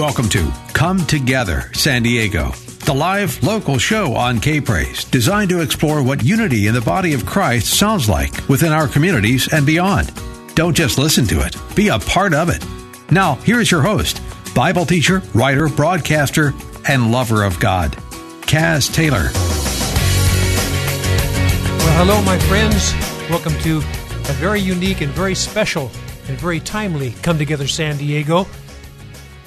Welcome 0.00 0.30
to 0.30 0.50
Come 0.72 1.04
Together 1.04 1.70
San 1.74 2.02
Diego, 2.02 2.52
the 2.86 2.94
live 2.94 3.42
local 3.42 3.76
show 3.76 4.14
on 4.14 4.40
K 4.40 4.58
Praise, 4.58 5.04
designed 5.04 5.50
to 5.50 5.60
explore 5.60 6.02
what 6.02 6.24
unity 6.24 6.68
in 6.68 6.72
the 6.72 6.80
body 6.80 7.12
of 7.12 7.26
Christ 7.26 7.78
sounds 7.78 8.08
like 8.08 8.48
within 8.48 8.72
our 8.72 8.88
communities 8.88 9.52
and 9.52 9.66
beyond. 9.66 10.10
Don't 10.54 10.74
just 10.74 10.96
listen 10.96 11.26
to 11.26 11.44
it, 11.44 11.54
be 11.76 11.88
a 11.88 11.98
part 11.98 12.32
of 12.32 12.48
it. 12.48 12.64
Now, 13.12 13.34
here 13.34 13.60
is 13.60 13.70
your 13.70 13.82
host, 13.82 14.22
Bible 14.54 14.86
teacher, 14.86 15.20
writer, 15.34 15.68
broadcaster, 15.68 16.54
and 16.88 17.12
lover 17.12 17.42
of 17.44 17.60
God, 17.60 17.92
Kaz 18.46 18.90
Taylor. 18.90 19.28
Well, 21.76 22.06
hello, 22.06 22.22
my 22.22 22.38
friends. 22.38 22.94
Welcome 23.28 23.52
to 23.58 23.76
a 23.76 24.34
very 24.38 24.60
unique 24.60 25.02
and 25.02 25.12
very 25.12 25.34
special 25.34 25.90
and 26.26 26.38
very 26.38 26.58
timely 26.58 27.10
Come 27.22 27.36
Together 27.36 27.66
San 27.66 27.98
Diego. 27.98 28.46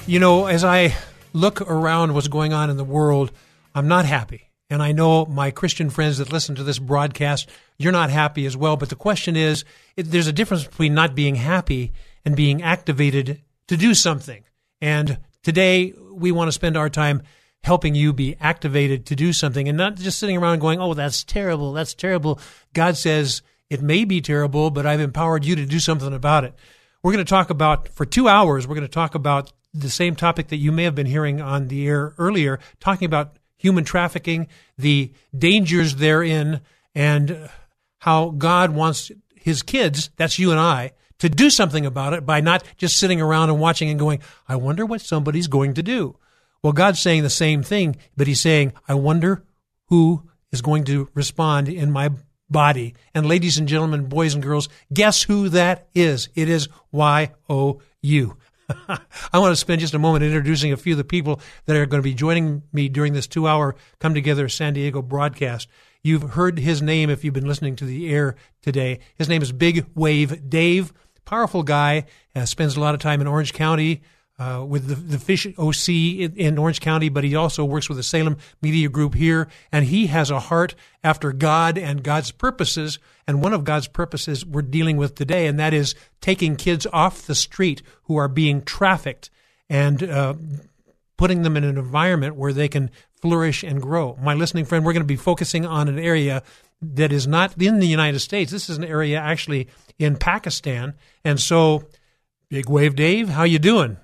You 0.06 0.18
know, 0.18 0.44
as 0.44 0.64
I 0.64 0.94
look 1.32 1.62
around 1.62 2.12
what's 2.12 2.28
going 2.28 2.52
on 2.52 2.68
in 2.68 2.76
the 2.76 2.84
world, 2.84 3.32
I'm 3.74 3.88
not 3.88 4.04
happy. 4.04 4.50
And 4.68 4.82
I 4.82 4.92
know 4.92 5.24
my 5.24 5.50
Christian 5.50 5.88
friends 5.88 6.18
that 6.18 6.30
listen 6.30 6.56
to 6.56 6.62
this 6.62 6.78
broadcast, 6.78 7.48
you're 7.78 7.90
not 7.90 8.10
happy 8.10 8.44
as 8.44 8.54
well. 8.54 8.76
But 8.76 8.90
the 8.90 8.96
question 8.96 9.34
is, 9.34 9.64
there's 9.96 10.26
a 10.26 10.32
difference 10.32 10.64
between 10.64 10.92
not 10.92 11.14
being 11.14 11.36
happy 11.36 11.94
and 12.22 12.36
being 12.36 12.62
activated 12.62 13.40
to 13.68 13.78
do 13.78 13.94
something. 13.94 14.44
And 14.82 15.20
today 15.42 15.94
we 16.12 16.32
want 16.32 16.48
to 16.48 16.52
spend 16.52 16.76
our 16.76 16.90
time 16.90 17.22
helping 17.62 17.94
you 17.94 18.12
be 18.12 18.36
activated 18.40 19.06
to 19.06 19.16
do 19.16 19.32
something 19.32 19.70
and 19.70 19.78
not 19.78 19.96
just 19.96 20.18
sitting 20.18 20.36
around 20.36 20.58
going, 20.58 20.80
oh, 20.80 20.92
that's 20.92 21.24
terrible, 21.24 21.72
that's 21.72 21.94
terrible. 21.94 22.38
God 22.74 22.98
says, 22.98 23.40
it 23.70 23.80
may 23.80 24.04
be 24.04 24.20
terrible, 24.20 24.70
but 24.70 24.84
I've 24.84 25.00
empowered 25.00 25.46
you 25.46 25.56
to 25.56 25.64
do 25.64 25.78
something 25.78 26.12
about 26.12 26.44
it. 26.44 26.54
We're 27.02 27.12
going 27.12 27.24
to 27.24 27.30
talk 27.30 27.48
about, 27.48 27.88
for 27.88 28.04
two 28.04 28.28
hours, 28.28 28.66
we're 28.66 28.74
going 28.74 28.86
to 28.86 28.92
talk 28.92 29.14
about 29.14 29.50
the 29.74 29.90
same 29.90 30.14
topic 30.14 30.48
that 30.48 30.56
you 30.56 30.72
may 30.72 30.84
have 30.84 30.94
been 30.94 31.06
hearing 31.06 31.40
on 31.40 31.68
the 31.68 31.86
air 31.86 32.14
earlier, 32.16 32.60
talking 32.80 33.06
about 33.06 33.36
human 33.56 33.84
trafficking, 33.84 34.46
the 34.78 35.12
dangers 35.36 35.96
therein, 35.96 36.60
and 36.94 37.50
how 37.98 38.30
God 38.30 38.70
wants 38.70 39.10
his 39.34 39.62
kids, 39.62 40.10
that's 40.16 40.38
you 40.38 40.50
and 40.50 40.60
I, 40.60 40.92
to 41.18 41.28
do 41.28 41.50
something 41.50 41.84
about 41.84 42.12
it 42.12 42.24
by 42.24 42.40
not 42.40 42.64
just 42.76 42.96
sitting 42.96 43.20
around 43.20 43.50
and 43.50 43.58
watching 43.58 43.88
and 43.90 43.98
going, 43.98 44.20
I 44.48 44.56
wonder 44.56 44.86
what 44.86 45.00
somebody's 45.00 45.48
going 45.48 45.74
to 45.74 45.82
do. 45.82 46.16
Well, 46.62 46.72
God's 46.72 47.00
saying 47.00 47.22
the 47.22 47.30
same 47.30 47.62
thing, 47.62 47.96
but 48.16 48.26
he's 48.26 48.40
saying, 48.40 48.72
I 48.88 48.94
wonder 48.94 49.44
who 49.88 50.28
is 50.52 50.62
going 50.62 50.84
to 50.84 51.08
respond 51.14 51.68
in 51.68 51.90
my 51.90 52.10
body. 52.48 52.94
And 53.14 53.26
ladies 53.26 53.58
and 53.58 53.68
gentlemen, 53.68 54.06
boys 54.06 54.34
and 54.34 54.42
girls, 54.42 54.68
guess 54.92 55.22
who 55.24 55.48
that 55.50 55.88
is? 55.94 56.28
It 56.34 56.48
is 56.48 56.68
Y 56.92 57.32
O 57.48 57.80
U. 58.02 58.36
I 59.32 59.38
want 59.38 59.52
to 59.52 59.56
spend 59.56 59.80
just 59.80 59.94
a 59.94 59.98
moment 59.98 60.24
introducing 60.24 60.72
a 60.72 60.76
few 60.76 60.94
of 60.94 60.98
the 60.98 61.04
people 61.04 61.40
that 61.66 61.76
are 61.76 61.86
going 61.86 62.02
to 62.02 62.08
be 62.08 62.14
joining 62.14 62.62
me 62.72 62.88
during 62.88 63.12
this 63.12 63.26
two 63.26 63.46
hour 63.46 63.74
Come 63.98 64.14
Together 64.14 64.48
San 64.48 64.74
Diego 64.74 65.02
broadcast. 65.02 65.68
You've 66.02 66.30
heard 66.30 66.58
his 66.58 66.82
name 66.82 67.10
if 67.10 67.24
you've 67.24 67.34
been 67.34 67.48
listening 67.48 67.76
to 67.76 67.84
the 67.84 68.10
air 68.10 68.36
today. 68.62 69.00
His 69.16 69.28
name 69.28 69.42
is 69.42 69.52
Big 69.52 69.86
Wave 69.94 70.48
Dave. 70.48 70.92
Powerful 71.24 71.62
guy, 71.62 72.04
uh, 72.36 72.44
spends 72.44 72.76
a 72.76 72.80
lot 72.80 72.94
of 72.94 73.00
time 73.00 73.20
in 73.20 73.26
Orange 73.26 73.54
County, 73.54 74.02
uh, 74.38 74.64
with 74.66 74.88
the, 74.88 74.96
the 74.96 75.18
Fish 75.18 75.46
OC 75.58 75.88
in, 75.88 76.34
in, 76.36 76.58
Orange 76.58 76.80
County, 76.80 77.08
but 77.08 77.22
he 77.22 77.36
also 77.36 77.64
works 77.64 77.88
with 77.88 77.96
the 77.96 78.02
Salem 78.02 78.36
Media 78.60 78.88
Group 78.88 79.14
here. 79.14 79.48
And 79.70 79.84
he 79.84 80.08
has 80.08 80.30
a 80.30 80.40
heart 80.40 80.74
after 81.04 81.32
God 81.32 81.78
and 81.78 82.02
God's 82.02 82.32
purposes. 82.32 82.98
And 83.28 83.42
one 83.42 83.52
of 83.52 83.64
God's 83.64 83.86
purposes 83.86 84.44
we're 84.44 84.62
dealing 84.62 84.96
with 84.96 85.14
today, 85.14 85.46
and 85.46 85.58
that 85.60 85.72
is 85.72 85.94
taking 86.20 86.56
kids 86.56 86.86
off 86.92 87.26
the 87.26 87.34
street 87.34 87.82
who 88.04 88.16
are 88.16 88.28
being 88.28 88.62
trafficked 88.62 89.30
and 89.70 90.02
uh, 90.02 90.34
putting 91.16 91.42
them 91.42 91.56
in 91.56 91.64
an 91.64 91.78
environment 91.78 92.34
where 92.34 92.52
they 92.52 92.68
can 92.68 92.90
flourish 93.20 93.62
and 93.62 93.80
grow. 93.80 94.18
My 94.20 94.34
listening 94.34 94.64
friend, 94.64 94.84
we're 94.84 94.92
going 94.92 95.02
to 95.02 95.06
be 95.06 95.16
focusing 95.16 95.64
on 95.64 95.88
an 95.88 95.98
area 95.98 96.42
that 96.82 97.12
is 97.12 97.26
not 97.26 97.60
in 97.62 97.78
the 97.78 97.86
United 97.86 98.18
States. 98.18 98.50
This 98.50 98.68
is 98.68 98.76
an 98.76 98.84
area 98.84 99.18
actually 99.18 99.68
in 99.98 100.16
Pakistan. 100.16 100.94
And 101.24 101.40
so, 101.40 101.84
Big 102.48 102.68
Wave 102.68 102.96
Dave, 102.96 103.28
how 103.28 103.44
you 103.44 103.58
doing? 103.58 103.96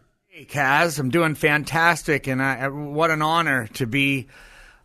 Kaz, 0.49 0.99
I'm 0.99 1.11
doing 1.11 1.35
fantastic, 1.35 2.27
and 2.27 2.43
I, 2.43 2.69
what 2.69 3.11
an 3.11 3.23
honor 3.23 3.67
to 3.75 3.87
be 3.87 4.29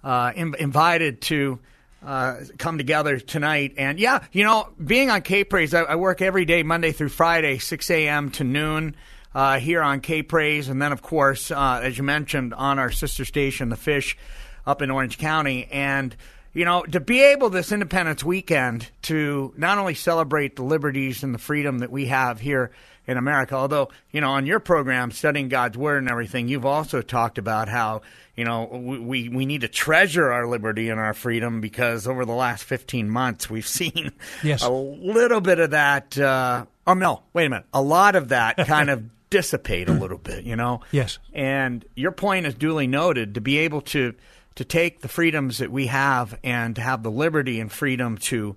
uh, 0.03 0.31
Im- 0.35 0.55
invited 0.55 1.21
to 1.21 1.59
uh, 2.05 2.35
come 2.57 2.77
together 2.77 3.19
tonight. 3.19 3.73
And 3.77 3.99
yeah, 3.99 4.23
you 4.31 4.43
know, 4.43 4.69
being 4.83 5.09
on 5.09 5.21
K 5.21 5.43
Praise, 5.43 5.73
I, 5.73 5.81
I, 5.81 5.95
work 5.95 6.21
every 6.21 6.45
day, 6.45 6.61
Monday 6.63 6.91
through 6.91 7.09
Friday, 7.09 7.57
6 7.57 7.89
a.m. 7.89 8.31
to 8.31 8.43
noon. 8.43 8.95
Uh, 9.33 9.59
here 9.59 9.81
on 9.81 9.99
K 9.99 10.23
Praise, 10.23 10.69
and 10.69 10.81
then 10.81 10.93
of 10.93 11.01
course, 11.01 11.51
uh, 11.51 11.81
as 11.83 11.97
you 11.97 12.05
mentioned, 12.05 12.53
on 12.53 12.79
our 12.79 12.89
sister 12.89 13.25
station, 13.25 13.67
The 13.67 13.75
Fish, 13.75 14.17
up 14.65 14.81
in 14.81 14.89
Orange 14.89 15.17
County, 15.17 15.67
and 15.69 16.15
you 16.53 16.63
know, 16.63 16.83
to 16.83 17.01
be 17.01 17.21
able 17.21 17.49
this 17.49 17.73
Independence 17.73 18.23
weekend 18.23 18.89
to 19.03 19.53
not 19.57 19.77
only 19.77 19.93
celebrate 19.93 20.55
the 20.55 20.63
liberties 20.63 21.21
and 21.21 21.33
the 21.33 21.37
freedom 21.37 21.79
that 21.79 21.91
we 21.91 22.05
have 22.05 22.39
here 22.39 22.71
in 23.07 23.17
America. 23.17 23.55
Although, 23.55 23.89
you 24.11 24.21
know, 24.21 24.31
on 24.31 24.45
your 24.45 24.59
program, 24.59 25.11
studying 25.11 25.49
God's 25.49 25.77
Word 25.77 25.99
and 25.99 26.09
everything, 26.09 26.47
you've 26.47 26.65
also 26.65 27.01
talked 27.01 27.37
about 27.37 27.67
how, 27.67 28.01
you 28.35 28.43
know, 28.43 28.65
we, 28.65 29.29
we 29.29 29.45
need 29.45 29.61
to 29.61 29.67
treasure 29.67 30.31
our 30.31 30.47
liberty 30.47 30.89
and 30.89 30.99
our 30.99 31.13
freedom 31.13 31.61
because 31.61 32.07
over 32.07 32.25
the 32.25 32.33
last 32.33 32.63
15 32.63 33.09
months, 33.09 33.49
we've 33.49 33.67
seen 33.75 34.11
yes. 34.43 34.63
a 34.63 34.71
little 34.71 35.41
bit 35.41 35.59
of 35.59 35.71
that. 35.71 36.17
Uh, 36.17 36.65
oh, 36.87 36.93
no, 36.93 37.23
wait 37.33 37.45
a 37.45 37.49
minute. 37.49 37.65
A 37.73 37.81
lot 37.81 38.15
of 38.15 38.29
that 38.29 38.57
kind 38.67 38.89
of 38.89 39.03
dissipate 39.29 39.89
a 39.89 39.93
little 39.93 40.17
bit, 40.17 40.45
you 40.45 40.55
know? 40.55 40.81
Yes. 40.91 41.19
And 41.33 41.83
your 41.95 42.11
point 42.11 42.45
is 42.45 42.53
duly 42.53 42.87
noted 42.87 43.35
to 43.35 43.41
be 43.41 43.57
able 43.59 43.81
to, 43.81 44.13
to 44.55 44.63
take 44.63 45.01
the 45.01 45.07
freedoms 45.09 45.57
that 45.57 45.71
we 45.71 45.87
have 45.87 46.39
and 46.43 46.75
to 46.75 46.81
have 46.81 47.03
the 47.03 47.11
liberty 47.11 47.59
and 47.59 47.71
freedom 47.71 48.17
to, 48.19 48.55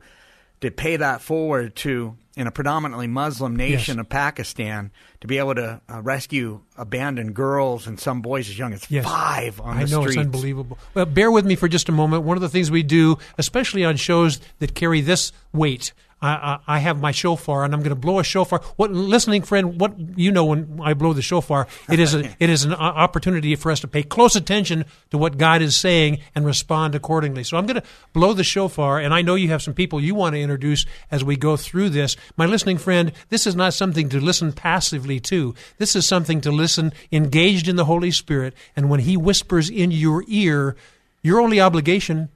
to 0.60 0.70
pay 0.70 0.96
that 0.96 1.22
forward 1.22 1.76
to 1.76 2.16
in 2.36 2.46
a 2.46 2.52
predominantly 2.52 3.08
Muslim 3.08 3.56
nation 3.56 3.96
yes. 3.96 4.00
of 4.00 4.08
Pakistan 4.08 4.92
to 5.20 5.26
be 5.26 5.38
able 5.38 5.56
to 5.56 5.80
uh, 5.92 6.00
rescue 6.02 6.60
abandoned 6.76 7.34
girls 7.34 7.88
and 7.88 7.98
some 7.98 8.22
boys 8.22 8.48
as 8.48 8.56
young 8.56 8.72
as 8.72 8.88
yes. 8.88 9.04
five 9.04 9.60
on 9.60 9.78
the 9.78 9.86
street. 9.86 9.96
I 9.96 9.96
the 9.96 9.96
know 9.96 10.00
streets. 10.02 10.16
it's 10.16 10.24
unbelievable. 10.26 10.78
Well, 10.94 11.06
bear 11.06 11.32
with 11.32 11.44
me 11.44 11.56
for 11.56 11.66
just 11.66 11.88
a 11.88 11.92
moment. 11.92 12.22
One 12.22 12.36
of 12.36 12.40
the 12.40 12.48
things 12.48 12.70
we 12.70 12.84
do, 12.84 13.18
especially 13.38 13.84
on 13.84 13.96
shows 13.96 14.40
that 14.60 14.74
carry 14.76 15.00
this 15.00 15.32
weight, 15.52 15.92
I, 16.20 16.58
I, 16.66 16.78
have 16.80 17.00
my 17.00 17.12
shofar 17.12 17.64
and 17.64 17.72
I'm 17.72 17.80
going 17.80 17.90
to 17.90 17.96
blow 17.96 18.18
a 18.18 18.24
shofar. 18.24 18.60
What 18.74 18.90
listening 18.90 19.42
friend? 19.42 19.80
What 19.80 19.94
you 20.18 20.32
know 20.32 20.46
when 20.46 20.80
I 20.82 20.94
blow 20.94 21.12
the 21.12 21.22
shofar? 21.22 21.68
It 21.88 22.00
is 22.00 22.12
a, 22.12 22.24
it 22.40 22.50
is 22.50 22.64
an 22.64 22.74
opportunity 22.74 23.54
for 23.54 23.70
us 23.70 23.80
to 23.80 23.88
pay 23.88 24.02
close 24.02 24.34
attention 24.34 24.84
to 25.10 25.18
what 25.18 25.38
God 25.38 25.62
is 25.62 25.76
saying 25.76 26.18
and 26.34 26.44
respond 26.44 26.96
accordingly. 26.96 27.44
So 27.44 27.56
I'm 27.56 27.66
going 27.66 27.80
to 27.80 27.86
blow 28.12 28.32
the 28.32 28.42
shofar, 28.42 28.98
and 28.98 29.14
I 29.14 29.22
know 29.22 29.36
you 29.36 29.48
have 29.48 29.62
some 29.62 29.74
people 29.74 30.00
you 30.00 30.16
want 30.16 30.34
to 30.34 30.40
introduce 30.40 30.86
as 31.10 31.22
we 31.22 31.36
go 31.36 31.56
through 31.56 31.90
this. 31.90 32.16
My 32.36 32.46
listening 32.46 32.78
friend, 32.78 33.12
this 33.28 33.46
is 33.46 33.54
not 33.54 33.74
something 33.74 34.08
to 34.08 34.20
listen 34.20 34.52
passively 34.52 35.20
to. 35.20 35.54
This 35.78 35.94
is 35.94 36.04
something 36.04 36.40
to 36.40 36.50
listen 36.50 36.92
engaged 37.12 37.68
in 37.68 37.76
the 37.76 37.84
Holy 37.84 38.10
Spirit, 38.10 38.54
and 38.74 38.90
when 38.90 39.00
He 39.00 39.16
whispers 39.16 39.70
in 39.70 39.92
your 39.92 40.24
ear, 40.26 40.74
your 41.22 41.40
only 41.40 41.60
obligation 41.60 42.28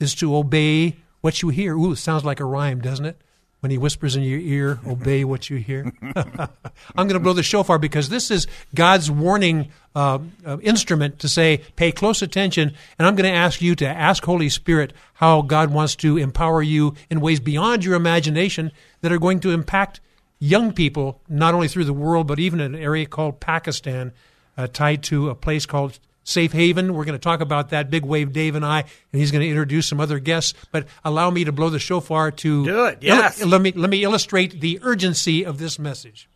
is 0.00 0.16
to 0.16 0.34
obey 0.34 0.96
what 1.20 1.42
you 1.42 1.48
hear. 1.48 1.76
Ooh, 1.76 1.94
sounds 1.94 2.24
like 2.24 2.40
a 2.40 2.44
rhyme, 2.44 2.80
doesn't 2.80 3.06
it? 3.06 3.20
When 3.60 3.70
he 3.70 3.76
whispers 3.76 4.16
in 4.16 4.22
your 4.22 4.38
ear, 4.38 4.80
obey 4.86 5.22
what 5.22 5.50
you 5.50 5.58
hear. 5.58 5.92
I'm 6.16 7.06
going 7.06 7.10
to 7.10 7.20
blow 7.20 7.34
the 7.34 7.42
shofar 7.42 7.78
because 7.78 8.08
this 8.08 8.30
is 8.30 8.46
God's 8.74 9.10
warning 9.10 9.70
uh, 9.94 10.20
uh, 10.46 10.58
instrument 10.60 11.18
to 11.18 11.28
say, 11.28 11.58
pay 11.76 11.92
close 11.92 12.22
attention. 12.22 12.72
And 12.98 13.06
I'm 13.06 13.16
going 13.16 13.30
to 13.30 13.36
ask 13.36 13.60
you 13.60 13.74
to 13.76 13.86
ask 13.86 14.24
Holy 14.24 14.48
Spirit 14.48 14.94
how 15.12 15.42
God 15.42 15.70
wants 15.74 15.94
to 15.96 16.16
empower 16.16 16.62
you 16.62 16.94
in 17.10 17.20
ways 17.20 17.38
beyond 17.38 17.84
your 17.84 17.96
imagination 17.96 18.72
that 19.02 19.12
are 19.12 19.18
going 19.18 19.40
to 19.40 19.50
impact 19.50 20.00
young 20.38 20.72
people, 20.72 21.20
not 21.28 21.52
only 21.52 21.68
through 21.68 21.84
the 21.84 21.92
world, 21.92 22.26
but 22.26 22.38
even 22.38 22.60
in 22.60 22.74
an 22.74 22.80
area 22.80 23.04
called 23.04 23.40
Pakistan, 23.40 24.12
uh, 24.56 24.66
tied 24.68 25.02
to 25.02 25.28
a 25.28 25.34
place 25.34 25.66
called 25.66 25.98
Safe 26.24 26.52
Haven. 26.52 26.94
We're 26.94 27.04
going 27.04 27.18
to 27.18 27.22
talk 27.22 27.40
about 27.40 27.70
that. 27.70 27.90
Big 27.90 28.04
Wave 28.04 28.32
Dave 28.32 28.54
and 28.54 28.64
I, 28.64 28.80
and 28.80 29.20
he's 29.20 29.30
going 29.30 29.42
to 29.42 29.48
introduce 29.48 29.86
some 29.86 30.00
other 30.00 30.18
guests. 30.18 30.54
But 30.70 30.86
allow 31.04 31.30
me 31.30 31.44
to 31.44 31.52
blow 31.52 31.70
the 31.70 31.78
shofar 31.78 32.30
to 32.30 32.64
do 32.64 32.84
it. 32.86 32.98
Yes. 33.00 33.40
Il- 33.40 33.48
let 33.48 33.60
me 33.60 33.72
let 33.72 33.90
me 33.90 34.04
illustrate 34.04 34.60
the 34.60 34.78
urgency 34.82 35.44
of 35.44 35.58
this 35.58 35.78
message. 35.78 36.28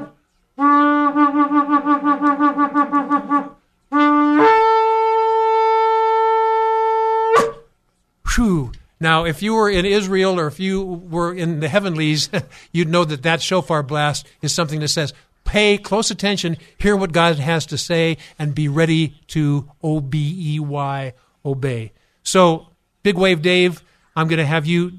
Now, 9.08 9.25
if 9.25 9.43
you 9.43 9.55
were 9.55 9.70
in 9.70 9.87
Israel 9.87 10.38
or 10.38 10.49
if 10.49 10.60
you 10.60 10.82
were 10.84 11.32
in 11.32 11.60
the 11.60 11.69
heavenlies, 11.69 12.28
you'd 12.72 12.90
know 12.90 13.06
that 13.06 13.22
that 13.22 13.40
shofar 13.40 13.82
blast 13.82 14.26
is 14.43 14.52
something 14.52 14.81
that 14.81 14.88
says, 14.88 15.14
pay 15.44 15.78
close 15.78 16.10
attention, 16.10 16.58
hear 16.76 16.94
what 16.94 17.12
God 17.12 17.38
has 17.38 17.64
to 17.66 17.78
say, 17.78 18.19
and 18.38 18.55
be 18.55 18.69
ready 18.69 19.14
to 19.28 19.66
O 19.82 20.00
B 20.02 20.56
E 20.56 20.60
Y, 20.60 21.14
obey. 21.43 21.93
So, 22.22 22.66
Big 23.02 23.16
Wave 23.16 23.40
Dave, 23.40 23.82
I'm 24.14 24.28
going 24.28 24.40
to 24.40 24.44
have 24.44 24.66
you 24.66 24.93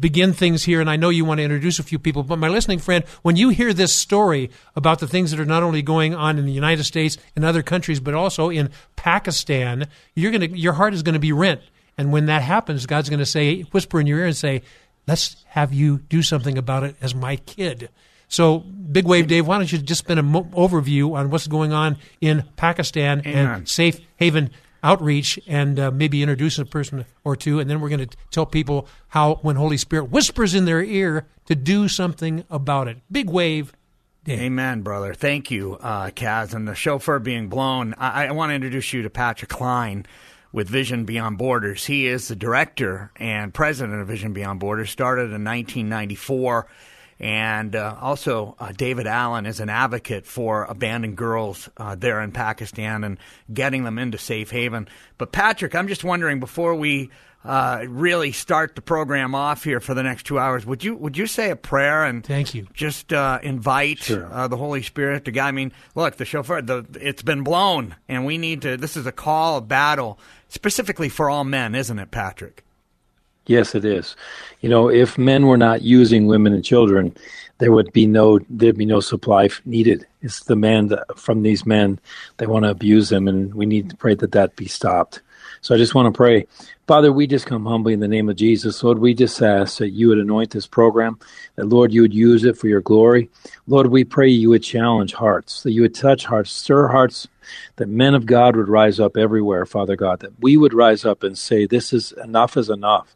begin 0.00 0.32
things 0.32 0.64
here, 0.64 0.80
and 0.80 0.88
I 0.88 0.96
know 0.96 1.10
you 1.10 1.26
want 1.26 1.36
to 1.36 1.44
introduce 1.44 1.78
a 1.78 1.82
few 1.82 1.98
people, 1.98 2.22
but 2.22 2.38
my 2.38 2.48
listening 2.48 2.78
friend, 2.78 3.04
when 3.20 3.36
you 3.36 3.50
hear 3.50 3.74
this 3.74 3.92
story 3.92 4.50
about 4.74 5.00
the 5.00 5.06
things 5.06 5.32
that 5.32 5.40
are 5.40 5.44
not 5.44 5.62
only 5.62 5.82
going 5.82 6.14
on 6.14 6.38
in 6.38 6.46
the 6.46 6.52
United 6.52 6.84
States 6.84 7.18
and 7.36 7.44
other 7.44 7.62
countries, 7.62 8.00
but 8.00 8.14
also 8.14 8.48
in 8.48 8.70
Pakistan, 8.96 9.86
you're 10.14 10.32
gonna, 10.32 10.46
your 10.46 10.72
heart 10.72 10.94
is 10.94 11.02
going 11.02 11.12
to 11.12 11.18
be 11.18 11.32
rent. 11.32 11.60
And 11.98 12.12
when 12.12 12.26
that 12.26 12.42
happens, 12.42 12.86
God's 12.86 13.08
going 13.08 13.20
to 13.20 13.26
say, 13.26 13.62
whisper 13.72 14.00
in 14.00 14.06
your 14.06 14.20
ear 14.20 14.26
and 14.26 14.36
say, 14.36 14.62
let's 15.06 15.44
have 15.48 15.72
you 15.72 15.98
do 15.98 16.22
something 16.22 16.56
about 16.56 16.84
it 16.84 16.96
as 17.00 17.14
my 17.14 17.36
kid. 17.36 17.90
So, 18.28 18.60
Big 18.60 19.06
Wave 19.06 19.26
Dave, 19.26 19.46
why 19.46 19.58
don't 19.58 19.70
you 19.70 19.78
just 19.78 19.98
spend 19.98 20.20
an 20.20 20.32
overview 20.52 21.14
on 21.14 21.30
what's 21.30 21.48
going 21.48 21.72
on 21.72 21.96
in 22.20 22.44
Pakistan 22.56 23.20
Amen. 23.26 23.46
and 23.46 23.68
Safe 23.68 24.00
Haven 24.16 24.50
outreach 24.82 25.38
and 25.46 25.78
uh, 25.78 25.90
maybe 25.90 26.22
introduce 26.22 26.58
a 26.58 26.64
person 26.64 27.04
or 27.24 27.36
two, 27.36 27.58
and 27.58 27.68
then 27.68 27.80
we're 27.80 27.88
going 27.88 28.08
to 28.08 28.16
tell 28.30 28.46
people 28.46 28.86
how 29.08 29.34
when 29.42 29.56
Holy 29.56 29.76
Spirit 29.76 30.04
whispers 30.04 30.54
in 30.54 30.64
their 30.64 30.82
ear 30.82 31.26
to 31.46 31.54
do 31.54 31.88
something 31.88 32.44
about 32.50 32.88
it. 32.88 32.98
Big 33.10 33.28
wave. 33.28 33.72
Dave. 34.22 34.38
Amen, 34.38 34.82
brother. 34.82 35.14
Thank 35.14 35.50
you, 35.50 35.78
uh, 35.80 36.10
Kaz. 36.10 36.52
And 36.54 36.68
the 36.68 36.74
shofar 36.74 37.18
being 37.18 37.48
blown, 37.48 37.94
I, 37.94 38.26
I 38.26 38.30
want 38.32 38.50
to 38.50 38.54
introduce 38.54 38.92
you 38.92 39.02
to 39.02 39.10
Patrick 39.10 39.48
Klein 39.48 40.04
with 40.52 40.68
Vision 40.68 41.04
Beyond 41.04 41.38
Borders. 41.38 41.86
He 41.86 42.06
is 42.06 42.28
the 42.28 42.36
director 42.36 43.10
and 43.16 43.54
president 43.54 44.00
of 44.00 44.08
Vision 44.08 44.32
Beyond 44.32 44.60
Borders, 44.60 44.90
started 44.90 45.32
in 45.32 45.44
1994. 45.44 46.66
And 47.20 47.76
uh, 47.76 47.96
also, 48.00 48.56
uh, 48.58 48.72
David 48.72 49.06
Allen 49.06 49.44
is 49.44 49.60
an 49.60 49.68
advocate 49.68 50.26
for 50.26 50.64
abandoned 50.64 51.16
girls 51.16 51.68
uh, 51.76 51.94
there 51.94 52.20
in 52.22 52.32
Pakistan 52.32 53.04
and 53.04 53.18
getting 53.52 53.84
them 53.84 53.98
into 53.98 54.16
safe 54.16 54.50
haven. 54.50 54.88
But, 55.18 55.30
Patrick, 55.30 55.74
I'm 55.74 55.86
just 55.86 56.02
wondering 56.02 56.40
before 56.40 56.74
we 56.74 57.10
uh, 57.44 57.84
really 57.88 58.32
start 58.32 58.74
the 58.74 58.82
program 58.82 59.34
off 59.34 59.64
here 59.64 59.80
for 59.80 59.94
the 59.94 60.02
next 60.02 60.24
two 60.24 60.38
hours, 60.38 60.66
would 60.66 60.84
you 60.84 60.94
would 60.94 61.16
you 61.16 61.26
say 61.26 61.50
a 61.50 61.56
prayer 61.56 62.04
and 62.04 62.24
Thank 62.24 62.54
you. 62.54 62.66
just 62.74 63.12
uh, 63.14 63.38
invite 63.42 64.10
uh, 64.10 64.46
the 64.48 64.58
Holy 64.58 64.82
Spirit 64.82 65.24
to 65.24 65.30
guide? 65.30 65.48
I 65.48 65.52
mean, 65.52 65.72
look, 65.94 66.16
the 66.16 66.26
shofar, 66.26 66.60
the 66.60 66.84
it's 67.00 67.22
been 67.22 67.42
blown, 67.42 67.96
and 68.08 68.26
we 68.26 68.36
need 68.36 68.62
to. 68.62 68.76
This 68.76 68.96
is 68.96 69.06
a 69.06 69.12
call 69.12 69.56
of 69.56 69.68
battle, 69.68 70.18
specifically 70.50 71.08
for 71.08 71.30
all 71.30 71.44
men, 71.44 71.74
isn't 71.74 71.98
it, 71.98 72.10
Patrick? 72.10 72.62
Yes, 73.46 73.74
it 73.74 73.84
is. 73.84 74.14
You 74.60 74.68
know, 74.68 74.88
if 74.88 75.16
men 75.16 75.46
were 75.46 75.56
not 75.56 75.82
using 75.82 76.26
women 76.26 76.52
and 76.52 76.64
children, 76.64 77.16
there 77.58 77.72
would 77.72 77.92
be 77.92 78.06
no 78.06 78.38
there'd 78.48 78.76
be 78.76 78.86
no 78.86 79.00
supply 79.00 79.48
needed. 79.64 80.06
It's 80.22 80.44
the 80.44 80.56
man 80.56 80.88
that, 80.88 81.18
from 81.18 81.42
these 81.42 81.64
men 81.66 81.98
they 82.36 82.46
want 82.46 82.64
to 82.64 82.70
abuse 82.70 83.08
them, 83.08 83.28
and 83.28 83.54
we 83.54 83.66
need 83.66 83.90
to 83.90 83.96
pray 83.96 84.14
that 84.14 84.32
that 84.32 84.56
be 84.56 84.66
stopped. 84.68 85.20
So 85.62 85.74
I 85.74 85.78
just 85.78 85.94
want 85.94 86.06
to 86.06 86.16
pray, 86.16 86.46
Father. 86.86 87.12
We 87.12 87.26
just 87.26 87.46
come 87.46 87.66
humbly 87.66 87.92
in 87.92 88.00
the 88.00 88.08
name 88.08 88.28
of 88.28 88.36
Jesus, 88.36 88.82
Lord. 88.82 88.98
We 88.98 89.14
just 89.14 89.42
ask 89.42 89.78
that 89.78 89.90
you 89.90 90.08
would 90.08 90.18
anoint 90.18 90.50
this 90.50 90.66
program, 90.66 91.18
that 91.56 91.66
Lord 91.66 91.92
you 91.92 92.02
would 92.02 92.14
use 92.14 92.44
it 92.44 92.56
for 92.56 92.68
your 92.68 92.80
glory, 92.80 93.30
Lord. 93.66 93.88
We 93.88 94.04
pray 94.04 94.28
you 94.28 94.50
would 94.50 94.62
challenge 94.62 95.12
hearts, 95.12 95.62
that 95.62 95.72
you 95.72 95.82
would 95.82 95.94
touch 95.94 96.24
hearts, 96.24 96.52
stir 96.52 96.88
hearts 96.88 97.28
that 97.76 97.88
men 97.88 98.14
of 98.14 98.26
God 98.26 98.56
would 98.56 98.68
rise 98.68 99.00
up 99.00 99.16
everywhere, 99.16 99.66
Father 99.66 99.96
God, 99.96 100.20
that 100.20 100.40
we 100.40 100.56
would 100.56 100.74
rise 100.74 101.04
up 101.04 101.22
and 101.22 101.36
say, 101.36 101.66
This 101.66 101.92
is 101.92 102.12
enough 102.12 102.56
is 102.56 102.68
enough. 102.68 103.14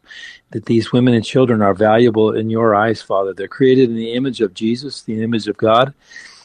That 0.51 0.65
these 0.65 0.91
women 0.91 1.13
and 1.13 1.25
children 1.25 1.61
are 1.61 1.73
valuable 1.73 2.33
in 2.33 2.49
your 2.49 2.75
eyes, 2.75 3.01
Father. 3.01 3.33
They're 3.33 3.47
created 3.47 3.89
in 3.89 3.95
the 3.95 4.13
image 4.13 4.41
of 4.41 4.53
Jesus, 4.53 5.01
the 5.01 5.23
image 5.23 5.47
of 5.47 5.57
God, 5.57 5.93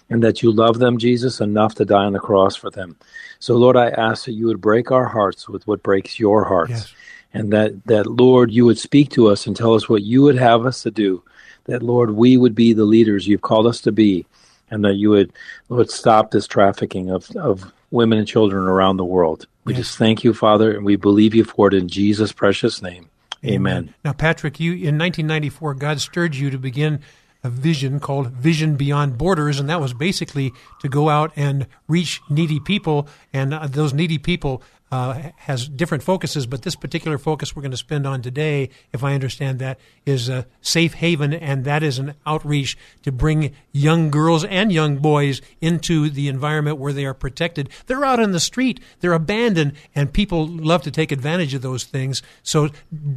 and 0.09 0.23
that 0.23 0.43
you 0.43 0.53
love 0.53 0.79
them, 0.79 0.99
Jesus, 0.99 1.41
enough 1.41 1.75
to 1.77 1.85
die 1.85 2.05
on 2.05 2.13
the 2.13 2.19
cross 2.19 2.57
for 2.57 2.71
them. 2.71 2.97
So, 3.39 3.57
Lord, 3.57 3.77
I 3.77 3.89
ask 3.91 4.25
that 4.25 4.33
you 4.33 4.47
would 4.47 4.61
break 4.61 4.91
our 4.91 5.07
hearts 5.07 5.49
with 5.49 5.67
what 5.67 5.83
breaks 5.83 6.19
your 6.19 6.45
hearts. 6.45 6.71
Yes. 6.71 6.95
And 7.33 7.53
that, 7.53 7.85
that, 7.87 8.07
Lord, 8.07 8.51
you 8.51 8.65
would 8.65 8.79
speak 8.79 9.11
to 9.11 9.29
us 9.29 9.47
and 9.47 9.55
tell 9.55 9.75
us 9.75 9.89
what 9.89 10.03
you 10.03 10.23
would 10.23 10.37
have 10.37 10.67
us 10.67 10.83
to 10.83 10.91
do. 10.91 11.23
That, 11.65 11.83
Lord, 11.83 12.11
we 12.11 12.37
would 12.37 12.57
be 12.57 12.73
the 12.73 12.85
leaders 12.85 13.29
you've 13.29 13.43
called 13.43 13.69
us 13.69 13.81
to 13.83 13.93
be 13.93 14.27
and 14.71 14.85
that 14.85 14.95
you 14.95 15.11
would 15.11 15.33
Lord 15.69 15.91
stop 15.91 16.31
this 16.31 16.47
trafficking 16.47 17.11
of, 17.11 17.31
of 17.37 17.73
women 17.91 18.19
and 18.19 18.27
children 18.27 18.65
around 18.65 18.97
the 18.97 19.05
world. 19.05 19.47
We 19.65 19.73
Yes. 19.75 19.83
just 19.83 19.99
thank 19.99 20.25
you, 20.25 20.33
Father, 20.33 20.73
and 20.73 20.85
we 20.85 20.97
believe 20.97 21.35
you 21.35 21.45
for 21.45 21.69
it 21.69 21.75
in 21.75 21.89
Jesus' 21.89 22.33
precious 22.33 22.81
name. 22.83 23.07
Amen. 23.45 23.95
Now, 24.05 24.13
Patrick, 24.13 24.61
you 24.61 24.73
in 24.73 24.99
1994, 24.99 25.75
God 25.75 26.01
stirred 26.01 26.35
you 26.37 26.51
to 26.51 26.59
begin 26.59 27.01
a 27.43 27.49
vision 27.49 27.99
called 28.01 28.33
Vision 28.33 28.77
Beyond 28.77 29.17
Borders, 29.17 29.59
and 29.59 29.69
that 29.71 29.81
was 29.81 29.95
basically 29.95 30.53
to 30.83 30.89
go 30.89 31.09
out 31.09 31.33
and 31.37 31.67
reach 31.89 32.21
needy 32.29 32.61
people, 32.61 33.09
and 33.33 33.55
uh, 33.55 33.67
those 33.67 33.95
needy 33.95 34.19
people. 34.19 34.63
Uh, 34.93 35.31
has 35.37 35.69
different 35.69 36.03
focuses, 36.03 36.47
but 36.47 36.63
this 36.63 36.75
particular 36.75 37.17
focus 37.17 37.55
we're 37.55 37.63
going 37.63 37.71
to 37.71 37.77
spend 37.77 38.09
on 38.09 38.21
today, 38.23 38.69
if 38.93 39.05
I 39.05 39.15
understand 39.15 39.61
that, 39.61 39.79
is 40.05 40.29
a 40.29 40.47
safe 40.63 40.95
haven, 40.95 41.33
and 41.33 41.65
that 41.65 41.85
is 41.85 42.01
an 42.01 42.15
outreach 42.27 42.77
to 43.05 43.13
bring 43.13 43.55
young 43.71 44.11
girls 44.11 44.45
and 44.45 44.73
young 44.73 44.97
boys 44.97 45.41
into 45.61 46.11
the 46.11 46.27
environment 46.27 46.79
where 46.79 46.93
they 46.93 47.05
are 47.05 47.15
protected. 47.15 47.69
They're 47.87 48.05
out 48.05 48.19
in 48.19 48.33
the 48.33 48.41
street, 48.41 48.81
they're 48.99 49.13
abandoned, 49.13 49.75
and 49.95 50.13
people 50.13 50.49
love 50.49 50.83
to 50.83 50.91
take 50.91 51.13
advantage 51.13 51.55
of 51.55 51.63
those 51.63 51.85
things. 51.85 52.21
So, 52.43 52.71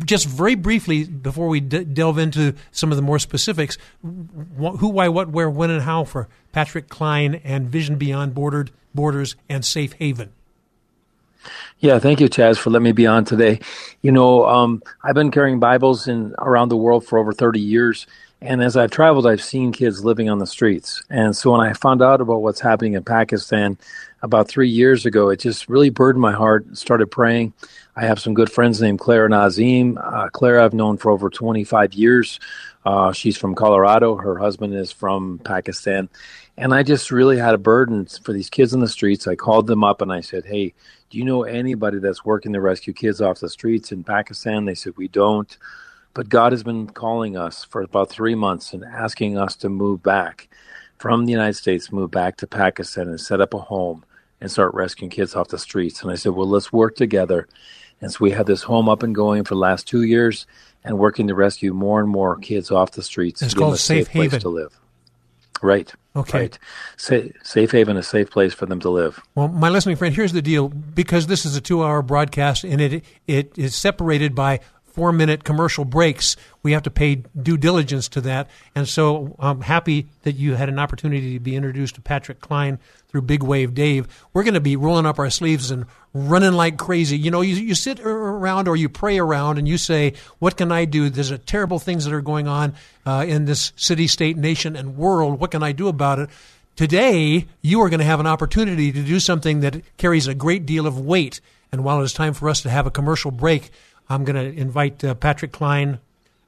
just 0.06 0.28
very 0.28 0.54
briefly, 0.54 1.06
before 1.06 1.48
we 1.48 1.60
d- 1.60 1.86
delve 1.86 2.20
into 2.20 2.54
some 2.72 2.92
of 2.92 2.98
the 2.98 3.02
more 3.02 3.18
specifics, 3.18 3.80
wh- 4.04 4.78
who, 4.78 4.90
why, 4.90 5.08
what, 5.08 5.30
where, 5.30 5.50
when, 5.50 5.72
and 5.72 5.82
how 5.82 6.04
for 6.04 6.30
Patrick 6.52 6.88
Klein 6.88 7.42
and 7.44 7.68
Vision 7.68 7.96
Beyond 7.96 8.36
Bordered, 8.36 8.70
Borders 8.94 9.36
and 9.50 9.66
Safe 9.66 9.94
Haven. 9.94 10.34
Yeah, 11.80 12.00
thank 12.00 12.20
you, 12.20 12.30
Chaz, 12.30 12.58
for 12.58 12.70
letting 12.70 12.84
me 12.84 12.92
be 12.92 13.08
on 13.08 13.26
today. 13.26 13.60
You 14.02 14.12
know, 14.12 14.46
um, 14.46 14.82
I've 15.04 15.16
been 15.16 15.32
carrying 15.32 15.60
Bibles 15.60 16.08
in 16.08 16.34
around 16.40 16.70
the 16.70 16.78
world 16.78 17.06
for 17.06 17.18
over 17.18 17.34
30 17.34 17.60
years, 17.60 18.08
and 18.44 18.62
as 18.62 18.76
I've 18.76 18.92
traveled, 18.92 19.26
I've 19.26 19.42
seen 19.42 19.72
kids 19.72 20.04
living 20.04 20.30
on 20.30 20.40
the 20.40 20.46
streets. 20.46 21.02
And 21.10 21.36
so 21.36 21.52
when 21.52 21.62
I 21.62 21.72
found 21.72 22.02
out 22.02 22.20
about 22.20 22.42
what's 22.42 22.60
happening 22.60 22.94
in 22.94 23.04
Pakistan 23.04 23.78
about 24.22 24.50
three 24.50 24.70
years 24.70 25.06
ago, 25.06 25.30
it 25.30 25.40
just 25.40 25.70
really 25.70 25.90
burdened 25.90 26.22
my 26.22 26.34
heart. 26.34 26.78
Started 26.78 27.08
praying. 27.08 27.54
I 27.96 28.06
have 28.06 28.20
some 28.20 28.34
good 28.34 28.52
friends 28.52 28.82
named 28.82 29.00
Claire 29.00 29.26
and 29.26 29.34
Azim. 29.34 29.98
Uh, 30.02 30.28
Claire, 30.30 30.60
I've 30.60 30.74
known 30.74 30.98
for 30.98 31.12
over 31.12 31.30
25 31.30 31.94
years. 31.94 32.40
Uh, 32.86 33.14
she's 33.14 33.38
from 33.38 33.56
Colorado. 33.56 34.16
Her 34.16 34.38
husband 34.38 34.74
is 34.74 34.92
from 34.92 35.40
Pakistan. 35.40 36.10
And 36.58 36.74
I 36.74 36.84
just 36.84 37.12
really 37.12 37.38
had 37.38 37.54
a 37.54 37.60
burden 37.60 38.06
for 38.06 38.34
these 38.34 38.50
kids 38.50 38.74
in 38.74 38.82
the 38.82 38.90
streets. 38.90 39.26
I 39.26 39.36
called 39.36 39.68
them 39.68 39.84
up 39.86 40.02
and 40.02 40.12
I 40.12 40.22
said, 40.22 40.46
Hey, 40.46 40.74
do 41.14 41.20
you 41.20 41.26
know 41.26 41.44
anybody 41.44 42.00
that's 42.00 42.26
working 42.26 42.54
to 42.54 42.60
rescue 42.60 42.92
kids 42.92 43.22
off 43.22 43.40
the 43.40 43.48
streets 43.48 43.92
in 43.92 44.04
Pakistan? 44.04 44.66
They 44.66 44.74
said, 44.74 44.94
We 44.98 45.08
don't. 45.08 45.56
But 46.16 46.28
God 46.28 46.54
has 46.54 46.64
been 46.64 46.88
calling 46.88 47.38
us 47.38 47.64
for 47.64 47.84
about 47.84 48.10
three 48.10 48.34
months 48.34 48.74
and 48.74 48.84
asking 48.84 49.38
us 49.38 49.56
to 49.58 49.70
move 49.70 50.02
back 50.02 50.50
from 50.98 51.28
the 51.28 51.32
United 51.32 51.54
States, 51.54 51.92
move 51.92 52.10
back 52.10 52.38
to 52.38 52.48
Pakistan 52.48 53.10
and 53.10 53.22
set 53.22 53.42
up 53.42 53.54
a 53.54 53.60
home 53.60 54.04
and 54.42 54.50
start 54.50 54.74
rescuing 54.74 55.12
kids 55.12 55.36
off 55.36 55.50
the 55.50 55.60
streets. 55.60 56.02
And 56.02 56.10
I 56.10 56.16
said, 56.16 56.32
Well, 56.32 56.50
let's 56.50 56.74
work 56.74 56.96
together. 56.96 57.48
And 58.02 58.12
so 58.12 58.18
we 58.22 58.32
had 58.32 58.48
this 58.48 58.64
home 58.64 58.90
up 58.90 59.04
and 59.04 59.14
going 59.14 59.44
for 59.44 59.54
the 59.54 59.60
last 59.60 59.86
two 59.86 60.02
years 60.02 60.48
and 60.84 60.98
working 60.98 61.28
to 61.28 61.36
rescue 61.36 61.76
more 61.76 62.00
and 62.00 62.10
more 62.10 62.38
kids 62.38 62.72
off 62.72 62.94
the 62.94 63.04
streets. 63.04 63.44
It's 63.44 63.54
called 63.54 63.76
a 63.76 63.78
safe, 63.78 64.06
Safe 64.06 64.14
place 64.14 64.32
Haven. 64.32 64.40
to 64.40 64.50
live. 64.50 64.80
Right. 65.62 65.94
Okay. 66.16 66.40
Right. 66.42 66.60
Sa- 66.98 67.22
safe 67.42 67.72
haven, 67.72 67.98
a 67.98 68.04
safe 68.04 68.30
place 68.30 68.54
for 68.54 68.68
them 68.68 68.80
to 68.82 68.90
live. 68.90 69.20
Well, 69.34 69.48
my 69.48 69.70
listening 69.70 69.96
friend, 69.96 70.14
here's 70.16 70.32
the 70.34 70.42
deal. 70.44 70.70
Because 70.70 71.28
this 71.28 71.46
is 71.46 71.56
a 71.56 71.62
two-hour 71.62 72.04
broadcast 72.04 72.64
and 72.64 72.80
it 72.80 73.04
it 73.28 73.58
is 73.58 73.76
separated 73.76 74.36
by 74.36 74.60
four-minute 74.94 75.44
commercial 75.44 75.86
breaks, 75.86 76.36
we 76.62 76.72
have 76.72 76.84
to 76.84 76.92
pay 76.92 77.24
due 77.42 77.58
diligence 77.58 78.08
to 78.10 78.22
that. 78.22 78.48
And 78.76 78.88
so 78.88 79.36
I'm 79.40 79.62
happy 79.62 80.08
that 80.22 80.34
you 80.34 80.56
had 80.56 80.70
an 80.70 80.80
opportunity 80.80 81.34
to 81.34 81.40
be 81.40 81.56
introduced 81.56 81.96
to 81.96 82.02
Patrick 82.02 82.40
Klein 82.40 82.80
through 83.10 83.24
Big 83.24 83.44
Wave 83.44 83.74
Dave. 83.74 84.08
We're 84.34 84.44
going 84.44 84.54
to 84.54 84.60
be 84.60 84.76
rolling 84.76 85.06
up 85.06 85.20
our 85.20 85.30
sleeves 85.30 85.72
and 85.72 85.86
running 86.14 86.54
like 86.54 86.78
crazy. 86.78 87.18
You 87.18 87.32
know, 87.32 87.42
you, 87.42 87.56
you 87.56 87.76
sit 87.76 88.00
around 88.00 88.68
or 88.68 88.76
you 88.76 88.88
pray 88.88 89.20
around 89.20 89.58
and 89.58 89.68
you 89.68 89.78
say, 89.78 90.14
"What 90.40 90.58
can 90.58 90.72
I 90.72 90.86
do? 90.86 91.10
There's 91.10 91.32
a 91.32 91.38
terrible 91.38 91.80
things 91.80 92.06
that 92.06 92.14
are 92.14 92.22
going 92.22 92.48
on 92.48 92.74
uh, 93.06 93.26
in 93.28 93.46
this 93.46 93.74
city, 93.76 94.08
state, 94.08 94.38
nation, 94.38 94.76
and 94.76 94.96
world. 94.96 95.40
What 95.40 95.52
can 95.52 95.64
I 95.64 95.72
do 95.72 95.88
about 95.88 96.20
it?" 96.20 96.30
Today, 96.76 97.48
you 97.62 97.82
are 97.82 97.90
going 97.90 98.00
to 98.00 98.06
have 98.06 98.20
an 98.20 98.28
opportunity 98.28 98.92
to 98.92 99.04
do 99.04 99.20
something 99.20 99.60
that 99.60 99.82
carries 99.98 100.26
a 100.28 100.34
great 100.34 100.66
deal 100.66 100.88
of 100.88 101.00
weight. 101.00 101.40
And 101.72 101.84
while 101.84 102.02
it 102.02 102.06
is 102.06 102.14
time 102.14 102.34
for 102.34 102.50
us 102.50 102.62
to 102.62 102.70
have 102.70 102.88
a 102.88 102.92
commercial 102.92 103.32
break, 103.32 103.72
I'm 104.14 104.24
going 104.24 104.36
to 104.36 104.60
invite 104.60 105.04
uh, 105.04 105.16
Patrick 105.16 105.52
Klein 105.52 106.00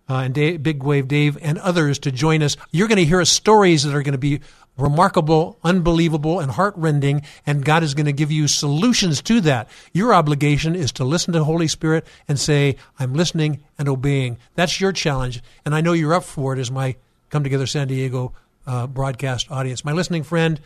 uh, 0.10 0.16
and 0.18 0.34
Dave, 0.34 0.62
Big 0.62 0.84
Wave 0.84 1.08
Dave 1.08 1.38
and 1.42 1.58
others 1.60 2.00
to 2.00 2.12
join 2.12 2.44
us. 2.44 2.58
You're 2.72 2.88
going 2.88 2.98
to 2.98 3.06
hear 3.06 3.24
stories 3.26 3.84
that 3.84 3.96
are 3.96 4.04
going 4.04 4.14
to 4.14 4.18
be 4.18 4.42
remarkable, 4.78 5.58
unbelievable, 5.64 6.40
and 6.40 6.52
heartrending, 6.52 7.22
and 7.46 7.64
God 7.64 7.82
is 7.82 7.94
going 7.94 8.06
to 8.06 8.14
give 8.14 8.32
you 8.32 8.48
solutions 8.48 9.22
to 9.24 9.42
that. 9.42 9.70
Your 9.94 10.14
obligation 10.14 10.76
is 10.76 10.92
to 10.94 11.06
listen 11.06 11.34
to 11.34 11.40
the 11.40 11.46
Holy 11.46 11.68
Spirit 11.68 12.06
and 12.28 12.40
say, 12.40 12.76
I'm 13.00 13.14
listening 13.14 13.64
and 13.80 13.88
obeying. 13.88 14.38
That's 14.56 14.82
your 14.82 14.92
challenge, 14.92 15.42
and 15.64 15.74
I 15.74 15.82
know 15.82 15.94
you're 15.94 16.14
up 16.14 16.24
for 16.24 16.54
it 16.54 16.60
as 16.60 16.72
my 16.72 16.96
Come 17.30 17.44
Together 17.44 17.68
San 17.68 17.88
Diego 17.88 18.34
uh, 18.68 18.88
broadcast 18.88 19.50
audience. 19.50 19.86
My 19.86 19.94
listening 19.94 20.24
friend, 20.24 20.60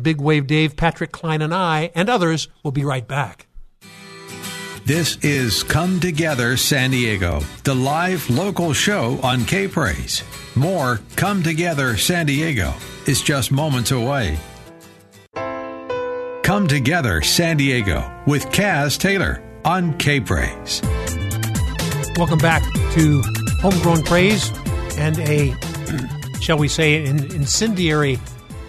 Big 0.00 0.20
Wave 0.20 0.46
Dave, 0.46 0.76
Patrick 0.76 1.12
Klein, 1.12 1.40
and 1.40 1.54
I, 1.54 1.90
and 1.94 2.08
others 2.08 2.48
will 2.62 2.72
be 2.72 2.84
right 2.84 3.06
back. 3.06 3.46
This 4.84 5.16
is 5.22 5.62
Come 5.62 6.00
Together 6.00 6.56
San 6.56 6.90
Diego, 6.90 7.38
the 7.62 7.72
live 7.72 8.28
local 8.28 8.72
show 8.72 9.16
on 9.22 9.44
K 9.44 9.68
Praise. 9.68 10.24
More 10.56 10.98
Come 11.14 11.44
Together 11.44 11.96
San 11.96 12.26
Diego 12.26 12.74
is 13.06 13.22
just 13.22 13.52
moments 13.52 13.92
away. 13.92 14.36
Come 16.42 16.66
Together 16.66 17.22
San 17.22 17.58
Diego 17.58 18.12
with 18.26 18.46
Kaz 18.46 18.98
Taylor 18.98 19.40
on 19.64 19.96
K 19.98 20.18
Praise. 20.18 20.82
Welcome 22.16 22.40
back 22.40 22.64
to 22.94 23.22
Homegrown 23.60 24.02
Praise 24.02 24.50
and 24.98 25.16
a, 25.20 25.54
shall 26.40 26.58
we 26.58 26.66
say, 26.66 27.06
an 27.06 27.32
incendiary 27.32 28.18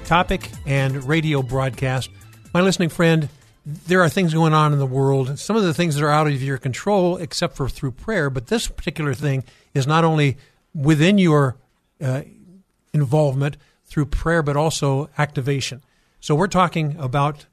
topic 0.05 0.51
and 0.67 1.03
radio 1.05 1.41
broadcast. 1.41 2.11
My 2.53 2.61
listening 2.61 2.89
friend, 2.89 3.29
there 3.65 4.01
are 4.01 4.09
things 4.09 4.33
going 4.33 4.53
on 4.53 4.73
in 4.73 4.79
the 4.79 4.85
world. 4.85 5.39
Some 5.39 5.55
of 5.55 5.63
the 5.63 5.73
things 5.73 5.95
that 5.95 6.03
are 6.03 6.11
out 6.11 6.27
of 6.27 6.43
your 6.43 6.57
control, 6.57 7.17
except 7.17 7.55
for 7.55 7.69
through 7.69 7.91
prayer. 7.91 8.29
But 8.29 8.47
this 8.47 8.67
particular 8.67 9.13
thing 9.13 9.43
is 9.73 9.87
not 9.87 10.03
only 10.03 10.37
within 10.73 11.17
your 11.17 11.55
uh, 12.01 12.23
involvement 12.93 13.57
through 13.85 14.07
prayer, 14.07 14.43
but 14.43 14.57
also 14.57 15.09
activation. 15.17 15.81
So 16.19 16.35
we're 16.35 16.47
talking 16.47 16.95
about 16.99 17.45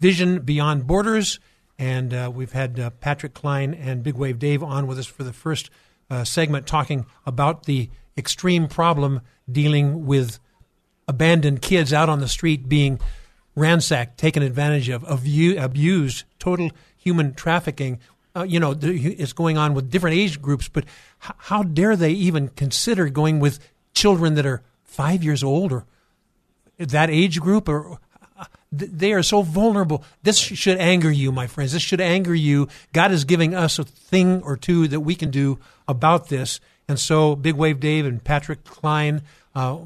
Vision 0.00 0.40
Beyond 0.40 0.86
Borders, 0.86 1.38
and 1.78 2.12
uh, 2.14 2.30
we've 2.32 2.52
had 2.52 2.78
uh, 2.78 2.90
Patrick 2.90 3.34
Klein 3.34 3.74
and 3.74 4.02
Big 4.02 4.14
Wave 4.14 4.38
Dave 4.38 4.62
on 4.62 4.86
with 4.86 4.98
us 4.98 5.06
for 5.06 5.24
the 5.24 5.32
first 5.32 5.70
uh, 6.10 6.24
segment, 6.24 6.66
talking 6.66 7.06
about 7.26 7.64
the 7.64 7.90
extreme 8.16 8.68
problem 8.68 9.20
dealing 9.50 10.06
with 10.06 10.38
abandoned 11.08 11.60
kids 11.60 11.92
out 11.92 12.08
on 12.08 12.20
the 12.20 12.28
street 12.28 12.68
being 12.68 13.00
ransacked, 13.54 14.18
taken 14.18 14.42
advantage 14.42 14.88
of, 14.88 15.04
abused, 15.08 16.24
total 16.38 16.70
human 16.96 17.34
trafficking. 17.34 18.00
Uh, 18.36 18.42
you 18.42 18.58
know, 18.58 18.76
it's 18.82 19.32
going 19.32 19.56
on 19.56 19.74
with 19.74 19.90
different 19.90 20.16
age 20.16 20.42
groups, 20.42 20.68
but 20.68 20.84
how 21.18 21.62
dare 21.62 21.96
they 21.96 22.10
even 22.10 22.48
consider 22.48 23.08
going 23.08 23.38
with 23.38 23.60
children 23.94 24.34
that 24.34 24.46
are 24.46 24.62
five 24.82 25.22
years 25.22 25.44
old 25.44 25.72
or 25.72 25.84
that 26.78 27.10
age 27.10 27.40
group? 27.40 27.68
Or 27.68 27.98
uh, 28.36 28.44
they 28.72 29.12
are 29.12 29.22
so 29.22 29.42
vulnerable. 29.42 30.02
This 30.24 30.38
should 30.38 30.78
anger 30.78 31.10
you, 31.10 31.30
my 31.30 31.46
friends. 31.46 31.72
This 31.72 31.82
should 31.82 32.00
anger 32.00 32.34
you. 32.34 32.68
God 32.92 33.12
is 33.12 33.24
giving 33.24 33.54
us 33.54 33.78
a 33.78 33.84
thing 33.84 34.42
or 34.42 34.56
two 34.56 34.88
that 34.88 35.00
we 35.00 35.14
can 35.14 35.30
do 35.30 35.60
about 35.86 36.28
this. 36.28 36.58
And 36.88 36.98
so, 36.98 37.36
Big 37.36 37.54
Wave 37.54 37.80
Dave 37.80 38.04
and 38.04 38.22
Patrick 38.22 38.64
Klein 38.64 39.22
uh, 39.54 39.78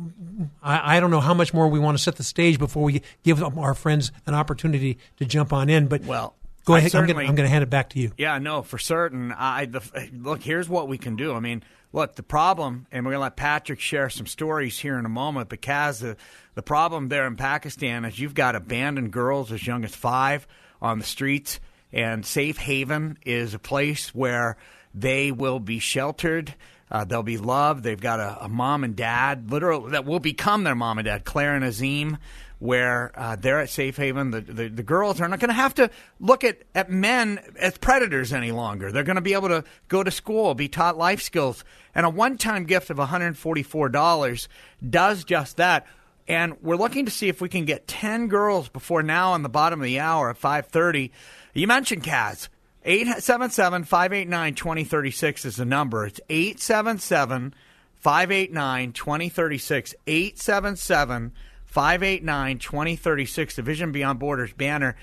I, 0.62 0.96
I, 0.96 1.00
don't 1.00 1.10
know 1.10 1.20
how 1.20 1.34
much 1.34 1.52
more 1.52 1.68
we 1.68 1.78
want 1.78 1.98
to 1.98 2.02
set 2.02 2.16
the 2.16 2.22
stage 2.22 2.58
before 2.58 2.82
we 2.82 3.02
give 3.22 3.42
our 3.42 3.74
friends 3.74 4.12
an 4.26 4.34
opportunity 4.34 4.98
to 5.18 5.26
jump 5.26 5.52
on 5.52 5.68
in. 5.68 5.88
But 5.88 6.04
well, 6.04 6.34
go 6.64 6.74
ahead. 6.74 6.94
I'm 6.94 7.06
going 7.06 7.36
to 7.36 7.48
hand 7.48 7.62
it 7.62 7.70
back 7.70 7.90
to 7.90 8.00
you. 8.00 8.12
Yeah, 8.16 8.38
no, 8.38 8.62
for 8.62 8.78
certain. 8.78 9.32
I 9.32 9.66
the, 9.66 9.82
look. 10.14 10.42
Here's 10.42 10.68
what 10.68 10.88
we 10.88 10.96
can 10.96 11.16
do. 11.16 11.34
I 11.34 11.40
mean, 11.40 11.62
look, 11.92 12.14
the 12.14 12.22
problem, 12.22 12.86
and 12.90 13.04
we're 13.04 13.12
going 13.12 13.18
to 13.18 13.24
let 13.24 13.36
Patrick 13.36 13.80
share 13.80 14.08
some 14.08 14.26
stories 14.26 14.78
here 14.78 14.98
in 14.98 15.04
a 15.04 15.10
moment. 15.10 15.50
But 15.50 15.60
Because 15.60 16.00
the 16.00 16.16
the 16.54 16.62
problem 16.62 17.08
there 17.08 17.26
in 17.26 17.36
Pakistan 17.36 18.06
is 18.06 18.18
you've 18.18 18.34
got 18.34 18.56
abandoned 18.56 19.12
girls 19.12 19.52
as 19.52 19.66
young 19.66 19.84
as 19.84 19.94
five 19.94 20.46
on 20.80 20.98
the 20.98 21.04
streets, 21.04 21.60
and 21.92 22.24
Safe 22.24 22.56
Haven 22.56 23.18
is 23.26 23.52
a 23.52 23.58
place 23.58 24.14
where 24.14 24.56
they 24.94 25.30
will 25.30 25.60
be 25.60 25.78
sheltered. 25.78 26.54
Uh, 26.90 27.04
they'll 27.04 27.22
be 27.22 27.38
loved. 27.38 27.82
They've 27.82 28.00
got 28.00 28.20
a, 28.20 28.44
a, 28.44 28.48
mom 28.48 28.84
and 28.84 28.96
dad, 28.96 29.50
literally, 29.50 29.92
that 29.92 30.04
will 30.04 30.20
become 30.20 30.64
their 30.64 30.74
mom 30.74 30.98
and 30.98 31.06
dad, 31.06 31.24
Claire 31.24 31.54
and 31.54 31.64
Azim, 31.64 32.18
where 32.58 33.12
uh, 33.14 33.36
they're 33.36 33.60
at 33.60 33.70
Safe 33.70 33.96
Haven. 33.96 34.30
The, 34.30 34.40
the, 34.40 34.68
the 34.68 34.82
girls 34.82 35.20
are 35.20 35.28
not 35.28 35.38
going 35.38 35.48
to 35.48 35.54
have 35.54 35.74
to 35.74 35.90
look 36.18 36.44
at, 36.44 36.62
at 36.74 36.90
men 36.90 37.40
as 37.58 37.76
predators 37.78 38.32
any 38.32 38.52
longer. 38.52 38.90
They're 38.90 39.04
going 39.04 39.16
to 39.16 39.22
be 39.22 39.34
able 39.34 39.48
to 39.48 39.64
go 39.88 40.02
to 40.02 40.10
school, 40.10 40.54
be 40.54 40.68
taught 40.68 40.96
life 40.96 41.22
skills. 41.22 41.62
And 41.94 42.06
a 42.06 42.10
one 42.10 42.38
time 42.38 42.64
gift 42.64 42.90
of 42.90 42.96
$144 42.96 44.48
does 44.88 45.24
just 45.24 45.58
that. 45.58 45.86
And 46.26 46.60
we're 46.62 46.76
looking 46.76 47.06
to 47.06 47.10
see 47.10 47.28
if 47.28 47.40
we 47.40 47.48
can 47.48 47.64
get 47.64 47.86
10 47.86 48.28
girls 48.28 48.68
before 48.68 49.02
now 49.02 49.32
on 49.32 49.42
the 49.42 49.48
bottom 49.48 49.80
of 49.80 49.84
the 49.84 50.00
hour 50.00 50.28
at 50.30 50.40
5.30. 50.40 51.10
You 51.54 51.66
mentioned 51.66 52.02
Kaz. 52.04 52.48
877 52.88 53.84
589 53.84 54.54
2036 54.54 55.44
is 55.44 55.56
the 55.56 55.66
number. 55.66 56.06
It's 56.06 56.20
877 56.30 57.54
589 57.98 58.92
2036. 58.92 59.94
877 60.06 61.32
589 61.66 62.58
2036, 62.58 63.56
the 63.56 63.62
Vision 63.62 63.92
Beyond 63.92 64.18
Borders 64.18 64.54
banner 64.54 64.96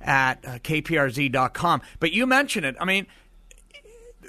at 0.00 0.44
uh, 0.44 0.50
kprz.com. 0.58 1.82
But 1.98 2.12
you 2.12 2.26
mentioned 2.28 2.64
it. 2.64 2.76
I 2.78 2.84
mean, 2.84 3.08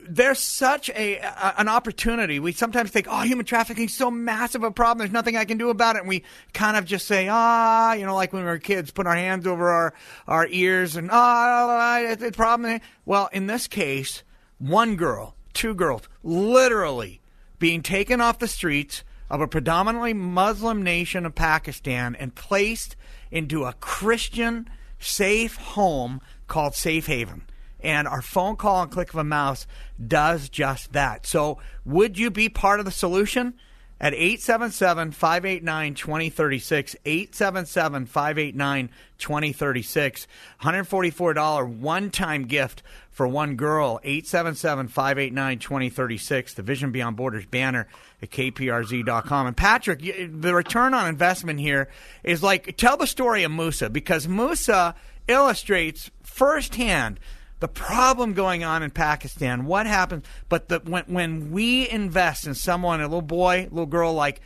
there's 0.07 0.39
such 0.39 0.89
a, 0.89 1.17
a, 1.17 1.55
an 1.57 1.67
opportunity. 1.67 2.39
We 2.39 2.51
sometimes 2.51 2.91
think, 2.91 3.07
oh, 3.09 3.21
human 3.21 3.45
trafficking 3.45 3.85
is 3.85 3.93
so 3.93 4.11
massive 4.11 4.63
a 4.63 4.71
problem. 4.71 4.99
There's 4.99 5.11
nothing 5.11 5.37
I 5.37 5.45
can 5.45 5.57
do 5.57 5.69
about 5.69 5.95
it. 5.95 5.99
And 5.99 6.09
we 6.09 6.23
kind 6.53 6.77
of 6.77 6.85
just 6.85 7.07
say, 7.07 7.27
ah, 7.29 7.93
you 7.93 8.05
know, 8.05 8.15
like 8.15 8.33
when 8.33 8.43
we 8.43 8.49
were 8.49 8.59
kids, 8.59 8.91
put 8.91 9.07
our 9.07 9.15
hands 9.15 9.47
over 9.47 9.69
our, 9.69 9.93
our 10.27 10.47
ears 10.49 10.95
and, 10.95 11.09
ah, 11.11 11.99
oh, 11.99 12.05
it's 12.11 12.23
a 12.23 12.31
problem. 12.31 12.79
Well, 13.05 13.29
in 13.33 13.47
this 13.47 13.67
case, 13.67 14.23
one 14.57 14.95
girl, 14.95 15.35
two 15.53 15.73
girls, 15.73 16.03
literally 16.23 17.21
being 17.59 17.81
taken 17.81 18.21
off 18.21 18.39
the 18.39 18.47
streets 18.47 19.03
of 19.29 19.41
a 19.41 19.47
predominantly 19.47 20.13
Muslim 20.13 20.83
nation 20.83 21.25
of 21.25 21.35
Pakistan 21.35 22.15
and 22.15 22.35
placed 22.35 22.95
into 23.31 23.63
a 23.63 23.73
Christian 23.73 24.69
safe 24.99 25.55
home 25.55 26.21
called 26.47 26.75
Safe 26.75 27.07
Haven 27.07 27.43
and 27.83 28.07
our 28.07 28.21
phone 28.21 28.55
call 28.55 28.83
and 28.83 28.91
click 28.91 29.13
of 29.13 29.19
a 29.19 29.23
mouse 29.23 29.67
does 30.05 30.49
just 30.49 30.93
that. 30.93 31.25
So, 31.25 31.59
would 31.85 32.17
you 32.17 32.31
be 32.31 32.49
part 32.49 32.79
of 32.79 32.85
the 32.85 32.91
solution? 32.91 33.53
At 34.01 34.13
877 34.13 35.11
589 35.11 35.93
2036, 35.93 36.95
877 37.05 38.05
589 38.05 38.89
2036, 39.17 40.27
$144 40.61 41.77
one 41.77 42.11
time 42.11 42.43
gift 42.43 42.83
for 43.11 43.27
one 43.27 43.55
girl, 43.55 44.01
877 44.03 44.89
589 44.89 45.59
2036, 45.59 46.53
the 46.55 46.63
Vision 46.63 46.91
Beyond 46.91 47.15
Borders 47.15 47.45
banner 47.45 47.87
at 48.21 48.29
kprz.com. 48.31 49.47
And 49.47 49.55
Patrick, 49.55 50.01
the 50.01 50.53
return 50.53 50.93
on 50.93 51.07
investment 51.07 51.61
here 51.61 51.87
is 52.23 52.43
like 52.43 52.75
tell 52.75 52.97
the 52.97 53.07
story 53.07 53.43
of 53.43 53.51
Musa 53.51 53.89
because 53.89 54.27
Musa 54.27 54.95
illustrates 55.27 56.11
firsthand 56.23 57.19
the 57.63 57.69
problem 57.69 58.33
going 58.33 58.65
on 58.65 58.83
in 58.83 58.91
Pakistan, 58.91 59.63
what 59.63 59.85
happens, 59.85 60.25
but 60.49 60.67
the, 60.67 60.79
when, 60.79 61.05
when 61.05 61.51
we 61.51 61.89
invest 61.89 62.45
in 62.45 62.55
someone, 62.55 62.99
a 62.99 63.05
little 63.05 63.21
boy, 63.21 63.69
little 63.71 63.85
girl 63.85 64.13
like, 64.13 64.41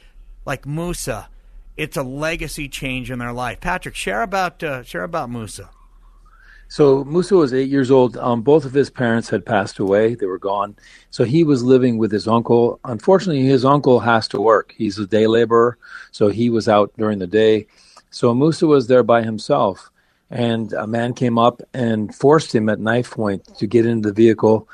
like 0.45 0.67
Musa, 0.67 1.27
it's 1.75 1.97
a 1.97 2.03
legacy 2.03 2.69
change 2.69 3.09
in 3.09 3.17
their 3.17 3.33
life. 3.33 3.59
Patrick, 3.59 3.95
share 3.95 4.21
about, 4.21 4.62
uh, 4.62 4.83
share 4.83 5.01
about 5.01 5.31
Musa. 5.31 5.71
So 6.67 7.03
Musa 7.05 7.36
was 7.36 7.55
eight 7.55 7.69
years 7.69 7.89
old. 7.89 8.17
Um, 8.17 8.43
both 8.43 8.65
of 8.65 8.74
his 8.74 8.91
parents 8.91 9.29
had 9.29 9.47
passed 9.47 9.79
away; 9.79 10.13
they 10.13 10.27
were 10.27 10.38
gone. 10.38 10.75
So 11.09 11.24
he 11.24 11.43
was 11.43 11.63
living 11.63 11.97
with 11.97 12.12
his 12.12 12.27
uncle. 12.27 12.79
Unfortunately, 12.86 13.41
his 13.41 13.65
uncle 13.65 14.01
has 14.01 14.27
to 14.27 14.39
work. 14.39 14.75
He's 14.77 15.00
a 15.00 15.07
day 15.07 15.25
laborer, 15.25 15.79
so 16.12 16.27
he 16.27 16.51
was 16.51 16.69
out 16.69 16.91
during 17.00 17.17
the 17.17 17.25
day. 17.25 17.65
So 18.12 18.36
Musa 18.36 18.67
was 18.67 18.86
there 18.86 19.01
by 19.01 19.24
himself 19.24 19.89
and 20.29 20.74
a 20.74 20.88
man 20.88 21.13
came 21.13 21.38
up 21.38 21.62
and 21.74 22.13
forced 22.13 22.53
him 22.53 22.69
at 22.69 22.79
knife 22.79 23.12
point 23.12 23.46
to 23.57 23.67
get 23.67 23.86
into 23.86 24.10
the 24.10 24.13
vehicle. 24.13 24.67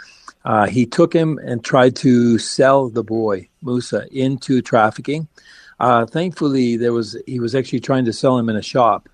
Uh, 0.46 0.66
he 0.66 0.86
took 0.86 1.14
him 1.14 1.40
and 1.40 1.64
tried 1.64 1.96
to 1.96 2.38
sell 2.38 2.90
the 2.90 3.04
boy 3.04 3.48
Musa 3.62 4.08
into 4.12 4.62
trafficking. 4.62 5.28
Uh, 5.80 6.06
thankfully, 6.06 6.78
there 6.78 6.94
was 6.94 7.18
he 7.26 7.40
was 7.40 7.56
actually 7.56 7.80
trying 7.80 8.06
to 8.06 8.14
sell 8.14 8.38
him 8.38 8.50
in 8.50 8.56
a 8.56 8.62
shop. 8.62 9.10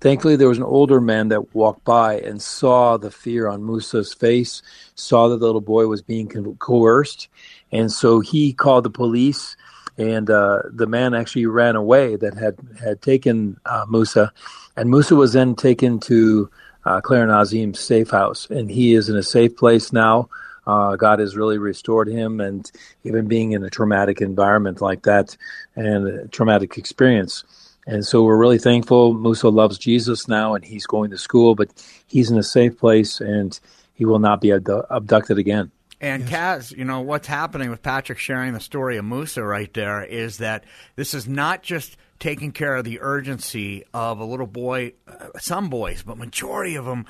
Thankfully, 0.00 0.36
there 0.36 0.48
was 0.48 0.58
an 0.58 0.64
older 0.64 1.00
man 1.00 1.28
that 1.28 1.54
walked 1.54 1.84
by 1.84 2.20
and 2.20 2.40
saw 2.42 2.98
the 2.98 3.10
fear 3.10 3.48
on 3.48 3.64
Musa's 3.64 4.12
face, 4.12 4.60
saw 4.94 5.28
that 5.28 5.38
the 5.38 5.46
little 5.46 5.62
boy 5.62 5.86
was 5.86 6.02
being 6.02 6.28
coerced, 6.58 7.28
and 7.72 7.90
so 7.90 8.20
he 8.20 8.52
called 8.52 8.84
the 8.84 8.90
police. 8.90 9.56
And 9.96 10.28
uh, 10.28 10.62
the 10.70 10.88
man 10.88 11.14
actually 11.14 11.46
ran 11.46 11.76
away 11.76 12.16
that 12.16 12.34
had 12.34 12.58
had 12.80 13.00
taken 13.00 13.58
uh, 13.64 13.86
Musa 13.88 14.32
and 14.76 14.90
Musa 14.90 15.14
was 15.14 15.32
then 15.32 15.54
taken 15.54 16.00
to 16.00 16.50
uh, 16.84 17.00
Claire 17.00 17.26
Nazim's 17.26 17.80
safe 17.80 18.10
house, 18.10 18.46
and 18.50 18.70
he 18.70 18.94
is 18.94 19.08
in 19.08 19.16
a 19.16 19.22
safe 19.22 19.56
place 19.56 19.92
now. 19.92 20.28
Uh, 20.66 20.96
God 20.96 21.18
has 21.18 21.36
really 21.36 21.58
restored 21.58 22.08
him, 22.08 22.40
and 22.40 22.70
even 23.04 23.26
being 23.26 23.52
in 23.52 23.64
a 23.64 23.70
traumatic 23.70 24.20
environment 24.20 24.80
like 24.80 25.02
that 25.02 25.36
and 25.76 26.06
a 26.06 26.28
traumatic 26.28 26.78
experience. 26.78 27.44
And 27.86 28.04
so 28.04 28.22
we're 28.22 28.38
really 28.38 28.58
thankful. 28.58 29.12
Musa 29.12 29.48
loves 29.50 29.78
Jesus 29.78 30.26
now, 30.26 30.54
and 30.54 30.64
he's 30.64 30.86
going 30.86 31.10
to 31.10 31.18
school, 31.18 31.54
but 31.54 31.68
he's 32.06 32.30
in 32.30 32.38
a 32.38 32.42
safe 32.42 32.78
place, 32.78 33.20
and 33.20 33.58
he 33.94 34.04
will 34.04 34.18
not 34.18 34.40
be 34.40 34.50
abducted 34.50 35.38
again. 35.38 35.70
And 36.00 36.28
yes. 36.28 36.32
Kaz, 36.72 36.76
you 36.76 36.84
know, 36.84 37.00
what's 37.00 37.26
happening 37.26 37.70
with 37.70 37.82
Patrick 37.82 38.18
sharing 38.18 38.52
the 38.52 38.60
story 38.60 38.96
of 38.96 39.04
Musa 39.04 39.42
right 39.42 39.72
there 39.72 40.02
is 40.02 40.38
that 40.38 40.64
this 40.96 41.14
is 41.14 41.28
not 41.28 41.62
just 41.62 41.96
taking 42.24 42.52
care 42.52 42.74
of 42.76 42.86
the 42.86 43.00
urgency 43.02 43.84
of 43.92 44.18
a 44.18 44.24
little 44.24 44.46
boy, 44.46 44.94
uh, 45.06 45.28
some 45.38 45.68
boys, 45.68 46.02
but 46.02 46.16
majority 46.16 46.74
of 46.74 46.86
them 46.86 47.04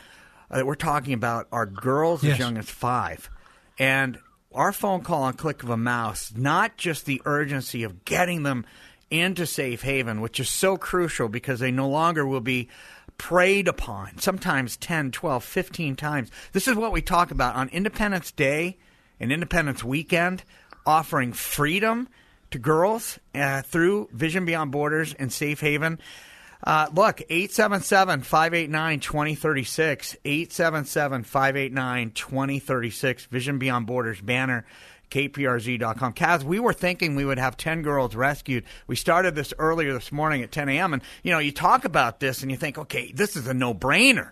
uh, 0.50 0.56
that 0.56 0.66
we're 0.66 0.74
talking 0.74 1.12
about 1.12 1.46
are 1.52 1.66
girls 1.66 2.24
Yes. 2.24 2.32
as 2.32 2.38
young 2.40 2.58
as 2.58 2.68
five. 2.68 3.30
And 3.78 4.18
our 4.52 4.72
phone 4.72 5.02
call 5.02 5.22
on 5.22 5.34
click 5.34 5.62
of 5.62 5.70
a 5.70 5.76
mouse, 5.76 6.32
not 6.34 6.76
just 6.76 7.06
the 7.06 7.22
urgency 7.26 7.84
of 7.84 8.04
getting 8.04 8.42
them 8.42 8.66
into 9.08 9.46
safe 9.46 9.82
haven, 9.82 10.20
which 10.20 10.40
is 10.40 10.48
so 10.48 10.76
crucial 10.76 11.28
because 11.28 11.60
they 11.60 11.70
no 11.70 11.88
longer 11.88 12.26
will 12.26 12.40
be 12.40 12.68
preyed 13.16 13.68
upon, 13.68 14.18
sometimes 14.18 14.76
10, 14.76 15.12
12, 15.12 15.44
15 15.44 15.94
times. 15.94 16.32
This 16.50 16.66
is 16.66 16.74
what 16.74 16.90
we 16.90 17.00
talk 17.00 17.30
about 17.30 17.54
on 17.54 17.68
Independence 17.68 18.32
Day 18.32 18.78
and 19.20 19.30
Independence 19.30 19.84
Weekend, 19.84 20.42
offering 20.84 21.32
freedom 21.32 22.08
to 22.54 22.58
girls 22.60 23.18
uh, 23.34 23.62
through 23.62 24.08
Vision 24.12 24.44
Beyond 24.44 24.70
Borders 24.70 25.12
and 25.12 25.32
Safe 25.32 25.60
Haven. 25.60 25.98
Uh, 26.62 26.86
look, 26.94 27.20
877 27.22 28.22
589 28.22 29.00
2036. 29.00 30.16
877 30.24 31.24
589 31.24 32.10
2036. 32.12 33.26
Vision 33.26 33.58
Beyond 33.58 33.86
Borders 33.88 34.20
banner, 34.20 34.64
kprz.com. 35.10 36.14
Kaz, 36.14 36.44
we 36.44 36.60
were 36.60 36.72
thinking 36.72 37.16
we 37.16 37.24
would 37.24 37.38
have 37.38 37.56
10 37.56 37.82
girls 37.82 38.14
rescued. 38.14 38.64
We 38.86 38.94
started 38.94 39.34
this 39.34 39.52
earlier 39.58 39.92
this 39.92 40.12
morning 40.12 40.42
at 40.42 40.52
10 40.52 40.68
a.m. 40.68 40.92
And, 40.92 41.02
you 41.24 41.32
know, 41.32 41.40
you 41.40 41.50
talk 41.50 41.84
about 41.84 42.20
this 42.20 42.42
and 42.42 42.52
you 42.52 42.56
think, 42.56 42.78
okay, 42.78 43.10
this 43.12 43.34
is 43.34 43.48
a 43.48 43.54
no 43.54 43.74
brainer. 43.74 44.30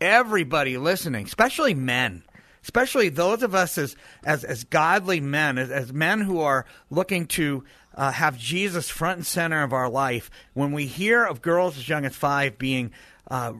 Everybody 0.00 0.78
listening, 0.78 1.26
especially 1.26 1.74
men, 1.74 2.22
especially 2.64 3.10
those 3.10 3.44
of 3.44 3.54
us 3.54 3.78
as 3.78 3.94
as, 4.24 4.42
as 4.42 4.64
godly 4.64 5.20
men, 5.20 5.56
as, 5.58 5.70
as 5.70 5.92
men 5.92 6.20
who 6.20 6.40
are 6.40 6.66
looking 6.90 7.26
to 7.28 7.62
uh, 7.94 8.10
have 8.10 8.36
Jesus 8.36 8.90
front 8.90 9.18
and 9.18 9.26
center 9.26 9.62
of 9.62 9.72
our 9.72 9.88
life. 9.88 10.30
When 10.52 10.72
we 10.72 10.86
hear 10.86 11.24
of 11.24 11.40
girls 11.40 11.78
as 11.78 11.88
young 11.88 12.04
as 12.04 12.16
five 12.16 12.58
being 12.58 12.90
uh, 13.30 13.52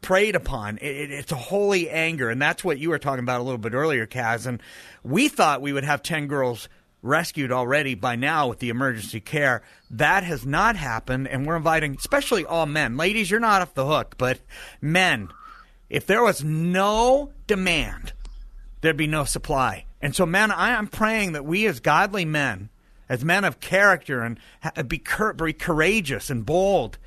preyed 0.00 0.34
upon, 0.34 0.78
it, 0.78 1.10
it's 1.10 1.32
a 1.32 1.36
holy 1.36 1.90
anger, 1.90 2.30
and 2.30 2.40
that's 2.40 2.64
what 2.64 2.78
you 2.78 2.88
were 2.88 2.98
talking 2.98 3.22
about 3.22 3.40
a 3.40 3.44
little 3.44 3.58
bit 3.58 3.74
earlier, 3.74 4.06
Kaz. 4.06 4.46
And 4.46 4.62
we 5.02 5.28
thought 5.28 5.60
we 5.60 5.74
would 5.74 5.84
have 5.84 6.02
ten 6.02 6.28
girls 6.28 6.68
rescued 7.00 7.52
already 7.52 7.94
by 7.94 8.16
now 8.16 8.48
with 8.48 8.58
the 8.58 8.70
emergency 8.70 9.20
care. 9.20 9.62
That 9.90 10.24
has 10.24 10.44
not 10.44 10.74
happened, 10.74 11.28
and 11.28 11.46
we're 11.46 11.56
inviting, 11.56 11.94
especially 11.96 12.44
all 12.44 12.66
men. 12.66 12.96
Ladies, 12.96 13.30
you're 13.30 13.38
not 13.38 13.62
off 13.62 13.74
the 13.74 13.86
hook, 13.86 14.16
but 14.18 14.40
men, 14.80 15.28
if 15.88 16.06
there 16.06 16.24
was 16.24 16.42
no 16.42 17.30
demand, 17.46 18.12
there'd 18.80 18.96
be 18.96 19.06
no 19.06 19.24
supply. 19.24 19.84
And 20.00 20.14
so, 20.14 20.26
men, 20.26 20.50
I 20.50 20.70
am 20.70 20.86
praying 20.86 21.32
that 21.32 21.44
we 21.44 21.66
as 21.66 21.80
godly 21.80 22.24
men, 22.24 22.68
as 23.08 23.24
men 23.24 23.44
of 23.44 23.60
character, 23.60 24.22
and 24.22 24.38
be, 24.86 25.02
be 25.36 25.52
courageous 25.52 26.30
and 26.30 26.46
bold 26.46 26.98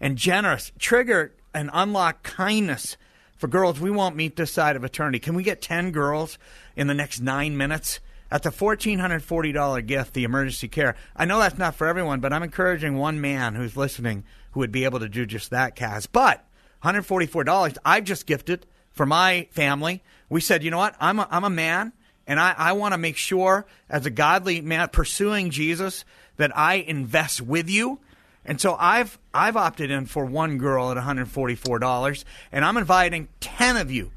and 0.00 0.16
generous, 0.16 0.72
trigger 0.78 1.34
and 1.52 1.70
unlock 1.72 2.22
kindness 2.22 2.96
for 3.36 3.48
girls 3.48 3.80
we 3.80 3.90
won't 3.90 4.16
meet 4.16 4.36
this 4.36 4.52
side 4.52 4.76
of 4.76 4.84
eternity. 4.84 5.18
Can 5.18 5.34
we 5.34 5.42
get 5.42 5.62
10 5.62 5.92
girls 5.92 6.38
in 6.76 6.86
the 6.88 6.94
next 6.94 7.20
nine 7.20 7.56
minutes? 7.56 8.00
That's 8.30 8.46
a 8.46 8.50
$1,440 8.50 9.86
gift, 9.86 10.12
the 10.12 10.24
emergency 10.24 10.68
care. 10.68 10.96
I 11.16 11.24
know 11.24 11.38
that's 11.38 11.56
not 11.56 11.74
for 11.74 11.86
everyone, 11.86 12.20
but 12.20 12.32
I'm 12.32 12.42
encouraging 12.42 12.98
one 12.98 13.20
man 13.20 13.54
who's 13.54 13.76
listening 13.76 14.24
who 14.52 14.60
would 14.60 14.72
be 14.72 14.84
able 14.84 15.00
to 15.00 15.08
do 15.08 15.24
just 15.24 15.50
that, 15.50 15.76
Kaz. 15.76 16.06
But 16.10 16.44
$144, 16.84 17.78
I've 17.84 18.04
just 18.04 18.26
gifted 18.26 18.66
for 18.98 19.06
my 19.06 19.46
family. 19.52 20.02
We 20.28 20.40
said, 20.40 20.64
you 20.64 20.72
know 20.72 20.78
what? 20.78 20.96
I'm 20.98 21.20
a, 21.20 21.28
I'm 21.30 21.44
a 21.44 21.50
man, 21.50 21.92
and 22.26 22.40
I, 22.40 22.52
I 22.58 22.72
want 22.72 22.94
to 22.94 22.98
make 22.98 23.16
sure, 23.16 23.64
as 23.88 24.04
a 24.06 24.10
godly 24.10 24.60
man 24.60 24.88
pursuing 24.88 25.50
Jesus, 25.50 26.04
that 26.36 26.54
I 26.58 26.74
invest 26.74 27.40
with 27.40 27.70
you. 27.70 28.00
And 28.44 28.60
so 28.60 28.74
I've 28.76 29.16
I've 29.32 29.56
opted 29.56 29.92
in 29.92 30.06
for 30.06 30.24
one 30.24 30.58
girl 30.58 30.90
at 30.90 30.96
$144, 30.96 32.24
and 32.50 32.64
I'm 32.64 32.76
inviting 32.76 33.28
10 33.38 33.76
of 33.76 33.92
you 33.92 34.10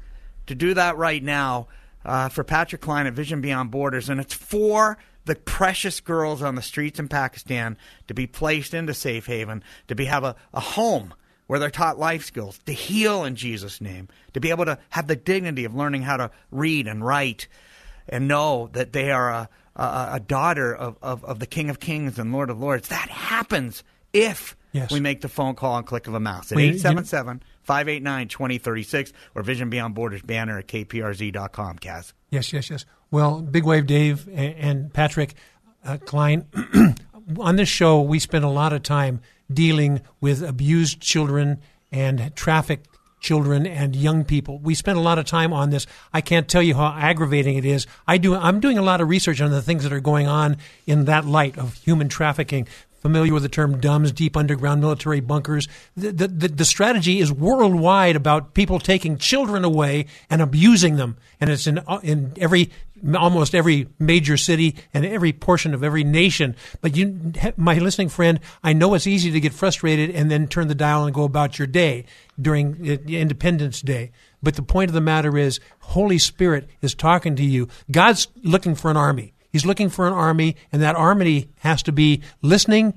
to 0.46 0.56
do 0.56 0.74
that 0.74 0.96
right 0.96 1.22
now 1.22 1.68
uh, 2.04 2.28
for 2.28 2.42
Patrick 2.42 2.80
Klein 2.80 3.06
at 3.06 3.12
Vision 3.12 3.40
Beyond 3.40 3.70
Borders, 3.70 4.08
and 4.08 4.20
it's 4.20 4.34
for 4.34 4.98
the 5.26 5.36
precious 5.36 6.00
girls 6.00 6.42
on 6.42 6.56
the 6.56 6.62
streets 6.62 6.98
in 6.98 7.06
Pakistan 7.06 7.76
to 8.08 8.14
be 8.14 8.26
placed 8.26 8.74
into 8.74 8.94
safe 8.94 9.26
haven, 9.26 9.62
to 9.86 9.94
be 9.94 10.06
have 10.06 10.24
a, 10.24 10.34
a 10.52 10.60
home 10.60 11.14
where 11.52 11.60
they're 11.60 11.68
taught 11.68 11.98
life 11.98 12.24
skills, 12.24 12.58
to 12.64 12.72
heal 12.72 13.24
in 13.24 13.36
Jesus' 13.36 13.78
name, 13.78 14.08
to 14.32 14.40
be 14.40 14.48
able 14.48 14.64
to 14.64 14.78
have 14.88 15.06
the 15.06 15.14
dignity 15.14 15.66
of 15.66 15.74
learning 15.74 16.00
how 16.00 16.16
to 16.16 16.30
read 16.50 16.86
and 16.86 17.04
write, 17.04 17.46
and 18.08 18.26
know 18.26 18.70
that 18.72 18.94
they 18.94 19.10
are 19.10 19.28
a, 19.28 19.48
a, 19.76 20.08
a 20.12 20.20
daughter 20.20 20.74
of, 20.74 20.96
of, 21.02 21.22
of 21.26 21.40
the 21.40 21.46
King 21.46 21.68
of 21.68 21.78
Kings 21.78 22.18
and 22.18 22.32
Lord 22.32 22.48
of 22.48 22.58
Lords. 22.58 22.88
That 22.88 23.10
happens 23.10 23.84
if 24.14 24.56
Yes. 24.72 24.90
we 24.90 25.00
make 25.00 25.20
the 25.20 25.28
phone 25.28 25.54
call 25.54 25.76
and 25.76 25.86
click 25.86 26.06
of 26.06 26.14
a 26.14 26.20
mouse 26.20 26.50
at 26.50 26.56
Well, 26.56 26.64
877 26.64 27.42
589 27.64 28.28
2036 28.28 29.12
or 29.34 29.42
Vision 29.42 29.68
Beyond 29.68 29.94
Borders 29.94 30.22
banner 30.22 30.58
at 30.58 30.68
kprz.com, 30.68 31.78
Kaz. 31.80 32.14
Yes, 32.30 32.50
yes, 32.54 32.70
yes. 32.70 32.86
Well, 33.10 33.42
Big 33.42 33.64
Wave 33.64 33.86
Dave 33.86 34.26
and 34.32 34.90
Patrick 34.90 35.34
uh, 35.84 35.98
Klein, 35.98 36.46
on 37.38 37.56
this 37.56 37.68
show, 37.68 38.00
we 38.00 38.18
spend 38.18 38.46
a 38.46 38.48
lot 38.48 38.72
of 38.72 38.82
time 38.82 39.20
dealing 39.54 40.00
with 40.20 40.42
abused 40.42 41.00
children 41.00 41.60
and 41.90 42.34
trafficked 42.34 42.88
children 43.20 43.66
and 43.66 43.94
young 43.94 44.24
people. 44.24 44.58
We 44.58 44.74
spend 44.74 44.98
a 44.98 45.00
lot 45.00 45.18
of 45.18 45.24
time 45.24 45.52
on 45.52 45.70
this. 45.70 45.86
I 46.12 46.20
can't 46.20 46.48
tell 46.48 46.62
you 46.62 46.74
how 46.74 46.92
aggravating 46.98 47.56
it 47.56 47.64
is. 47.64 47.86
I 48.06 48.18
do. 48.18 48.34
I'm 48.34 48.60
doing 48.60 48.78
a 48.78 48.82
lot 48.82 49.00
of 49.00 49.08
research 49.08 49.40
on 49.40 49.50
the 49.50 49.62
things 49.62 49.84
that 49.84 49.92
are 49.92 50.00
going 50.00 50.26
on 50.26 50.56
in 50.86 51.06
that 51.06 51.24
light 51.24 51.56
of 51.56 51.74
human 51.74 52.08
trafficking. 52.08 52.66
Familiar 53.02 53.34
with 53.34 53.42
the 53.42 53.48
term 53.48 53.80
DUMS, 53.80 54.12
deep 54.12 54.36
underground 54.36 54.80
military 54.80 55.18
bunkers. 55.18 55.66
The, 55.96 56.12
the, 56.12 56.28
the, 56.28 56.48
the 56.48 56.64
strategy 56.64 57.18
is 57.18 57.32
worldwide 57.32 58.14
about 58.14 58.54
people 58.54 58.78
taking 58.78 59.18
children 59.18 59.64
away 59.64 60.06
and 60.30 60.40
abusing 60.40 60.94
them. 60.94 61.16
And 61.40 61.50
it's 61.50 61.66
in, 61.66 61.80
in 62.04 62.32
every, 62.36 62.70
almost 63.18 63.56
every 63.56 63.88
major 63.98 64.36
city 64.36 64.76
and 64.94 65.04
every 65.04 65.32
portion 65.32 65.74
of 65.74 65.82
every 65.82 66.04
nation. 66.04 66.54
But 66.80 66.96
you, 66.96 67.32
my 67.56 67.74
listening 67.78 68.08
friend, 68.08 68.38
I 68.62 68.72
know 68.72 68.94
it's 68.94 69.08
easy 69.08 69.32
to 69.32 69.40
get 69.40 69.52
frustrated 69.52 70.10
and 70.10 70.30
then 70.30 70.46
turn 70.46 70.68
the 70.68 70.74
dial 70.76 71.04
and 71.04 71.12
go 71.12 71.24
about 71.24 71.58
your 71.58 71.66
day 71.66 72.04
during 72.40 72.88
uh, 72.88 72.98
Independence 73.08 73.80
Day. 73.80 74.12
But 74.44 74.54
the 74.54 74.62
point 74.62 74.90
of 74.90 74.94
the 74.94 75.00
matter 75.00 75.36
is, 75.36 75.58
Holy 75.80 76.18
Spirit 76.18 76.70
is 76.80 76.94
talking 76.94 77.34
to 77.34 77.44
you. 77.44 77.66
God's 77.90 78.28
looking 78.44 78.76
for 78.76 78.92
an 78.92 78.96
army. 78.96 79.34
He's 79.52 79.66
looking 79.66 79.90
for 79.90 80.06
an 80.06 80.14
army, 80.14 80.56
and 80.72 80.80
that 80.82 80.96
army 80.96 81.50
has 81.60 81.82
to 81.84 81.92
be 81.92 82.22
listening, 82.40 82.94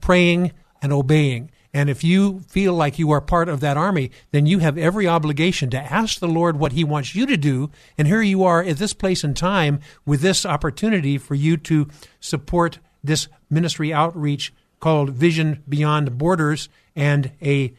praying, 0.00 0.52
and 0.82 0.92
obeying. 0.92 1.50
And 1.72 1.90
if 1.90 2.04
you 2.04 2.40
feel 2.48 2.72
like 2.74 3.00
you 3.00 3.10
are 3.10 3.20
part 3.20 3.48
of 3.48 3.58
that 3.60 3.76
army, 3.76 4.12
then 4.30 4.46
you 4.46 4.60
have 4.60 4.78
every 4.78 5.08
obligation 5.08 5.70
to 5.70 5.92
ask 5.92 6.20
the 6.20 6.28
Lord 6.28 6.56
what 6.56 6.72
He 6.72 6.84
wants 6.84 7.16
you 7.16 7.26
to 7.26 7.36
do. 7.36 7.70
And 7.98 8.06
here 8.06 8.22
you 8.22 8.44
are 8.44 8.62
at 8.62 8.76
this 8.76 8.92
place 8.92 9.24
and 9.24 9.36
time 9.36 9.80
with 10.06 10.20
this 10.20 10.46
opportunity 10.46 11.18
for 11.18 11.34
you 11.34 11.56
to 11.56 11.88
support 12.20 12.78
this 13.02 13.26
ministry 13.50 13.92
outreach 13.92 14.52
called 14.78 15.10
Vision 15.10 15.64
Beyond 15.68 16.16
Borders 16.16 16.68
and 16.94 17.32
a 17.42 17.72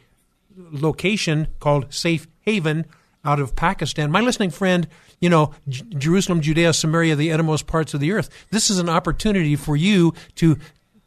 location 0.56 1.48
called 1.58 1.92
Safe 1.94 2.26
Haven 2.40 2.84
out 3.26 3.40
of 3.40 3.56
Pakistan. 3.56 4.10
My 4.10 4.20
listening 4.20 4.50
friend, 4.50 4.88
you 5.20 5.28
know, 5.28 5.52
J- 5.68 5.84
Jerusalem, 5.90 6.40
Judea, 6.40 6.72
Samaria, 6.72 7.16
the 7.16 7.30
innermost 7.30 7.66
parts 7.66 7.92
of 7.94 8.00
the 8.00 8.12
earth. 8.12 8.30
This 8.50 8.70
is 8.70 8.78
an 8.78 8.88
opportunity 8.88 9.56
for 9.56 9.76
you 9.76 10.14
to 10.36 10.58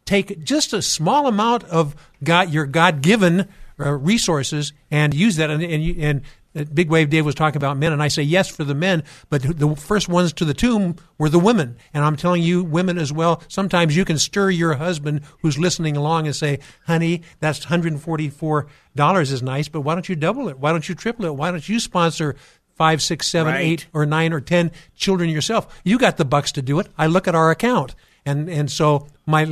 take 0.05 0.43
just 0.43 0.73
a 0.73 0.81
small 0.81 1.27
amount 1.27 1.63
of 1.65 1.95
God, 2.23 2.51
your 2.51 2.65
God 2.65 3.01
given 3.01 3.47
uh, 3.79 3.91
resources 3.93 4.73
and 4.91 5.13
use 5.13 5.37
that. 5.37 5.49
And, 5.49 5.63
and, 5.63 5.97
and 5.97 6.21
uh, 6.55 6.63
Big 6.73 6.89
Wave 6.89 7.09
Dave 7.09 7.25
was 7.25 7.35
talking 7.35 7.57
about 7.57 7.77
men, 7.77 7.93
and 7.93 8.01
I 8.01 8.07
say 8.07 8.23
yes 8.23 8.47
for 8.49 8.63
the 8.63 8.73
men, 8.75 9.03
but 9.29 9.41
the 9.43 9.75
first 9.75 10.09
ones 10.09 10.33
to 10.33 10.45
the 10.45 10.53
tomb 10.53 10.95
were 11.17 11.29
the 11.29 11.39
women. 11.39 11.77
And 11.93 12.03
I'm 12.03 12.15
telling 12.15 12.41
you, 12.43 12.63
women 12.63 12.97
as 12.97 13.11
well, 13.13 13.41
sometimes 13.47 13.95
you 13.95 14.05
can 14.05 14.17
stir 14.17 14.49
your 14.49 14.73
husband 14.73 15.21
who's 15.41 15.57
listening 15.59 15.95
along 15.97 16.25
and 16.25 16.35
say, 16.35 16.59
honey, 16.87 17.21
that's 17.39 17.65
$144 17.65 19.21
is 19.21 19.41
nice, 19.43 19.67
but 19.67 19.81
why 19.81 19.93
don't 19.95 20.09
you 20.09 20.15
double 20.15 20.49
it? 20.49 20.59
Why 20.59 20.71
don't 20.71 20.87
you 20.87 20.95
triple 20.95 21.25
it? 21.25 21.35
Why 21.35 21.51
don't 21.51 21.67
you 21.67 21.79
sponsor 21.79 22.35
five, 22.75 23.01
six, 23.01 23.27
seven, 23.27 23.53
Right. 23.53 23.65
eight, 23.65 23.87
or 23.93 24.05
nine 24.05 24.33
or 24.33 24.41
ten 24.41 24.71
children 24.95 25.29
yourself? 25.29 25.81
You 25.83 25.97
got 25.97 26.17
the 26.17 26.25
bucks 26.25 26.51
to 26.53 26.61
do 26.61 26.79
it. 26.79 26.87
I 26.97 27.07
look 27.07 27.27
at 27.27 27.35
our 27.35 27.51
account. 27.51 27.95
And, 28.25 28.49
and 28.49 28.69
so 28.71 29.07
my, 29.25 29.45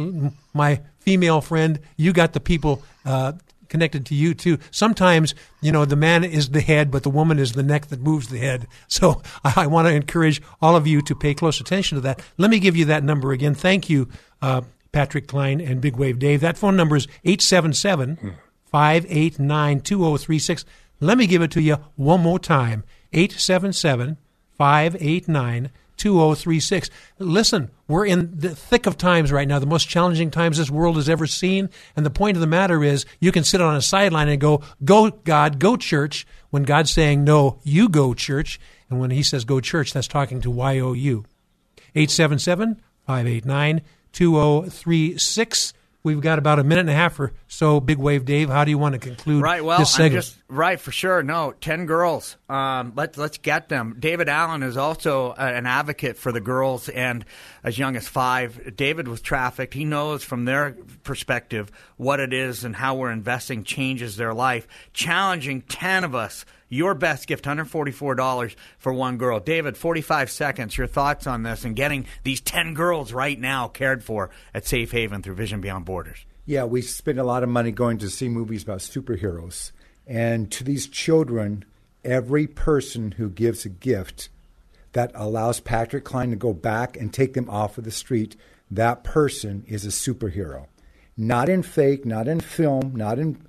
my 0.53 0.81
female 0.99 1.41
friend, 1.41 1.79
you 1.95 2.13
got 2.13 2.33
the 2.33 2.39
people, 2.39 2.83
uh, 3.05 3.33
connected 3.69 4.05
to 4.07 4.15
you 4.15 4.33
too. 4.33 4.57
Sometimes, 4.71 5.35
you 5.61 5.71
know, 5.71 5.85
the 5.85 5.95
man 5.95 6.23
is 6.23 6.49
the 6.49 6.61
head, 6.61 6.91
but 6.91 7.03
the 7.03 7.09
woman 7.09 7.39
is 7.39 7.53
the 7.53 7.63
neck 7.63 7.87
that 7.87 8.01
moves 8.01 8.27
the 8.27 8.39
head. 8.39 8.67
So 8.89 9.21
I, 9.43 9.53
I 9.57 9.67
want 9.67 9.87
to 9.87 9.93
encourage 9.93 10.41
all 10.61 10.75
of 10.75 10.87
you 10.87 11.01
to 11.03 11.13
pay 11.13 11.33
close 11.33 11.59
attention 11.59 11.97
to 11.97 12.01
that. 12.01 12.21
Let 12.37 12.49
me 12.49 12.59
give 12.59 12.75
you 12.75 12.85
that 12.85 13.03
number 13.03 13.31
again. 13.31 13.53
Thank 13.53 13.89
you, 13.89 14.07
uh, 14.41 14.61
Patrick 14.91 15.27
Klein 15.27 15.61
and 15.61 15.81
Big 15.81 15.97
Wave 15.97 16.19
Dave. 16.19 16.41
That 16.41 16.57
phone 16.57 16.75
number 16.75 16.95
is 16.95 17.07
877 17.23 18.37
589 18.65 19.81
2036. 19.81 20.65
Let 20.99 21.17
me 21.17 21.27
give 21.27 21.41
it 21.41 21.51
to 21.51 21.61
you 21.61 21.77
one 21.95 22.21
more 22.21 22.39
time 22.39 22.83
877 23.13 24.17
589 24.57 25.69
2036. 25.97 26.89
Listen, 27.19 27.71
we're 27.87 28.05
in 28.05 28.31
the 28.37 28.55
thick 28.55 28.85
of 28.85 28.97
times 28.97 29.31
right 29.31 29.47
now, 29.47 29.59
the 29.59 29.65
most 29.65 29.87
challenging 29.87 30.29
times 30.29 30.57
this 30.57 30.69
world 30.69 30.97
has 30.97 31.09
ever 31.09 31.25
seen. 31.27 31.69
And 31.95 32.05
the 32.05 32.09
point 32.09 32.37
of 32.37 32.41
the 32.41 32.47
matter 32.47 32.83
is, 32.83 33.05
you 33.19 33.31
can 33.31 33.43
sit 33.43 33.61
on 33.61 33.75
a 33.75 33.81
sideline 33.81 34.29
and 34.29 34.41
go, 34.41 34.61
"Go 34.83 35.09
God, 35.09 35.59
go 35.59 35.77
church," 35.77 36.27
when 36.49 36.63
God's 36.63 36.91
saying, 36.91 37.23
"No, 37.23 37.59
you 37.63 37.89
go 37.89 38.13
church." 38.13 38.59
And 38.89 38.99
when 38.99 39.11
He 39.11 39.23
says 39.23 39.45
"Go 39.45 39.59
church," 39.59 39.93
that's 39.93 40.07
talking 40.07 40.41
to 40.41 40.51
Y 40.51 40.79
O 40.79 40.93
U. 40.93 41.25
877 41.95 42.81
589 43.05 43.81
2036 44.11 45.73
we've 46.13 46.21
got 46.21 46.39
about 46.39 46.59
a 46.59 46.63
minute 46.63 46.81
and 46.81 46.89
a 46.89 46.93
half 46.93 47.19
or 47.19 47.33
so. 47.47 47.79
Big 47.79 47.97
Wave 47.97 48.25
Dave, 48.25 48.49
how 48.49 48.63
do 48.63 48.71
you 48.71 48.77
want 48.77 48.93
to 48.93 48.99
conclude 48.99 49.41
right, 49.41 49.63
well, 49.63 49.79
this 49.79 49.91
segment? 49.91 50.25
Just, 50.25 50.37
right, 50.47 50.79
for 50.79 50.91
sure. 50.91 51.21
No, 51.23 51.53
10 51.61 51.85
girls. 51.85 52.37
Um, 52.49 52.93
let, 52.95 53.17
let's 53.17 53.37
get 53.37 53.69
them. 53.69 53.97
David 53.99 54.29
Allen 54.29 54.63
is 54.63 54.77
also 54.77 55.33
an 55.33 55.65
advocate 55.65 56.17
for 56.17 56.31
the 56.31 56.41
girls 56.41 56.89
and 56.89 57.25
as 57.63 57.77
young 57.77 57.95
as 57.95 58.07
five. 58.07 58.75
David 58.75 59.07
was 59.07 59.21
trafficked. 59.21 59.73
He 59.73 59.85
knows 59.85 60.23
from 60.23 60.45
their 60.45 60.77
perspective 61.03 61.71
what 61.97 62.19
it 62.19 62.33
is 62.33 62.63
and 62.63 62.75
how 62.75 62.95
we're 62.95 63.11
investing 63.11 63.63
changes 63.63 64.17
their 64.17 64.33
life. 64.33 64.67
Challenging 64.93 65.61
10 65.61 66.03
of 66.03 66.15
us 66.15 66.45
your 66.69 66.93
best 66.93 67.27
gift, 67.27 67.45
$144 67.45 68.55
for 68.77 68.93
one 68.93 69.17
girl. 69.17 69.39
David, 69.39 69.77
45 69.77 70.29
seconds. 70.29 70.77
Your 70.77 70.87
thoughts 70.87 71.27
on 71.27 71.43
this 71.43 71.63
and 71.63 71.75
getting 71.75 72.05
these 72.23 72.41
10 72.41 72.73
girls 72.73 73.13
right 73.13 73.39
now 73.39 73.67
cared 73.67 74.03
for 74.03 74.29
at 74.53 74.65
Safe 74.65 74.91
Haven 74.91 75.21
through 75.21 75.35
Vision 75.35 75.61
Beyond 75.61 75.85
Borders. 75.85 76.25
Yeah, 76.45 76.63
we 76.63 76.81
spend 76.81 77.19
a 77.19 77.23
lot 77.23 77.43
of 77.43 77.49
money 77.49 77.71
going 77.71 77.97
to 77.99 78.09
see 78.09 78.29
movies 78.29 78.63
about 78.63 78.79
superheroes. 78.79 79.71
And 80.05 80.51
to 80.53 80.63
these 80.63 80.87
children, 80.87 81.65
every 82.03 82.47
person 82.47 83.11
who 83.11 83.29
gives 83.29 83.65
a 83.65 83.69
gift 83.69 84.29
that 84.93 85.11
allows 85.13 85.59
Patrick 85.59 86.05
Klein 86.05 86.29
to 86.29 86.35
go 86.35 86.53
back 86.53 86.95
and 86.95 87.13
take 87.13 87.33
them 87.33 87.49
off 87.49 87.77
of 87.77 87.83
the 87.83 87.91
street, 87.91 88.35
that 88.71 89.03
person 89.03 89.63
is 89.67 89.85
a 89.85 89.89
superhero. 89.89 90.67
Not 91.17 91.49
in 91.49 91.63
fake, 91.63 92.05
not 92.05 92.27
in 92.27 92.39
film, 92.39 92.93
not 92.95 93.19
in 93.19 93.41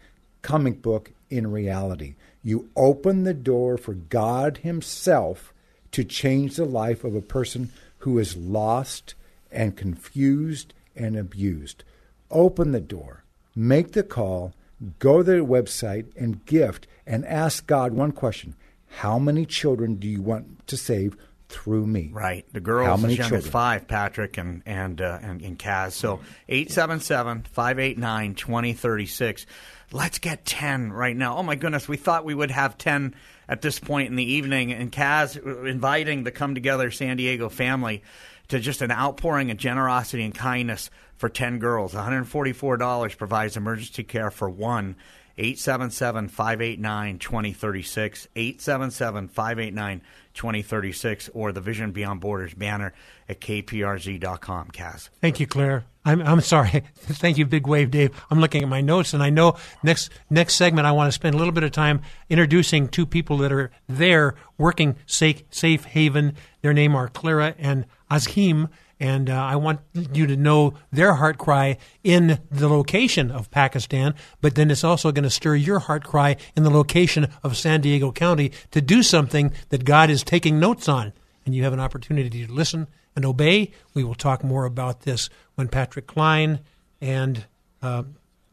comic 0.42 0.82
book, 0.82 1.12
in 1.30 1.50
reality. 1.50 2.14
You 2.42 2.68
open 2.76 3.24
the 3.24 3.34
door 3.34 3.76
for 3.76 3.94
God 3.94 4.58
Himself 4.58 5.52
to 5.92 6.04
change 6.04 6.56
the 6.56 6.64
life 6.64 7.04
of 7.04 7.14
a 7.14 7.20
person 7.20 7.70
who 7.98 8.18
is 8.18 8.36
lost 8.36 9.14
and 9.50 9.76
confused 9.76 10.74
and 10.94 11.16
abused. 11.16 11.84
Open 12.30 12.72
the 12.72 12.80
door, 12.80 13.24
make 13.56 13.92
the 13.92 14.02
call, 14.02 14.52
go 14.98 15.18
to 15.18 15.24
their 15.24 15.44
website 15.44 16.06
and 16.16 16.44
gift 16.46 16.86
and 17.06 17.24
ask 17.26 17.66
God 17.66 17.92
one 17.92 18.12
question. 18.12 18.54
How 18.88 19.18
many 19.18 19.46
children 19.46 19.96
do 19.96 20.08
you 20.08 20.22
want 20.22 20.66
to 20.68 20.76
save 20.76 21.16
through 21.48 21.86
me. 21.86 22.10
Right. 22.12 22.44
The 22.52 22.60
girls 22.60 22.88
How 22.88 22.96
many 22.96 23.16
children? 23.16 23.40
five, 23.40 23.88
Patrick 23.88 24.36
and 24.36 24.62
and 24.66 25.00
uh, 25.00 25.18
and, 25.22 25.40
and 25.42 25.58
Kaz. 25.58 25.92
So 25.92 26.20
877-589-2036. 26.48 29.46
Let's 29.90 30.18
get 30.18 30.44
10 30.44 30.92
right 30.92 31.16
now. 31.16 31.38
Oh 31.38 31.42
my 31.42 31.54
goodness, 31.54 31.88
we 31.88 31.96
thought 31.96 32.26
we 32.26 32.34
would 32.34 32.50
have 32.50 32.76
10 32.76 33.14
at 33.48 33.62
this 33.62 33.78
point 33.78 34.10
in 34.10 34.16
the 34.16 34.32
evening 34.32 34.70
and 34.72 34.92
Kaz 34.92 35.38
inviting 35.66 36.24
the 36.24 36.30
Come 36.30 36.54
Together 36.54 36.90
San 36.90 37.16
Diego 37.16 37.48
family 37.48 38.02
to 38.48 38.60
just 38.60 38.82
an 38.82 38.90
outpouring 38.90 39.50
of 39.50 39.56
generosity 39.56 40.24
and 40.24 40.34
kindness 40.34 40.90
for 41.16 41.30
10 41.30 41.58
girls. 41.58 41.94
$144 41.94 43.16
provides 43.16 43.56
emergency 43.56 44.04
care 44.04 44.30
for 44.30 44.50
one. 44.50 44.94
877 45.38 46.28
589 46.28 47.18
2036, 47.18 48.28
877 48.34 49.28
589 49.28 50.02
2036, 50.34 51.30
or 51.32 51.52
the 51.52 51.60
Vision 51.60 51.92
Beyond 51.92 52.20
Borders 52.20 52.54
banner 52.54 52.92
at 53.28 53.40
kprz.com. 53.40 54.68
Kaz. 54.68 55.08
Thank 55.20 55.40
you, 55.40 55.46
Claire. 55.46 55.84
I'm, 56.04 56.22
I'm 56.22 56.40
sorry. 56.40 56.84
Thank 56.96 57.38
you, 57.38 57.46
Big 57.46 57.66
Wave 57.66 57.90
Dave. 57.90 58.10
I'm 58.30 58.40
looking 58.40 58.62
at 58.62 58.68
my 58.68 58.80
notes, 58.80 59.14
and 59.14 59.22
I 59.22 59.30
know 59.30 59.56
next 59.82 60.10
next 60.30 60.54
segment 60.54 60.86
I 60.86 60.92
want 60.92 61.08
to 61.08 61.12
spend 61.12 61.34
a 61.34 61.38
little 61.38 61.52
bit 61.52 61.64
of 61.64 61.72
time 61.72 62.02
introducing 62.28 62.88
two 62.88 63.06
people 63.06 63.36
that 63.38 63.52
are 63.52 63.70
there 63.88 64.34
working 64.56 64.96
safe, 65.06 65.42
safe 65.50 65.84
haven. 65.84 66.34
Their 66.62 66.72
name 66.72 66.96
are 66.96 67.08
Clara 67.08 67.54
and 67.58 67.86
Azim, 68.10 68.68
and 69.00 69.30
uh, 69.30 69.34
I 69.34 69.56
want 69.56 69.80
you 70.12 70.26
to 70.26 70.36
know 70.36 70.74
their 70.90 71.14
heart 71.14 71.38
cry 71.38 71.78
in 72.02 72.40
the 72.50 72.68
location 72.68 73.30
of 73.30 73.50
Pakistan, 73.50 74.14
but 74.40 74.54
then 74.54 74.70
it's 74.70 74.84
also 74.84 75.12
going 75.12 75.24
to 75.24 75.30
stir 75.30 75.54
your 75.54 75.78
heart 75.78 76.04
cry 76.04 76.36
in 76.56 76.64
the 76.64 76.70
location 76.70 77.28
of 77.42 77.56
San 77.56 77.80
Diego 77.80 78.10
County 78.10 78.52
to 78.72 78.80
do 78.80 79.02
something 79.02 79.52
that 79.68 79.84
God 79.84 80.10
is 80.10 80.22
taking 80.22 80.58
notes 80.58 80.88
on. 80.88 81.12
And 81.46 81.54
you 81.54 81.62
have 81.64 81.72
an 81.72 81.80
opportunity 81.80 82.44
to 82.46 82.52
listen 82.52 82.88
and 83.14 83.24
obey. 83.24 83.72
We 83.94 84.04
will 84.04 84.14
talk 84.14 84.44
more 84.44 84.64
about 84.64 85.02
this 85.02 85.30
when 85.54 85.68
Patrick 85.68 86.06
Klein 86.06 86.60
and 87.00 87.46
uh, 87.80 88.02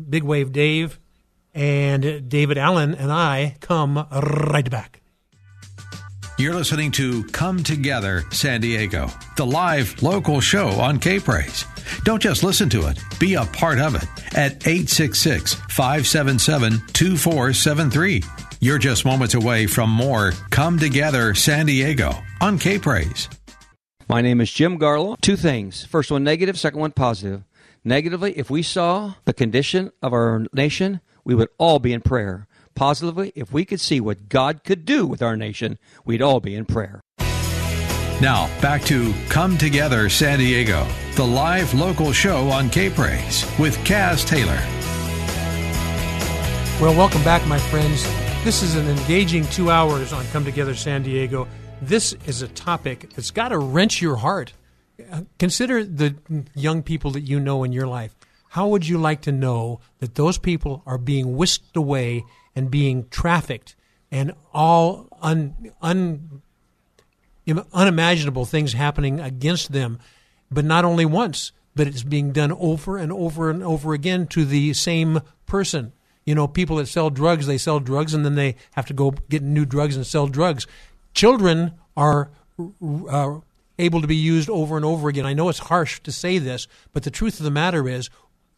Big 0.10 0.24
Wave 0.24 0.52
Dave 0.52 1.00
and 1.54 2.30
David 2.30 2.58
Allen 2.58 2.94
and 2.94 3.12
I 3.12 3.58
come 3.62 4.08
right 4.12 4.70
back. 4.70 5.02
You're 6.38 6.54
listening 6.54 6.92
to 6.92 7.24
Come 7.24 7.64
Together 7.64 8.26
San 8.30 8.60
Diego, 8.60 9.10
the 9.38 9.46
live 9.46 10.04
local 10.04 10.42
show 10.42 10.68
on 10.68 11.00
K 11.00 11.18
Praise. 11.18 11.64
Don't 12.04 12.22
just 12.22 12.44
listen 12.44 12.68
to 12.72 12.88
it, 12.88 13.00
be 13.20 13.36
a 13.36 13.46
part 13.46 13.80
of 13.80 13.96
it 13.96 14.04
at 14.36 14.68
866 14.68 15.54
577 15.54 16.82
2473. 16.92 18.22
You're 18.60 18.78
just 18.78 19.06
moments 19.06 19.34
away 19.34 19.66
from 19.66 19.90
more 19.90 20.34
Come 20.50 20.78
Together 20.78 21.34
San 21.36 21.68
Diego 21.68 22.12
on 22.42 22.60
K 22.60 22.80
Praise. 22.80 23.30
My 24.10 24.20
name 24.20 24.42
is 24.42 24.52
Jim 24.52 24.78
Garlow. 24.78 25.16
Two 25.22 25.38
things. 25.38 25.86
First 25.86 26.12
one 26.12 26.26
negative, 26.26 26.60
second 26.60 26.82
one 26.82 26.92
positive. 26.92 27.46
Negatively, 27.86 28.38
if 28.38 28.50
we 28.50 28.62
saw 28.62 29.14
the 29.24 29.34
condition 29.34 29.90
of 30.02 30.12
our 30.12 30.46
nation, 30.52 31.00
we 31.24 31.34
would 31.34 31.50
all 31.58 31.80
be 31.80 31.94
in 31.94 32.02
prayer. 32.02 32.46
Positively, 32.76 33.32
if 33.36 33.54
we 33.54 33.64
could 33.64 33.80
see 33.80 34.02
what 34.02 34.28
God 34.28 34.66
could 34.66 34.84
do 34.84 35.08
with 35.08 35.22
our 35.22 35.38
nation, 35.38 35.80
we'd 36.04 36.22
all 36.22 36.42
be 36.42 36.56
in 36.56 36.66
prayer. 36.66 37.00
Now, 38.22 38.50
back 38.62 38.84
to 38.84 39.14
Come 39.30 39.58
Together 39.58 40.10
San 40.10 40.40
Diego, 40.40 40.86
the 41.14 41.26
live 41.26 41.74
local 41.74 42.12
show 42.12 42.50
on 42.50 42.70
K 42.70 42.90
Praise 42.90 43.50
with 43.58 43.78
Kaz 43.86 44.28
Taylor. 44.28 44.60
Well, 46.82 46.94
welcome 46.98 47.24
back, 47.24 47.48
my 47.48 47.60
friends. 47.60 48.04
This 48.44 48.62
is 48.62 48.76
an 48.76 48.90
engaging 48.90 49.46
two 49.46 49.72
hours 49.72 50.12
on 50.12 50.26
Come 50.28 50.44
Together 50.44 50.76
San 50.76 51.02
Diego. 51.02 51.48
This 51.82 52.12
is 52.26 52.42
a 52.42 52.50
topic 52.50 53.10
that's 53.16 53.32
got 53.32 53.50
to 53.50 53.58
wrench 53.58 54.02
your 54.02 54.18
heart. 54.18 54.52
Uh, 55.12 55.22
Consider 55.40 55.86
the 55.86 56.16
young 56.54 56.84
people 56.84 57.12
that 57.12 57.22
you 57.22 57.40
know 57.40 57.64
in 57.64 57.72
your 57.72 57.88
life. 57.88 58.14
How 58.50 58.68
would 58.68 58.86
you 58.86 58.98
like 58.98 59.22
to 59.22 59.32
know 59.32 59.80
that 60.00 60.16
those 60.16 60.38
people 60.38 60.84
are 60.86 60.98
being 60.98 61.38
whisked 61.38 61.78
away 61.78 62.26
and 62.56 62.72
being 62.72 63.08
trafficked 63.10 63.76
and 64.12 64.34
all 64.54 65.08
un, 65.22 65.72
un, 65.82 66.42
unimaginable 67.74 68.46
things 68.46 68.74
happening 68.74 69.20
against 69.20 69.72
them, 69.72 70.00
but 70.50 70.66
not 70.66 70.86
only 70.86 71.06
once, 71.06 71.52
but 71.76 71.88
it's 71.88 72.04
being 72.04 72.32
done 72.32 72.52
over 72.54 72.98
and 72.98 73.12
over 73.12 73.50
and 73.50 73.64
over 73.64 73.94
again 73.94 74.28
to 74.28 74.46
the 74.46 74.74
same 74.74 75.22
person. 75.46 75.92
You 76.26 76.34
know, 76.34 76.48
people 76.48 76.78
that 76.78 76.88
sell 76.88 77.10
drugs, 77.10 77.46
they 77.46 77.58
sell 77.58 77.80
drugs 77.80 78.14
and 78.14 78.26
then 78.26 78.36
they 78.36 78.56
have 78.72 78.86
to 78.88 78.94
go 78.94 79.12
get 79.30 79.44
new 79.44 79.66
drugs 79.66 79.96
and 79.96 80.08
sell 80.08 80.28
drugs. 80.28 80.66
Children 81.14 81.74
are 81.96 82.32
uh, 83.10 83.40
able 83.78 84.02
to 84.02 84.08
be 84.08 84.16
used 84.16 84.50
over 84.50 84.76
and 84.76 84.86
over 84.86 85.10
again. 85.10 85.26
I 85.26 85.34
know 85.34 85.50
it's 85.50 85.60
harsh 85.60 86.00
to 86.02 86.12
say 86.12 86.38
this, 86.38 86.68
but 86.94 87.04
the 87.04 87.12
truth 87.12 87.40
of 87.40 87.44
the 87.44 87.52
matter 87.52 87.88
is 87.88 88.10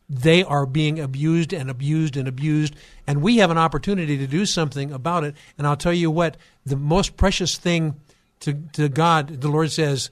they 0.09 0.43
are 0.43 0.65
being 0.65 0.99
abused 0.99 1.53
and 1.53 1.69
abused 1.69 2.15
and 2.15 2.27
abused, 2.27 2.75
and 3.05 3.21
we 3.21 3.37
have 3.37 3.51
an 3.51 3.57
opportunity 3.57 4.17
to 4.17 4.27
do 4.27 4.45
something 4.45 4.91
about 4.91 5.23
it. 5.23 5.35
And 5.57 5.67
I'll 5.67 5.75
tell 5.75 5.93
you 5.93 6.09
what, 6.09 6.37
the 6.65 6.77
most 6.77 7.17
precious 7.17 7.57
thing 7.57 7.95
to, 8.41 8.53
to 8.73 8.89
God, 8.89 9.41
the 9.41 9.49
Lord 9.49 9.71
says, 9.71 10.11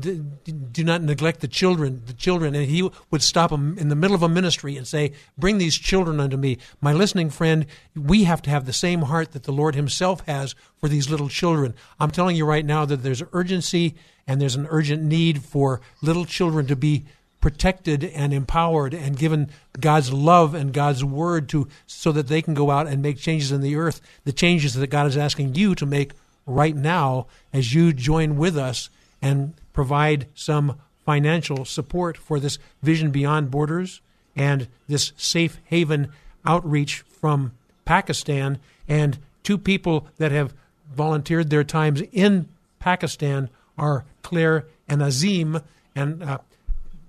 do 0.00 0.84
not 0.84 1.02
neglect 1.02 1.40
the 1.40 1.48
children, 1.48 2.02
the 2.06 2.12
children. 2.12 2.54
And 2.54 2.66
he 2.66 2.88
would 3.10 3.22
stop 3.22 3.50
them 3.50 3.78
in 3.78 3.88
the 3.88 3.94
middle 3.94 4.14
of 4.14 4.22
a 4.22 4.28
ministry 4.28 4.76
and 4.76 4.86
say, 4.86 5.12
Bring 5.38 5.58
these 5.58 5.76
children 5.76 6.20
unto 6.20 6.36
me. 6.36 6.58
My 6.80 6.92
listening 6.92 7.30
friend, 7.30 7.66
we 7.94 8.24
have 8.24 8.42
to 8.42 8.50
have 8.50 8.66
the 8.66 8.72
same 8.72 9.02
heart 9.02 9.32
that 9.32 9.44
the 9.44 9.52
Lord 9.52 9.74
himself 9.74 10.22
has 10.26 10.54
for 10.78 10.88
these 10.88 11.08
little 11.08 11.28
children. 11.28 11.74
I'm 11.98 12.10
telling 12.10 12.36
you 12.36 12.44
right 12.44 12.64
now 12.64 12.84
that 12.84 13.02
there's 13.02 13.22
urgency 13.32 13.94
and 14.26 14.40
there's 14.40 14.56
an 14.56 14.66
urgent 14.70 15.02
need 15.02 15.42
for 15.42 15.80
little 16.02 16.24
children 16.24 16.66
to 16.66 16.76
be 16.76 17.04
protected 17.40 18.04
and 18.04 18.32
empowered 18.32 18.92
and 18.92 19.18
given 19.18 19.50
God's 19.78 20.12
love 20.12 20.54
and 20.54 20.72
God's 20.72 21.04
word 21.04 21.48
to 21.50 21.68
so 21.86 22.12
that 22.12 22.28
they 22.28 22.42
can 22.42 22.54
go 22.54 22.70
out 22.70 22.86
and 22.86 23.02
make 23.02 23.18
changes 23.18 23.50
in 23.50 23.60
the 23.60 23.76
earth, 23.76 24.00
the 24.24 24.32
changes 24.32 24.74
that 24.74 24.88
God 24.88 25.06
is 25.06 25.16
asking 25.16 25.54
you 25.54 25.74
to 25.74 25.86
make 25.86 26.12
right 26.46 26.76
now 26.76 27.26
as 27.52 27.74
you 27.74 27.92
join 27.92 28.36
with 28.36 28.56
us 28.56 28.90
and 29.22 29.54
provide 29.72 30.26
some 30.34 30.78
financial 31.04 31.64
support 31.64 32.16
for 32.16 32.38
this 32.38 32.58
Vision 32.82 33.10
Beyond 33.10 33.50
Borders 33.50 34.00
and 34.36 34.68
this 34.88 35.12
safe 35.16 35.58
haven 35.64 36.12
outreach 36.44 37.00
from 37.00 37.52
Pakistan 37.84 38.58
and 38.88 39.18
two 39.42 39.58
people 39.58 40.06
that 40.18 40.32
have 40.32 40.54
volunteered 40.94 41.50
their 41.50 41.64
times 41.64 42.02
in 42.12 42.48
Pakistan 42.78 43.48
are 43.78 44.04
Claire 44.22 44.66
and 44.88 45.02
Azim 45.02 45.60
and 45.94 46.22
uh, 46.22 46.38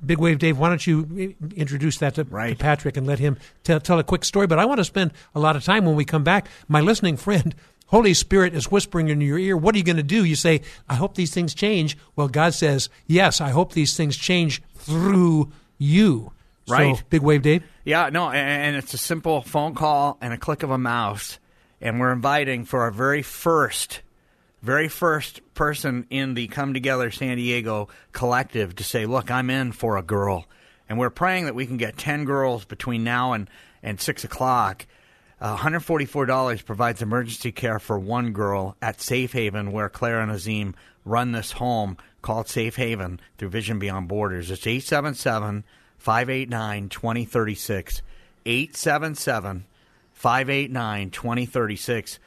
Big 0.05 0.17
Wave 0.17 0.39
Dave, 0.39 0.57
why 0.57 0.69
don't 0.69 0.85
you 0.85 1.35
introduce 1.55 1.97
that 1.99 2.15
to, 2.15 2.23
right. 2.25 2.49
to 2.49 2.55
Patrick 2.55 2.97
and 2.97 3.05
let 3.05 3.19
him 3.19 3.37
tell, 3.63 3.79
tell 3.79 3.99
a 3.99 4.03
quick 4.03 4.25
story? 4.25 4.47
But 4.47 4.59
I 4.59 4.65
want 4.65 4.79
to 4.79 4.85
spend 4.85 5.13
a 5.35 5.39
lot 5.39 5.55
of 5.55 5.63
time 5.63 5.85
when 5.85 5.95
we 5.95 6.05
come 6.05 6.23
back. 6.23 6.47
My 6.67 6.81
listening 6.81 7.17
friend, 7.17 7.53
Holy 7.87 8.13
Spirit 8.13 8.55
is 8.55 8.71
whispering 8.71 9.09
in 9.09 9.19
your 9.21 9.37
ear. 9.37 9.57
What 9.57 9.75
are 9.75 9.77
you 9.77 9.83
going 9.83 9.97
to 9.97 10.03
do? 10.03 10.23
You 10.23 10.35
say, 10.35 10.61
I 10.89 10.95
hope 10.95 11.15
these 11.15 11.33
things 11.33 11.53
change. 11.53 11.97
Well, 12.15 12.29
God 12.29 12.53
says, 12.53 12.89
Yes, 13.05 13.41
I 13.41 13.49
hope 13.49 13.73
these 13.73 13.95
things 13.95 14.15
change 14.15 14.61
through 14.75 15.51
you. 15.77 16.31
Right. 16.69 16.95
So, 16.95 17.03
Big 17.09 17.21
Wave 17.21 17.41
Dave? 17.41 17.63
Yeah, 17.83 18.09
no, 18.09 18.29
and 18.29 18.75
it's 18.75 18.93
a 18.93 18.97
simple 18.97 19.41
phone 19.41 19.75
call 19.75 20.17
and 20.21 20.33
a 20.33 20.37
click 20.37 20.63
of 20.63 20.71
a 20.71 20.77
mouse. 20.77 21.37
And 21.81 21.99
we're 21.99 22.13
inviting 22.13 22.63
for 22.65 22.81
our 22.81 22.91
very 22.91 23.23
first 23.23 24.01
very 24.61 24.87
first 24.87 25.41
person 25.53 26.05
in 26.09 26.33
the 26.33 26.47
Come 26.47 26.73
Together 26.73 27.11
San 27.11 27.37
Diego 27.37 27.89
collective 28.11 28.75
to 28.75 28.83
say, 28.83 29.05
Look, 29.05 29.31
I'm 29.31 29.49
in 29.49 29.71
for 29.71 29.97
a 29.97 30.03
girl. 30.03 30.45
And 30.87 30.99
we're 30.99 31.09
praying 31.09 31.45
that 31.45 31.55
we 31.55 31.65
can 31.65 31.77
get 31.77 31.97
10 31.97 32.25
girls 32.25 32.65
between 32.65 33.03
now 33.03 33.33
and, 33.33 33.49
and 33.81 33.99
6 33.99 34.23
o'clock. 34.23 34.85
Uh, 35.39 35.57
$144 35.57 36.65
provides 36.65 37.01
emergency 37.01 37.51
care 37.51 37.79
for 37.79 37.97
one 37.97 38.31
girl 38.33 38.75
at 38.81 39.01
Safe 39.01 39.31
Haven, 39.31 39.71
where 39.71 39.89
Claire 39.89 40.19
and 40.19 40.31
Azim 40.31 40.75
run 41.05 41.31
this 41.31 41.53
home 41.53 41.97
called 42.21 42.47
Safe 42.47 42.75
Haven 42.75 43.19
through 43.37 43.49
Vision 43.49 43.79
Beyond 43.79 44.07
Borders. 44.07 44.51
It's 44.51 44.67
877 44.67 45.63
589 45.97 46.89
2036. 46.89 48.01
877 48.45 49.65
589 50.13 51.09
2036. 51.09 52.19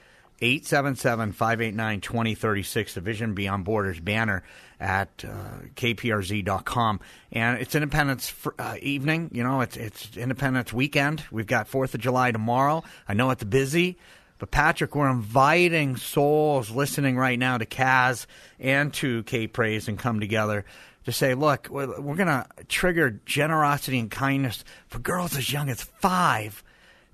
877-589-2036, 0.43 2.95
the 2.95 3.01
Vision 3.01 3.35
Beyond 3.35 3.65
Borders 3.65 4.01
banner 4.01 4.43
at 4.81 5.25
uh, 5.27 5.61
kprz.com. 5.77 7.01
And 7.33 7.61
it's 7.61 7.75
Independence 7.75 8.35
uh, 8.59 8.77
evening. 8.81 9.31
You 9.33 9.45
know, 9.45 9.61
it's, 9.61 9.77
it's 9.77 10.17
Independence 10.17 10.73
weekend. 10.73 11.23
We've 11.31 11.47
got 11.47 11.71
4th 11.71 11.95
of 11.95 12.01
July 12.01 12.33
tomorrow. 12.33 12.83
I 13.09 13.15
know 13.15 13.31
it's 13.31 13.45
busy. 13.45 13.99
But 14.39 14.51
Patrick, 14.51 14.97
we're 14.97 15.11
inviting 15.11 15.97
souls 15.97 16.71
listening 16.71 17.17
right 17.17 17.39
now 17.39 17.57
to 17.57 17.65
Kaz 17.65 18.27
and 18.59 18.93
to 18.95 19.23
K 19.23 19.47
Praise 19.47 19.89
and 19.89 19.99
come 19.99 20.21
together 20.21 20.65
to 21.05 21.13
say, 21.13 21.35
look, 21.35 21.69
we're, 21.71 22.01
we're 22.01 22.17
going 22.17 22.27
to 22.27 22.47
trigger 22.69 23.21
generosity 23.25 23.99
and 23.99 24.11
kindness 24.11 24.65
for 24.89 24.99
girls 24.99 25.37
as 25.37 25.53
young 25.53 25.69
as 25.69 25.83
five 25.83 26.65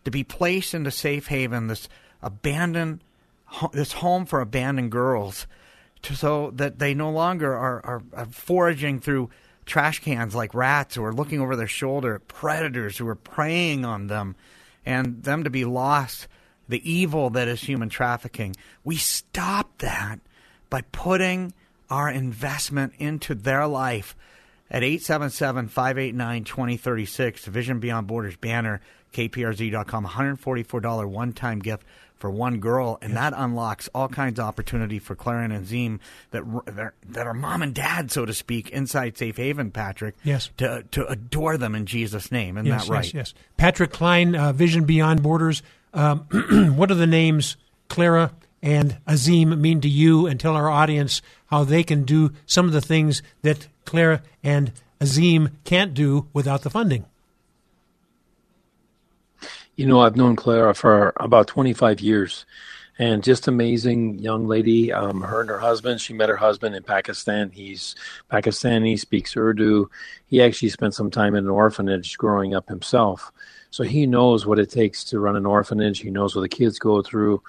to 0.05 0.11
be 0.11 0.25
placed 0.25 0.75
into 0.75 0.91
safe 0.91 1.27
haven, 1.27 1.67
this 1.67 1.89
abandoned 2.23 3.01
this 3.73 3.93
home 3.93 4.27
for 4.27 4.41
abandoned 4.41 4.91
girls, 4.91 5.47
to, 6.03 6.15
so 6.15 6.51
that 6.55 6.79
they 6.79 6.95
no 6.95 7.11
longer 7.11 7.53
are, 7.53 7.85
are, 7.85 8.03
are 8.15 8.27
foraging 8.27 9.01
through 9.01 9.31
trash 9.67 10.01
cans 10.01 10.35
like 10.35 10.55
rats 10.55 10.97
or 10.97 11.13
looking 11.13 11.41
over 11.41 11.57
their 11.57 11.67
shoulder 11.67 12.17
at 12.17 12.29
predators 12.29 12.99
who 12.99 13.07
are 13.07 13.15
preying 13.15 13.85
on 13.85 14.07
them, 14.07 14.37
and 14.85 15.23
them 15.23 15.45
to 15.45 15.51
be 15.51 15.65
lost. 15.65 16.27
The 16.69 16.89
evil 16.89 17.31
that 17.31 17.49
is 17.49 17.63
human 17.63 17.89
trafficking. 17.89 18.55
We 18.85 18.97
stop 18.97 19.79
that 19.79 20.21
by 20.69 20.83
putting 20.93 21.53
our 21.91 22.09
investment 22.09 22.93
into 22.99 23.35
their 23.35 23.67
life 23.67 24.17
at 24.71 24.85
877 24.85 25.69
589 25.69 26.45
2036, 26.45 27.47
Vision 27.47 27.81
Beyond 27.81 28.07
Borders 28.07 28.37
banner, 28.37 28.81
kprz.com, 29.13 30.07
$144 30.07 31.09
one 31.09 31.33
time 31.33 31.59
gift 31.59 31.85
for 32.21 32.31
one 32.31 32.61
girl, 32.61 32.99
and 33.01 33.17
that 33.17 33.33
unlocks 33.35 33.89
all 33.95 34.09
kinds 34.09 34.39
of 34.39 34.45
opportunity 34.45 34.99
for 34.99 35.17
Clarion 35.17 35.51
and 35.51 35.67
Zim 35.67 36.01
that 36.31 36.45
that 37.09 37.27
are 37.27 37.35
mom 37.35 37.63
and 37.63 37.75
dad, 37.75 38.13
so 38.13 38.25
to 38.25 38.35
speak, 38.35 38.71
inside 38.71 39.19
Safe 39.19 39.37
Haven. 39.39 39.71
Patrick, 39.71 40.15
yes, 40.23 40.51
to 40.59 40.85
to 40.93 41.07
adore 41.07 41.57
them 41.57 41.75
in 41.75 41.87
Jesus' 41.87 42.31
name, 42.31 42.57
isn't 42.59 42.67
yes, 42.67 42.85
that 42.87 42.93
right? 42.93 43.05
Yes, 43.07 43.15
yes. 43.15 43.35
Patrick 43.57 43.91
Klein, 43.91 44.37
uh, 44.37 44.53
Vision 44.53 44.85
Beyond 44.85 45.23
Borders. 45.23 45.63
Um, 45.93 46.21
what 46.77 46.91
are 46.93 46.97
the 46.97 47.07
names 47.07 47.57
Clara 47.89 48.33
and 48.63 48.99
Azim 49.07 49.61
mean 49.61 49.81
to 49.81 49.89
you, 49.89 50.27
and 50.27 50.39
tell 50.39 50.55
our 50.55 50.69
audience 50.69 51.23
how 51.47 51.65
they 51.65 51.83
can 51.83 52.05
do 52.05 52.33
some 52.47 52.67
of 52.67 52.73
the 52.73 52.81
things 52.81 53.23
that 53.43 53.67
Clara 53.87 54.23
and 54.45 54.73
Azim 55.01 55.59
can't 55.65 55.95
do 55.95 56.29
without 56.33 56.63
the 56.63 56.71
funding. 56.71 57.07
You 59.81 59.87
know, 59.87 60.01
I've 60.01 60.15
known 60.15 60.37
Clara 60.37 60.75
for 60.75 61.15
about 61.17 61.47
25 61.47 62.01
years 62.01 62.45
and 62.99 63.25
just 63.25 63.49
amazing 63.49 64.19
young 64.19 64.47
lady. 64.47 64.93
Um, 64.93 65.23
her 65.23 65.41
and 65.41 65.49
her 65.49 65.59
husband, 65.59 66.03
she 66.03 66.13
met 66.13 66.29
her 66.29 66.37
husband 66.37 66.75
in 66.75 66.83
Pakistan. 66.83 67.49
He's 67.49 67.95
Pakistani, 68.31 69.01
speaks 69.01 69.35
Urdu. 69.35 69.89
He 70.27 70.43
actually 70.43 70.69
spent 70.69 70.93
some 70.93 71.11
time 71.11 71.35
in 71.35 71.45
an 71.45 71.51
orphanage 71.51 72.19
growing 72.19 72.55
up 72.55 72.69
himself. 72.69 73.33
So 73.71 73.83
he 73.83 74.07
knows 74.07 74.45
what 74.45 74.59
it 74.59 74.69
takes 74.69 75.03
to 75.05 75.19
run 75.19 75.35
an 75.35 75.47
orphanage. 75.47 76.01
He 76.01 76.11
knows 76.11 76.37
what 76.37 76.43
the 76.43 76.51
kids 76.51 76.79
go 76.79 77.01
through. 77.01 77.43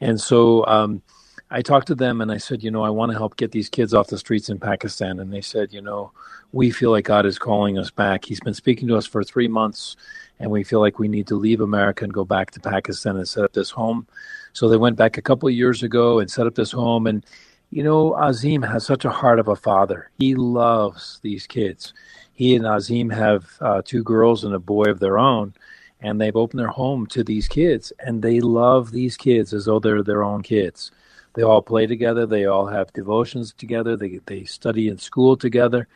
And 0.00 0.20
so 0.20 0.64
um, 0.66 1.02
I 1.50 1.62
talked 1.62 1.88
to 1.88 1.96
them 1.96 2.20
and 2.20 2.30
I 2.30 2.36
said, 2.36 2.62
you 2.62 2.70
know, 2.70 2.84
I 2.84 2.90
want 2.90 3.10
to 3.10 3.18
help 3.18 3.36
get 3.36 3.50
these 3.50 3.68
kids 3.68 3.92
off 3.92 4.06
the 4.06 4.18
streets 4.18 4.48
in 4.50 4.60
Pakistan. 4.60 5.18
And 5.18 5.32
they 5.32 5.40
said, 5.40 5.72
you 5.72 5.82
know, 5.82 6.12
we 6.52 6.70
feel 6.70 6.92
like 6.92 7.06
God 7.06 7.26
is 7.26 7.40
calling 7.40 7.76
us 7.76 7.90
back. 7.90 8.24
He's 8.24 8.40
been 8.40 8.54
speaking 8.54 8.86
to 8.86 8.96
us 8.96 9.06
for 9.06 9.24
three 9.24 9.48
months 9.48 9.96
and 10.42 10.50
we 10.50 10.64
feel 10.64 10.80
like 10.80 10.98
we 10.98 11.06
need 11.06 11.28
to 11.28 11.36
leave 11.36 11.60
America 11.60 12.02
and 12.02 12.12
go 12.12 12.24
back 12.24 12.50
to 12.50 12.60
Pakistan 12.60 13.16
and 13.16 13.28
set 13.28 13.44
up 13.44 13.52
this 13.52 13.70
home. 13.70 14.08
So 14.52 14.68
they 14.68 14.76
went 14.76 14.96
back 14.96 15.16
a 15.16 15.22
couple 15.22 15.48
of 15.48 15.54
years 15.54 15.84
ago 15.84 16.18
and 16.18 16.28
set 16.28 16.48
up 16.48 16.56
this 16.56 16.72
home. 16.72 17.06
And, 17.06 17.24
you 17.70 17.84
know, 17.84 18.16
Azim 18.16 18.60
has 18.62 18.84
such 18.84 19.04
a 19.04 19.10
heart 19.10 19.38
of 19.38 19.46
a 19.46 19.54
father. 19.54 20.10
He 20.18 20.34
loves 20.34 21.20
these 21.22 21.46
kids. 21.46 21.94
He 22.32 22.56
and 22.56 22.66
Azim 22.66 23.08
have 23.10 23.46
uh, 23.60 23.82
two 23.84 24.02
girls 24.02 24.42
and 24.42 24.52
a 24.52 24.58
boy 24.58 24.86
of 24.86 24.98
their 24.98 25.16
own, 25.16 25.54
and 26.00 26.20
they've 26.20 26.34
opened 26.34 26.58
their 26.58 26.66
home 26.66 27.06
to 27.06 27.22
these 27.22 27.46
kids, 27.46 27.92
and 28.00 28.20
they 28.20 28.40
love 28.40 28.90
these 28.90 29.16
kids 29.16 29.54
as 29.54 29.66
though 29.66 29.78
they're 29.78 30.02
their 30.02 30.24
own 30.24 30.42
kids. 30.42 30.90
They 31.34 31.42
all 31.42 31.62
play 31.62 31.86
together. 31.86 32.26
They 32.26 32.46
all 32.46 32.66
have 32.66 32.92
devotions 32.92 33.54
together. 33.56 33.96
They 33.96 34.18
they 34.26 34.44
study 34.44 34.88
in 34.88 34.98
school 34.98 35.36
together, 35.36 35.86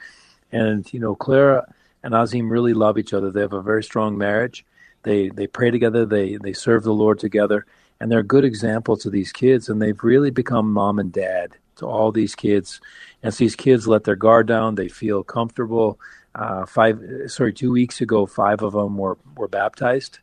and 0.52 0.90
you 0.94 1.00
know, 1.00 1.16
Clara 1.16 1.66
and 2.02 2.14
Azim 2.14 2.50
really 2.50 2.74
love 2.74 2.98
each 2.98 3.14
other. 3.14 3.30
They 3.30 3.40
have 3.42 3.52
a 3.52 3.62
very 3.62 3.84
strong 3.84 4.18
marriage. 4.18 4.64
They 5.02 5.28
they 5.30 5.46
pray 5.46 5.70
together. 5.70 6.06
They 6.06 6.36
they 6.36 6.52
serve 6.52 6.84
the 6.84 6.94
Lord 6.94 7.18
together, 7.18 7.66
and 8.00 8.10
they're 8.10 8.20
a 8.20 8.24
good 8.24 8.44
example 8.44 8.96
to 8.98 9.10
these 9.10 9.32
kids. 9.32 9.68
And 9.68 9.80
they've 9.80 10.02
really 10.02 10.30
become 10.30 10.72
mom 10.72 10.98
and 10.98 11.12
dad 11.12 11.56
to 11.76 11.86
all 11.86 12.12
these 12.12 12.34
kids. 12.34 12.80
And 13.22 13.32
so 13.32 13.44
these 13.44 13.56
kids 13.56 13.88
let 13.88 14.04
their 14.04 14.16
guard 14.16 14.46
down. 14.46 14.74
They 14.74 14.88
feel 14.88 15.22
comfortable. 15.24 15.98
Uh, 16.34 16.66
five 16.66 17.00
sorry, 17.28 17.52
two 17.52 17.72
weeks 17.72 18.00
ago, 18.00 18.26
five 18.26 18.62
of 18.62 18.74
them 18.74 18.96
were 18.98 19.18
were 19.36 19.48
baptized 19.48 20.20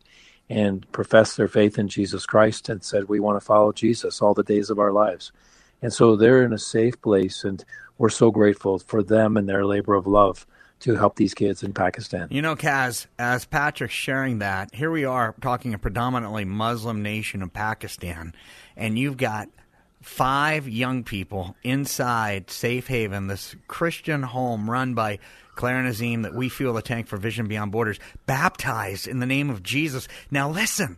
and 0.50 0.90
professed 0.92 1.38
their 1.38 1.48
faith 1.48 1.80
in 1.80 1.88
Jesus 1.88 2.26
Christ 2.26 2.70
and 2.70 2.84
said, 2.84 3.10
"We 3.10 3.20
want 3.20 3.38
to 3.40 3.46
follow 3.46 3.72
Jesus 3.72 4.22
all 4.22 4.34
the 4.34 4.44
days 4.44 4.70
of 4.70 4.80
our 4.80 4.92
lives." 4.92 5.32
And 5.82 5.94
so 5.94 6.16
they're 6.16 6.44
in 6.44 6.54
a 6.54 6.60
safe 6.60 7.02
place, 7.02 7.44
and 7.44 7.64
we're 7.98 8.10
so 8.10 8.32
grateful 8.32 8.80
for 8.80 9.04
them 9.04 9.38
and 9.38 9.50
their 9.50 9.66
labor 9.66 9.96
of 9.96 10.08
love 10.08 10.46
to 10.84 10.96
help 10.96 11.16
these 11.16 11.34
kids 11.34 11.64
in 11.64 11.74
Pakistan. 11.74 12.28
You 12.30 12.42
know, 12.42 12.58
Kaz, 12.58 13.08
as 13.18 13.46
Patrick's 13.46 13.94
sharing 13.94 14.40
that, 14.40 14.76
here 14.76 14.92
we 14.92 15.06
are 15.06 15.34
talking 15.42 15.74
a 15.74 15.78
predominantly 15.78 16.44
Muslim 16.44 17.02
nation 17.02 17.42
of 17.42 17.54
Pakistan, 17.54 18.36
and 18.76 19.00
you've 19.00 19.16
got 19.16 19.48
five 20.02 20.68
young 20.68 21.06
people 21.06 21.56
inside 21.64 22.52
Safe 22.52 22.86
Haven, 22.88 23.28
this 23.28 23.56
Christian 23.68 24.24
home 24.24 24.70
run 24.70 24.94
by 24.94 25.20
Claire 25.56 25.80
and 25.80 25.88
Azim 25.88 26.24
that 26.24 26.36
we 26.36 26.50
fuel 26.50 26.74
the 26.74 26.82
tank 26.82 27.08
for 27.08 27.16
Vision 27.16 27.48
Beyond 27.48 27.72
Borders, 27.72 28.00
baptized 28.26 29.08
in 29.08 29.20
the 29.20 29.26
name 29.26 29.50
of 29.50 29.64
Jesus. 29.64 30.10
Now, 30.30 30.50
listen, 30.50 30.98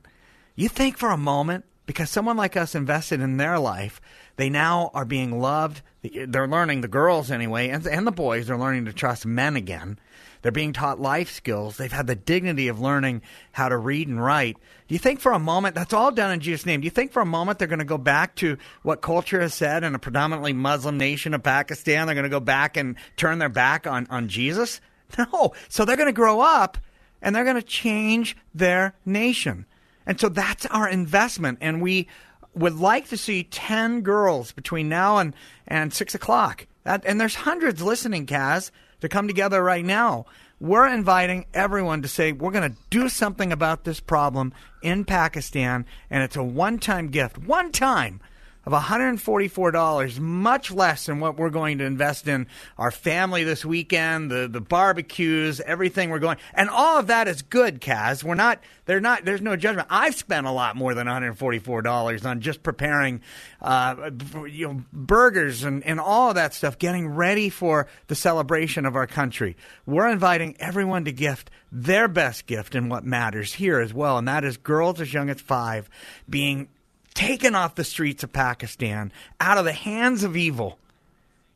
you 0.55 0.67
think 0.67 0.97
for 0.97 1.11
a 1.11 1.17
moment, 1.17 1.65
because 1.85 2.09
someone 2.09 2.37
like 2.37 2.57
us 2.57 2.73
invested 2.73 3.21
in 3.21 3.37
their 3.37 3.59
life, 3.59 4.01
they 4.37 4.49
now 4.49 4.89
are 4.95 5.05
being 5.05 5.39
loved. 5.39 5.83
They're 6.27 6.47
learning, 6.47 6.81
the 6.81 6.87
girls 6.87 7.31
anyway, 7.31 7.69
and, 7.69 7.85
and 7.85 8.05
the 8.05 8.11
boys 8.11 8.49
are 8.49 8.57
learning 8.57 8.85
to 8.85 8.93
trust 8.93 9.25
men 9.25 9.55
again. 9.55 9.99
They're 10.41 10.51
being 10.51 10.73
taught 10.73 11.01
life 11.01 11.31
skills. 11.31 11.77
They've 11.77 11.91
had 11.91 12.05
the 12.05 12.15
dignity 12.15 12.67
of 12.67 12.79
learning 12.79 13.23
how 13.51 13.69
to 13.69 13.77
read 13.77 14.07
and 14.07 14.23
write. 14.23 14.57
Do 14.87 14.93
you 14.93 14.99
think 14.99 15.19
for 15.19 15.31
a 15.31 15.39
moment, 15.39 15.73
that's 15.73 15.93
all 15.93 16.11
done 16.11 16.31
in 16.31 16.39
Jesus' 16.39 16.67
name, 16.67 16.81
do 16.81 16.85
you 16.85 16.91
think 16.91 17.11
for 17.11 17.21
a 17.21 17.25
moment 17.25 17.57
they're 17.57 17.67
going 17.67 17.79
to 17.79 17.85
go 17.85 17.97
back 17.97 18.35
to 18.35 18.57
what 18.83 19.01
culture 19.01 19.41
has 19.41 19.55
said 19.55 19.83
in 19.83 19.95
a 19.95 19.99
predominantly 19.99 20.53
Muslim 20.53 20.99
nation 20.99 21.33
of 21.33 21.41
Pakistan? 21.41 22.05
They're 22.05 22.13
going 22.13 22.25
to 22.25 22.29
go 22.29 22.39
back 22.39 22.77
and 22.77 22.95
turn 23.17 23.39
their 23.39 23.49
back 23.49 23.87
on, 23.87 24.05
on 24.09 24.27
Jesus? 24.27 24.81
No. 25.17 25.53
So 25.69 25.85
they're 25.85 25.97
going 25.97 26.07
to 26.07 26.13
grow 26.13 26.41
up 26.41 26.77
and 27.21 27.35
they're 27.35 27.43
going 27.43 27.55
to 27.55 27.61
change 27.61 28.35
their 28.53 28.95
nation. 29.05 29.65
And 30.05 30.19
so 30.19 30.29
that's 30.29 30.65
our 30.67 30.87
investment. 30.87 31.59
And 31.61 31.81
we 31.81 32.07
would 32.55 32.75
like 32.75 33.09
to 33.09 33.17
see 33.17 33.43
10 33.43 34.01
girls 34.01 34.51
between 34.51 34.89
now 34.89 35.17
and, 35.17 35.35
and 35.67 35.93
6 35.93 36.15
o'clock. 36.15 36.67
That, 36.83 37.03
and 37.05 37.19
there's 37.19 37.35
hundreds 37.35 37.81
listening, 37.81 38.25
Kaz, 38.25 38.71
to 39.01 39.09
come 39.09 39.27
together 39.27 39.61
right 39.63 39.85
now. 39.85 40.25
We're 40.59 40.87
inviting 40.87 41.45
everyone 41.53 42.01
to 42.03 42.07
say, 42.07 42.31
we're 42.31 42.51
going 42.51 42.71
to 42.71 42.77
do 42.89 43.09
something 43.09 43.51
about 43.51 43.83
this 43.83 43.99
problem 43.99 44.53
in 44.81 45.03
Pakistan, 45.03 45.85
and 46.09 46.23
it's 46.23 46.37
a 46.37 46.43
one 46.43 46.79
time 46.79 47.09
gift. 47.09 47.37
One 47.37 47.71
time 47.71 48.21
of 48.65 48.73
$144, 48.73 50.19
much 50.19 50.71
less 50.71 51.05
than 51.05 51.19
what 51.19 51.37
we're 51.37 51.49
going 51.49 51.77
to 51.77 51.85
invest 51.85 52.27
in 52.27 52.47
our 52.77 52.91
family 52.91 53.43
this 53.43 53.63
weekend, 53.63 54.31
the, 54.31 54.47
the 54.47 54.61
barbecues, 54.61 55.59
everything 55.61 56.09
we're 56.09 56.19
going. 56.19 56.37
And 56.53 56.69
all 56.69 56.97
of 56.97 57.07
that 57.07 57.27
is 57.27 57.43
good, 57.43 57.79
Kaz. 57.79 58.23
We're 58.23 58.35
not, 58.35 58.59
they're 58.85 58.99
not, 58.99 59.23
there's 59.23 59.41
no 59.41 59.55
judgment. 59.55 59.87
I've 59.91 60.15
spent 60.15 60.47
a 60.47 60.51
lot 60.51 60.75
more 60.75 60.95
than 60.95 61.07
$144 61.07 62.25
on 62.25 62.41
just 62.41 62.63
preparing, 62.63 63.21
uh, 63.61 64.09
you 64.49 64.67
know, 64.67 64.83
burgers 64.91 65.63
and, 65.63 65.83
and 65.85 65.99
all 65.99 66.29
of 66.29 66.35
that 66.35 66.53
stuff, 66.53 66.79
getting 66.79 67.07
ready 67.07 67.49
for 67.49 67.87
the 68.07 68.15
celebration 68.15 68.85
of 68.85 68.95
our 68.95 69.07
country. 69.07 69.55
We're 69.85 70.09
inviting 70.09 70.55
everyone 70.59 71.05
to 71.05 71.11
gift 71.11 71.51
their 71.71 72.07
best 72.07 72.45
gift 72.47 72.73
and 72.73 72.89
what 72.89 73.03
matters 73.03 73.53
here 73.53 73.79
as 73.79 73.93
well. 73.93 74.17
And 74.17 74.27
that 74.27 74.43
is 74.43 74.57
girls 74.57 75.01
as 75.01 75.13
young 75.13 75.29
as 75.29 75.41
five 75.41 75.89
being 76.27 76.69
taken 77.15 77.55
off 77.55 77.73
the 77.73 77.83
streets 77.83 78.23
of 78.23 78.31
Pakistan, 78.31 79.11
out 79.39 79.57
of 79.57 79.65
the 79.65 79.73
hands 79.73 80.23
of 80.23 80.37
evil, 80.37 80.77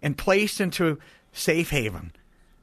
and 0.01 0.17
placed 0.17 0.59
into 0.59 0.97
safe 1.31 1.69
haven. 1.69 2.11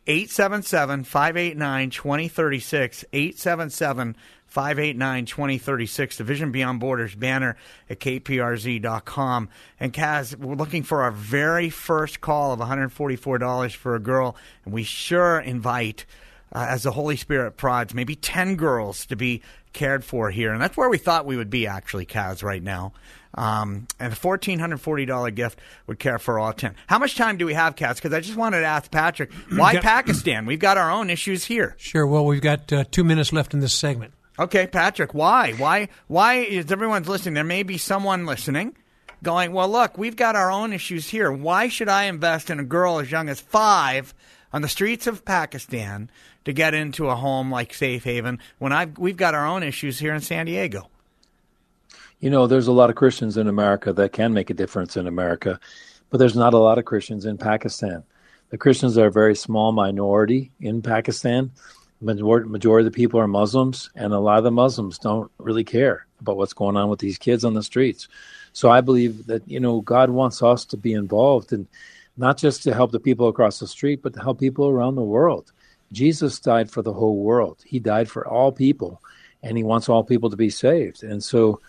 877 0.08 1.04
589 1.04 1.90
2036. 1.90 3.04
877 3.12 4.16
589 4.46 5.26
2036. 5.26 6.18
The 6.18 6.24
Vision 6.24 6.52
Beyond 6.52 6.80
Borders 6.80 7.14
banner 7.14 7.56
at 7.90 7.98
kprz.com. 8.00 9.48
And 9.80 9.92
Kaz, 9.92 10.36
we're 10.36 10.54
looking 10.54 10.84
for 10.84 11.02
our 11.02 11.10
very 11.10 11.70
first 11.70 12.20
call 12.20 12.52
of 12.52 12.60
$144 12.60 13.74
for 13.74 13.94
a 13.94 14.00
girl, 14.00 14.36
and 14.64 14.72
we 14.72 14.82
sure 14.82 15.38
invite. 15.38 16.06
Uh, 16.52 16.64
as 16.70 16.84
the 16.84 16.92
Holy 16.92 17.16
Spirit 17.16 17.56
prods, 17.56 17.92
maybe 17.92 18.14
10 18.14 18.54
girls 18.54 19.04
to 19.06 19.16
be 19.16 19.42
cared 19.76 20.04
for 20.04 20.30
here. 20.30 20.52
And 20.52 20.60
that's 20.60 20.76
where 20.76 20.88
we 20.88 20.98
thought 20.98 21.26
we 21.26 21.36
would 21.36 21.50
be, 21.50 21.66
actually, 21.68 22.06
Kaz, 22.06 22.42
right 22.42 22.62
now. 22.62 22.92
Um, 23.34 23.86
and 24.00 24.12
a 24.12 24.16
$1,440 24.16 25.34
gift 25.34 25.58
would 25.86 25.98
care 25.98 26.18
for 26.18 26.38
all 26.38 26.52
10. 26.52 26.74
How 26.86 26.98
much 26.98 27.16
time 27.16 27.36
do 27.36 27.44
we 27.44 27.54
have, 27.54 27.76
Kaz? 27.76 27.96
Because 27.96 28.14
I 28.14 28.20
just 28.20 28.36
wanted 28.36 28.60
to 28.60 28.66
ask 28.66 28.90
Patrick, 28.90 29.32
why 29.54 29.78
Pakistan? 29.78 30.46
We've 30.46 30.58
got 30.58 30.78
our 30.78 30.90
own 30.90 31.10
issues 31.10 31.44
here. 31.44 31.76
Sure. 31.78 32.06
Well, 32.06 32.24
we've 32.24 32.40
got 32.40 32.72
uh, 32.72 32.84
two 32.90 33.04
minutes 33.04 33.32
left 33.32 33.54
in 33.54 33.60
this 33.60 33.74
segment. 33.74 34.14
Okay, 34.38 34.66
Patrick, 34.66 35.14
why? 35.14 35.52
Why? 35.52 35.88
Why 36.08 36.36
is 36.36 36.72
everyone's 36.72 37.08
listening? 37.08 37.34
There 37.34 37.44
may 37.44 37.62
be 37.62 37.78
someone 37.78 38.26
listening 38.26 38.76
going, 39.22 39.52
well, 39.52 39.68
look, 39.68 39.96
we've 39.96 40.16
got 40.16 40.36
our 40.36 40.50
own 40.50 40.72
issues 40.72 41.08
here. 41.08 41.30
Why 41.32 41.68
should 41.68 41.88
I 41.88 42.04
invest 42.04 42.50
in 42.50 42.60
a 42.60 42.64
girl 42.64 42.98
as 42.98 43.10
young 43.10 43.28
as 43.28 43.40
five 43.40 44.14
on 44.52 44.62
the 44.62 44.68
streets 44.68 45.06
of 45.06 45.24
Pakistan 45.24 46.10
to 46.46 46.52
get 46.52 46.72
into 46.72 47.08
a 47.08 47.14
home 47.14 47.50
like 47.50 47.74
Safe 47.74 48.02
Haven 48.02 48.40
when 48.58 48.72
I've, 48.72 48.96
we've 48.98 49.16
got 49.16 49.34
our 49.34 49.46
own 49.46 49.62
issues 49.62 49.98
here 49.98 50.14
in 50.14 50.20
San 50.20 50.46
Diego? 50.46 50.88
You 52.18 52.30
know, 52.30 52.46
there's 52.46 52.66
a 52.66 52.72
lot 52.72 52.88
of 52.88 52.96
Christians 52.96 53.36
in 53.36 53.46
America 53.46 53.92
that 53.92 54.12
can 54.12 54.32
make 54.32 54.48
a 54.48 54.54
difference 54.54 54.96
in 54.96 55.06
America, 55.06 55.60
but 56.08 56.18
there's 56.18 56.36
not 56.36 56.54
a 56.54 56.58
lot 56.58 56.78
of 56.78 56.86
Christians 56.86 57.26
in 57.26 57.36
Pakistan. 57.36 58.02
The 58.48 58.58
Christians 58.58 58.96
are 58.96 59.06
a 59.06 59.12
very 59.12 59.36
small 59.36 59.72
minority 59.72 60.50
in 60.58 60.80
Pakistan 60.80 61.50
majority, 62.00 62.48
majority 62.48 62.86
of 62.86 62.92
the 62.92 62.96
people 62.96 63.20
are 63.20 63.28
Muslims, 63.28 63.90
and 63.94 64.12
a 64.12 64.18
lot 64.18 64.38
of 64.38 64.44
the 64.44 64.50
Muslims 64.50 64.98
don't 64.98 65.30
really 65.38 65.64
care 65.64 66.06
about 66.20 66.36
what's 66.36 66.52
going 66.52 66.76
on 66.76 66.88
with 66.88 67.00
these 67.00 67.18
kids 67.18 67.44
on 67.44 67.54
the 67.54 67.62
streets. 67.62 68.08
So 68.52 68.70
I 68.70 68.80
believe 68.80 69.26
that 69.26 69.46
you 69.48 69.60
know 69.60 69.80
God 69.80 70.10
wants 70.10 70.42
us 70.42 70.64
to 70.66 70.76
be 70.76 70.92
involved, 70.92 71.52
and 71.52 71.66
not 72.16 72.38
just 72.38 72.62
to 72.62 72.74
help 72.74 72.92
the 72.92 73.00
people 73.00 73.28
across 73.28 73.58
the 73.58 73.66
street, 73.66 74.02
but 74.02 74.14
to 74.14 74.20
help 74.20 74.40
people 74.40 74.68
around 74.68 74.94
the 74.94 75.02
world. 75.02 75.52
Jesus 75.92 76.38
died 76.40 76.70
for 76.70 76.82
the 76.82 76.92
whole 76.92 77.18
world. 77.18 77.58
He 77.64 77.78
died 77.78 78.10
for 78.10 78.26
all 78.26 78.52
people, 78.52 79.00
and 79.42 79.56
He 79.56 79.62
wants 79.62 79.88
all 79.88 80.04
people 80.04 80.30
to 80.30 80.36
be 80.36 80.50
saved. 80.50 81.02
And 81.02 81.22
so, 81.22 81.60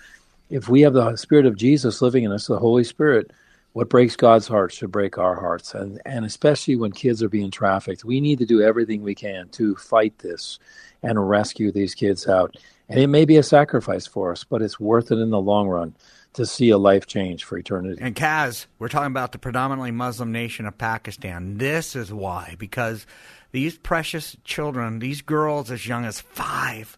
if 0.50 0.70
we 0.70 0.82
have 0.82 0.94
the 0.94 1.16
Spirit 1.16 1.46
of 1.46 1.58
Jesus 1.58 2.02
living 2.02 2.24
in 2.24 2.32
us, 2.32 2.48
the 2.48 2.58
Holy 2.58 2.84
Spirit, 2.84 3.32
what 3.78 3.90
breaks 3.90 4.16
God's 4.16 4.48
heart 4.48 4.74
should 4.74 4.92
break 4.92 5.20
our 5.20 5.36
hearts. 5.36 5.76
And, 5.76 6.02
and 6.04 6.26
especially 6.26 6.76
when 6.76 6.92
kids 6.92 7.22
are 7.22 7.30
being 7.30 7.52
trafficked, 7.52 8.04
we 8.04 8.20
need 8.20 8.40
to 8.40 8.46
do 8.46 8.62
everything 8.62 9.04
we 9.04 9.14
can 9.14 9.50
to 9.50 9.76
fight 9.76 10.18
this 10.18 10.58
and 11.04 11.30
rescue 11.30 11.72
these 11.72 11.94
kids 11.94 12.28
out. 12.28 12.58
And 12.90 13.00
it 13.00 13.06
may 13.06 13.24
be 13.24 13.38
a 13.38 13.44
sacrifice 13.44 14.08
for 14.08 14.32
us, 14.32 14.44
but 14.44 14.64
it's 14.64 14.80
worth 14.80 15.12
it 15.12 15.20
in 15.20 15.30
the 15.30 15.40
long 15.40 15.68
run 15.68 15.96
to 16.34 16.46
see 16.46 16.70
a 16.70 16.78
life 16.78 17.06
change 17.06 17.44
for 17.44 17.58
eternity. 17.58 18.02
And 18.02 18.16
Kaz, 18.16 18.66
we're 18.80 18.90
talking 18.90 19.12
about 19.12 19.32
the 19.32 19.38
predominantly 19.38 19.92
Muslim 19.92 20.32
nation 20.32 20.66
of 20.66 20.78
Pakistan. 20.78 21.58
This 21.58 21.96
is 21.96 22.12
why, 22.12 22.56
because 22.58 23.06
these 23.52 23.78
precious 23.78 24.38
children, 24.44 25.00
these 25.00 25.22
girls 25.22 25.72
as 25.72 25.88
young 25.88 26.06
as 26.06 26.22
five, 26.22 26.98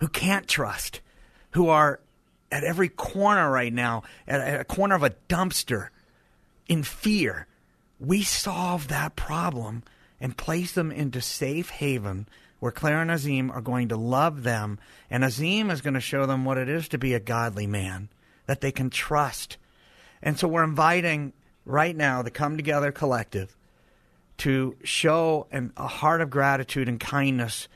who 0.00 0.08
can't 0.08 0.46
trust, 0.46 1.00
who 1.50 1.68
are 1.68 2.00
at 2.50 2.64
every 2.64 2.88
corner 2.88 3.50
right 3.50 3.72
now, 3.72 4.02
at 4.26 4.60
a 4.60 4.64
corner 4.64 4.94
of 4.94 5.02
a 5.02 5.14
dumpster, 5.28 5.88
in 6.68 6.82
fear. 6.82 7.46
We 7.98 8.22
solve 8.22 8.88
that 8.88 9.16
problem 9.16 9.82
and 10.20 10.36
place 10.36 10.72
them 10.72 10.90
into 10.92 11.20
safe 11.20 11.70
haven 11.70 12.28
where 12.60 12.72
Claire 12.72 13.02
and 13.02 13.10
Azim 13.10 13.50
are 13.50 13.60
going 13.60 13.88
to 13.88 13.96
love 13.96 14.42
them, 14.42 14.78
and 15.10 15.24
Azim 15.24 15.70
is 15.70 15.80
going 15.80 15.94
to 15.94 16.00
show 16.00 16.26
them 16.26 16.44
what 16.44 16.58
it 16.58 16.68
is 16.68 16.88
to 16.88 16.98
be 16.98 17.14
a 17.14 17.20
godly 17.20 17.66
man 17.66 18.08
that 18.46 18.60
they 18.60 18.72
can 18.72 18.90
trust. 18.90 19.56
And 20.22 20.38
so 20.38 20.48
we're 20.48 20.64
inviting 20.64 21.32
right 21.64 21.94
now 21.94 22.22
the 22.22 22.30
Come 22.30 22.56
Together 22.56 22.90
Collective 22.90 23.56
to 24.38 24.76
show 24.84 25.46
an, 25.50 25.72
a 25.76 25.86
heart 25.86 26.20
of 26.20 26.30
gratitude 26.30 26.88
and 26.88 26.98
kindness 26.98 27.68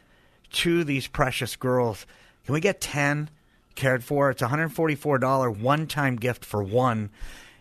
to 0.52 0.84
these 0.84 1.06
precious 1.06 1.56
girls. 1.56 2.06
Can 2.44 2.54
we 2.54 2.60
get 2.60 2.80
10? 2.80 3.30
cared 3.74 4.04
for. 4.04 4.30
It's 4.30 4.42
a 4.42 4.46
$144 4.46 5.58
one 5.58 5.86
time 5.86 6.16
gift 6.16 6.44
for 6.44 6.62
one. 6.62 7.10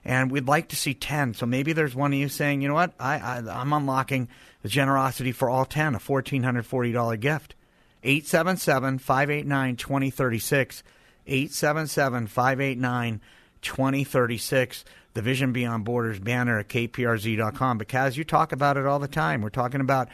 And 0.04 0.32
we'd 0.32 0.48
like 0.48 0.70
to 0.70 0.76
see 0.76 0.94
10. 0.94 1.36
So 1.36 1.46
maybe 1.46 1.74
there's 1.74 1.96
one 1.96 2.14
of 2.14 2.20
you 2.20 2.28
saying, 2.28 2.62
you 2.62 2.68
know 2.68 2.74
what, 2.74 2.94
I, 3.00 3.18
I, 3.18 3.62
I'm 3.62 3.74
unlocking 3.74 4.30
the 4.64 4.70
generosity 4.70 5.32
for 5.32 5.50
all 5.50 5.66
10, 5.66 5.96
a 5.96 6.00
$1,440 6.00 7.20
gift. 7.20 7.56
877 8.04 8.98
589 8.98 9.76
2036. 9.76 10.84
877 11.28 12.28
589 12.28 13.22
2036. 13.62 14.86
The 15.13 15.21
Vision 15.21 15.52
Beyond 15.52 15.86
Borders 15.86 16.19
banner 16.19 16.60
at 16.60 16.69
kprz.com. 16.69 17.78
Because 17.78 18.17
you 18.17 18.24
talk 18.24 18.52
about 18.52 18.78
it 18.78 18.86
all 18.86 19.00
the 19.00 19.08
time. 19.08 19.41
We're 19.41 19.50
talking 19.50 19.82
about 19.82 20.10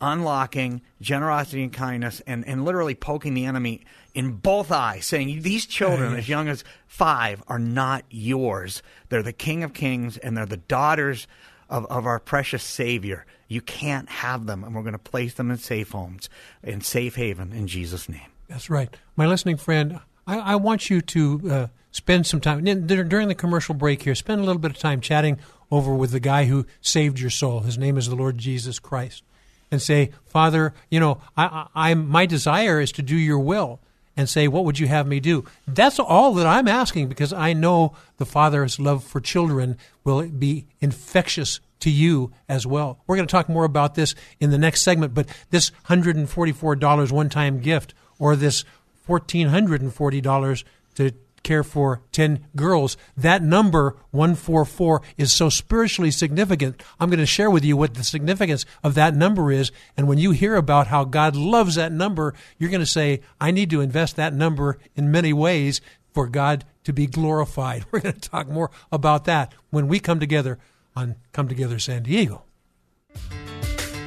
unlocking 0.00 0.80
generosity 1.00 1.62
and 1.62 1.72
kindness 1.72 2.22
and, 2.26 2.46
and 2.46 2.64
literally 2.64 2.94
poking 2.94 3.34
the 3.34 3.46
enemy 3.46 3.84
in 4.14 4.32
both 4.32 4.70
eyes, 4.70 5.06
saying, 5.06 5.42
These 5.42 5.66
children, 5.66 6.14
as 6.14 6.28
young 6.28 6.48
as 6.48 6.64
five, 6.86 7.42
are 7.48 7.58
not 7.58 8.04
yours. 8.10 8.82
They're 9.08 9.22
the 9.22 9.32
King 9.32 9.64
of 9.64 9.72
Kings 9.72 10.16
and 10.16 10.36
they're 10.36 10.46
the 10.46 10.56
daughters 10.56 11.26
of, 11.68 11.86
of 11.86 12.06
our 12.06 12.18
precious 12.18 12.62
Savior. 12.62 13.26
You 13.48 13.60
can't 13.60 14.08
have 14.08 14.46
them, 14.46 14.64
and 14.64 14.74
we're 14.74 14.82
going 14.82 14.92
to 14.92 14.98
place 14.98 15.34
them 15.34 15.50
in 15.50 15.58
safe 15.58 15.90
homes, 15.90 16.28
in 16.62 16.80
safe 16.80 17.16
haven, 17.16 17.52
in 17.52 17.66
Jesus' 17.66 18.08
name. 18.08 18.30
That's 18.48 18.70
right. 18.70 18.94
My 19.16 19.26
listening 19.26 19.56
friend, 19.56 20.00
I, 20.26 20.38
I 20.38 20.56
want 20.56 20.90
you 20.90 21.00
to 21.00 21.40
uh, 21.50 21.66
spend 21.90 22.26
some 22.26 22.40
time 22.40 22.64
during 22.64 23.28
the 23.28 23.34
commercial 23.34 23.74
break 23.74 24.02
here, 24.02 24.14
spend 24.14 24.40
a 24.40 24.44
little 24.44 24.60
bit 24.60 24.70
of 24.70 24.78
time 24.78 25.00
chatting 25.00 25.38
over 25.70 25.94
with 25.94 26.10
the 26.10 26.20
guy 26.20 26.46
who 26.46 26.66
saved 26.80 27.20
your 27.20 27.30
soul. 27.30 27.60
His 27.60 27.78
name 27.78 27.96
is 27.96 28.08
the 28.08 28.16
Lord 28.16 28.38
Jesus 28.38 28.78
Christ 28.78 29.22
and 29.70 29.82
say, 29.82 30.10
Father, 30.24 30.74
you 30.90 31.00
know, 31.00 31.20
I, 31.36 31.66
I, 31.74 31.94
my 31.94 32.26
desire 32.26 32.80
is 32.80 32.92
to 32.92 33.02
do 33.02 33.16
your 33.16 33.38
will 33.38 33.80
and 34.16 34.28
say, 34.28 34.48
What 34.48 34.64
would 34.64 34.78
you 34.78 34.88
have 34.88 35.06
me 35.06 35.20
do? 35.20 35.44
That's 35.66 35.98
all 35.98 36.34
that 36.34 36.46
I'm 36.46 36.68
asking 36.68 37.08
because 37.08 37.32
I 37.32 37.52
know 37.52 37.94
the 38.16 38.26
Father's 38.26 38.80
love 38.80 39.04
for 39.04 39.20
children 39.20 39.78
will 40.04 40.26
be 40.28 40.66
infectious 40.80 41.60
to 41.80 41.90
you 41.90 42.32
as 42.48 42.66
well. 42.66 42.98
We're 43.06 43.16
going 43.16 43.28
to 43.28 43.32
talk 43.32 43.48
more 43.48 43.64
about 43.64 43.94
this 43.94 44.14
in 44.40 44.50
the 44.50 44.58
next 44.58 44.82
segment, 44.82 45.14
but 45.14 45.28
this 45.50 45.70
$144 45.88 47.12
one 47.12 47.28
time 47.28 47.60
gift 47.60 47.94
or 48.18 48.34
this 48.34 48.64
$1,440 49.06 50.64
to 50.96 51.12
care 51.48 51.64
for 51.64 52.02
10 52.12 52.46
girls. 52.54 52.98
That 53.16 53.42
number, 53.42 53.96
144, 54.10 55.00
is 55.16 55.32
so 55.32 55.48
spiritually 55.48 56.10
significant. 56.10 56.82
I'm 57.00 57.08
going 57.08 57.18
to 57.18 57.26
share 57.26 57.50
with 57.50 57.64
you 57.64 57.74
what 57.74 57.94
the 57.94 58.04
significance 58.04 58.66
of 58.84 58.94
that 58.94 59.16
number 59.16 59.50
is. 59.50 59.72
And 59.96 60.06
when 60.06 60.18
you 60.18 60.32
hear 60.32 60.56
about 60.56 60.88
how 60.88 61.04
God 61.04 61.34
loves 61.34 61.76
that 61.76 61.90
number, 61.90 62.34
you're 62.58 62.70
going 62.70 62.80
to 62.80 62.86
say, 62.86 63.22
I 63.40 63.50
need 63.50 63.70
to 63.70 63.80
invest 63.80 64.16
that 64.16 64.34
number 64.34 64.78
in 64.94 65.10
many 65.10 65.32
ways 65.32 65.80
for 66.12 66.28
God 66.28 66.66
to 66.84 66.92
be 66.92 67.06
glorified. 67.06 67.86
We're 67.90 68.00
going 68.00 68.14
to 68.14 68.28
talk 68.28 68.48
more 68.48 68.70
about 68.92 69.24
that 69.24 69.54
when 69.70 69.88
we 69.88 70.00
come 70.00 70.20
together 70.20 70.58
on 70.94 71.16
Come 71.32 71.48
Together 71.48 71.78
San 71.78 72.02
Diego. 72.02 72.42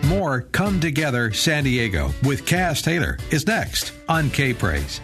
More 0.06 0.42
Come 0.42 0.80
Together 0.80 1.34
San 1.34 1.64
Diego 1.64 2.12
with 2.24 2.46
Kaz 2.46 2.84
Taylor 2.84 3.18
is 3.32 3.48
next 3.48 3.94
on 4.08 4.30
K 4.30 4.54
Praise. 4.54 5.02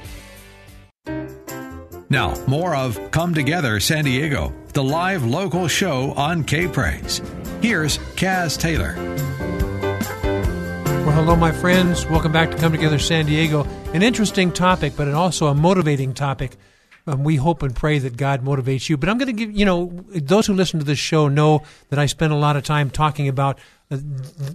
Now, 2.09 2.41
more 2.47 2.73
of 2.73 3.11
Come 3.11 3.33
Together 3.33 3.81
San 3.81 4.05
Diego, 4.05 4.53
the 4.71 4.81
live 4.81 5.25
local 5.25 5.67
show 5.67 6.13
on 6.13 6.45
K 6.45 6.65
Praise. 6.65 7.21
Here's 7.61 7.97
Kaz 8.15 8.57
Taylor. 8.57 8.95
Well, 11.03 11.11
hello, 11.11 11.35
my 11.35 11.51
friends. 11.51 12.05
Welcome 12.05 12.31
back 12.31 12.49
to 12.51 12.57
Come 12.57 12.71
Together 12.71 12.97
San 12.97 13.25
Diego. 13.25 13.67
An 13.93 14.03
interesting 14.03 14.53
topic, 14.53 14.93
but 14.95 15.09
also 15.09 15.47
a 15.47 15.53
motivating 15.53 16.13
topic. 16.13 16.55
um, 17.07 17.23
we 17.23 17.37
hope 17.37 17.63
and 17.63 17.75
pray 17.75 17.99
that 17.99 18.17
God 18.17 18.43
motivates 18.43 18.89
you. 18.89 18.97
But 18.97 19.09
I'm 19.09 19.17
going 19.17 19.27
to 19.27 19.33
give, 19.33 19.51
you 19.51 19.65
know, 19.65 19.91
those 20.09 20.45
who 20.47 20.53
listen 20.53 20.79
to 20.79 20.85
this 20.85 20.99
show 20.99 21.27
know 21.27 21.63
that 21.89 21.99
I 21.99 22.05
spend 22.05 22.33
a 22.33 22.37
lot 22.37 22.55
of 22.55 22.63
time 22.63 22.89
talking 22.89 23.27
about 23.27 23.59
uh, 23.89 23.97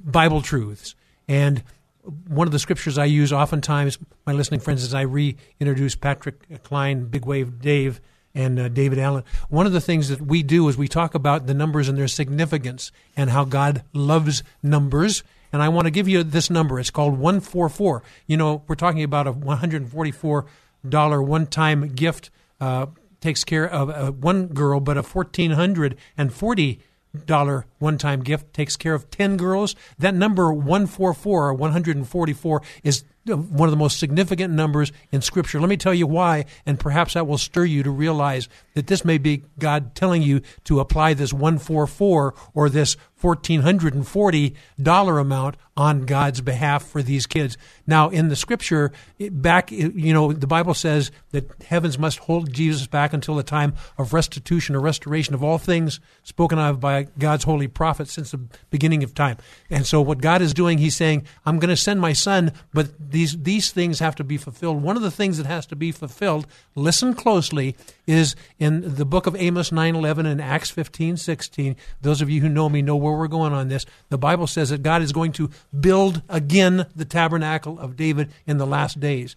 Bible 0.04 0.42
truths. 0.42 0.94
And 1.26 1.62
one 2.02 2.48
of 2.48 2.52
the 2.52 2.58
scriptures 2.58 2.98
I 2.98 3.04
use 3.04 3.32
oftentimes, 3.32 3.98
my 4.26 4.32
listening 4.32 4.60
friends, 4.60 4.82
as 4.82 4.94
I 4.94 5.02
reintroduce 5.02 5.94
Patrick 5.94 6.62
Klein, 6.64 7.04
Big 7.06 7.24
Wave 7.24 7.60
Dave, 7.60 8.00
and 8.34 8.58
uh, 8.58 8.68
David 8.68 8.98
Allen. 8.98 9.24
One 9.48 9.66
of 9.66 9.72
the 9.72 9.80
things 9.80 10.08
that 10.08 10.20
we 10.20 10.42
do 10.42 10.68
is 10.68 10.76
we 10.76 10.88
talk 10.88 11.14
about 11.14 11.46
the 11.46 11.54
numbers 11.54 11.88
and 11.88 11.96
their 11.96 12.08
significance 12.08 12.90
and 13.16 13.30
how 13.30 13.44
God 13.44 13.84
loves 13.92 14.42
numbers. 14.62 15.22
And 15.52 15.62
I 15.62 15.68
want 15.68 15.86
to 15.86 15.90
give 15.90 16.08
you 16.08 16.22
this 16.22 16.48
number. 16.48 16.80
It's 16.80 16.90
called 16.90 17.12
144. 17.18 18.02
You 18.26 18.36
know, 18.36 18.62
we're 18.66 18.74
talking 18.74 19.02
about 19.02 19.26
a 19.26 19.32
$144 19.32 21.26
one 21.26 21.46
time 21.46 21.88
gift. 21.88 22.30
Uh, 22.60 22.86
takes 23.20 23.44
care 23.44 23.68
of 23.68 23.90
uh, 23.90 24.10
one 24.12 24.48
girl, 24.48 24.80
but 24.80 24.96
a 24.96 25.02
$1,440 25.02 26.78
dollar 27.26 27.66
one 27.78 27.98
time 27.98 28.22
gift 28.22 28.52
takes 28.54 28.76
care 28.76 28.94
of 28.94 29.10
10 29.10 29.36
girls. 29.36 29.74
That 29.98 30.14
number 30.14 30.52
144 30.52 31.48
or 31.48 31.54
144 31.54 32.62
is 32.82 33.04
one 33.26 33.68
of 33.68 33.70
the 33.70 33.76
most 33.76 33.98
significant 33.98 34.52
numbers 34.52 34.90
in 35.12 35.22
Scripture. 35.22 35.60
Let 35.60 35.68
me 35.68 35.76
tell 35.76 35.94
you 35.94 36.06
why, 36.06 36.46
and 36.66 36.78
perhaps 36.78 37.14
that 37.14 37.26
will 37.26 37.38
stir 37.38 37.64
you 37.64 37.82
to 37.84 37.90
realize 37.90 38.48
that 38.74 38.88
this 38.88 39.04
may 39.04 39.18
be 39.18 39.44
God 39.58 39.94
telling 39.94 40.22
you 40.22 40.40
to 40.64 40.80
apply 40.80 41.14
this 41.14 41.32
144 41.32 42.34
or 42.54 42.68
this 42.68 42.96
$1,440 43.22 45.20
amount 45.20 45.56
on 45.74 46.04
God's 46.04 46.42
behalf 46.42 46.84
for 46.84 47.02
these 47.02 47.26
kids. 47.26 47.56
Now, 47.86 48.10
in 48.10 48.28
the 48.28 48.36
scripture, 48.36 48.92
back, 49.18 49.72
you 49.72 50.12
know, 50.12 50.32
the 50.32 50.46
Bible 50.46 50.74
says 50.74 51.10
that 51.30 51.50
heavens 51.62 51.98
must 51.98 52.18
hold 52.18 52.52
Jesus 52.52 52.86
back 52.86 53.14
until 53.14 53.36
the 53.36 53.42
time 53.42 53.74
of 53.96 54.12
restitution 54.12 54.74
or 54.74 54.80
restoration 54.80 55.34
of 55.34 55.42
all 55.42 55.56
things 55.56 55.98
spoken 56.24 56.58
of 56.58 56.78
by 56.78 57.04
God's 57.18 57.44
holy 57.44 57.68
prophet 57.68 58.08
since 58.08 58.32
the 58.32 58.40
beginning 58.70 59.02
of 59.02 59.14
time. 59.14 59.38
And 59.70 59.86
so, 59.86 60.02
what 60.02 60.20
God 60.20 60.42
is 60.42 60.52
doing, 60.52 60.76
He's 60.76 60.96
saying, 60.96 61.26
I'm 61.46 61.58
going 61.58 61.70
to 61.70 61.76
send 61.76 62.00
my 62.00 62.12
son, 62.12 62.52
but 62.74 62.90
these, 63.10 63.40
these 63.42 63.70
things 63.70 63.98
have 64.00 64.14
to 64.16 64.24
be 64.24 64.36
fulfilled. 64.36 64.82
One 64.82 64.96
of 64.96 65.02
the 65.02 65.10
things 65.10 65.38
that 65.38 65.46
has 65.46 65.64
to 65.66 65.76
be 65.76 65.90
fulfilled, 65.90 66.46
listen 66.74 67.14
closely, 67.14 67.76
is 68.06 68.36
in 68.58 68.96
the 68.96 69.06
book 69.06 69.26
of 69.26 69.36
Amos 69.36 69.70
9:11 69.70 70.26
and 70.26 70.40
Acts 70.40 70.70
15:16. 70.70 71.76
Those 72.02 72.20
of 72.20 72.28
you 72.28 72.42
who 72.42 72.48
know 72.48 72.68
me 72.68 72.82
know 72.82 72.96
where 72.96 73.11
we're 73.18 73.28
going 73.28 73.52
on 73.52 73.68
this. 73.68 73.86
The 74.08 74.18
Bible 74.18 74.46
says 74.46 74.70
that 74.70 74.82
God 74.82 75.02
is 75.02 75.12
going 75.12 75.32
to 75.32 75.50
build 75.78 76.22
again 76.28 76.86
the 76.94 77.04
tabernacle 77.04 77.78
of 77.78 77.96
David 77.96 78.30
in 78.46 78.58
the 78.58 78.66
last 78.66 79.00
days. 79.00 79.36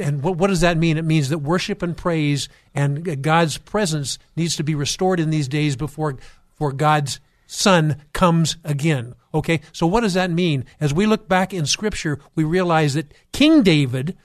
And 0.00 0.22
what, 0.22 0.36
what 0.36 0.48
does 0.48 0.62
that 0.62 0.76
mean? 0.76 0.98
It 0.98 1.04
means 1.04 1.28
that 1.28 1.38
worship 1.38 1.82
and 1.82 1.96
praise 1.96 2.48
and 2.74 3.22
God's 3.22 3.56
presence 3.58 4.18
needs 4.36 4.56
to 4.56 4.64
be 4.64 4.74
restored 4.74 5.20
in 5.20 5.30
these 5.30 5.48
days 5.48 5.76
before 5.76 6.16
for 6.56 6.72
God's 6.72 7.20
Son 7.46 7.96
comes 8.12 8.56
again. 8.64 9.14
Okay, 9.32 9.60
so 9.72 9.86
what 9.86 10.00
does 10.00 10.14
that 10.14 10.30
mean? 10.30 10.64
As 10.80 10.92
we 10.92 11.06
look 11.06 11.28
back 11.28 11.54
in 11.54 11.66
Scripture, 11.66 12.18
we 12.34 12.44
realize 12.44 12.94
that 12.94 13.12
King 13.32 13.62
David 13.62 14.16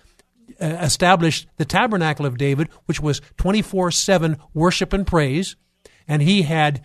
uh, 0.60 0.66
established 0.66 1.48
the 1.58 1.66
tabernacle 1.66 2.26
of 2.26 2.38
David, 2.38 2.70
which 2.86 3.00
was 3.00 3.22
24 3.38 3.92
7 3.92 4.38
worship 4.54 4.94
and 4.94 5.06
praise. 5.06 5.56
And 6.08 6.22
he 6.22 6.44
had 6.44 6.84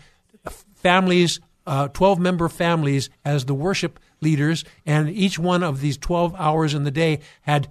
families, 0.74 1.40
uh, 1.70 1.86
12 1.88 2.18
member 2.18 2.48
families, 2.48 3.10
as 3.24 3.44
the 3.44 3.54
worship 3.54 4.00
leaders. 4.20 4.64
And 4.84 5.08
each 5.08 5.38
one 5.38 5.62
of 5.62 5.80
these 5.80 5.96
12 5.96 6.34
hours 6.36 6.74
in 6.74 6.82
the 6.82 6.90
day 6.90 7.20
had 7.42 7.68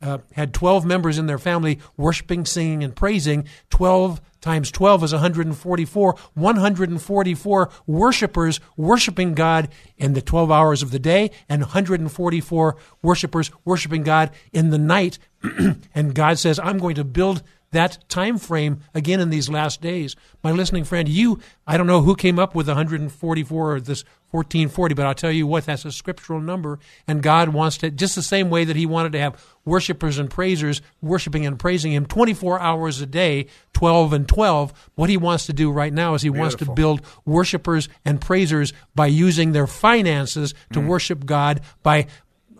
uh, 0.00 0.18
had 0.32 0.52
12 0.52 0.84
members 0.84 1.18
in 1.18 1.26
their 1.26 1.38
family 1.38 1.78
worshiping, 1.96 2.44
singing, 2.44 2.82
and 2.82 2.94
praising. 2.96 3.46
12 3.70 4.20
times 4.40 4.70
12 4.70 5.04
is 5.04 5.12
144. 5.12 6.16
144 6.34 7.70
worshipers 7.86 8.60
worshiping 8.76 9.34
God 9.34 9.68
in 9.96 10.14
the 10.14 10.20
12 10.22 10.50
hours 10.50 10.82
of 10.82 10.90
the 10.90 10.98
day, 10.98 11.30
and 11.48 11.62
144 11.62 12.76
worshipers 13.02 13.50
worshiping 13.64 14.02
God 14.02 14.30
in 14.52 14.70
the 14.70 14.78
night. 14.78 15.18
and 15.94 16.14
God 16.14 16.38
says, 16.38 16.58
I'm 16.58 16.78
going 16.78 16.96
to 16.96 17.04
build 17.04 17.42
that 17.74 18.08
time 18.08 18.38
frame 18.38 18.80
again 18.94 19.20
in 19.20 19.30
these 19.30 19.48
last 19.48 19.80
days. 19.80 20.16
My 20.42 20.50
listening 20.50 20.84
friend, 20.84 21.08
you, 21.08 21.38
I 21.66 21.76
don't 21.76 21.86
know 21.86 22.00
who 22.00 22.16
came 22.16 22.38
up 22.38 22.54
with 22.54 22.66
144 22.66 23.74
or 23.74 23.80
this 23.80 24.04
1440, 24.34 24.94
but 24.94 25.06
I'll 25.06 25.14
tell 25.14 25.30
you 25.30 25.46
what, 25.46 25.64
that's 25.64 25.84
a 25.84 25.92
scriptural 25.92 26.40
number. 26.40 26.80
And 27.06 27.22
God 27.22 27.50
wants 27.50 27.78
to, 27.78 27.90
just 27.90 28.16
the 28.16 28.22
same 28.22 28.50
way 28.50 28.64
that 28.64 28.74
He 28.74 28.84
wanted 28.84 29.12
to 29.12 29.20
have 29.20 29.40
worshipers 29.64 30.18
and 30.18 30.28
praisers 30.28 30.82
worshiping 31.00 31.46
and 31.46 31.56
praising 31.56 31.92
Him 31.92 32.04
24 32.04 32.60
hours 32.60 33.00
a 33.00 33.06
day, 33.06 33.46
12 33.74 34.12
and 34.12 34.28
12. 34.28 34.90
What 34.96 35.08
He 35.08 35.16
wants 35.16 35.46
to 35.46 35.52
do 35.52 35.70
right 35.70 35.92
now 35.92 36.14
is 36.14 36.22
He 36.22 36.30
Beautiful. 36.30 36.40
wants 36.40 36.56
to 36.56 36.72
build 36.72 37.02
worshipers 37.24 37.88
and 38.04 38.20
praisers 38.20 38.72
by 38.96 39.06
using 39.06 39.52
their 39.52 39.68
finances 39.68 40.52
to 40.72 40.80
mm. 40.80 40.88
worship 40.88 41.24
God, 41.24 41.60
by 41.84 42.08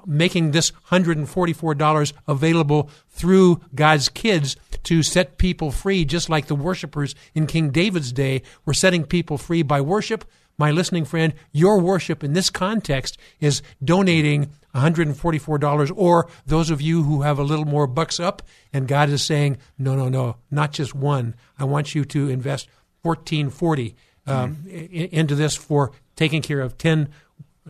making 0.07 0.51
this 0.51 0.73
$144 0.91 2.13
available 2.27 2.91
through 3.09 3.61
God's 3.75 4.09
kids 4.09 4.57
to 4.85 5.03
set 5.03 5.39
people 5.39 5.71
free, 5.71 6.05
just 6.05 6.29
like 6.29 6.47
the 6.47 6.55
worshipers 6.55 7.15
in 7.35 7.47
King 7.47 7.71
David's 7.71 8.13
day 8.13 8.43
were 8.65 8.75
setting 8.75 9.05
people 9.05 9.39
free 9.39 9.63
by 9.63 9.81
worship. 9.81 10.25
My 10.57 10.71
listening 10.71 11.05
friend, 11.05 11.35
your 11.53 11.81
worship 11.81 12.23
in 12.23 12.33
this 12.33 12.49
context 12.49 13.19
is 13.41 13.63
donating 13.83 14.51
$144, 14.75 15.93
or 15.97 16.29
those 16.47 16.71
of 16.71 16.81
you 16.81 17.03
who 17.03 17.23
have 17.23 17.39
a 17.39 17.45
little 17.45 17.65
more 17.65 17.87
bucks 17.87 18.21
up, 18.21 18.43
and 18.73 18.87
God 18.87 19.09
is 19.09 19.23
saying, 19.23 19.59
no, 19.79 19.97
no, 19.97 20.09
no, 20.09 20.37
not 20.51 20.73
just 20.73 20.95
one. 20.95 21.35
I 21.59 21.65
want 21.65 21.95
you 21.95 22.05
to 22.07 22.29
invest 22.29 22.69
1440 23.03 23.97
um, 24.27 24.57
mm-hmm. 24.57 24.95
into 25.15 25.35
this 25.35 25.57
for 25.57 25.93
taking 26.17 26.43
care 26.43 26.61
of 26.61 26.79
10 26.79 27.09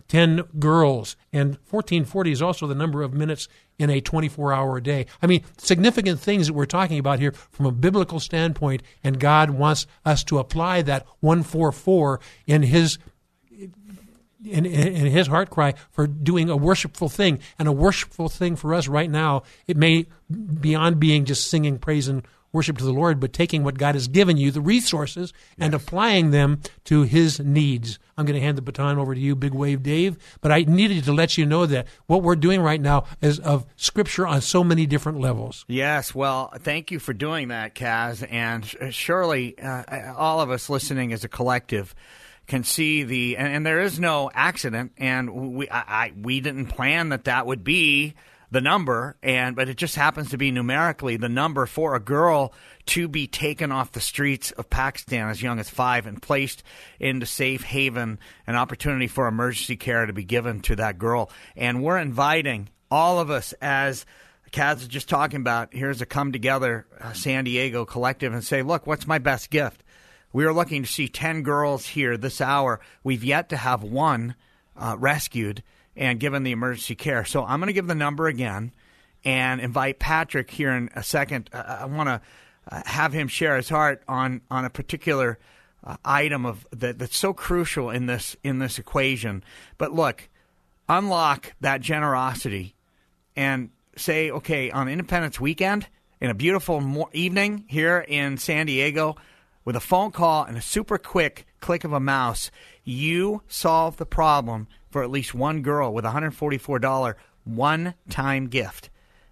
10 0.09 0.43
girls, 0.59 1.17
and 1.33 1.51
1440 1.71 2.33
is 2.33 2.43
also 2.43 2.67
the 2.67 2.75
number 2.75 3.03
of 3.03 3.15
minutes 3.15 3.49
in 3.79 3.91
a 3.91 4.01
24 4.01 4.53
hour 4.53 4.81
day. 4.81 5.07
I 5.23 5.27
mean, 5.27 5.45
significant 5.57 6.21
things 6.21 6.47
that 6.47 6.53
we're 6.53 6.67
talking 6.67 6.99
about 6.99 7.21
here 7.21 7.33
from 7.33 7.67
a 7.67 7.73
biblical 7.73 8.21
standpoint, 8.21 8.83
and 9.03 9.21
God 9.21 9.51
wants 9.51 9.87
us 10.05 10.25
to 10.25 10.39
apply 10.39 10.83
that 10.83 11.07
144 11.21 12.21
in 12.47 12.63
His. 12.63 12.99
In, 14.47 14.67
in 14.67 15.07
his 15.07 15.29
heart 15.29 15.49
cry 15.49 15.73
for 15.91 16.07
doing 16.07 16.51
a 16.51 16.57
worshipful 16.57 17.09
thing 17.09 17.39
and 17.59 17.67
a 17.67 17.73
worshipful 17.73 18.29
thing 18.29 18.57
for 18.57 18.75
us 18.75 18.87
right 18.87 19.11
now 19.11 19.43
it 19.67 19.75
may 19.75 20.05
beyond 20.61 21.01
being 21.01 21.25
just 21.25 21.49
singing 21.49 21.79
praise 21.79 22.09
and 22.09 22.27
worship 22.55 22.79
to 22.79 22.85
the 22.85 22.93
Lord, 22.93 23.21
but 23.21 23.35
taking 23.35 23.65
what 23.65 23.77
God 23.77 23.95
has 23.95 24.09
given 24.09 24.39
you, 24.39 24.51
the 24.51 24.61
resources, 24.63 25.35
and 25.59 25.75
applying 25.75 26.31
them 26.31 26.61
to 26.85 27.03
His 27.03 27.41
needs. 27.41 27.99
I'm 28.17 28.25
going 28.25 28.39
to 28.39 28.41
hand 28.41 28.57
the 28.57 28.63
baton 28.63 28.97
over 28.97 29.15
to 29.15 29.21
you, 29.21 29.35
Big 29.35 29.53
Wave 29.53 29.83
Dave, 29.83 30.17
but 30.41 30.53
I 30.53 30.61
needed 30.61 31.05
to 31.05 31.13
let 31.13 31.37
you 31.37 31.45
know 31.45 31.67
that 31.67 31.89
what 32.07 32.23
we're 32.23 32.37
doing 32.37 32.61
right 32.61 32.81
now 32.81 33.05
is 33.21 33.41
of 33.41 33.67
Scripture 33.77 34.27
on 34.27 34.41
so 34.41 34.63
many 34.63 34.87
different 34.87 35.21
levels. 35.21 35.65
Yes, 35.69 36.15
well, 36.15 36.53
thank 36.61 36.91
you 36.91 37.01
for 37.01 37.13
doing 37.13 37.49
that, 37.49 37.75
Kaz, 37.75 38.27
and 38.31 38.65
surely 38.95 39.59
uh, 39.59 40.15
all 40.17 40.41
of 40.41 40.51
us 40.51 40.71
listening 40.71 41.13
as 41.13 41.25
a 41.25 41.29
collective 41.29 41.95
can 42.47 42.63
see 42.63 43.03
the 43.03 43.37
and, 43.37 43.49
and 43.49 43.67
there 43.67 43.81
is 43.81 43.99
no 43.99 44.31
accident, 44.35 44.93
and 44.99 45.55
we 45.55 45.69
I, 45.69 46.05
I, 46.07 46.13
we 46.21 46.41
didn't 46.41 46.67
plan 46.67 47.09
that 47.09 47.25
that 47.25 47.47
would 47.47 47.65
be 47.65 48.15
the 48.55 48.61
number, 48.61 49.17
and 49.21 49.57
but 49.57 49.69
it 49.69 49.77
just 49.77 49.97
happens 49.97 50.31
to 50.31 50.39
be 50.39 50.53
numerically 50.53 51.17
the 51.17 51.29
number 51.29 51.67
for 51.67 51.97
a 51.97 52.01
girl 52.01 52.55
to 52.87 53.09
be 53.09 53.27
taken 53.27 53.73
off 53.73 53.91
the 53.91 54.01
streets 54.01 54.53
of 54.53 54.71
Pakistan 54.71 55.29
as 55.29 55.43
young 55.43 55.59
as 55.59 55.69
five 55.69 56.07
and 56.07 56.23
placed 56.23 56.63
into 57.01 57.27
safe 57.27 57.65
haven, 57.65 58.19
an 58.47 58.55
opportunity 58.55 59.09
for 59.09 59.27
emergency 59.27 59.77
care 59.77 60.07
to 60.07 60.13
be 60.13 60.23
given 60.23 60.61
to 60.61 60.77
that 60.77 60.99
girl. 60.99 61.31
And 61.57 61.83
we're 61.83 61.99
inviting 61.99 62.69
all 62.93 63.19
of 63.19 63.29
us 63.29 63.55
as 63.61 64.07
Kaz 64.53 64.77
is 64.77 64.89
just 64.89 65.09
talking 65.09 65.41
about. 65.41 65.75
Here's 65.75 66.01
a 66.01 66.07
come 66.07 66.31
together 66.31 66.87
uh, 67.01 67.13
San 67.13 67.43
Diego 67.43 67.85
collective 67.85 68.33
and 68.33 68.45
say, 68.45 68.63
look, 68.63 68.87
what's 68.87 69.07
my 69.07 69.19
best 69.19 69.51
gift? 69.51 69.83
We 70.33 70.45
are 70.45 70.53
looking 70.53 70.85
to 70.85 70.89
see 70.89 71.09
10 71.09 71.43
girls 71.43 71.87
here 71.87 72.17
this 72.17 72.41
hour. 72.41 72.79
We've 73.03 73.25
yet 73.25 73.49
to 73.49 73.57
have 73.57 73.83
one 73.83 74.37
uh, 74.77 74.95
rescued 74.97 75.65
and 75.97 76.21
given 76.21 76.43
the 76.43 76.53
emergency 76.53 76.95
care. 76.95 77.25
So 77.25 77.45
I'm 77.45 77.61
going 77.61 77.69
to 77.69 77.73
give 77.73 77.87
the 77.87 77.95
number 77.95 78.27
again 78.27 78.73
and 79.25 79.61
invite 79.61 79.99
Patrick 79.99 80.51
here 80.51 80.73
in 80.73 80.91
a 80.95 81.03
second. 81.03 81.51
I 81.53 81.87
want 81.87 82.09
to 82.09 82.21
uh, 82.71 82.83
have 82.87 83.13
him 83.13 83.29
share 83.29 83.57
his 83.57 83.69
heart 83.69 84.03
on 84.09 84.41
on 84.51 84.65
a 84.65 84.71
particular 84.71 85.39
uh, 85.83 85.97
item 86.05 86.47
of 86.47 86.67
that, 86.73 86.99
that's 86.99 87.17
so 87.17 87.33
crucial 87.33 87.91
in 87.91 88.07
this 88.07 88.37
in 88.43 88.59
this 88.59 88.79
equation. 88.79 89.45
But 89.79 89.93
look, 89.93 90.29
unlock 90.89 91.55
that 91.61 91.81
generosity 91.81 92.75
and 93.37 93.71
say, 93.97 94.31
okay, 94.31 94.71
on 94.71 94.89
Independence 94.89 95.41
Weekend 95.41 95.89
in 96.21 96.31
a 96.31 96.35
beautiful 96.35 96.81
mo- 96.81 97.11
evening 97.13 97.65
here 97.69 98.05
in 98.07 98.39
San 98.39 98.67
Diego, 98.67 99.17
with 99.65 99.77
a 99.77 99.81
phone 99.81 100.11
call 100.11 100.45
and 100.45 100.57
a 100.57 100.63
super 100.63 100.99
quick 100.99 101.47
click 101.61 101.85
of 101.85 101.93
a 101.93 102.01
mouse, 102.01 102.51
you 102.83 103.43
solve 103.49 103.97
the 103.97 104.07
problem 104.07 104.69
for 104.95 105.03
at 105.03 105.11
least 105.11 105.35
one 105.35 105.63
girl 105.63 105.93
with 105.93 106.05
a 106.05 106.11
$144 106.13 107.17
one 107.43 107.95
time 108.09 108.47
gift. 108.47 108.91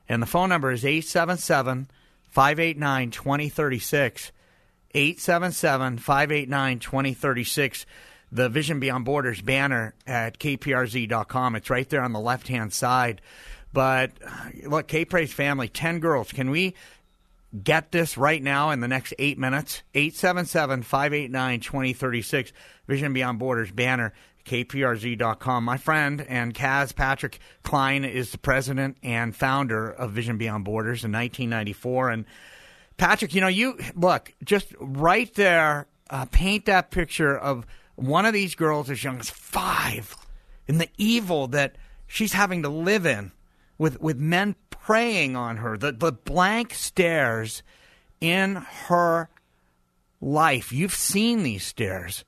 And 0.09 0.21
the 0.21 0.27
phone 0.27 0.49
number 0.49 0.73
is 0.73 0.85
877 0.85 1.89
589 2.31 3.11
2036. 3.13 4.33
877 4.93 5.99
589 5.99 6.79
2036. 6.81 7.87
The 8.33 8.49
Vision 8.49 8.81
Beyond 8.81 9.05
Borders 9.05 9.41
banner 9.41 9.95
at 10.05 10.41
kprz.com. 10.41 11.55
It's 11.55 11.71
right 11.71 11.89
there 11.89 12.03
on 12.03 12.13
the 12.13 12.19
left 12.19 12.49
hand 12.49 12.73
side. 12.73 13.21
But 13.73 14.11
uh, 14.27 14.69
look, 14.69 14.89
K 14.89 15.05
Praise 15.05 15.33
family, 15.33 15.69
10 15.69 16.01
girls. 16.01 16.33
Can 16.33 16.51
we 16.51 16.75
get 17.63 17.93
this 17.93 18.19
right 18.19 18.43
now 18.43 18.71
in 18.71 18.81
the 18.81 18.89
next 18.89 19.15
eight 19.21 19.39
minutes? 19.39 19.85
877 19.95 20.83
589 20.83 21.61
2036. 21.61 22.53
Vision 22.89 23.13
Beyond 23.13 23.39
Borders 23.39 23.71
banner 23.71 24.13
kprz.com. 24.45 25.65
My 25.65 25.77
friend 25.77 26.25
and 26.29 26.55
Kaz 26.55 26.95
Patrick 26.95 27.39
Klein 27.63 28.05
is 28.05 28.33
the 28.33 28.39
president 28.39 28.97
and 29.03 29.35
founder 29.35 29.91
of 29.91 30.13
Vision 30.13 30.39
Beyond 30.39 30.65
Borders 30.65 31.05
in 31.05 31.13
1994. 31.13 32.11
And 32.11 32.25
Patrick, 32.97 33.35
you 33.35 33.41
know, 33.41 33.49
you 33.49 33.79
look 33.95 34.33
just 34.45 34.75
right 34.79 35.33
there, 35.35 35.87
uh, 36.11 36.27
paint 36.27 36.67
that 36.67 36.91
picture 36.91 37.37
of 37.37 37.67
one 37.95 38.27
of 38.27 38.33
these 38.33 38.55
girls 38.55 38.91
as 38.91 39.03
young 39.03 39.19
as 39.19 39.31
five 39.31 40.17
and 40.69 40.81
the 40.81 40.89
evil 40.99 41.49
that 41.49 41.77
she's 42.07 42.33
having 42.33 42.63
to 42.63 42.69
live 42.69 43.07
in 43.07 43.33
with, 43.79 44.01
with 44.01 44.19
men 44.19 44.55
preying 44.71 45.37
on 45.37 45.59
her, 45.59 45.77
the, 45.77 45.93
the 45.93 46.13
blank 46.13 46.75
stares 46.75 47.63
in 48.21 48.57
her 48.57 49.29
life. 50.21 50.73
You've 50.73 50.95
seen 50.95 51.43
these 51.43 51.65
stares. 51.65 52.25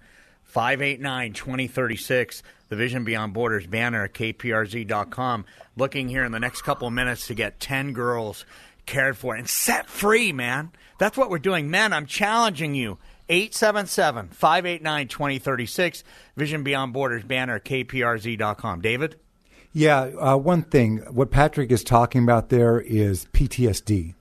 877-589-2036, 0.54 2.42
the 2.70 2.76
Vision 2.76 3.04
Beyond 3.04 3.34
Borders 3.34 3.66
banner 3.66 4.04
at 4.04 4.14
kprz.com. 4.14 5.46
Looking 5.76 6.10
here 6.10 6.24
in 6.24 6.32
the 6.32 6.40
next 6.40 6.62
couple 6.62 6.88
of 6.88 6.94
minutes 6.94 7.26
to 7.28 7.34
get 7.34 7.60
10 7.60 7.94
girls 7.94 8.46
cared 8.86 9.18
for 9.18 9.36
and 9.36 9.50
set 9.50 9.90
free, 9.90 10.32
man. 10.32 10.72
That's 11.00 11.18
what 11.18 11.30
we're 11.30 11.40
doing. 11.40 11.70
Men, 11.70 11.94
I'm 11.94 12.06
challenging 12.06 12.76
you 12.76 12.98
877 13.30 14.30
589 14.30 15.08
2036. 15.08 16.04
Vision 16.36 16.64
Beyond 16.64 16.94
Borders 16.94 17.24
banner, 17.24 17.60
kprz.com. 17.60 18.82
David? 18.82 19.16
Yeah, 19.74 20.02
uh, 20.20 20.38
one 20.38 20.64
thing. 20.64 20.98
What 21.12 21.30
Patrick 21.30 21.72
is 21.72 21.84
talking 21.84 22.24
about 22.24 22.50
there 22.50 22.80
is 22.80 23.26
PTSD. 23.34 24.16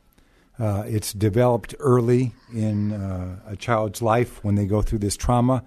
Uh, 0.58 0.84
it's 0.86 1.12
developed 1.12 1.74
early 1.78 2.32
in 2.52 2.92
uh, 2.92 3.38
a 3.46 3.56
child's 3.56 4.00
life 4.00 4.42
when 4.42 4.54
they 4.54 4.66
go 4.66 4.82
through 4.82 4.98
this 4.98 5.16
trauma, 5.16 5.62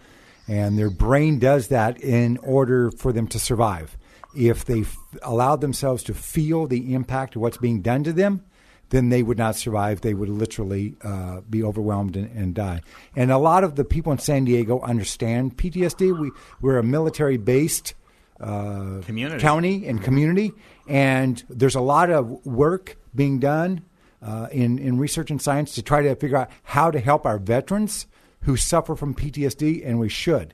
and 0.48 0.78
their 0.78 0.90
brain 0.90 1.40
does 1.40 1.68
that 1.68 2.00
in 2.02 2.38
order 2.38 2.92
for 2.92 3.14
them 3.14 3.28
to 3.28 3.40
survive. 3.40 3.98
If 4.36 4.66
they 4.66 4.82
f- 4.82 4.98
allow 5.22 5.56
themselves 5.56 6.04
to 6.04 6.14
feel 6.14 6.68
the 6.68 6.94
impact 6.94 7.36
of 7.36 7.42
what's 7.42 7.58
being 7.58 7.82
done 7.82 8.04
to 8.04 8.14
them, 8.14 8.44
then 8.90 9.10
they 9.10 9.24
would 9.24 9.38
not 9.38 9.56
survive. 9.56 10.02
They 10.02 10.14
would 10.14 10.30
literally 10.30 10.96
uh, 11.02 11.42
be 11.50 11.64
overwhelmed 11.64 12.16
and, 12.16 12.30
and, 12.36 12.54
die. 12.54 12.82
And 13.16 13.32
a 13.32 13.38
lot 13.38 13.64
of 13.64 13.76
the 13.76 13.86
people 13.86 14.12
in 14.12 14.18
San 14.18 14.46
Diego 14.46 14.80
understand 14.82 15.58
PTSD. 15.58 16.20
We, 16.20 16.32
we're 16.62 16.78
a 16.78 16.84
military 16.84 17.38
based 17.38 17.94
uh, 18.40 19.02
community. 19.06 19.40
county 19.40 19.88
and 19.88 20.02
community, 20.02 20.54
and 20.88 21.44
there's 21.50 21.76
a 21.76 21.82
lot 21.82 22.10
of 22.10 22.46
work 22.46 22.98
being 23.14 23.40
done 23.40 23.82
uh, 24.22 24.48
in, 24.52 24.80
in 24.80 24.98
research 24.98 25.32
and 25.32 25.42
science 25.42 25.76
to 25.76 25.82
try 25.82 26.02
to 26.02 26.16
figure 26.16 26.38
out 26.38 26.50
how 26.64 26.92
to 26.92 27.00
help 27.00 27.26
our 27.26 27.38
veterans 27.38 28.08
who 28.44 28.56
suffer 28.56 28.96
from 28.96 29.14
PTSD, 29.14 29.86
and 29.86 30.00
we 30.00 30.10
should. 30.10 30.54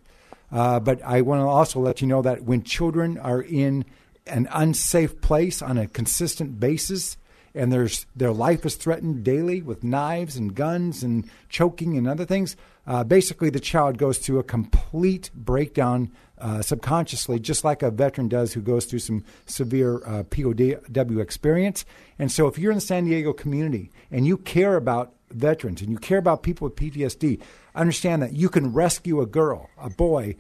Uh, 0.51 0.79
but 0.79 1.01
I 1.03 1.21
want 1.21 1.41
to 1.41 1.47
also 1.47 1.79
let 1.79 2.01
you 2.01 2.07
know 2.07 2.21
that 2.21 2.43
when 2.43 2.63
children 2.63 3.17
are 3.17 3.41
in 3.41 3.85
an 4.27 4.47
unsafe 4.51 5.21
place 5.21 5.61
on 5.61 5.77
a 5.77 5.87
consistent 5.87 6.59
basis, 6.59 7.17
and 7.55 7.71
there's 7.71 8.05
their 8.15 8.31
life 8.31 8.65
is 8.65 8.75
threatened 8.75 9.23
daily 9.23 9.61
with 9.61 9.83
knives 9.83 10.35
and 10.35 10.53
guns 10.53 11.01
and 11.03 11.29
choking 11.49 11.97
and 11.97 12.07
other 12.07 12.25
things. 12.25 12.55
Uh, 12.85 13.03
basically, 13.03 13.49
the 13.49 13.59
child 13.59 13.97
goes 13.97 14.17
through 14.19 14.39
a 14.39 14.43
complete 14.43 15.31
breakdown 15.33 16.11
uh, 16.37 16.61
subconsciously, 16.61 17.39
just 17.39 17.63
like 17.63 17.81
a 17.81 17.89
veteran 17.89 18.27
does 18.27 18.53
who 18.53 18.61
goes 18.61 18.85
through 18.85 18.99
some 18.99 19.23
severe 19.45 20.05
uh, 20.05 20.23
POW 20.23 21.19
experience. 21.19 21.85
And 22.19 22.31
so, 22.31 22.47
if 22.47 22.59
you're 22.59 22.71
in 22.71 22.77
the 22.77 22.81
San 22.81 23.05
Diego 23.05 23.33
community 23.33 23.89
and 24.11 24.27
you 24.27 24.37
care 24.37 24.75
about 24.75 25.13
veterans 25.31 25.81
and 25.81 25.89
you 25.89 25.97
care 25.97 26.19
about 26.19 26.43
people 26.43 26.67
with 26.67 26.75
PTSD, 26.75 27.41
understand 27.73 28.21
that 28.21 28.33
you 28.33 28.49
can 28.49 28.73
rescue 28.73 29.21
a 29.21 29.25
girl, 29.25 29.69
a 29.77 29.89
boy, 29.89 30.35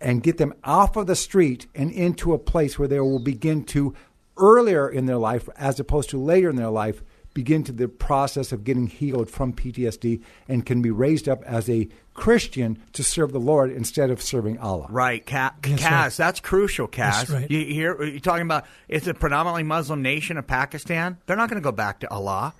and 0.00 0.22
get 0.22 0.36
them 0.36 0.52
off 0.64 0.96
of 0.96 1.06
the 1.06 1.16
street 1.16 1.66
and 1.74 1.90
into 1.90 2.34
a 2.34 2.38
place 2.38 2.78
where 2.78 2.88
they 2.88 3.00
will 3.00 3.18
begin 3.18 3.64
to 3.64 3.94
earlier 4.36 4.88
in 4.88 5.06
their 5.06 5.16
life 5.16 5.48
as 5.56 5.80
opposed 5.80 6.10
to 6.10 6.18
later 6.18 6.50
in 6.50 6.56
their 6.56 6.70
life 6.70 7.02
begin 7.36 7.62
to 7.62 7.72
the 7.72 7.86
process 7.86 8.50
of 8.50 8.64
getting 8.64 8.86
healed 8.86 9.30
from 9.30 9.52
PTSD 9.52 10.22
and 10.48 10.64
can 10.64 10.80
be 10.80 10.90
raised 10.90 11.28
up 11.28 11.42
as 11.44 11.68
a 11.68 11.86
Christian 12.14 12.82
to 12.94 13.04
serve 13.04 13.30
the 13.30 13.38
Lord 13.38 13.70
instead 13.70 14.10
of 14.10 14.22
serving 14.22 14.58
Allah. 14.58 14.86
Right, 14.88 15.24
Ca- 15.24 15.52
Kaz, 15.60 15.84
right. 15.84 16.12
that's 16.12 16.40
crucial, 16.40 16.88
Kaz. 16.88 16.96
That's 16.96 17.30
right. 17.30 17.50
You 17.50 17.62
hear 17.66 18.02
you're 18.02 18.20
talking 18.20 18.46
about 18.46 18.64
it's 18.88 19.06
a 19.06 19.12
predominantly 19.12 19.64
Muslim 19.64 20.00
nation 20.00 20.38
of 20.38 20.46
Pakistan. 20.46 21.18
They're 21.26 21.36
not 21.36 21.50
going 21.50 21.60
to 21.60 21.64
go 21.64 21.72
back 21.72 22.00
to 22.00 22.10
Allah. 22.10 22.54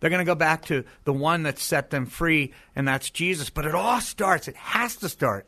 They're 0.00 0.10
going 0.10 0.24
to 0.24 0.24
go 0.24 0.34
back 0.34 0.64
to 0.64 0.84
the 1.04 1.12
one 1.12 1.42
that 1.42 1.58
set 1.58 1.90
them 1.90 2.06
free, 2.06 2.54
and 2.74 2.88
that's 2.88 3.10
Jesus. 3.10 3.50
But 3.50 3.66
it 3.66 3.74
all 3.74 4.00
starts. 4.00 4.48
It 4.48 4.56
has 4.56 4.96
to 4.96 5.10
start 5.10 5.46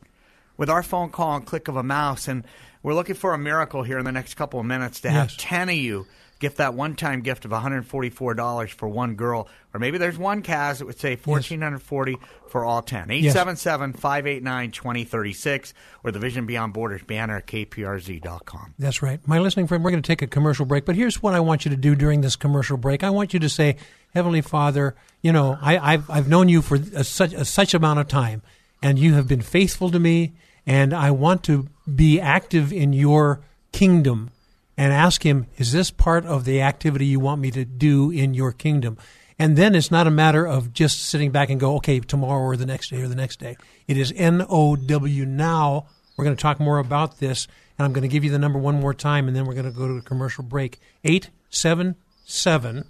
with 0.57 0.69
our 0.69 0.83
phone 0.83 1.09
call 1.09 1.35
and 1.35 1.45
click 1.45 1.67
of 1.67 1.75
a 1.75 1.83
mouse. 1.83 2.27
And 2.27 2.45
we're 2.83 2.93
looking 2.93 3.15
for 3.15 3.33
a 3.33 3.37
miracle 3.37 3.83
here 3.83 3.97
in 3.97 4.05
the 4.05 4.11
next 4.11 4.35
couple 4.35 4.59
of 4.59 4.65
minutes 4.65 5.01
to 5.01 5.09
have 5.09 5.29
yes. 5.29 5.35
10 5.39 5.69
of 5.69 5.75
you 5.75 6.07
gift 6.39 6.57
that 6.57 6.73
one 6.73 6.95
time 6.95 7.21
gift 7.21 7.45
of 7.45 7.51
$144 7.51 8.69
for 8.71 8.89
one 8.89 9.15
girl. 9.15 9.47
Or 9.73 9.79
maybe 9.79 9.97
there's 9.97 10.17
one 10.17 10.41
Kaz 10.41 10.79
that 10.79 10.85
would 10.85 10.99
say 10.99 11.15
1440 11.15 12.11
yes. 12.11 12.19
for 12.47 12.65
all 12.65 12.81
10. 12.81 13.11
877 13.11 13.93
589 13.93 14.71
2036 14.71 15.73
or 16.03 16.11
the 16.11 16.19
Vision 16.19 16.45
Beyond 16.45 16.73
Borders 16.73 17.03
banner 17.03 17.37
at 17.37 17.47
kprz.com. 17.47 18.73
That's 18.77 19.01
right. 19.01 19.25
My 19.27 19.39
listening 19.39 19.67
friend, 19.67 19.83
we're 19.83 19.91
going 19.91 20.03
to 20.03 20.07
take 20.07 20.21
a 20.21 20.27
commercial 20.27 20.65
break, 20.65 20.85
but 20.85 20.95
here's 20.95 21.21
what 21.21 21.33
I 21.33 21.39
want 21.39 21.65
you 21.65 21.71
to 21.71 21.77
do 21.77 21.95
during 21.95 22.21
this 22.21 22.35
commercial 22.35 22.77
break. 22.77 23.03
I 23.03 23.09
want 23.09 23.33
you 23.33 23.39
to 23.39 23.49
say, 23.49 23.77
Heavenly 24.13 24.41
Father, 24.41 24.95
you 25.21 25.31
know, 25.31 25.57
I, 25.61 25.91
have 25.91 26.09
I've 26.09 26.27
known 26.29 26.47
you 26.47 26.61
for 26.61 26.75
a, 26.75 27.03
such 27.03 27.33
a, 27.33 27.43
such 27.43 27.73
amount 27.73 27.99
of 27.99 28.07
time, 28.07 28.41
and 28.81 28.99
you 28.99 29.13
have 29.13 29.27
been 29.27 29.41
faithful 29.41 29.89
to 29.91 29.99
me, 29.99 30.33
and 30.65 30.93
I 30.93 31.11
want 31.11 31.43
to 31.45 31.67
be 31.93 32.19
active 32.19 32.73
in 32.73 32.93
your 32.93 33.41
kingdom 33.71 34.31
and 34.77 34.91
ask 34.91 35.25
him, 35.25 35.47
is 35.57 35.71
this 35.71 35.91
part 35.91 36.25
of 36.25 36.45
the 36.45 36.61
activity 36.61 37.05
you 37.05 37.19
want 37.19 37.41
me 37.41 37.51
to 37.51 37.65
do 37.65 38.11
in 38.11 38.33
your 38.33 38.51
kingdom? 38.51 38.97
And 39.37 39.57
then 39.57 39.75
it's 39.75 39.91
not 39.91 40.07
a 40.07 40.11
matter 40.11 40.45
of 40.47 40.73
just 40.73 41.03
sitting 41.03 41.31
back 41.31 41.49
and 41.49 41.59
go, 41.59 41.75
okay, 41.75 41.99
tomorrow 41.99 42.41
or 42.41 42.55
the 42.57 42.65
next 42.65 42.89
day 42.89 43.01
or 43.01 43.07
the 43.07 43.15
next 43.15 43.39
day. 43.39 43.57
It 43.87 43.97
is 43.97 44.13
N 44.15 44.45
O 44.49 44.75
W 44.75 45.25
now. 45.25 45.87
We're 46.15 46.23
going 46.23 46.35
to 46.35 46.41
talk 46.41 46.59
more 46.59 46.79
about 46.79 47.19
this, 47.19 47.47
and 47.77 47.85
I'm 47.85 47.91
going 47.91 48.03
to 48.03 48.07
give 48.07 48.23
you 48.23 48.31
the 48.31 48.39
number 48.39 48.57
one 48.59 48.79
more 48.79 48.93
time, 48.93 49.27
and 49.27 49.35
then 49.35 49.45
we're 49.45 49.53
going 49.53 49.65
to 49.65 49.77
go 49.77 49.87
to 49.87 49.97
a 49.97 50.01
commercial 50.01 50.43
break. 50.43 50.79
877 51.03 52.85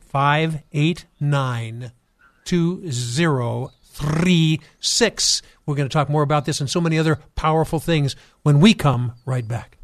589 0.00 1.92
2036. 3.98 5.42
We're 5.66 5.74
going 5.74 5.88
to 5.88 5.92
talk 5.92 6.08
more 6.08 6.22
about 6.22 6.44
this 6.44 6.60
and 6.60 6.68
so 6.68 6.80
many 6.80 6.98
other 6.98 7.18
powerful 7.34 7.78
things 7.78 8.16
when 8.42 8.60
we 8.60 8.74
come 8.74 9.12
right 9.24 9.46
back. 9.46 9.78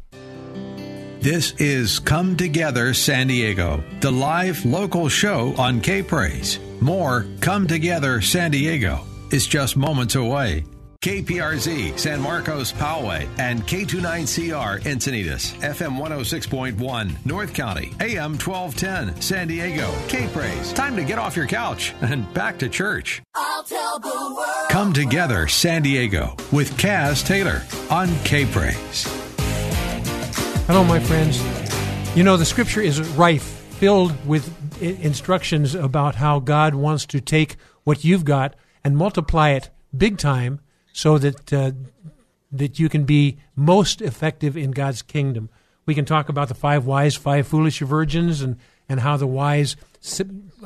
This 1.21 1.51
is 1.59 1.99
Come 1.99 2.37
Together 2.37 2.93
San 2.93 3.27
Diego, 3.27 3.83
the 3.99 4.11
live 4.11 4.63
local 4.63 5.09
show 5.09 5.53
on 5.57 5.81
K 5.81 6.01
Praise. 6.01 6.59
More 6.79 7.25
Come 7.41 7.67
Together 7.67 8.21
San 8.21 8.51
Diego 8.51 9.01
is 9.31 9.45
just 9.45 9.75
moments 9.75 10.15
away. 10.15 10.63
KPRZ 11.01 11.97
San 11.97 12.19
Marcos 12.19 12.73
Poway 12.73 13.25
and 13.39 13.61
K29CR 13.61 14.81
Encinitas 14.81 15.53
FM 15.61 15.97
106.1 15.97 17.25
North 17.25 17.53
County 17.53 17.93
AM 18.01 18.37
1210 18.37 19.21
San 19.21 19.47
Diego 19.47 19.89
K 20.09 20.27
Praise. 20.33 20.73
Time 20.73 20.97
to 20.97 21.05
get 21.05 21.17
off 21.17 21.37
your 21.37 21.47
couch 21.47 21.93
and 22.01 22.31
back 22.33 22.59
to 22.59 22.67
church. 22.67 23.21
Come 24.69 24.91
Together 24.91 25.47
San 25.47 25.83
Diego 25.83 26.35
with 26.51 26.77
Kaz 26.77 27.25
Taylor 27.25 27.63
on 27.89 28.09
K 28.25 28.45
Praise. 28.45 29.05
Hello, 30.67 30.83
my 30.83 30.99
friends. 30.99 31.41
You 32.13 32.25
know, 32.25 32.35
the 32.35 32.43
scripture 32.43 32.81
is 32.81 32.99
rife, 33.11 33.43
filled 33.43 34.13
with 34.27 34.53
instructions 34.81 35.75
about 35.75 36.15
how 36.15 36.41
God 36.41 36.75
wants 36.75 37.05
to 37.05 37.21
take 37.21 37.55
what 37.85 38.03
you've 38.03 38.25
got 38.25 38.53
and 38.83 38.97
multiply 38.97 39.51
it 39.51 39.69
big 39.95 40.17
time 40.17 40.59
so 40.99 41.17
that 41.17 41.53
uh, 41.53 41.71
that 42.51 42.77
you 42.77 42.89
can 42.89 43.05
be 43.05 43.37
most 43.55 44.01
effective 44.01 44.57
in 44.57 44.71
God's 44.71 45.01
kingdom. 45.01 45.49
We 45.85 45.95
can 45.95 46.03
talk 46.03 46.27
about 46.27 46.49
the 46.49 46.53
five 46.53 46.85
wise, 46.85 47.15
five 47.15 47.47
foolish 47.47 47.79
virgins, 47.79 48.41
and 48.41 48.57
and 48.89 48.99
how 48.99 49.15
the 49.15 49.25
wise 49.25 49.77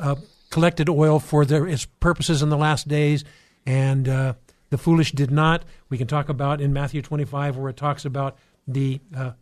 uh, 0.00 0.16
collected 0.50 0.88
oil 0.88 1.20
for 1.20 1.44
their 1.44 1.68
its 1.68 1.86
purposes 2.00 2.42
in 2.42 2.48
the 2.48 2.56
last 2.56 2.88
days, 2.88 3.24
and 3.64 4.08
uh, 4.08 4.34
the 4.70 4.78
foolish 4.78 5.12
did 5.12 5.30
not. 5.30 5.64
We 5.88 5.98
can 5.98 6.08
talk 6.08 6.28
about 6.28 6.60
in 6.60 6.72
Matthew 6.72 7.00
twenty 7.00 7.24
five 7.24 7.56
where 7.56 7.70
it 7.70 7.76
talks 7.76 8.04
about 8.04 8.36
the 8.66 9.00
uh, 9.16 9.32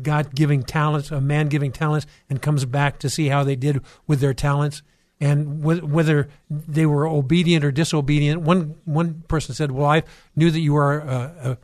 God 0.00 0.32
giving 0.32 0.62
talents, 0.62 1.10
a 1.10 1.20
man 1.20 1.48
giving 1.48 1.72
talents, 1.72 2.06
and 2.30 2.40
comes 2.40 2.64
back 2.64 3.00
to 3.00 3.10
see 3.10 3.26
how 3.26 3.42
they 3.42 3.56
did 3.56 3.80
with 4.06 4.20
their 4.20 4.34
talents 4.34 4.84
and 5.20 5.62
whether 5.62 6.28
they 6.50 6.86
were 6.86 7.06
obedient 7.06 7.64
or 7.64 7.70
disobedient. 7.70 8.42
One 8.42 8.76
one 8.84 9.22
person 9.28 9.54
said, 9.54 9.70
"Well, 9.70 9.86
I 9.86 10.02
knew 10.36 10.50
that 10.50 10.60
you 10.60 10.74
were 10.74 10.98
a, 10.98 11.58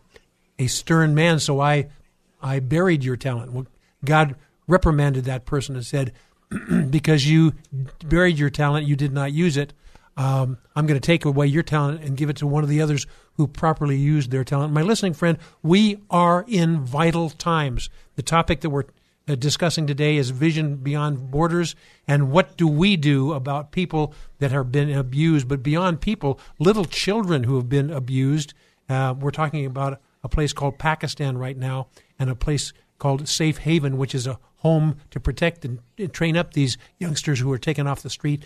a, 0.59 0.65
a 0.65 0.67
stern 0.69 1.15
man, 1.15 1.39
so 1.41 1.61
I 1.61 1.89
I 2.41 2.61
buried 2.61 3.05
your 3.05 3.17
talent." 3.17 3.53
Well, 3.53 3.67
God 4.05 4.37
reprimanded 4.67 5.25
that 5.25 5.45
person 5.45 5.75
and 5.75 5.85
said, 5.85 6.13
"Because 6.91 7.27
you 7.29 7.55
buried 8.05 8.39
your 8.39 8.51
talent, 8.51 8.87
you 8.87 8.97
did 8.97 9.13
not 9.13 9.33
use 9.33 9.57
it 9.57 9.73
um, 10.21 10.59
I'm 10.77 10.87
going 10.87 11.01
to 11.01 11.07
take 11.07 11.25
away 11.25 11.47
your 11.47 11.63
talent 11.63 12.03
and 12.03 12.15
give 12.15 12.29
it 12.29 12.37
to 12.37 12.47
one 12.47 12.63
of 12.63 12.69
the 12.69 12.83
others 12.83 13.07
who 13.35 13.47
properly 13.47 13.97
used 13.97 14.31
their 14.31 14.45
talent. 14.45 14.71
My 14.71 14.83
listening 14.83 15.15
friend, 15.15 15.39
we 15.63 16.03
are 16.11 16.45
in 16.47 16.85
vital 16.85 17.31
times. 17.31 17.89
The 18.17 18.23
topic 18.23 18.61
that 18.61 18.69
we're 18.69 18.85
uh, 19.31 19.35
discussing 19.35 19.87
today 19.87 20.17
is 20.17 20.31
vision 20.31 20.77
beyond 20.77 21.31
borders 21.31 21.77
and 22.09 22.31
what 22.31 22.57
do 22.57 22.67
we 22.67 22.97
do 22.97 23.33
about 23.33 23.71
people 23.71 24.13
that 24.39 24.51
have 24.51 24.73
been 24.73 24.91
abused 24.91 25.47
but 25.47 25.63
beyond 25.63 26.01
people 26.01 26.41
little 26.59 26.85
children 26.85 27.45
who 27.45 27.57
have 27.57 27.69
been 27.69 27.91
abused 27.91 28.55
uh, 28.89 29.15
we're 29.19 29.31
talking 29.31 29.65
about 29.65 30.01
a 30.25 30.29
place 30.29 30.53
called 30.53 30.79
pakistan 30.79 31.39
right 31.39 31.57
now 31.57 31.87
and 32.19 32.29
a 32.29 32.35
place 32.35 32.73
called 32.99 33.29
safe 33.29 33.59
haven 33.59 33.97
which 33.97 34.15
is 34.15 34.27
a 34.27 34.39
home 34.57 34.97
to 35.11 35.19
protect 35.19 35.65
and, 35.65 35.79
and 35.99 36.13
train 36.13 36.37
up 36.37 36.53
these 36.53 36.77
youngsters 36.99 37.41
who 37.41 37.51
are 37.53 37.59
taken 37.59 37.87
off 37.87 38.03
the 38.03 38.11
street 38.11 38.45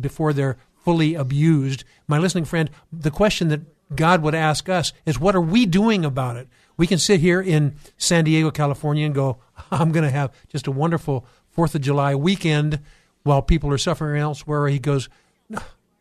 before 0.00 0.32
they're 0.32 0.56
fully 0.84 1.14
abused. 1.14 1.84
My 2.06 2.18
listening 2.18 2.44
friend, 2.44 2.70
the 2.92 3.10
question 3.10 3.48
that 3.48 3.60
God 3.94 4.22
would 4.22 4.34
ask 4.34 4.68
us 4.68 4.92
is 5.04 5.20
what 5.20 5.34
are 5.34 5.40
we 5.40 5.66
doing 5.66 6.04
about 6.04 6.36
it? 6.36 6.48
We 6.82 6.88
can 6.88 6.98
sit 6.98 7.20
here 7.20 7.40
in 7.40 7.76
San 7.96 8.24
Diego, 8.24 8.50
California 8.50 9.06
and 9.06 9.14
go, 9.14 9.36
I'm 9.70 9.92
going 9.92 10.02
to 10.02 10.10
have 10.10 10.32
just 10.48 10.66
a 10.66 10.72
wonderful 10.72 11.24
4th 11.56 11.76
of 11.76 11.80
July 11.80 12.16
weekend 12.16 12.80
while 13.22 13.40
people 13.40 13.70
are 13.70 13.78
suffering 13.78 14.20
elsewhere. 14.20 14.66
He 14.66 14.80
goes, 14.80 15.08
no, 15.48 15.60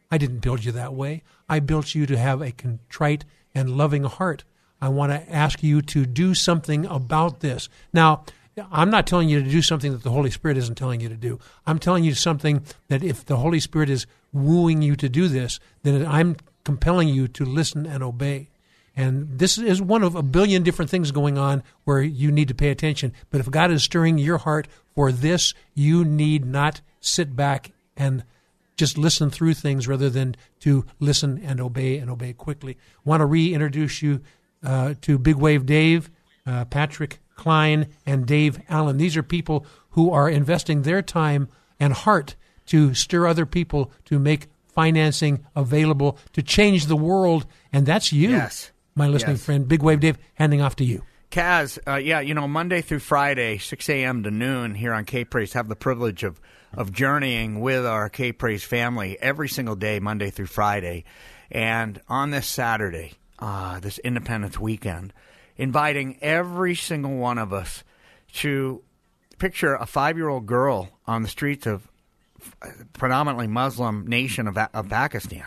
I 0.09 0.17
didn't 0.17 0.39
build 0.39 0.65
you 0.65 0.71
that 0.71 0.95
way. 0.95 1.21
I 1.47 1.59
built 1.59 1.93
you 1.93 2.07
to 2.07 2.17
have 2.17 2.41
a 2.41 2.51
contrite 2.51 3.25
and 3.53 3.77
loving 3.77 4.05
heart. 4.05 4.43
I 4.81 4.89
want 4.89 5.11
to 5.11 5.31
ask 5.31 5.61
you 5.61 5.83
to 5.83 6.07
do 6.07 6.33
something 6.33 6.87
about 6.87 7.41
this. 7.41 7.69
Now, 7.93 8.25
I'm 8.71 8.89
not 8.89 9.05
telling 9.05 9.29
you 9.29 9.43
to 9.43 9.47
do 9.47 9.61
something 9.61 9.91
that 9.91 10.01
the 10.01 10.09
Holy 10.09 10.31
Spirit 10.31 10.57
isn't 10.57 10.79
telling 10.79 10.99
you 10.99 11.09
to 11.09 11.15
do. 11.15 11.37
I'm 11.67 11.77
telling 11.77 12.03
you 12.03 12.15
something 12.15 12.63
that 12.87 13.03
if 13.03 13.23
the 13.23 13.37
Holy 13.37 13.59
Spirit 13.59 13.91
is 13.91 14.07
wooing 14.33 14.81
you 14.81 14.95
to 14.95 15.07
do 15.07 15.27
this, 15.27 15.59
then 15.83 16.03
I'm 16.07 16.37
compelling 16.63 17.09
you 17.09 17.27
to 17.27 17.45
listen 17.45 17.85
and 17.85 18.01
obey. 18.01 18.47
And 18.95 19.39
this 19.39 19.57
is 19.57 19.81
one 19.81 20.03
of 20.03 20.15
a 20.15 20.23
billion 20.23 20.63
different 20.63 20.91
things 20.91 21.11
going 21.11 21.37
on 21.37 21.63
where 21.85 22.01
you 22.01 22.31
need 22.31 22.49
to 22.49 22.53
pay 22.53 22.69
attention. 22.69 23.13
But 23.29 23.39
if 23.39 23.49
God 23.49 23.71
is 23.71 23.83
stirring 23.83 24.17
your 24.17 24.39
heart 24.39 24.67
for 24.93 25.11
this, 25.11 25.53
you 25.73 26.03
need 26.03 26.45
not 26.45 26.81
sit 26.99 27.35
back 27.35 27.71
and 27.95 28.23
just 28.75 28.97
listen 28.97 29.29
through 29.29 29.53
things 29.53 29.87
rather 29.87 30.09
than 30.09 30.35
to 30.59 30.85
listen 30.99 31.41
and 31.43 31.61
obey 31.61 31.97
and 31.97 32.09
obey 32.09 32.33
quickly. 32.33 32.77
Want 33.05 33.21
to 33.21 33.25
reintroduce 33.25 34.01
you 34.01 34.21
uh, 34.63 34.95
to 35.01 35.17
Big 35.17 35.35
Wave 35.35 35.65
Dave, 35.65 36.09
uh, 36.45 36.65
Patrick 36.65 37.19
Klein, 37.35 37.87
and 38.05 38.25
Dave 38.25 38.59
Allen. 38.69 38.97
These 38.97 39.15
are 39.15 39.23
people 39.23 39.65
who 39.91 40.11
are 40.11 40.29
investing 40.29 40.81
their 40.81 41.01
time 41.01 41.47
and 41.79 41.93
heart 41.93 42.35
to 42.67 42.93
stir 42.93 43.27
other 43.27 43.45
people 43.45 43.91
to 44.05 44.19
make 44.19 44.47
financing 44.67 45.45
available 45.55 46.17
to 46.33 46.41
change 46.41 46.85
the 46.85 46.95
world. 46.95 47.45
And 47.73 47.85
that's 47.85 48.11
you, 48.11 48.29
yes. 48.29 48.71
My 48.95 49.07
listening 49.07 49.35
yes. 49.35 49.45
friend. 49.45 49.67
Big 49.67 49.83
Wave 49.83 49.99
Dave, 49.99 50.17
handing 50.35 50.61
off 50.61 50.75
to 50.77 50.85
you. 50.85 51.03
Kaz, 51.31 51.79
uh, 51.87 51.95
yeah, 51.95 52.19
you 52.19 52.33
know, 52.33 52.47
Monday 52.47 52.81
through 52.81 52.99
Friday, 52.99 53.57
6 53.57 53.89
a.m. 53.89 54.23
to 54.23 54.31
noon 54.31 54.75
here 54.75 54.93
on 54.93 55.05
K 55.05 55.23
Praise, 55.23 55.53
have 55.53 55.69
the 55.69 55.77
privilege 55.77 56.23
of, 56.23 56.41
of 56.73 56.91
journeying 56.91 57.61
with 57.61 57.85
our 57.85 58.09
K 58.09 58.33
Praise 58.33 58.65
family 58.65 59.17
every 59.21 59.47
single 59.47 59.75
day, 59.75 59.99
Monday 59.99 60.29
through 60.29 60.47
Friday. 60.47 61.05
And 61.49 62.01
on 62.09 62.31
this 62.31 62.47
Saturday, 62.47 63.13
uh, 63.39 63.79
this 63.79 63.97
Independence 63.99 64.59
weekend, 64.59 65.13
inviting 65.55 66.17
every 66.21 66.75
single 66.75 67.15
one 67.15 67.37
of 67.37 67.53
us 67.53 67.85
to 68.33 68.83
picture 69.39 69.75
a 69.75 69.85
five 69.85 70.17
year 70.17 70.27
old 70.27 70.45
girl 70.45 70.89
on 71.07 71.21
the 71.21 71.29
streets 71.29 71.65
of 71.65 71.87
predominantly 72.93 73.47
Muslim 73.47 74.05
nation 74.05 74.47
of, 74.47 74.57
of 74.57 74.89
Pakistan 74.89 75.45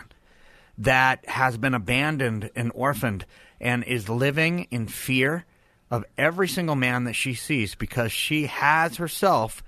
that 0.77 1.27
has 1.27 1.57
been 1.57 1.73
abandoned 1.73 2.49
and 2.55 2.71
orphaned 2.75 3.25
and 3.59 3.83
is 3.83 4.09
living 4.09 4.67
in 4.71 4.87
fear 4.87 5.45
of 5.89 6.03
every 6.17 6.47
single 6.47 6.75
man 6.75 7.05
that 7.05 7.13
she 7.13 7.33
sees 7.33 7.75
because 7.75 8.11
she 8.11 8.47
has 8.47 8.97
herself 8.97 9.63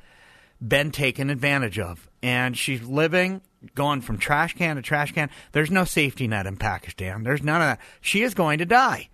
been 0.66 0.92
taken 0.92 1.30
advantage 1.30 1.80
of. 1.80 2.10
And 2.22 2.58
she's 2.58 2.82
living, 2.84 3.42
going 3.76 4.02
from 4.02 4.18
trash 4.18 4.56
can 4.56 4.76
to 4.76 4.82
trash 4.82 5.14
can. 5.14 5.30
There's 5.52 5.72
no 5.72 5.86
safety 5.86 6.28
net 6.28 6.48
in 6.48 6.58
Pakistan. 6.58 7.24
There's 7.24 7.44
none 7.44 7.62
of 7.62 7.68
that. 7.68 7.80
She 8.02 8.24
is 8.24 8.34
going 8.34 8.60
to 8.60 8.66
die. 8.66 9.10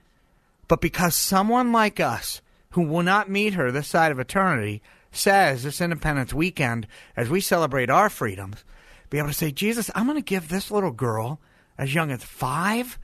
But 0.68 0.82
because 0.82 1.16
someone 1.16 1.72
like 1.72 2.00
us, 2.00 2.42
who 2.72 2.84
will 2.84 3.04
not 3.04 3.30
meet 3.30 3.54
her 3.54 3.72
this 3.72 3.88
side 3.88 4.12
of 4.12 4.20
eternity, 4.20 4.82
says 5.12 5.64
this 5.64 5.82
Independence 5.82 6.34
weekend, 6.34 6.88
as 7.16 7.30
we 7.30 7.40
celebrate 7.40 7.90
our 7.90 8.10
freedoms, 8.10 8.64
be 9.10 9.20
able 9.20 9.28
to 9.28 9.34
say, 9.34 9.52
Jesus, 9.52 9.92
I'm 9.94 10.08
going 10.08 10.18
to 10.18 10.24
give 10.24 10.50
this 10.50 10.72
little 10.72 10.92
girl, 10.92 11.40
as 11.78 11.94
young 11.94 12.12
as 12.12 12.24
five, 12.24 13.00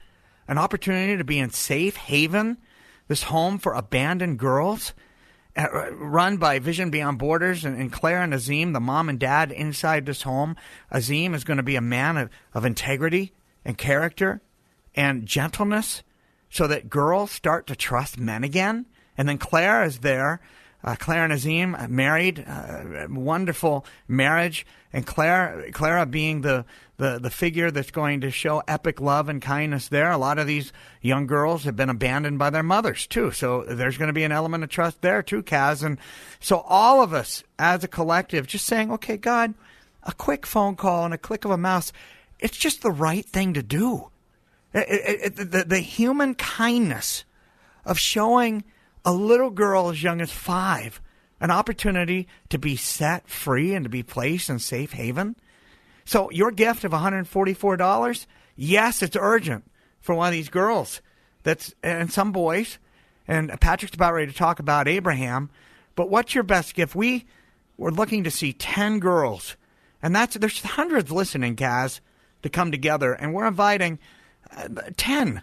an 0.48 0.58
opportunity 0.58 1.16
to 1.16 1.24
be 1.24 1.38
in 1.38 1.50
safe 1.50 1.96
haven, 1.96 2.58
this 3.08 3.24
home 3.24 3.58
for 3.58 3.74
abandoned 3.74 4.38
girls, 4.38 4.92
uh, 5.56 5.90
run 5.92 6.36
by 6.36 6.58
Vision 6.58 6.90
Beyond 6.90 7.18
Borders 7.18 7.64
and, 7.64 7.76
and, 7.76 7.92
Claire 7.92 8.22
and 8.22 8.32
Azim, 8.32 8.72
the 8.72 8.80
mom 8.80 9.08
and 9.08 9.18
dad 9.18 9.50
inside 9.50 10.06
this 10.06 10.22
home. 10.22 10.56
Azim 10.90 11.34
is 11.34 11.44
going 11.44 11.56
to 11.56 11.62
be 11.62 11.76
a 11.76 11.80
man 11.80 12.16
of, 12.16 12.30
of 12.54 12.64
integrity 12.64 13.32
and 13.64 13.76
character 13.76 14.40
and 14.94 15.26
gentleness 15.26 16.02
so 16.50 16.66
that 16.66 16.88
girls 16.88 17.30
start 17.30 17.66
to 17.66 17.76
trust 17.76 18.18
men 18.18 18.44
again. 18.44 18.86
And 19.18 19.28
then 19.28 19.38
Claire 19.38 19.84
is 19.84 19.98
there 19.98 20.40
uh, 20.82 20.96
Claire 20.98 21.24
and 21.24 21.32
Azim 21.32 21.74
uh, 21.74 21.88
married, 21.88 22.44
uh, 22.46 23.06
wonderful 23.10 23.84
marriage, 24.08 24.66
and 24.92 25.06
Claire, 25.06 25.68
Clara 25.72 26.06
being 26.06 26.40
the, 26.40 26.64
the 26.96 27.18
the 27.18 27.30
figure 27.30 27.70
that's 27.70 27.90
going 27.90 28.22
to 28.22 28.30
show 28.30 28.62
epic 28.66 29.00
love 29.00 29.28
and 29.28 29.40
kindness 29.40 29.88
there. 29.88 30.10
A 30.10 30.18
lot 30.18 30.38
of 30.38 30.46
these 30.46 30.72
young 31.00 31.26
girls 31.26 31.64
have 31.64 31.76
been 31.76 31.90
abandoned 31.90 32.38
by 32.38 32.50
their 32.50 32.62
mothers 32.62 33.06
too, 33.06 33.30
so 33.30 33.64
there's 33.64 33.98
going 33.98 34.08
to 34.08 34.12
be 34.14 34.24
an 34.24 34.32
element 34.32 34.64
of 34.64 34.70
trust 34.70 35.00
there 35.00 35.22
too, 35.22 35.42
Kaz. 35.42 35.84
And 35.84 35.98
so 36.40 36.58
all 36.60 37.02
of 37.02 37.12
us 37.12 37.44
as 37.58 37.84
a 37.84 37.88
collective, 37.88 38.46
just 38.46 38.66
saying, 38.66 38.90
okay, 38.92 39.16
God, 39.16 39.54
a 40.02 40.12
quick 40.12 40.46
phone 40.46 40.76
call 40.76 41.04
and 41.04 41.14
a 41.14 41.18
click 41.18 41.44
of 41.44 41.50
a 41.50 41.56
mouse, 41.58 41.92
it's 42.38 42.56
just 42.56 42.82
the 42.82 42.90
right 42.90 43.24
thing 43.24 43.54
to 43.54 43.62
do. 43.62 44.10
It, 44.72 44.88
it, 44.88 45.20
it, 45.38 45.50
the, 45.50 45.64
the 45.64 45.80
human 45.80 46.34
kindness 46.34 47.24
of 47.84 47.98
showing 47.98 48.64
a 49.04 49.12
little 49.12 49.50
girl 49.50 49.90
as 49.90 50.02
young 50.02 50.20
as 50.20 50.30
five 50.30 51.00
an 51.40 51.50
opportunity 51.50 52.28
to 52.50 52.58
be 52.58 52.76
set 52.76 53.28
free 53.28 53.74
and 53.74 53.84
to 53.84 53.88
be 53.88 54.02
placed 54.02 54.50
in 54.50 54.58
safe 54.58 54.92
haven. 54.92 55.34
So 56.04 56.30
your 56.30 56.50
gift 56.50 56.84
of 56.84 56.92
$144, 56.92 58.26
yes, 58.56 59.02
it's 59.02 59.16
urgent 59.18 59.64
for 60.00 60.14
one 60.14 60.28
of 60.28 60.32
these 60.32 60.50
girls. 60.50 61.00
That's 61.42 61.74
and 61.82 62.12
some 62.12 62.32
boys. 62.32 62.78
And 63.26 63.58
Patrick's 63.60 63.94
about 63.94 64.12
ready 64.12 64.30
to 64.30 64.36
talk 64.36 64.58
about 64.58 64.88
Abraham. 64.88 65.50
But 65.94 66.10
what's 66.10 66.34
your 66.34 66.44
best 66.44 66.74
gift? 66.74 66.94
We 66.94 67.26
we're 67.78 67.90
looking 67.90 68.24
to 68.24 68.30
see 68.30 68.52
10 68.52 68.98
girls. 68.98 69.56
And 70.02 70.14
that's 70.14 70.36
there's 70.36 70.62
hundreds 70.62 71.10
listening, 71.10 71.56
Kaz, 71.56 72.00
to 72.42 72.50
come 72.50 72.70
together 72.70 73.12
and 73.14 73.32
we're 73.32 73.46
inviting 73.46 73.98
uh, 74.54 74.68
10 74.96 75.42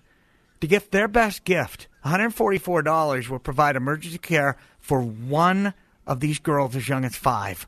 to 0.61 0.67
gift 0.67 0.91
their 0.91 1.07
best 1.07 1.43
gift 1.43 1.87
$144 2.07 3.29
will 3.29 3.39
provide 3.39 3.75
emergency 3.75 4.17
care 4.17 4.57
for 4.79 5.01
one 5.01 5.73
of 6.05 6.19
these 6.19 6.39
girls 6.39 6.75
as 6.75 6.87
young 6.87 7.05
as 7.05 7.15
five. 7.15 7.67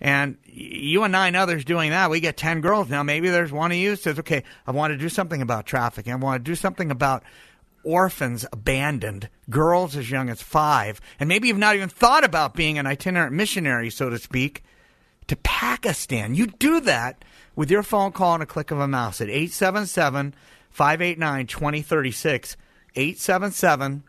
And 0.00 0.38
you 0.44 1.02
and 1.02 1.12
nine 1.12 1.36
others 1.36 1.64
doing 1.64 1.90
that, 1.90 2.10
we 2.10 2.20
get 2.20 2.36
10 2.36 2.62
girls 2.62 2.88
now. 2.88 3.02
Maybe 3.02 3.28
there's 3.28 3.52
one 3.52 3.70
of 3.70 3.76
you 3.76 3.96
says, 3.96 4.18
okay, 4.18 4.44
I 4.66 4.70
want 4.70 4.92
to 4.92 4.96
do 4.96 5.10
something 5.10 5.42
about 5.42 5.66
trafficking. 5.66 6.12
I 6.12 6.16
want 6.16 6.42
to 6.42 6.50
do 6.50 6.54
something 6.54 6.90
about 6.90 7.22
orphans 7.82 8.46
abandoned, 8.52 9.28
girls 9.48 9.96
as 9.96 10.10
young 10.10 10.30
as 10.30 10.40
five. 10.40 11.00
And 11.18 11.28
maybe 11.28 11.48
you've 11.48 11.58
not 11.58 11.76
even 11.76 11.88
thought 11.88 12.24
about 12.24 12.54
being 12.54 12.78
an 12.78 12.86
itinerant 12.86 13.34
missionary, 13.34 13.90
so 13.90 14.08
to 14.08 14.18
speak, 14.18 14.62
to 15.26 15.36
Pakistan. 15.36 16.34
You 16.34 16.46
do 16.46 16.80
that 16.80 17.24
with 17.54 17.70
your 17.70 17.82
phone 17.82 18.12
call 18.12 18.34
and 18.34 18.42
a 18.42 18.46
click 18.46 18.70
of 18.70 18.80
a 18.80 18.88
mouse 18.88 19.20
at 19.20 19.28
877 19.28 20.34
589 20.70 21.46
2036. 21.46 22.56
877 22.96 24.04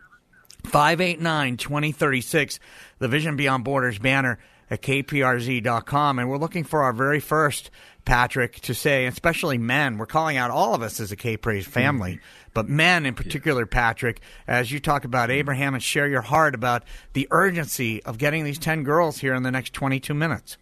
589 0.64 1.56
2036, 1.56 2.60
the 2.98 3.08
Vision 3.08 3.36
Beyond 3.36 3.64
Borders 3.64 3.98
banner 3.98 4.38
at 4.70 4.80
kprz.com. 4.82 6.18
And 6.18 6.30
we're 6.30 6.38
looking 6.38 6.64
for 6.64 6.82
our 6.82 6.92
very 6.92 7.20
first, 7.20 7.70
Patrick, 8.04 8.60
to 8.60 8.74
say, 8.74 9.06
especially 9.06 9.58
men, 9.58 9.98
we're 9.98 10.06
calling 10.06 10.36
out 10.36 10.50
all 10.50 10.74
of 10.74 10.82
us 10.82 10.98
as 11.00 11.12
a 11.12 11.16
K 11.16 11.36
Praise 11.36 11.66
family, 11.66 12.20
but 12.54 12.68
men 12.68 13.04
in 13.04 13.14
particular, 13.14 13.66
Patrick, 13.66 14.20
as 14.46 14.72
you 14.72 14.80
talk 14.80 15.04
about 15.04 15.30
Abraham 15.30 15.74
and 15.74 15.82
share 15.82 16.08
your 16.08 16.22
heart 16.22 16.54
about 16.54 16.84
the 17.12 17.28
urgency 17.30 18.02
of 18.04 18.18
getting 18.18 18.44
these 18.44 18.58
10 18.58 18.82
girls 18.82 19.18
here 19.18 19.34
in 19.34 19.42
the 19.42 19.50
next 19.50 19.72
22 19.74 20.14
minutes. 20.14 20.56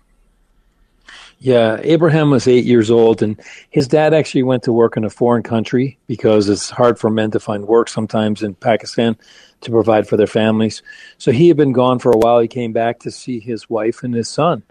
Yeah, 1.43 1.81
Abraham 1.83 2.31
was 2.31 2.47
eight 2.47 2.67
years 2.67 2.91
old, 2.91 3.23
and 3.23 3.41
his 3.71 3.89
dad 3.89 4.13
actually 4.13 4.43
went 4.43 4.63
to 4.65 4.75
work 4.75 4.99
in 4.99 5.05
a 5.05 5.11
foreign 5.11 5.43
country 5.43 5.99
because 6.07 6.51
it's 6.51 6.69
hard 6.69 6.99
for 6.99 7.09
men 7.09 7.31
to 7.31 7.41
find 7.41 7.67
work 7.67 7.89
sometimes 7.89 8.43
in 8.43 8.55
Pakistan 8.55 9.17
to 9.63 9.71
provide 9.71 10.07
for 10.07 10.19
their 10.19 10.27
families. 10.27 10.83
So 11.17 11.33
he 11.33 11.49
had 11.49 11.57
been 11.57 11.73
gone 11.73 11.99
for 11.99 12.13
a 12.13 12.19
while. 12.19 12.41
He 12.41 12.49
came 12.49 12.73
back 12.75 12.99
to 13.01 13.11
see 13.11 13.41
his 13.41 13.71
wife 13.71 14.03
and 14.03 14.15
his 14.15 14.29
son. 14.29 14.63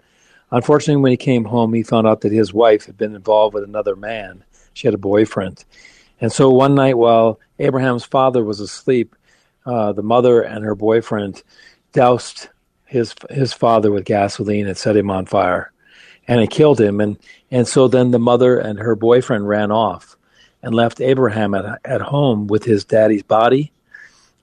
Unfortunately, 0.52 1.02
when 1.02 1.10
he 1.10 1.16
came 1.16 1.44
home, 1.44 1.74
he 1.74 1.82
found 1.82 2.06
out 2.06 2.20
that 2.20 2.30
his 2.30 2.54
wife 2.54 2.86
had 2.86 2.96
been 2.96 3.16
involved 3.16 3.52
with 3.52 3.64
another 3.64 3.96
man. 3.96 4.44
She 4.72 4.86
had 4.86 4.94
a 4.94 4.98
boyfriend. 4.98 5.64
And 6.20 6.30
so 6.32 6.50
one 6.50 6.76
night, 6.76 6.96
while 6.96 7.40
Abraham's 7.58 8.04
father 8.04 8.44
was 8.44 8.60
asleep, 8.60 9.16
uh, 9.66 9.92
the 9.92 10.04
mother 10.04 10.42
and 10.42 10.64
her 10.64 10.76
boyfriend 10.76 11.42
doused 11.92 12.48
his 12.86 13.16
his 13.28 13.52
father 13.52 13.90
with 13.90 14.04
gasoline 14.04 14.68
and 14.68 14.76
set 14.76 14.96
him 14.96 15.10
on 15.10 15.26
fire 15.26 15.72
and 16.30 16.40
it 16.40 16.50
killed 16.50 16.80
him. 16.80 17.00
And 17.00 17.18
and 17.50 17.66
so 17.68 17.88
then 17.88 18.12
the 18.12 18.18
mother 18.18 18.56
and 18.56 18.78
her 18.78 18.94
boyfriend 18.94 19.46
ran 19.46 19.72
off 19.72 20.16
and 20.62 20.74
left 20.74 21.00
Abraham 21.00 21.54
at 21.54 21.80
at 21.84 22.00
home 22.00 22.46
with 22.46 22.64
his 22.64 22.84
daddy's 22.84 23.24
body 23.24 23.72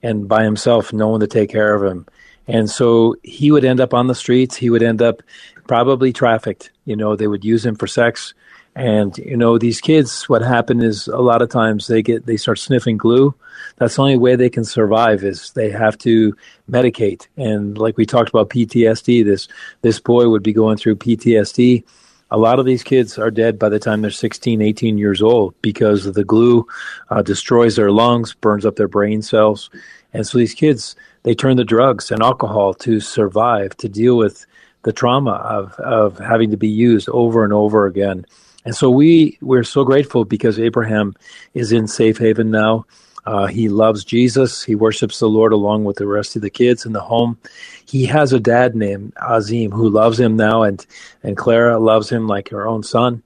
and 0.02 0.28
by 0.28 0.44
himself, 0.44 0.92
no 0.92 1.08
one 1.08 1.20
to 1.20 1.26
take 1.26 1.50
care 1.50 1.74
of 1.74 1.82
him. 1.82 2.06
And 2.46 2.70
so 2.70 3.16
he 3.22 3.50
would 3.50 3.64
end 3.64 3.80
up 3.80 3.92
on 3.92 4.06
the 4.06 4.14
streets. 4.14 4.56
He 4.56 4.70
would 4.70 4.82
end 4.82 5.02
up 5.02 5.22
probably 5.66 6.12
trafficked. 6.12 6.70
You 6.84 6.96
know, 6.96 7.16
they 7.16 7.26
would 7.26 7.44
use 7.44 7.64
him 7.64 7.74
for 7.74 7.86
sex. 7.86 8.34
And 8.78 9.18
you 9.18 9.36
know, 9.36 9.58
these 9.58 9.80
kids, 9.80 10.28
what 10.28 10.40
happened 10.40 10.84
is 10.84 11.08
a 11.08 11.18
lot 11.18 11.42
of 11.42 11.48
times 11.48 11.88
they 11.88 12.00
get 12.00 12.26
they 12.26 12.36
start 12.36 12.60
sniffing 12.60 12.96
glue. 12.96 13.34
That's 13.76 13.96
the 13.96 14.02
only 14.02 14.16
way 14.16 14.36
they 14.36 14.48
can 14.48 14.64
survive 14.64 15.24
is 15.24 15.50
they 15.50 15.68
have 15.70 15.98
to 15.98 16.36
medicate. 16.70 17.26
And 17.36 17.76
like 17.76 17.96
we 17.96 18.06
talked 18.06 18.30
about 18.30 18.50
PTSD, 18.50 19.24
this 19.24 19.48
this 19.82 19.98
boy 19.98 20.28
would 20.28 20.44
be 20.44 20.52
going 20.52 20.76
through 20.76 20.94
PTSD. 20.94 21.82
A 22.30 22.38
lot 22.38 22.60
of 22.60 22.66
these 22.66 22.84
kids 22.84 23.18
are 23.18 23.32
dead 23.32 23.58
by 23.58 23.68
the 23.68 23.80
time 23.80 24.00
they're 24.00 24.12
16, 24.12 24.62
18 24.62 24.96
years 24.96 25.22
old 25.22 25.60
because 25.60 26.04
the 26.04 26.22
glue 26.22 26.64
uh, 27.10 27.22
destroys 27.22 27.74
their 27.74 27.90
lungs, 27.90 28.32
burns 28.34 28.64
up 28.64 28.76
their 28.76 28.86
brain 28.86 29.22
cells. 29.22 29.70
And 30.12 30.24
so 30.24 30.38
these 30.38 30.54
kids, 30.54 30.94
they 31.24 31.34
turn 31.34 31.56
to 31.56 31.64
drugs 31.64 32.12
and 32.12 32.22
alcohol 32.22 32.74
to 32.74 33.00
survive, 33.00 33.76
to 33.78 33.88
deal 33.88 34.16
with 34.16 34.46
the 34.84 34.92
trauma 34.92 35.32
of, 35.32 35.72
of 35.80 36.18
having 36.18 36.52
to 36.52 36.56
be 36.56 36.68
used 36.68 37.08
over 37.08 37.42
and 37.42 37.52
over 37.52 37.86
again. 37.86 38.24
And 38.64 38.74
so 38.74 38.90
we 38.90 39.38
we're 39.40 39.64
so 39.64 39.84
grateful 39.84 40.24
because 40.24 40.58
Abraham 40.58 41.14
is 41.54 41.72
in 41.72 41.86
safe 41.86 42.18
haven 42.18 42.50
now. 42.50 42.86
Uh, 43.26 43.46
he 43.46 43.68
loves 43.68 44.04
Jesus. 44.04 44.62
He 44.64 44.74
worships 44.74 45.18
the 45.18 45.28
Lord 45.28 45.52
along 45.52 45.84
with 45.84 45.96
the 45.96 46.06
rest 46.06 46.34
of 46.34 46.42
the 46.42 46.50
kids 46.50 46.86
in 46.86 46.92
the 46.92 47.00
home. 47.00 47.38
He 47.84 48.06
has 48.06 48.32
a 48.32 48.40
dad 48.40 48.74
named 48.74 49.12
Azim 49.16 49.70
who 49.70 49.90
loves 49.90 50.18
him 50.18 50.36
now, 50.36 50.62
and 50.62 50.84
and 51.22 51.36
Clara 51.36 51.78
loves 51.78 52.10
him 52.10 52.26
like 52.26 52.48
her 52.48 52.66
own 52.66 52.82
son. 52.82 53.22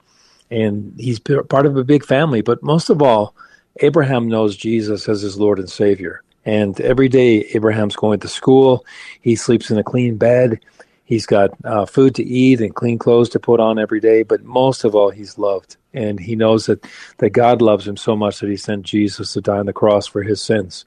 And 0.51 0.93
he's 0.99 1.19
part 1.21 1.67
of 1.67 1.77
a 1.77 1.85
big 1.85 2.05
family. 2.05 2.43
But 2.43 2.63
most 2.63 2.91
of 2.91 3.01
all, 3.01 3.35
Abraham 3.81 4.29
knows 4.29 4.57
Jesus 4.57 5.09
as 5.09 5.23
his 5.23 5.39
Lord 5.39 5.59
and 5.59 5.71
Savior. 5.71 6.23
And 6.45 6.81
every 6.81 7.09
day, 7.09 7.45
Abraham's 7.55 7.97
going 7.97 8.21
to 8.21 8.29
school. 8.29 8.85
He 9.21 9.37
sleeps 9.37 9.71
in 9.71 9.79
a 9.79 9.85
clean 9.85 10.17
bed. 10.17 10.61
He's 11.05 11.27
got 11.27 11.51
uh, 11.65 11.85
food 11.85 12.15
to 12.15 12.25
eat 12.25 12.61
and 12.61 12.75
clean 12.75 12.99
clothes 12.99 13.29
to 13.31 13.41
put 13.41 13.61
on 13.61 13.79
every 13.79 14.01
day, 14.01 14.23
but 14.23 14.45
most 14.45 14.85
of 14.85 14.95
all, 14.95 15.11
he's 15.11 15.37
loved. 15.37 15.77
And 15.93 16.19
he 16.19 16.37
knows 16.37 16.67
that, 16.67 16.87
that 17.19 17.31
God 17.31 17.61
loves 17.61 17.87
him 17.87 17.97
so 17.97 18.17
much 18.17 18.41
that 18.41 18.49
he 18.49 18.57
sent 18.57 18.85
Jesus 18.85 19.33
to 19.35 19.41
die 19.41 19.59
on 19.59 19.67
the 19.67 19.73
cross 19.73 20.07
for 20.07 20.23
his 20.23 20.41
sins. 20.41 20.85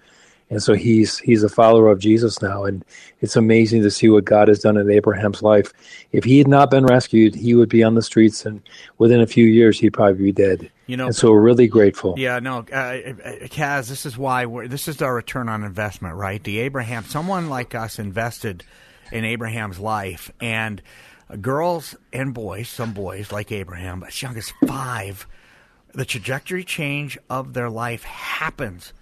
And 0.50 0.62
so 0.62 0.74
he's 0.74 1.18
he's 1.18 1.42
a 1.42 1.50
follower 1.50 1.90
of 1.90 1.98
Jesus 1.98 2.40
now, 2.40 2.66
and 2.66 2.86
it's 3.20 3.36
amazing 3.36 3.82
to 3.82 3.90
see 3.90 4.10
what 4.10 4.26
God 4.26 4.48
has 4.48 4.60
done 4.60 4.78
in 4.78 4.92
Abraham's 4.92 5.42
life. 5.42 5.74
If 6.12 6.24
he 6.24 6.38
had 6.38 6.48
not 6.48 6.70
been 6.70 6.86
rescued, 6.86 7.34
he 7.34 7.56
would 7.56 7.68
be 7.68 7.84
on 7.84 7.96
the 7.96 8.04
streets, 8.04 8.46
and 8.46 8.62
within 9.00 9.22
a 9.22 9.26
few 9.26 9.46
years, 9.46 9.80
he'd 9.80 9.94
probably 9.94 10.24
be 10.26 10.32
dead. 10.32 10.70
You 10.86 10.98
know, 10.98 11.08
and 11.08 11.16
so 11.16 11.32
we're 11.32 11.42
really 11.42 11.68
grateful. 11.68 12.14
Yeah, 12.16 12.38
no, 12.38 12.60
uh, 12.60 12.62
Kaz, 13.48 13.90
this 13.90 14.06
is 14.06 14.20
why 14.20 14.46
we're, 14.46 14.68
this 14.68 14.88
is 14.88 15.02
our 15.02 15.16
return 15.16 15.50
on 15.50 15.64
investment, 15.64 16.14
right? 16.14 16.44
The 16.44 16.60
Abraham, 16.60 17.06
someone 17.06 17.50
like 17.50 17.74
us 17.74 17.98
invested 17.98 18.64
in 19.12 19.26
Abraham's 19.26 19.80
life. 19.80 20.32
And 20.40 20.82
girls 21.42 21.96
and 22.14 22.34
boys, 22.34 22.70
some 22.70 22.94
boys 22.94 23.32
like 23.32 23.52
Abraham, 23.52 24.04
as 24.04 24.22
young 24.22 24.38
as 24.38 24.52
five, 24.68 25.28
the 25.94 26.06
trajectory 26.06 26.64
change 26.64 27.18
of 27.30 27.54
their 27.54 27.70
life 27.70 28.04
happens 28.04 28.94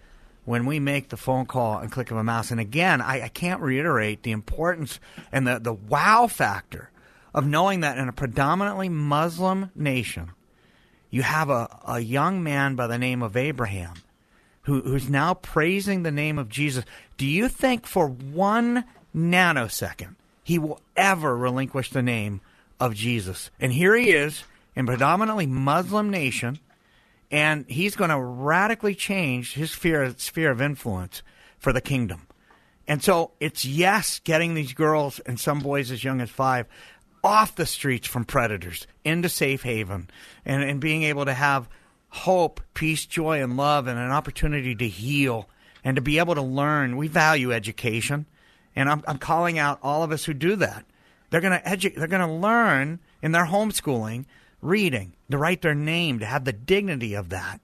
when 0.45 0.65
we 0.65 0.79
make 0.79 1.09
the 1.09 1.17
phone 1.17 1.45
call 1.45 1.77
and 1.77 1.91
click 1.91 2.11
of 2.11 2.17
a 2.17 2.23
mouse. 2.23 2.51
And 2.51 2.59
again, 2.59 3.01
I, 3.01 3.23
I 3.23 3.27
can't 3.29 3.61
reiterate 3.61 4.23
the 4.23 4.31
importance 4.31 4.99
and 5.31 5.47
the, 5.47 5.59
the 5.59 5.73
wow 5.73 6.27
factor 6.27 6.91
of 7.33 7.47
knowing 7.47 7.79
that 7.79 7.97
in 7.97 8.09
a 8.09 8.13
predominantly 8.13 8.89
Muslim 8.89 9.71
nation, 9.75 10.31
you 11.09 11.21
have 11.21 11.49
a, 11.49 11.79
a 11.87 11.99
young 11.99 12.43
man 12.43 12.75
by 12.75 12.87
the 12.87 12.97
name 12.97 13.23
of 13.23 13.37
Abraham 13.37 13.93
who, 14.63 14.81
who's 14.81 15.09
now 15.09 15.33
praising 15.33 16.03
the 16.03 16.11
name 16.11 16.37
of 16.37 16.49
Jesus. 16.49 16.85
Do 17.17 17.25
you 17.25 17.47
think 17.47 17.85
for 17.85 18.07
one 18.07 18.85
nanosecond 19.15 20.15
he 20.43 20.59
will 20.59 20.81
ever 20.95 21.35
relinquish 21.35 21.89
the 21.89 22.01
name 22.01 22.41
of 22.79 22.93
Jesus. 22.93 23.49
And 23.59 23.71
here 23.71 23.95
he 23.95 24.11
is 24.11 24.43
in 24.75 24.85
predominantly 24.85 25.45
Muslim 25.45 26.09
nation, 26.09 26.59
and 27.31 27.65
he's 27.67 27.95
going 27.95 28.09
to 28.09 28.19
radically 28.19 28.93
change 28.93 29.53
his 29.53 29.71
sphere, 29.71 30.13
sphere 30.17 30.51
of 30.51 30.61
influence 30.61 31.23
for 31.57 31.71
the 31.71 31.81
kingdom. 31.81 32.27
And 32.87 33.01
so 33.01 33.31
it's 33.39 33.63
yes, 33.63 34.19
getting 34.19 34.53
these 34.53 34.73
girls 34.73 35.19
and 35.19 35.39
some 35.39 35.59
boys 35.59 35.89
as 35.89 36.03
young 36.03 36.19
as 36.19 36.29
five 36.29 36.67
off 37.23 37.55
the 37.55 37.65
streets 37.65 38.05
from 38.05 38.25
predators 38.25 38.85
into 39.05 39.29
safe 39.29 39.63
haven 39.63 40.09
and, 40.43 40.61
and 40.61 40.81
being 40.81 41.03
able 41.03 41.23
to 41.23 41.33
have 41.33 41.69
hope, 42.09 42.59
peace, 42.73 43.05
joy, 43.05 43.41
and 43.41 43.55
love 43.55 43.87
and 43.87 43.97
an 43.97 44.11
opportunity 44.11 44.75
to 44.75 44.87
heal 44.89 45.47
and 45.85 45.95
to 45.95 46.01
be 46.01 46.19
able 46.19 46.35
to 46.35 46.41
learn. 46.41 46.97
We 46.97 47.07
value 47.07 47.53
education 47.53 48.25
And 48.75 48.89
I'm, 48.89 49.03
I'm 49.07 49.17
calling 49.17 49.59
out 49.59 49.79
all 49.83 50.03
of 50.03 50.11
us 50.11 50.25
who 50.25 50.33
do 50.33 50.55
that. 50.57 50.85
They're 51.29 51.41
going 51.41 51.59
to 51.59 51.67
edu- 51.67 51.95
They're 51.95 52.07
going 52.07 52.27
to 52.27 52.33
learn 52.33 52.99
in 53.21 53.31
their 53.31 53.45
homeschooling 53.45 54.25
reading, 54.61 55.13
to 55.29 55.37
write 55.37 55.61
their 55.61 55.75
name, 55.75 56.19
to 56.19 56.25
have 56.25 56.45
the 56.45 56.53
dignity 56.53 57.13
of 57.13 57.29
that. 57.29 57.59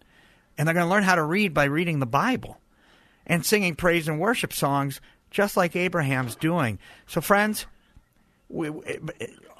And 0.57 0.67
they're 0.67 0.73
going 0.73 0.85
to 0.85 0.89
learn 0.89 1.03
how 1.03 1.15
to 1.15 1.23
read 1.23 1.53
by 1.53 1.65
reading 1.65 1.99
the 1.99 2.05
Bible 2.05 2.57
and 3.25 3.45
singing 3.45 3.75
praise 3.75 4.07
and 4.07 4.19
worship 4.19 4.51
songs 4.51 4.99
just 5.31 5.55
like 5.55 5.75
Abraham's 5.75 6.35
doing. 6.35 6.79
So, 7.07 7.21
friends, 7.21 7.65
we, 8.49 8.71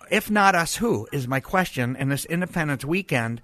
if 0.10 0.30
not 0.30 0.56
us, 0.56 0.78
who 0.78 1.08
is 1.14 1.28
my 1.28 1.40
question 1.40 1.96
in 1.96 2.10
this 2.10 2.26
Independence 2.26 2.84
weekend? 2.84 3.42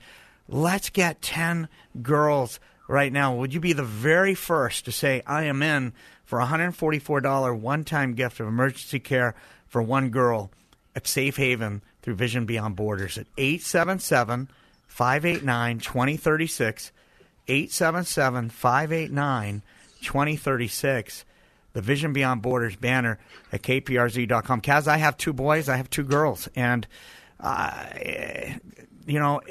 Let's 0.47 0.89
get 0.89 1.22
10 1.22 1.70
girls 2.01 2.60
right 2.88 3.12
now. 3.12 3.36
Would 3.36 3.53
you 3.53 3.60
be 3.60 3.74
the 3.74 3.84
very 3.84 4.36
first 4.36 4.86
to 4.86 4.91
say, 4.91 5.22
I 5.26 5.43
am 5.43 5.62
in 5.62 5.93
for 6.36 6.41
a 6.41 6.47
$144 6.47 7.57
one 7.57 7.86
time 7.86 8.13
gift 8.13 8.41
of 8.41 8.47
emergency 8.47 8.99
care 8.99 9.36
for 9.67 9.81
one 9.81 10.09
girl 10.09 10.51
at 10.93 11.07
Safe 11.07 11.38
Haven 11.38 11.81
through 12.01 12.15
Vision 12.15 12.45
Beyond 12.45 12.75
Borders 12.75 13.17
at 13.17 13.27
877 13.38 14.49
589 14.86 15.79
2036. 15.79 16.91
877 17.47 18.49
589 18.49 19.61
2036 20.01 21.25
the 21.71 21.81
Vision 21.81 22.11
Beyond 22.11 22.41
Borders 22.41 22.75
banner 22.75 23.17
at 23.53 23.61
kprz.com. 23.61 24.59
Kaz, 24.59 24.88
I 24.88 24.97
have 24.97 25.15
two 25.15 25.31
boys, 25.31 25.69
I 25.69 25.77
have 25.77 25.89
two 25.89 26.03
girls, 26.03 26.49
and 26.55 26.86
uh, 27.39 27.86
you 29.05 29.19
know, 29.19 29.41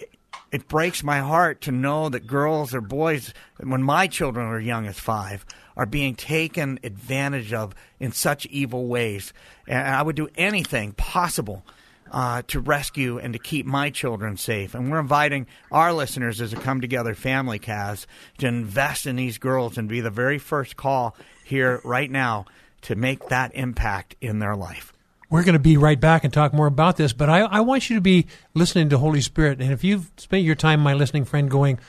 it, 0.51 0.68
breaks 0.68 1.03
my 1.03 1.20
heart 1.20 1.62
to 1.62 1.72
know 1.72 2.09
that 2.09 2.26
girls 2.26 2.74
or 2.74 2.80
boys, 2.80 3.32
when 3.59 3.82
my 3.82 4.07
children 4.07 4.49
were 4.49 4.61
young 4.61 4.87
as 4.87 4.99
five, 4.99 5.45
are 5.77 5.87
being 5.87 6.14
taken 6.14 6.79
advantage 6.83 7.53
of 7.53 7.75
in 7.99 8.12
such 8.12 8.47
evil 8.47 8.87
ways. 8.87 9.33
And 9.66 9.87
I 9.87 10.03
would 10.03 10.16
do 10.16 10.29
anything 10.37 10.93
possible 10.93 11.64
uh, 12.11 12.43
to 12.47 12.61
rescue 12.61 13.18
and 13.18 13.33
to 13.33 13.39
keep 13.39 13.66
my 13.66 13.91
children 13.91 14.37
safe. 14.37 14.75
And 14.75 14.91
we're 14.91 15.01
inviting 15.01 15.47
our 15.72 15.93
listeners 15.93 16.41
as 16.41 16.53
a 16.53 16.57
come 16.57 16.81
together 16.81 17.14
family, 17.14 17.59
Kaz, 17.59 18.07
to 18.39 18.47
invest 18.47 19.07
in 19.07 19.16
these 19.16 19.39
girls 19.39 19.77
and 19.77 19.89
be 19.89 20.01
the 20.01 20.11
very 20.11 20.39
first 20.39 20.77
call 20.77 21.16
here 21.45 21.81
right 21.85 22.11
now 22.11 22.47
to 22.83 22.95
make 22.95 23.29
that 23.29 23.55
impact 23.55 24.14
in 24.20 24.39
their 24.39 24.55
life. 24.55 24.93
We're 25.31 25.43
going 25.43 25.55
to 25.55 25.59
be 25.59 25.77
right 25.77 25.99
back 25.99 26.22
and 26.22 26.33
talk 26.33 26.53
more 26.53 26.66
about 26.66 26.97
this, 26.97 27.12
but 27.12 27.29
I, 27.29 27.41
I 27.41 27.61
want 27.61 27.91
you 27.91 27.97
to 27.97 28.03
be 28.03 28.27
listening 28.53 28.91
to 28.91 28.99
Holy 28.99 29.20
Spirit. 29.20 29.61
And 29.61 29.72
if 29.72 29.83
you've 29.83 30.11
spent 30.16 30.45
your 30.45 30.55
time, 30.55 30.81
my 30.81 30.95
listening 30.95 31.25
friend, 31.25 31.51
going, 31.51 31.81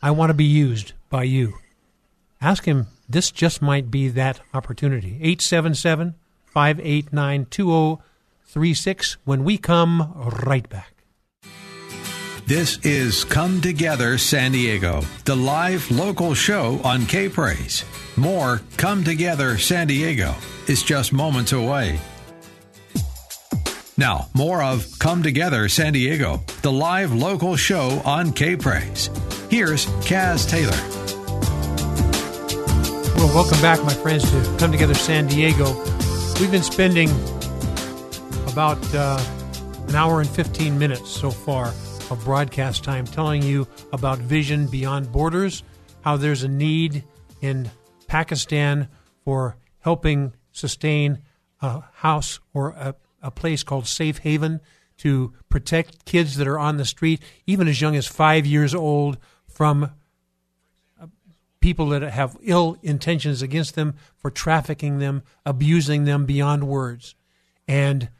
I 0.00 0.12
want 0.12 0.30
to 0.30 0.34
be 0.34 0.44
used 0.44 0.92
by 1.10 1.24
you, 1.24 1.54
ask 2.44 2.64
Him, 2.64 2.86
this 3.08 3.30
just 3.30 3.62
might 3.62 3.90
be 3.90 4.08
that 4.08 4.40
opportunity. 4.52 5.16
877 5.20 6.14
589 6.44 7.46
2036 7.50 9.16
when 9.24 9.44
we 9.44 9.58
come 9.58 10.12
right 10.48 10.68
back. 10.68 10.94
This 12.46 12.78
is 12.84 13.24
Come 13.24 13.62
Together 13.62 14.18
San 14.18 14.52
Diego, 14.52 15.02
the 15.24 15.34
live 15.34 15.90
local 15.90 16.34
show 16.34 16.78
on 16.84 17.06
K 17.06 17.30
Praise. 17.30 17.86
More 18.16 18.60
Come 18.76 19.02
Together 19.02 19.56
San 19.56 19.86
Diego 19.86 20.34
is 20.68 20.82
just 20.82 21.10
moments 21.10 21.52
away. 21.52 21.98
Now, 23.96 24.28
more 24.34 24.62
of 24.62 24.86
Come 24.98 25.22
Together 25.22 25.70
San 25.70 25.94
Diego, 25.94 26.42
the 26.60 26.72
live 26.72 27.14
local 27.14 27.56
show 27.56 28.02
on 28.04 28.32
K 28.32 28.56
Praise. 28.56 29.08
Here's 29.48 29.86
Kaz 30.04 30.46
Taylor. 30.46 30.93
Well, 33.24 33.36
welcome 33.36 33.60
back, 33.62 33.82
my 33.82 33.94
friends, 33.94 34.30
to 34.30 34.56
Come 34.58 34.70
Together 34.70 34.92
San 34.92 35.26
Diego. 35.26 35.72
We've 36.38 36.50
been 36.50 36.62
spending 36.62 37.08
about 38.52 38.78
uh, 38.94 39.18
an 39.88 39.94
hour 39.94 40.20
and 40.20 40.28
15 40.28 40.78
minutes 40.78 41.10
so 41.10 41.30
far 41.30 41.68
of 42.10 42.20
broadcast 42.22 42.84
time 42.84 43.06
telling 43.06 43.42
you 43.42 43.66
about 43.94 44.18
Vision 44.18 44.66
Beyond 44.66 45.10
Borders, 45.10 45.62
how 46.02 46.18
there's 46.18 46.42
a 46.42 46.48
need 46.48 47.02
in 47.40 47.70
Pakistan 48.08 48.88
for 49.24 49.56
helping 49.78 50.34
sustain 50.52 51.22
a 51.62 51.80
house 51.94 52.40
or 52.52 52.72
a, 52.72 52.94
a 53.22 53.30
place 53.30 53.62
called 53.62 53.86
Safe 53.86 54.18
Haven 54.18 54.60
to 54.98 55.32
protect 55.48 56.04
kids 56.04 56.36
that 56.36 56.46
are 56.46 56.58
on 56.58 56.76
the 56.76 56.84
street, 56.84 57.22
even 57.46 57.68
as 57.68 57.80
young 57.80 57.96
as 57.96 58.06
five 58.06 58.44
years 58.44 58.74
old, 58.74 59.16
from 59.48 59.92
people 61.64 61.88
that 61.88 62.02
have 62.02 62.36
ill 62.42 62.76
intentions 62.82 63.40
against 63.40 63.74
them 63.74 63.94
for 64.18 64.30
trafficking 64.30 64.98
them, 64.98 65.22
abusing 65.46 66.04
them 66.04 66.26
beyond 66.26 66.68
words. 66.68 67.14
And 67.66 68.10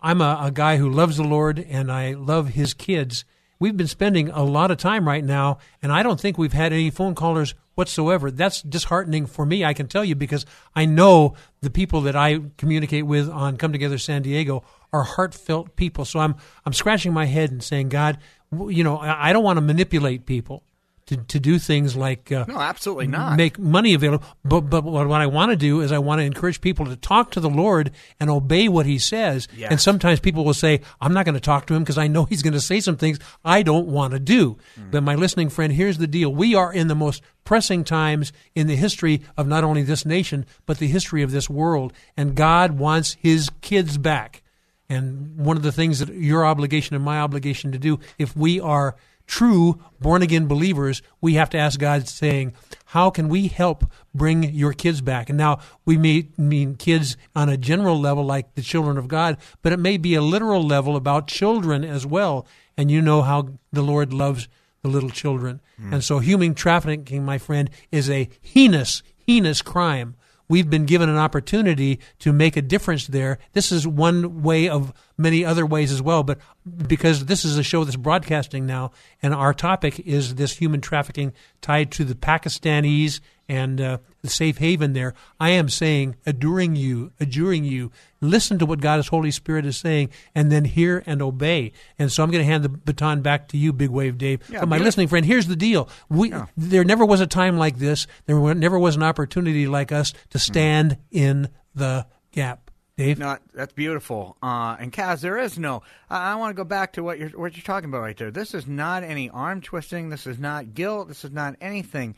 I'm 0.00 0.22
a, 0.22 0.38
a 0.40 0.50
guy 0.50 0.78
who 0.78 0.88
loves 0.88 1.18
the 1.18 1.22
Lord 1.22 1.58
and 1.58 1.92
I 1.92 2.14
love 2.14 2.48
his 2.48 2.72
kids. 2.72 3.26
We've 3.58 3.76
been 3.76 3.86
spending 3.86 4.30
a 4.30 4.42
lot 4.42 4.70
of 4.70 4.78
time 4.78 5.06
right 5.06 5.22
now, 5.22 5.58
and 5.82 5.92
I 5.92 6.02
don't 6.02 6.18
think 6.18 6.38
we've 6.38 6.54
had 6.54 6.72
any 6.72 6.88
phone 6.88 7.14
callers 7.14 7.54
whatsoever. 7.74 8.30
That's 8.30 8.62
disheartening 8.62 9.26
for 9.26 9.44
me, 9.44 9.62
I 9.62 9.74
can 9.74 9.86
tell 9.86 10.02
you, 10.02 10.14
because 10.14 10.46
I 10.74 10.86
know 10.86 11.34
the 11.60 11.68
people 11.68 12.00
that 12.02 12.16
I 12.16 12.40
communicate 12.56 13.04
with 13.04 13.28
on 13.28 13.58
Come 13.58 13.72
Together 13.72 13.98
San 13.98 14.22
Diego 14.22 14.64
are 14.94 15.02
heartfelt 15.02 15.76
people. 15.76 16.06
So 16.06 16.20
I'm 16.20 16.36
I'm 16.64 16.72
scratching 16.72 17.12
my 17.12 17.26
head 17.26 17.50
and 17.50 17.62
saying, 17.62 17.90
God, 17.90 18.16
you 18.50 18.82
know, 18.82 18.96
I 18.98 19.34
don't 19.34 19.44
want 19.44 19.58
to 19.58 19.62
manipulate 19.62 20.24
people 20.24 20.62
to, 21.06 21.16
to 21.16 21.38
do 21.38 21.58
things 21.58 21.94
like 21.94 22.32
uh, 22.32 22.44
no, 22.48 22.58
absolutely 22.58 23.06
not 23.06 23.36
make 23.36 23.58
money 23.58 23.94
available. 23.94 24.26
But 24.44 24.62
but 24.62 24.84
what 24.84 25.10
I 25.10 25.26
want 25.26 25.50
to 25.50 25.56
do 25.56 25.80
is 25.80 25.92
I 25.92 25.98
want 25.98 26.18
to 26.18 26.24
encourage 26.24 26.60
people 26.60 26.86
to 26.86 26.96
talk 26.96 27.30
to 27.32 27.40
the 27.40 27.48
Lord 27.48 27.92
and 28.18 28.28
obey 28.28 28.68
what 28.68 28.86
He 28.86 28.98
says. 28.98 29.46
Yes. 29.56 29.70
And 29.70 29.80
sometimes 29.80 30.18
people 30.18 30.44
will 30.44 30.54
say, 30.54 30.80
"I'm 31.00 31.14
not 31.14 31.24
going 31.24 31.34
to 31.34 31.40
talk 31.40 31.66
to 31.66 31.74
Him 31.74 31.82
because 31.82 31.98
I 31.98 32.08
know 32.08 32.24
He's 32.24 32.42
going 32.42 32.54
to 32.54 32.60
say 32.60 32.80
some 32.80 32.96
things 32.96 33.18
I 33.44 33.62
don't 33.62 33.86
want 33.86 34.14
to 34.14 34.18
do." 34.18 34.56
Mm. 34.78 34.90
But 34.90 35.02
my 35.04 35.14
listening 35.14 35.48
friend, 35.48 35.72
here's 35.72 35.98
the 35.98 36.08
deal: 36.08 36.34
we 36.34 36.54
are 36.54 36.72
in 36.72 36.88
the 36.88 36.96
most 36.96 37.22
pressing 37.44 37.84
times 37.84 38.32
in 38.56 38.66
the 38.66 38.76
history 38.76 39.22
of 39.36 39.46
not 39.46 39.62
only 39.62 39.82
this 39.82 40.04
nation 40.04 40.44
but 40.66 40.78
the 40.78 40.88
history 40.88 41.22
of 41.22 41.30
this 41.30 41.48
world, 41.48 41.92
and 42.16 42.34
God 42.34 42.78
wants 42.78 43.16
His 43.20 43.50
kids 43.60 43.96
back. 43.96 44.42
And 44.88 45.36
one 45.36 45.56
of 45.56 45.64
the 45.64 45.72
things 45.72 45.98
that 45.98 46.08
your 46.14 46.46
obligation 46.46 46.94
and 46.94 47.04
my 47.04 47.20
obligation 47.20 47.72
to 47.72 47.78
do, 47.78 47.98
if 48.18 48.36
we 48.36 48.60
are 48.60 48.96
true 49.26 49.80
born 50.00 50.22
again 50.22 50.46
believers, 50.46 51.02
we 51.20 51.34
have 51.34 51.50
to 51.50 51.58
ask 51.58 51.78
God, 51.78 52.08
saying, 52.08 52.52
How 52.86 53.10
can 53.10 53.28
we 53.28 53.48
help 53.48 53.84
bring 54.14 54.42
your 54.42 54.72
kids 54.72 55.00
back? 55.00 55.28
And 55.28 55.36
now 55.36 55.58
we 55.84 55.96
may 55.96 56.28
mean 56.36 56.76
kids 56.76 57.16
on 57.34 57.48
a 57.48 57.56
general 57.56 58.00
level, 58.00 58.24
like 58.24 58.54
the 58.54 58.62
children 58.62 58.98
of 58.98 59.08
God, 59.08 59.36
but 59.62 59.72
it 59.72 59.78
may 59.78 59.96
be 59.96 60.14
a 60.14 60.22
literal 60.22 60.62
level 60.62 60.96
about 60.96 61.28
children 61.28 61.84
as 61.84 62.06
well. 62.06 62.46
And 62.76 62.90
you 62.90 63.02
know 63.02 63.22
how 63.22 63.58
the 63.72 63.82
Lord 63.82 64.12
loves 64.12 64.48
the 64.82 64.88
little 64.88 65.10
children. 65.10 65.60
Mm. 65.80 65.94
And 65.94 66.04
so 66.04 66.18
human 66.18 66.54
trafficking, 66.54 67.24
my 67.24 67.38
friend, 67.38 67.70
is 67.90 68.08
a 68.10 68.28
heinous, 68.40 69.02
heinous 69.16 69.62
crime 69.62 70.16
we've 70.48 70.70
been 70.70 70.86
given 70.86 71.08
an 71.08 71.16
opportunity 71.16 72.00
to 72.20 72.32
make 72.32 72.56
a 72.56 72.62
difference 72.62 73.06
there. 73.06 73.38
This 73.52 73.72
is 73.72 73.86
one 73.86 74.42
way 74.42 74.68
of 74.68 74.92
many 75.18 75.44
other 75.44 75.64
ways 75.64 75.92
as 75.92 76.02
well, 76.02 76.22
but 76.22 76.38
because 76.86 77.26
this 77.26 77.44
is 77.44 77.56
a 77.56 77.62
show 77.62 77.84
that's 77.84 77.96
broadcasting 77.96 78.66
now, 78.66 78.90
and 79.22 79.32
our 79.32 79.54
topic 79.54 80.00
is 80.00 80.34
this 80.34 80.56
human 80.56 80.80
trafficking 80.80 81.32
tied 81.60 81.90
to 81.92 82.04
the 82.04 82.14
Pakistanis 82.14 83.20
and 83.48 83.80
uh, 83.80 83.98
the 84.22 84.28
safe 84.28 84.58
haven 84.58 84.92
there, 84.92 85.14
I 85.38 85.50
am 85.50 85.68
saying, 85.68 86.16
adjuring 86.26 86.76
you, 86.76 87.12
adjuring 87.20 87.64
you, 87.64 87.92
listen 88.20 88.58
to 88.58 88.66
what 88.66 88.80
God's 88.80 89.08
Holy 89.08 89.30
Spirit 89.30 89.64
is 89.64 89.76
saying, 89.76 90.10
and 90.34 90.50
then 90.50 90.64
hear 90.64 91.02
and 91.06 91.22
obey. 91.22 91.72
And 91.98 92.10
so 92.10 92.22
I'm 92.22 92.30
going 92.30 92.42
to 92.42 92.50
hand 92.50 92.64
the 92.64 92.68
baton 92.68 93.22
back 93.22 93.48
to 93.48 93.56
you, 93.56 93.72
Big 93.72 93.90
Wave 93.90 94.18
Dave. 94.18 94.42
Yeah, 94.50 94.60
but 94.60 94.68
my 94.68 94.78
listening 94.78 95.08
friend, 95.08 95.24
here's 95.24 95.46
the 95.46 95.56
deal: 95.56 95.88
we 96.08 96.30
yeah. 96.30 96.46
there 96.56 96.84
never 96.84 97.04
was 97.04 97.20
a 97.20 97.26
time 97.26 97.56
like 97.56 97.78
this. 97.78 98.06
There 98.26 98.54
never 98.54 98.78
was 98.78 98.96
an 98.96 99.02
opportunity 99.02 99.66
like 99.66 99.92
us 99.92 100.12
to 100.30 100.38
stand 100.38 100.92
mm. 100.92 100.98
in 101.12 101.48
the 101.74 102.06
gap. 102.32 102.65
Dave? 102.96 103.18
That's 103.18 103.74
beautiful. 103.74 104.38
Uh, 104.42 104.76
and 104.80 104.90
Kaz, 104.90 105.20
there 105.20 105.36
is 105.36 105.58
no. 105.58 105.82
I, 106.08 106.32
I 106.32 106.34
want 106.36 106.56
to 106.56 106.56
go 106.56 106.64
back 106.64 106.94
to 106.94 107.02
what 107.02 107.18
you're 107.18 107.28
what 107.30 107.54
you're 107.54 107.62
talking 107.62 107.90
about 107.90 108.00
right 108.00 108.16
there. 108.16 108.30
This 108.30 108.54
is 108.54 108.66
not 108.66 109.04
any 109.04 109.28
arm 109.28 109.60
twisting. 109.60 110.08
This 110.08 110.26
is 110.26 110.38
not 110.38 110.72
guilt. 110.72 111.08
This 111.08 111.22
is 111.22 111.30
not 111.30 111.56
anything 111.60 112.14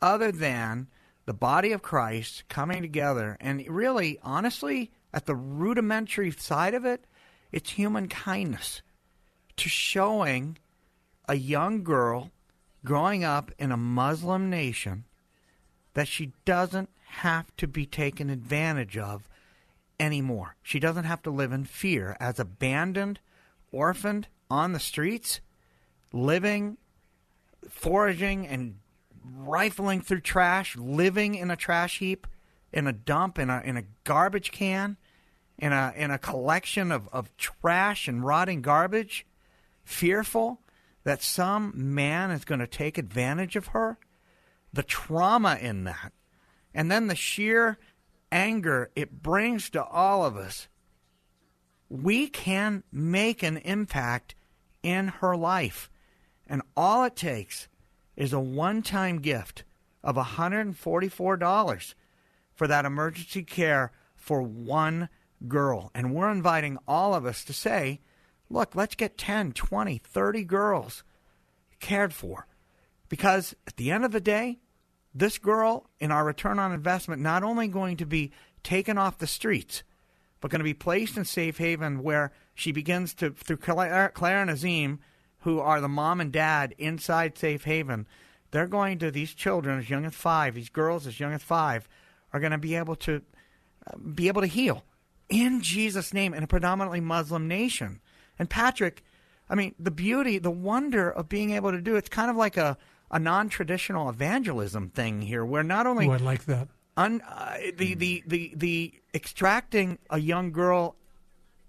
other 0.00 0.32
than 0.32 0.86
the 1.26 1.34
body 1.34 1.72
of 1.72 1.82
Christ 1.82 2.44
coming 2.48 2.80
together. 2.80 3.36
And 3.40 3.62
really, 3.68 4.18
honestly, 4.22 4.90
at 5.12 5.26
the 5.26 5.34
rudimentary 5.34 6.30
side 6.30 6.72
of 6.72 6.86
it, 6.86 7.04
it's 7.52 7.72
human 7.72 8.08
kindness 8.08 8.80
to 9.58 9.68
showing 9.68 10.56
a 11.28 11.34
young 11.34 11.84
girl 11.84 12.30
growing 12.86 13.22
up 13.22 13.52
in 13.58 13.70
a 13.70 13.76
Muslim 13.76 14.48
nation 14.48 15.04
that 15.92 16.08
she 16.08 16.32
doesn't 16.46 16.88
have 17.04 17.54
to 17.58 17.66
be 17.66 17.84
taken 17.84 18.30
advantage 18.30 18.96
of 18.96 19.28
anymore. 19.98 20.56
She 20.62 20.78
doesn't 20.78 21.04
have 21.04 21.22
to 21.22 21.30
live 21.30 21.52
in 21.52 21.64
fear. 21.64 22.16
As 22.20 22.38
abandoned, 22.38 23.20
orphaned 23.70 24.28
on 24.50 24.72
the 24.72 24.80
streets, 24.80 25.40
living, 26.12 26.76
foraging, 27.68 28.46
and 28.46 28.78
rifling 29.24 30.00
through 30.00 30.20
trash, 30.20 30.76
living 30.76 31.34
in 31.34 31.50
a 31.50 31.56
trash 31.56 31.98
heap, 31.98 32.26
in 32.72 32.86
a 32.86 32.92
dump 32.92 33.38
in 33.38 33.50
a 33.50 33.60
in 33.64 33.76
a 33.76 33.84
garbage 34.04 34.50
can 34.50 34.96
in 35.58 35.72
a 35.72 35.92
in 35.96 36.10
a 36.10 36.18
collection 36.18 36.90
of, 36.90 37.08
of 37.12 37.36
trash 37.36 38.08
and 38.08 38.24
rotting 38.24 38.62
garbage, 38.62 39.26
fearful 39.84 40.60
that 41.04 41.22
some 41.22 41.72
man 41.74 42.30
is 42.30 42.44
going 42.44 42.60
to 42.60 42.66
take 42.66 42.96
advantage 42.96 43.56
of 43.56 43.68
her, 43.68 43.98
the 44.72 44.82
trauma 44.82 45.58
in 45.60 45.84
that, 45.84 46.12
and 46.74 46.90
then 46.90 47.08
the 47.08 47.14
sheer 47.14 47.78
anger 48.32 48.90
it 48.96 49.22
brings 49.22 49.70
to 49.70 49.84
all 49.84 50.24
of 50.24 50.36
us, 50.36 50.66
we 51.88 52.26
can 52.26 52.82
make 52.90 53.42
an 53.42 53.58
impact 53.58 54.34
in 54.82 55.08
her 55.08 55.36
life. 55.36 55.90
And 56.48 56.62
all 56.76 57.04
it 57.04 57.14
takes 57.14 57.68
is 58.16 58.32
a 58.32 58.40
one 58.40 58.82
time 58.82 59.20
gift 59.20 59.64
of 60.02 60.16
$144 60.16 61.94
for 62.54 62.66
that 62.66 62.84
emergency 62.84 63.42
care 63.42 63.92
for 64.16 64.42
one 64.42 65.08
girl. 65.46 65.90
And 65.94 66.14
we're 66.14 66.30
inviting 66.30 66.78
all 66.88 67.14
of 67.14 67.26
us 67.26 67.44
to 67.44 67.52
say, 67.52 68.00
look, 68.48 68.74
let's 68.74 68.94
get 68.94 69.18
10, 69.18 69.52
20, 69.52 69.98
30 69.98 70.44
girls 70.44 71.04
cared 71.80 72.12
for. 72.12 72.46
Because 73.08 73.54
at 73.66 73.76
the 73.76 73.90
end 73.90 74.04
of 74.04 74.12
the 74.12 74.20
day, 74.20 74.60
this 75.14 75.38
girl, 75.38 75.90
in 76.00 76.10
our 76.10 76.24
return 76.24 76.58
on 76.58 76.72
investment, 76.72 77.20
not 77.20 77.42
only 77.42 77.68
going 77.68 77.96
to 77.98 78.06
be 78.06 78.32
taken 78.62 78.96
off 78.96 79.18
the 79.18 79.26
streets, 79.26 79.82
but 80.40 80.50
going 80.50 80.60
to 80.60 80.64
be 80.64 80.74
placed 80.74 81.16
in 81.16 81.24
safe 81.24 81.58
haven 81.58 82.02
where 82.02 82.32
she 82.54 82.72
begins 82.72 83.14
to, 83.14 83.30
through 83.30 83.58
Claire, 83.58 84.10
Claire 84.14 84.42
and 84.42 84.50
Azim, 84.50 85.00
who 85.40 85.60
are 85.60 85.80
the 85.80 85.88
mom 85.88 86.20
and 86.20 86.32
dad 86.32 86.74
inside 86.78 87.36
safe 87.36 87.64
haven, 87.64 88.06
they're 88.50 88.66
going 88.66 88.98
to, 88.98 89.10
these 89.10 89.34
children 89.34 89.78
as 89.78 89.90
young 89.90 90.04
as 90.04 90.14
five, 90.14 90.54
these 90.54 90.68
girls 90.68 91.06
as 91.06 91.20
young 91.20 91.32
as 91.32 91.42
five, 91.42 91.88
are 92.32 92.40
going 92.40 92.52
to 92.52 92.58
be 92.58 92.74
able 92.74 92.96
to 92.96 93.22
uh, 93.86 93.96
be 94.14 94.28
able 94.28 94.40
to 94.40 94.46
heal 94.46 94.84
in 95.28 95.60
Jesus' 95.60 96.14
name 96.14 96.34
in 96.34 96.42
a 96.42 96.46
predominantly 96.46 97.00
Muslim 97.00 97.48
nation. 97.48 98.00
And 98.38 98.48
Patrick, 98.48 99.02
I 99.48 99.54
mean, 99.54 99.74
the 99.78 99.90
beauty, 99.90 100.38
the 100.38 100.50
wonder 100.50 101.10
of 101.10 101.28
being 101.28 101.50
able 101.50 101.72
to 101.72 101.80
do 101.80 101.96
it's 101.96 102.08
kind 102.08 102.30
of 102.30 102.36
like 102.36 102.56
a, 102.56 102.76
a 103.12 103.18
non 103.18 103.48
traditional 103.48 104.08
evangelism 104.08 104.88
thing 104.88 105.22
here, 105.22 105.44
where 105.44 105.62
not 105.62 105.86
only. 105.86 106.08
Oh, 106.08 106.12
I 106.12 106.16
like 106.16 106.46
that. 106.46 106.68
Un, 106.96 107.22
uh, 107.22 107.56
the, 107.76 107.94
the, 107.94 108.22
the, 108.26 108.52
the 108.54 108.92
extracting 109.14 109.98
a 110.10 110.18
young 110.18 110.52
girl 110.52 110.96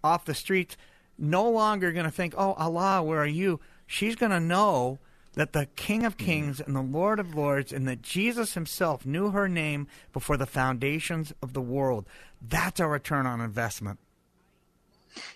off 0.04 0.26
the 0.26 0.34
streets, 0.34 0.76
no 1.18 1.50
longer 1.50 1.91
going 1.94 2.06
to 2.06 2.12
think, 2.12 2.34
oh, 2.38 2.54
Allah, 2.54 3.02
where 3.02 3.20
are 3.20 3.26
you? 3.26 3.60
She's 3.88 4.16
going 4.16 4.32
to 4.32 4.39
know 4.39 5.00
that 5.34 5.54
the 5.54 5.68
King 5.76 6.06
of 6.06 6.18
Kings 6.18 6.60
and 6.60 6.76
the 6.76 6.82
Lord 6.82 7.20
of 7.20 7.36
Lords 7.36 7.72
and 7.72 7.88
that 7.88 8.02
Jesus 8.02 8.54
himself 8.54 9.06
knew 9.06 9.32
her 9.32 9.48
name 9.48 9.88
before 10.12 10.38
the 10.38 10.46
foundations 10.46 11.34
of 11.41 11.54
the 11.54 11.62
world. 11.62 12.06
That's 12.41 12.80
our 12.80 12.89
return 12.89 13.26
on 13.26 13.41
investment. 13.41 14.00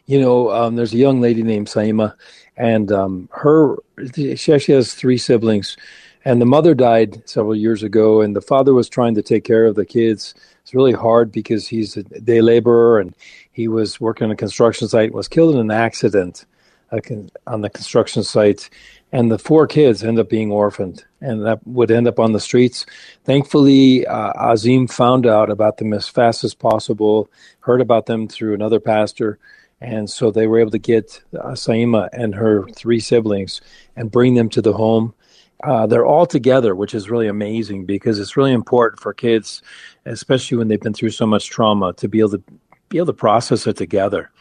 You 0.05 0.21
know, 0.21 0.51
um, 0.51 0.75
there's 0.75 0.93
a 0.93 0.97
young 0.97 1.21
lady 1.21 1.43
named 1.43 1.67
Saima, 1.67 2.15
and 2.55 2.91
um, 2.91 3.29
her 3.31 3.77
she 4.13 4.53
actually 4.53 4.75
has 4.75 4.93
three 4.93 5.17
siblings, 5.17 5.77
and 6.25 6.41
the 6.41 6.45
mother 6.45 6.73
died 6.73 7.27
several 7.27 7.55
years 7.55 7.83
ago, 7.83 8.21
and 8.21 8.35
the 8.35 8.41
father 8.41 8.73
was 8.73 8.89
trying 8.89 9.15
to 9.15 9.21
take 9.21 9.43
care 9.43 9.65
of 9.65 9.75
the 9.75 9.85
kids. 9.85 10.33
It's 10.61 10.73
really 10.73 10.93
hard 10.93 11.31
because 11.31 11.67
he's 11.67 11.97
a 11.97 12.03
day 12.03 12.41
laborer, 12.41 12.99
and 12.99 13.15
he 13.51 13.67
was 13.67 14.01
working 14.01 14.25
on 14.25 14.31
a 14.31 14.35
construction 14.35 14.87
site, 14.87 15.13
was 15.13 15.27
killed 15.27 15.55
in 15.55 15.61
an 15.61 15.71
accident 15.71 16.45
uh, 16.91 16.99
on 17.45 17.61
the 17.61 17.69
construction 17.69 18.23
site, 18.23 18.69
and 19.11 19.31
the 19.31 19.39
four 19.39 19.67
kids 19.67 20.03
end 20.03 20.19
up 20.19 20.29
being 20.29 20.51
orphaned 20.51 21.03
and 21.21 21.45
that 21.45 21.65
would 21.65 21.91
end 21.91 22.07
up 22.07 22.19
on 22.19 22.33
the 22.33 22.39
streets. 22.39 22.85
Thankfully, 23.23 24.05
uh, 24.05 24.33
Azim 24.35 24.87
found 24.87 25.25
out 25.25 25.49
about 25.49 25.77
them 25.77 25.93
as 25.93 26.07
fast 26.07 26.43
as 26.43 26.53
possible, 26.53 27.29
heard 27.61 27.81
about 27.81 28.05
them 28.05 28.27
through 28.27 28.53
another 28.53 28.79
pastor, 28.79 29.39
and 29.81 30.09
so 30.09 30.31
they 30.31 30.47
were 30.47 30.59
able 30.59 30.71
to 30.71 30.79
get 30.79 31.21
uh, 31.39 31.51
Saima 31.51 32.09
and 32.11 32.33
her 32.33 32.67
three 32.69 32.99
siblings 32.99 33.61
and 33.95 34.11
bring 34.11 34.35
them 34.35 34.49
to 34.49 34.61
the 34.61 34.73
home. 34.73 35.13
Uh, 35.63 35.87
they're 35.87 36.05
all 36.05 36.25
together, 36.25 36.75
which 36.75 36.93
is 36.93 37.09
really 37.09 37.27
amazing 37.27 37.85
because 37.85 38.19
it's 38.19 38.37
really 38.37 38.53
important 38.53 39.01
for 39.01 39.13
kids, 39.13 39.61
especially 40.05 40.57
when 40.57 40.67
they've 40.67 40.81
been 40.81 40.93
through 40.93 41.09
so 41.09 41.25
much 41.25 41.49
trauma, 41.49 41.93
to 41.93 42.07
be 42.07 42.19
able 42.19 42.31
to 42.31 42.43
be 42.89 42.97
able 42.97 43.07
to 43.07 43.13
process 43.13 43.67
it 43.67 43.75
together 43.75 44.31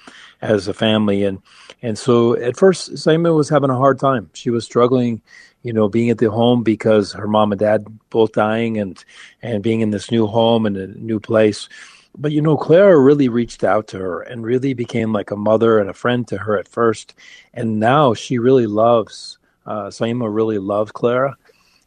as 0.43 0.69
a 0.69 0.75
family. 0.75 1.25
And 1.25 1.41
and 1.83 1.99
so 1.99 2.37
at 2.37 2.57
first, 2.57 2.93
Saima 2.95 3.35
was 3.35 3.49
having 3.49 3.71
a 3.71 3.77
hard 3.77 3.99
time. 3.99 4.31
She 4.35 4.51
was 4.51 4.65
struggling, 4.65 5.23
you 5.63 5.73
know, 5.73 5.89
being 5.89 6.11
at 6.11 6.19
the 6.19 6.31
home 6.31 6.63
because 6.63 7.13
her 7.13 7.29
mom 7.29 7.53
and 7.53 7.59
dad 7.59 7.87
both 8.11 8.33
dying, 8.33 8.79
and 8.79 9.03
and 9.43 9.63
being 9.63 9.81
in 9.81 9.91
this 9.91 10.11
new 10.11 10.27
home 10.27 10.67
and 10.67 10.77
a 10.77 10.87
new 10.87 11.21
place. 11.21 11.69
But 12.17 12.33
you 12.33 12.41
know, 12.41 12.57
Clara 12.57 12.99
really 12.99 13.29
reached 13.29 13.65
out 13.65 13.89
to 13.89 13.99
her 13.99 14.23
and 14.23 14.45
really 14.45 14.75
became 14.75 15.13
like 15.13 15.31
a 15.31 15.37
mother 15.37 15.79
and 15.79 15.91
a 15.91 15.95
friend 15.95 16.27
to 16.29 16.39
her 16.39 16.59
at 16.59 16.69
first, 16.69 17.15
and 17.55 17.79
now 17.79 18.15
she 18.15 18.39
really 18.39 18.67
loves. 18.67 19.39
Uh, 19.67 19.87
Saima 19.87 20.33
really 20.33 20.59
loves 20.59 20.93
Clara, 20.93 21.37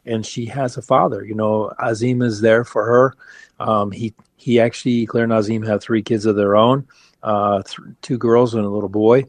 and 0.04 0.24
she 0.24 0.46
has 0.46 0.76
a 0.76 0.82
father. 0.82 1.24
You 1.24 1.34
know, 1.34 1.72
Azim 1.78 2.22
is 2.22 2.40
there 2.40 2.64
for 2.64 2.84
her. 2.84 3.14
Um, 3.58 3.90
he 3.90 4.14
he 4.36 4.60
actually, 4.60 5.06
Clara 5.06 5.24
and 5.24 5.32
Azim 5.32 5.62
have 5.64 5.82
three 5.82 6.02
kids 6.02 6.26
of 6.26 6.36
their 6.36 6.56
own, 6.56 6.86
uh, 7.22 7.62
th- 7.62 7.88
two 8.00 8.16
girls 8.16 8.54
and 8.54 8.64
a 8.64 8.68
little 8.68 8.88
boy 8.88 9.24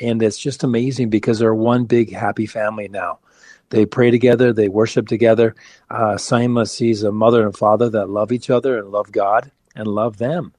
and 0.00 0.22
it's 0.22 0.38
just 0.38 0.64
amazing 0.64 1.10
because 1.10 1.38
they're 1.38 1.54
one 1.54 1.84
big 1.84 2.12
happy 2.12 2.46
family 2.46 2.88
now. 2.88 3.18
They 3.70 3.84
pray 3.84 4.10
together, 4.10 4.52
they 4.52 4.68
worship 4.68 5.08
together. 5.08 5.54
Uh, 5.90 6.14
Saima 6.14 6.68
sees 6.68 7.02
a 7.02 7.10
mother 7.10 7.44
and 7.44 7.56
father 7.56 7.88
that 7.90 8.08
love 8.08 8.30
each 8.30 8.50
other 8.50 8.78
and 8.78 8.90
love 8.90 9.10
God 9.10 9.50
and 9.76 9.86
love 9.86 10.18
them, 10.18 10.52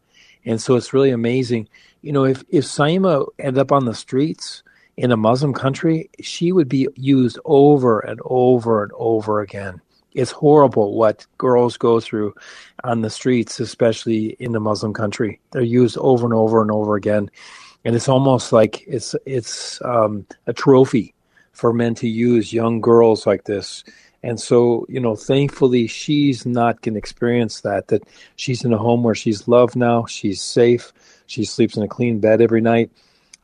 and 0.45 0.61
so 0.61 0.75
it's 0.75 0.93
really 0.93 1.11
amazing. 1.11 1.67
You 2.01 2.13
know, 2.13 2.25
if 2.25 2.43
if 2.49 2.63
Saima 2.63 3.27
ended 3.39 3.59
up 3.59 3.71
on 3.71 3.85
the 3.85 3.93
streets 3.93 4.63
in 4.95 5.11
a 5.11 5.17
Muslim 5.17 5.53
country, 5.53 6.09
she 6.21 6.51
would 6.51 6.69
be 6.69 6.87
used 6.95 7.39
over 7.45 7.99
and 7.99 8.19
over 8.25 8.83
and 8.83 8.91
over 8.95 9.41
again. 9.41 9.81
It's 10.13 10.31
horrible 10.31 10.95
what 10.97 11.27
girls 11.37 11.77
go 11.77 11.99
through 11.99 12.33
on 12.83 13.01
the 13.01 13.09
streets, 13.09 13.59
especially 13.59 14.29
in 14.39 14.55
a 14.55 14.59
Muslim 14.59 14.93
country. 14.93 15.39
They're 15.51 15.61
used 15.61 15.97
over 15.97 16.25
and 16.25 16.33
over 16.33 16.61
and 16.61 16.71
over 16.71 16.95
again 16.95 17.29
and 17.87 17.95
it's 17.95 18.09
almost 18.09 18.51
like 18.51 18.83
it's 18.85 19.15
it's 19.25 19.81
um, 19.81 20.27
a 20.45 20.51
trophy 20.51 21.15
for 21.53 21.71
men 21.71 21.95
to 21.95 22.07
use 22.07 22.51
young 22.51 22.81
girls 22.81 23.25
like 23.25 23.45
this. 23.45 23.85
And 24.23 24.39
so, 24.39 24.85
you 24.89 24.99
know, 24.99 25.15
thankfully, 25.15 25.87
she's 25.87 26.45
not 26.45 26.81
going 26.81 26.93
to 26.93 26.99
experience 26.99 27.61
that. 27.61 27.87
That 27.87 28.03
she's 28.35 28.65
in 28.65 28.73
a 28.73 28.77
home 28.77 29.03
where 29.03 29.15
she's 29.15 29.47
loved 29.47 29.75
now, 29.75 30.05
she's 30.05 30.41
safe, 30.41 30.91
she 31.27 31.45
sleeps 31.45 31.77
in 31.77 31.83
a 31.83 31.87
clean 31.87 32.19
bed 32.19 32.41
every 32.41 32.61
night. 32.61 32.91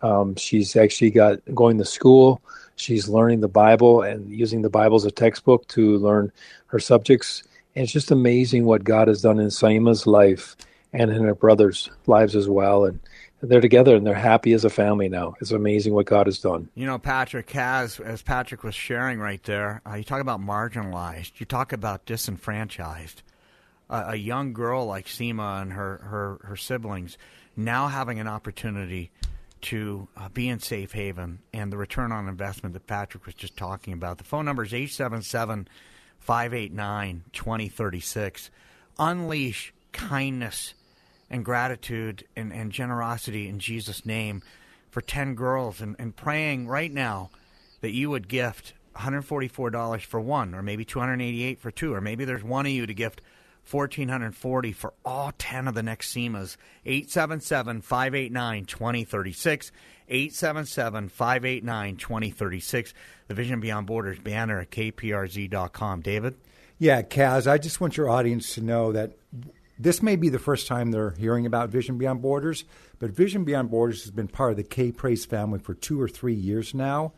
Um, 0.01 0.35
she's 0.35 0.75
actually 0.75 1.11
got 1.11 1.39
going 1.53 1.77
to 1.77 1.85
school. 1.85 2.41
She's 2.75 3.07
learning 3.07 3.39
the 3.39 3.47
Bible 3.47 4.01
and 4.01 4.29
using 4.29 4.61
the 4.61 4.69
Bible 4.69 4.97
as 4.97 5.05
a 5.05 5.11
textbook 5.11 5.67
to 5.69 5.97
learn 5.97 6.31
her 6.67 6.79
subjects. 6.79 7.43
And 7.75 7.83
it's 7.83 7.93
just 7.93 8.11
amazing 8.11 8.65
what 8.65 8.83
God 8.83 9.07
has 9.07 9.21
done 9.21 9.39
in 9.39 9.49
Saima's 9.49 10.05
life 10.05 10.55
and 10.91 11.09
in 11.11 11.23
her 11.23 11.35
brothers' 11.35 11.89
lives 12.07 12.35
as 12.35 12.49
well. 12.49 12.85
And 12.85 12.99
they're 13.43 13.61
together 13.61 13.95
and 13.95 14.07
they're 14.07 14.13
happy 14.13 14.53
as 14.53 14.63
a 14.63 14.69
family 14.69 15.09
now. 15.09 15.35
It's 15.41 15.51
amazing 15.51 15.93
what 15.93 16.05
God 16.05 16.27
has 16.27 16.39
done. 16.39 16.69
You 16.75 16.85
know, 16.85 16.97
Patrick 16.97 17.49
has, 17.51 17.99
as 17.99 18.21
Patrick 18.21 18.63
was 18.63 18.73
sharing 18.73 19.19
right 19.19 19.43
there, 19.43 19.81
uh, 19.85 19.95
you 19.95 20.03
talk 20.03 20.21
about 20.21 20.39
marginalized, 20.39 21.39
you 21.39 21.45
talk 21.45 21.73
about 21.73 22.05
disenfranchised. 22.05 23.21
Uh, 23.89 24.05
a 24.07 24.15
young 24.15 24.53
girl 24.53 24.85
like 24.85 25.05
Seema 25.07 25.61
and 25.61 25.73
her, 25.73 25.97
her, 26.03 26.47
her 26.47 26.55
siblings 26.55 27.17
now 27.55 27.87
having 27.87 28.19
an 28.19 28.27
opportunity 28.27 29.11
to 29.61 30.07
uh, 30.17 30.29
be 30.29 30.49
in 30.49 30.59
safe 30.59 30.93
haven 30.93 31.39
and 31.53 31.71
the 31.71 31.77
return 31.77 32.11
on 32.11 32.27
investment 32.27 32.73
that 32.73 32.87
Patrick 32.87 33.25
was 33.25 33.35
just 33.35 33.55
talking 33.55 33.93
about. 33.93 34.17
The 34.17 34.23
phone 34.23 34.45
number 34.45 34.63
is 34.63 34.73
877 34.73 35.67
589 36.19 37.23
2036. 37.33 38.51
Unleash 38.99 39.73
kindness 39.91 40.73
and 41.33 41.43
gratitude 41.43 42.23
and, 42.35 42.53
and 42.53 42.71
generosity 42.71 43.49
in 43.49 43.57
Jesus' 43.57 44.05
name 44.05 44.43
for 44.91 45.01
10 45.01 45.33
girls 45.33 45.81
and, 45.81 45.95
and 45.97 46.15
praying 46.15 46.67
right 46.67 46.93
now 46.93 47.31
that 47.81 47.91
you 47.91 48.11
would 48.11 48.27
gift 48.27 48.73
$144 48.95 50.01
for 50.01 50.21
one, 50.21 50.53
or 50.53 50.61
maybe 50.61 50.85
288 50.85 51.59
for 51.59 51.71
two, 51.71 51.91
or 51.91 51.99
maybe 51.99 52.23
there's 52.23 52.43
one 52.43 52.67
of 52.67 52.71
you 52.71 52.85
to 52.85 52.93
gift 52.93 53.19
1440 53.69 54.71
for 54.73 54.93
all 55.03 55.31
10 55.37 55.67
of 55.67 55.73
the 55.73 55.81
next 55.81 56.13
SEMAs. 56.13 56.55
877 56.85 57.81
589 57.81 58.65
2036. 58.65 59.71
877 60.07 61.09
589 61.09 61.95
2036. 61.95 62.93
The 63.27 63.33
Vision 63.33 63.59
Beyond 63.59 63.87
Borders 63.87 64.19
banner 64.19 64.59
at 64.59 64.69
kprz.com. 64.69 66.01
David? 66.01 66.35
Yeah, 66.77 67.01
Kaz, 67.01 67.49
I 67.49 67.57
just 67.57 67.81
want 67.81 67.97
your 67.97 68.09
audience 68.09 68.53
to 68.55 68.61
know 68.61 68.91
that 68.91 69.13
this 69.79 70.01
may 70.01 70.15
be 70.15 70.29
the 70.29 70.39
first 70.39 70.67
time 70.67 70.91
they're 70.91 71.11
hearing 71.11 71.45
about 71.45 71.69
Vision 71.69 71.97
Beyond 71.97 72.21
Borders, 72.21 72.63
but 72.99 73.11
Vision 73.11 73.43
Beyond 73.43 73.69
Borders 73.71 74.03
has 74.03 74.11
been 74.11 74.27
part 74.27 74.51
of 74.51 74.57
the 74.57 74.63
K 74.63 74.91
Praise 74.91 75.25
family 75.25 75.59
for 75.59 75.73
two 75.73 75.99
or 76.01 76.07
three 76.07 76.33
years 76.35 76.73
now. 76.73 77.13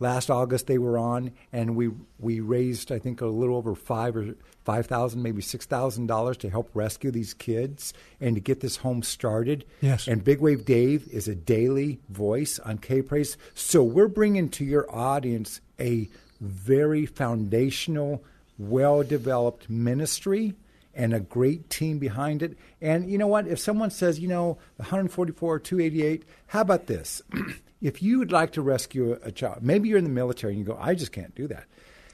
last 0.00 0.30
August 0.30 0.66
they 0.66 0.78
were 0.78 0.98
on, 0.98 1.30
and 1.52 1.76
we 1.76 1.90
we 2.18 2.40
raised 2.40 2.90
I 2.90 2.98
think 2.98 3.20
a 3.20 3.26
little 3.26 3.56
over 3.56 3.74
five 3.74 4.16
or 4.16 4.34
five 4.64 4.86
thousand, 4.86 5.22
maybe 5.22 5.42
six 5.42 5.66
thousand 5.66 6.06
dollars 6.06 6.38
to 6.38 6.50
help 6.50 6.70
rescue 6.74 7.10
these 7.10 7.34
kids 7.34 7.94
and 8.20 8.34
to 8.34 8.40
get 8.40 8.60
this 8.60 8.78
home 8.78 9.02
started. 9.02 9.64
Yes. 9.80 10.08
And 10.08 10.24
Big 10.24 10.40
Wave 10.40 10.64
Dave 10.64 11.06
is 11.12 11.28
a 11.28 11.34
daily 11.34 12.00
voice 12.08 12.58
on 12.58 12.78
K 12.78 13.02
Praise, 13.02 13.36
so 13.54 13.84
we're 13.84 14.08
bringing 14.08 14.48
to 14.50 14.64
your 14.64 14.92
audience 14.92 15.60
a 15.78 16.08
very 16.40 17.06
foundational, 17.06 18.24
well 18.58 19.02
developed 19.02 19.68
ministry 19.68 20.54
and 20.94 21.14
a 21.14 21.20
great 21.20 21.70
team 21.70 21.98
behind 21.98 22.42
it. 22.42 22.56
And 22.80 23.10
you 23.10 23.18
know 23.18 23.26
what? 23.26 23.46
If 23.46 23.58
someone 23.58 23.90
says, 23.90 24.18
you 24.18 24.28
know, 24.28 24.58
144 24.76 25.58
288, 25.58 26.24
how 26.48 26.60
about 26.60 26.86
this? 26.86 27.22
if 27.80 28.02
you 28.02 28.18
would 28.18 28.32
like 28.32 28.52
to 28.52 28.62
rescue 28.62 29.18
a, 29.22 29.30
child, 29.30 29.62
maybe 29.62 29.88
you're 29.88 29.98
in 29.98 30.04
the 30.04 30.10
military 30.10 30.52
and 30.52 30.60
you 30.60 30.66
go, 30.66 30.78
I 30.80 30.94
just 30.94 31.12
can't 31.12 31.34
do 31.34 31.46
that. 31.48 31.64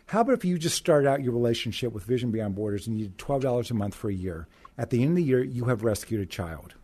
How 0.07 0.21
about 0.21 0.35
if 0.35 0.45
you 0.45 0.59
just 0.59 0.77
start 0.77 1.07
out 1.07 1.23
your 1.23 1.33
relationship 1.33 1.93
with 1.93 2.05
Vision 2.05 2.31
Beyond 2.31 2.55
Borders 2.55 2.87
and 2.87 2.99
you 2.99 3.09
did 3.09 3.19
$12 3.19 3.71
a 3.71 3.75
month 3.75 3.95
for 3.95 4.09
a 4.09 4.15
year? 4.15 4.47
At 4.79 4.91
the 4.91 5.03
end 5.03 5.11
of 5.11 5.17
the 5.17 5.25
year, 5.25 5.43
you 5.43 5.65
have 5.65 5.83
rescued 5.83 6.21
a 6.21 6.27
child. 6.27 6.75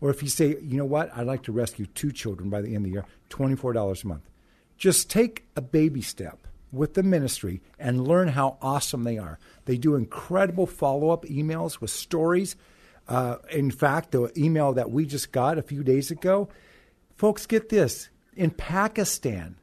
Or 0.00 0.10
if 0.10 0.22
you 0.22 0.28
say, 0.28 0.56
you 0.60 0.76
know 0.78 0.84
what, 0.84 1.10
I'd 1.14 1.26
like 1.26 1.42
to 1.44 1.52
rescue 1.52 1.86
two 1.86 2.12
children 2.12 2.50
by 2.50 2.62
the 2.62 2.68
end 2.68 2.78
of 2.78 2.84
the 2.84 2.90
year, 2.90 3.04
$24 3.30 4.04
a 4.04 4.06
month. 4.06 4.30
Just 4.78 5.10
take 5.10 5.44
a 5.54 5.60
baby 5.60 6.00
step 6.00 6.46
with 6.72 6.94
the 6.94 7.02
ministry 7.02 7.60
and 7.78 8.08
learn 8.08 8.28
how 8.28 8.56
awesome 8.62 9.04
they 9.04 9.18
are. 9.18 9.38
They 9.66 9.76
do 9.76 9.94
incredible 9.94 10.66
follow 10.66 11.10
up 11.10 11.24
emails 11.26 11.80
with 11.80 11.90
stories. 11.90 12.56
Uh, 13.06 13.36
in 13.50 13.70
fact, 13.70 14.12
the 14.12 14.32
email 14.36 14.72
that 14.72 14.90
we 14.90 15.04
just 15.04 15.32
got 15.32 15.58
a 15.58 15.62
few 15.62 15.84
days 15.84 16.10
ago, 16.10 16.48
folks, 17.14 17.46
get 17.46 17.68
this. 17.68 18.08
In 18.34 18.50
Pakistan, 18.50 19.56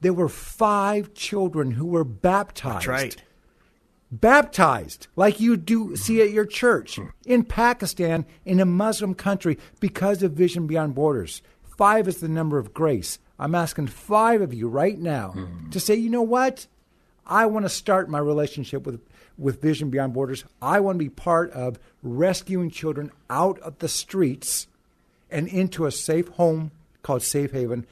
there 0.00 0.12
were 0.12 0.28
five 0.28 1.14
children 1.14 1.72
who 1.72 1.86
were 1.86 2.04
baptized. 2.04 2.76
That's 2.76 2.86
right. 2.86 3.22
Baptized, 4.12 5.08
like 5.16 5.40
you 5.40 5.56
do 5.56 5.96
see 5.96 6.22
at 6.22 6.30
your 6.30 6.46
church 6.46 7.00
in 7.26 7.42
Pakistan, 7.42 8.24
in 8.44 8.60
a 8.60 8.64
Muslim 8.64 9.14
country, 9.14 9.58
because 9.80 10.22
of 10.22 10.32
Vision 10.32 10.68
Beyond 10.68 10.94
Borders. 10.94 11.42
Five 11.76 12.06
is 12.06 12.18
the 12.18 12.28
number 12.28 12.56
of 12.56 12.72
grace. 12.72 13.18
I'm 13.38 13.54
asking 13.54 13.88
five 13.88 14.40
of 14.40 14.54
you 14.54 14.68
right 14.68 14.98
now 14.98 15.34
mm. 15.36 15.70
to 15.70 15.80
say, 15.80 15.94
you 15.94 16.10
know 16.10 16.22
what? 16.22 16.66
I 17.26 17.46
want 17.46 17.64
to 17.64 17.70
start 17.70 18.08
my 18.08 18.18
relationship 18.18 18.86
with, 18.86 19.00
with 19.36 19.60
Vision 19.60 19.90
Beyond 19.90 20.14
Borders. 20.14 20.44
I 20.62 20.80
want 20.80 20.96
to 20.96 21.04
be 21.04 21.10
part 21.10 21.50
of 21.50 21.78
rescuing 22.02 22.70
children 22.70 23.10
out 23.28 23.58
of 23.60 23.78
the 23.78 23.88
streets 23.88 24.68
and 25.30 25.48
into 25.48 25.86
a 25.86 25.90
safe 25.90 26.28
home 26.28 26.70
called 27.02 27.22
Safe 27.22 27.52
Haven. 27.52 27.86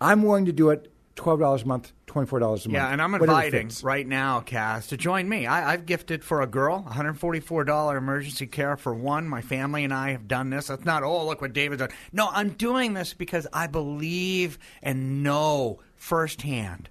I'm 0.00 0.22
willing 0.22 0.46
to 0.46 0.52
do 0.52 0.70
it 0.70 0.90
$12 1.18 1.62
a 1.62 1.66
month, 1.66 1.92
$24 2.06 2.36
a 2.36 2.40
month. 2.40 2.66
Yeah, 2.68 2.88
and 2.88 3.02
I'm 3.02 3.14
inviting 3.14 3.70
right 3.82 4.06
now, 4.06 4.40
Kaz, 4.40 4.88
to 4.88 4.96
join 4.96 5.28
me. 5.28 5.46
I, 5.46 5.72
have 5.72 5.84
gifted 5.84 6.22
for 6.22 6.42
a 6.42 6.46
girl 6.46 6.86
$144 6.88 7.96
emergency 7.96 8.46
care 8.46 8.76
for 8.76 8.94
one. 8.94 9.28
My 9.28 9.42
family 9.42 9.84
and 9.84 9.92
I 9.92 10.12
have 10.12 10.28
done 10.28 10.50
this. 10.50 10.70
It's 10.70 10.84
not, 10.84 11.02
oh, 11.02 11.26
look 11.26 11.40
what 11.40 11.52
David's 11.52 11.80
done. 11.80 11.90
No, 12.12 12.28
I'm 12.30 12.50
doing 12.50 12.94
this 12.94 13.14
because 13.14 13.46
I 13.52 13.66
believe 13.66 14.58
and 14.80 15.22
know 15.22 15.80
firsthand. 15.96 16.88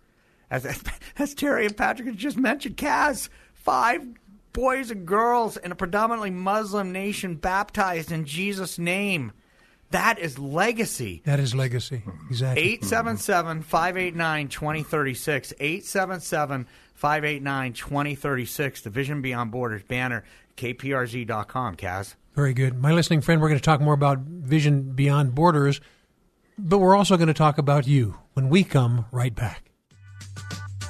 As, 0.51 0.84
as 1.17 1.34
Terry 1.34 1.65
and 1.65 1.75
Patrick 1.75 2.07
had 2.07 2.17
just 2.17 2.38
mentioned, 2.38 2.78
Kaz, 2.78 3.30
five 3.53 4.05
boys 4.51 4.91
and 4.91 5.05
girls 5.05 5.55
in 5.57 5.71
a 5.71 5.75
predominantly 5.75 6.32
Muslim 6.32 6.91
nation 6.91 7.36
baptized 7.36 8.11
in 8.11 8.25
Jesus' 8.25 8.78
name. 8.78 9.32
That 9.91 10.19
is 10.19 10.38
legacy. 10.38 11.21
That 11.25 11.39
is 11.39 11.55
legacy. 11.55 12.03
Exactly. 12.29 12.63
877 12.63 13.61
589 13.61 14.47
2036. 14.49 15.53
877 15.59 16.67
589 16.93 17.73
2036. 17.73 18.81
The 18.81 18.89
Vision 18.89 19.21
Beyond 19.21 19.51
Borders 19.51 19.83
banner, 19.83 20.23
kprz.com, 20.57 21.75
Kaz. 21.77 22.15
Very 22.35 22.53
good. 22.53 22.79
My 22.79 22.91
listening 22.91 23.21
friend, 23.21 23.41
we're 23.41 23.49
going 23.49 23.59
to 23.59 23.65
talk 23.65 23.81
more 23.81 23.93
about 23.93 24.19
Vision 24.19 24.91
Beyond 24.91 25.33
Borders, 25.33 25.81
but 26.57 26.79
we're 26.79 26.95
also 26.95 27.17
going 27.17 27.27
to 27.27 27.33
talk 27.33 27.57
about 27.57 27.88
you 27.88 28.17
when 28.33 28.49
we 28.49 28.63
come 28.63 29.05
right 29.11 29.33
back. 29.33 29.63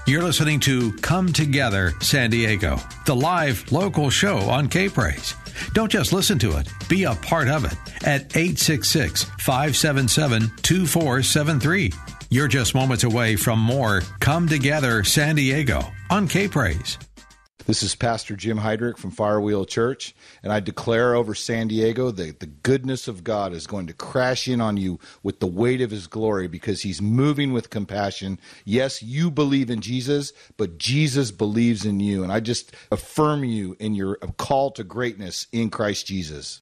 You're 0.07 0.23
listening 0.23 0.61
to 0.61 0.93
Come 0.97 1.33
Together 1.33 1.93
San 2.01 2.29
Diego, 2.29 2.79
the 3.05 3.15
live 3.15 3.69
local 3.71 4.09
show 4.09 4.37
on 4.37 4.69
K 4.69 4.89
Praise. 4.89 5.35
Don't 5.73 5.91
just 5.91 6.13
listen 6.13 6.39
to 6.39 6.57
it, 6.57 6.67
be 6.89 7.03
a 7.03 7.15
part 7.15 7.47
of 7.47 7.65
it 7.65 7.77
at 8.05 8.35
866 8.35 9.23
577 9.39 10.51
2473. 10.61 11.93
You're 12.29 12.47
just 12.47 12.75
moments 12.75 13.03
away 13.03 13.35
from 13.35 13.59
more 13.59 14.01
Come 14.19 14.47
Together 14.47 15.03
San 15.03 15.35
Diego 15.35 15.81
on 16.09 16.27
K 16.27 16.47
Praise. 16.47 16.97
This 17.67 17.83
is 17.83 17.95
Pastor 17.95 18.37
Jim 18.37 18.59
Heidrich 18.59 18.97
from 18.97 19.11
Firewheel 19.11 19.67
Church, 19.67 20.15
and 20.41 20.53
I 20.53 20.61
declare 20.61 21.15
over 21.15 21.35
San 21.35 21.67
Diego 21.67 22.11
that 22.11 22.39
the 22.39 22.45
goodness 22.45 23.09
of 23.09 23.25
God 23.25 23.51
is 23.51 23.67
going 23.67 23.87
to 23.87 23.93
crash 23.93 24.47
in 24.47 24.61
on 24.61 24.77
you 24.77 25.01
with 25.21 25.41
the 25.41 25.47
weight 25.47 25.81
of 25.81 25.91
His 25.91 26.07
glory 26.07 26.47
because 26.47 26.83
He's 26.83 27.01
moving 27.01 27.51
with 27.51 27.69
compassion. 27.69 28.39
Yes, 28.63 29.03
you 29.03 29.29
believe 29.29 29.69
in 29.69 29.81
Jesus, 29.81 30.31
but 30.55 30.77
Jesus 30.77 31.29
believes 31.29 31.85
in 31.85 31.99
you, 31.99 32.23
and 32.23 32.31
I 32.31 32.39
just 32.39 32.71
affirm 32.89 33.43
you 33.43 33.75
in 33.81 33.95
your 33.95 34.15
call 34.37 34.71
to 34.71 34.85
greatness 34.85 35.47
in 35.51 35.69
Christ 35.69 36.07
Jesus. 36.07 36.61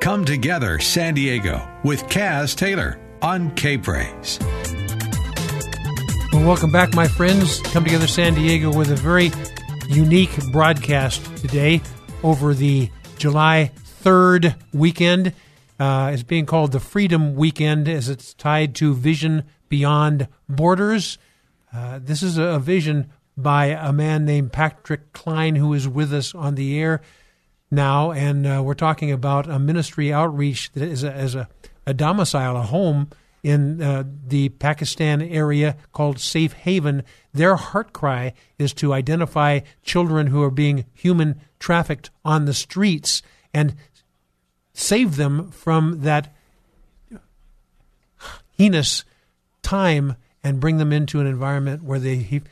Come 0.00 0.24
together, 0.24 0.80
San 0.80 1.14
Diego, 1.14 1.64
with 1.84 2.02
Kaz 2.08 2.56
Taylor 2.56 2.98
on 3.22 3.54
K 3.54 3.78
Praise. 3.78 4.40
Well, 6.32 6.44
welcome 6.44 6.72
back, 6.72 6.92
my 6.96 7.06
friends. 7.06 7.60
Come 7.60 7.84
together, 7.84 8.08
San 8.08 8.34
Diego, 8.34 8.76
with 8.76 8.90
a 8.90 8.96
very 8.96 9.30
unique 9.88 10.30
broadcast 10.52 11.24
today 11.36 11.80
over 12.22 12.54
the 12.54 12.90
July 13.18 13.70
3rd 14.02 14.56
weekend. 14.72 15.32
Uh, 15.78 16.10
it's 16.12 16.22
being 16.22 16.46
called 16.46 16.72
the 16.72 16.80
Freedom 16.80 17.34
Weekend 17.34 17.88
as 17.88 18.08
it's 18.08 18.34
tied 18.34 18.74
to 18.76 18.94
Vision 18.94 19.44
Beyond 19.68 20.28
Borders. 20.48 21.18
Uh, 21.72 21.98
this 22.02 22.22
is 22.22 22.38
a, 22.38 22.58
vision 22.58 23.10
by 23.36 23.66
a 23.66 23.92
man 23.92 24.24
named 24.24 24.52
Patrick 24.52 25.12
Klein 25.12 25.56
who 25.56 25.74
is 25.74 25.86
with 25.86 26.12
us 26.14 26.34
on 26.34 26.54
the 26.54 26.78
air 26.78 27.02
now, 27.70 28.12
and 28.12 28.46
uh, 28.46 28.62
we're 28.64 28.74
talking 28.74 29.10
about 29.10 29.48
a 29.48 29.58
ministry 29.58 30.12
outreach 30.12 30.72
that 30.72 30.88
is 30.88 31.04
a, 31.04 31.12
as 31.12 31.34
a, 31.34 31.48
a 31.84 31.92
domicile, 31.92 32.56
a 32.56 32.62
home 32.62 33.08
in 33.42 33.80
uh, 33.80 34.04
the 34.26 34.48
Pakistan 34.50 35.22
area 35.22 35.76
called 35.92 36.18
Safe 36.18 36.52
Haven. 36.52 37.02
Their 37.32 37.56
heart 37.56 37.92
cry 37.92 38.32
is 38.58 38.72
to 38.74 38.92
identify 38.92 39.60
children 39.82 40.28
who 40.28 40.42
are 40.42 40.50
being 40.50 40.86
human 40.94 41.40
trafficked 41.58 42.10
on 42.24 42.44
the 42.44 42.54
streets 42.54 43.22
and 43.54 43.74
save 44.72 45.16
them 45.16 45.50
from 45.50 46.02
that 46.02 46.34
heinous 48.58 49.04
time 49.62 50.16
and 50.42 50.60
bring 50.60 50.78
them 50.78 50.92
into 50.92 51.20
an 51.20 51.26
environment 51.26 51.82
where 51.82 51.98
they 51.98 52.16
he- 52.16 52.42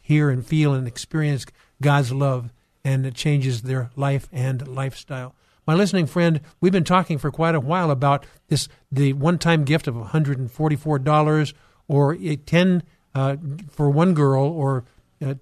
hear 0.00 0.30
and 0.30 0.46
feel 0.46 0.74
and 0.74 0.86
experience 0.86 1.46
God's 1.80 2.12
love 2.12 2.50
and 2.84 3.06
it 3.06 3.14
changes 3.14 3.62
their 3.62 3.90
life 3.96 4.28
and 4.32 4.66
lifestyle 4.68 5.34
my 5.66 5.74
listening 5.74 6.06
friend, 6.06 6.40
we've 6.60 6.72
been 6.72 6.84
talking 6.84 7.18
for 7.18 7.30
quite 7.30 7.54
a 7.54 7.60
while 7.60 7.90
about 7.90 8.26
this 8.48 8.68
the 8.92 9.14
one 9.14 9.38
time 9.38 9.64
gift 9.64 9.86
of 9.86 9.94
$144 9.94 11.54
or 11.88 12.16
10 12.16 12.82
uh, 13.14 13.36
for 13.70 13.90
one 13.90 14.14
girl 14.14 14.44
or 14.44 14.84
uh, 15.24 15.34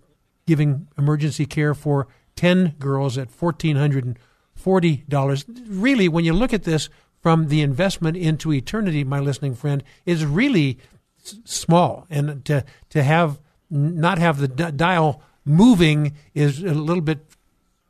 giving 0.47 0.87
emergency 0.99 1.47
care 1.47 1.75
for 1.75 2.07
10 2.37 2.77
girls 2.79 3.19
at 3.19 3.31
$1,440. 3.31 5.45
Really, 5.69 6.09
when 6.09 6.25
you 6.25 6.33
look 6.33 6.53
at 6.53 6.65
this 6.65 6.89
from 7.21 7.49
the 7.49 7.63
investment 7.63 8.17
into 8.17 8.53
eternity, 8.53 9.05
my 9.05 9.21
listening 9.21 9.55
friend, 9.55 9.83
is 10.05 10.25
really 10.25 10.79
s- 11.25 11.39
small. 11.45 12.07
And 12.11 12.45
to, 12.47 12.65
to 12.91 13.03
have 13.03 13.41
not 13.71 14.19
have 14.19 14.39
the 14.39 14.49
d- 14.49 14.71
dial 14.73 15.23
moving 15.45 16.15
is 16.35 16.63
a 16.63 16.75
little 16.75 17.03
bit 17.03 17.25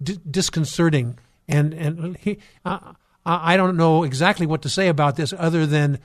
d- 0.02 0.18
disconcerting 0.30 1.18
and 1.52 1.74
and 1.74 2.16
he, 2.16 2.38
I, 2.64 2.94
I 3.24 3.56
don't 3.56 3.76
know 3.76 4.02
exactly 4.02 4.46
what 4.46 4.62
to 4.62 4.68
say 4.68 4.88
about 4.88 5.16
this 5.16 5.32
other 5.36 5.66
than 5.66 6.00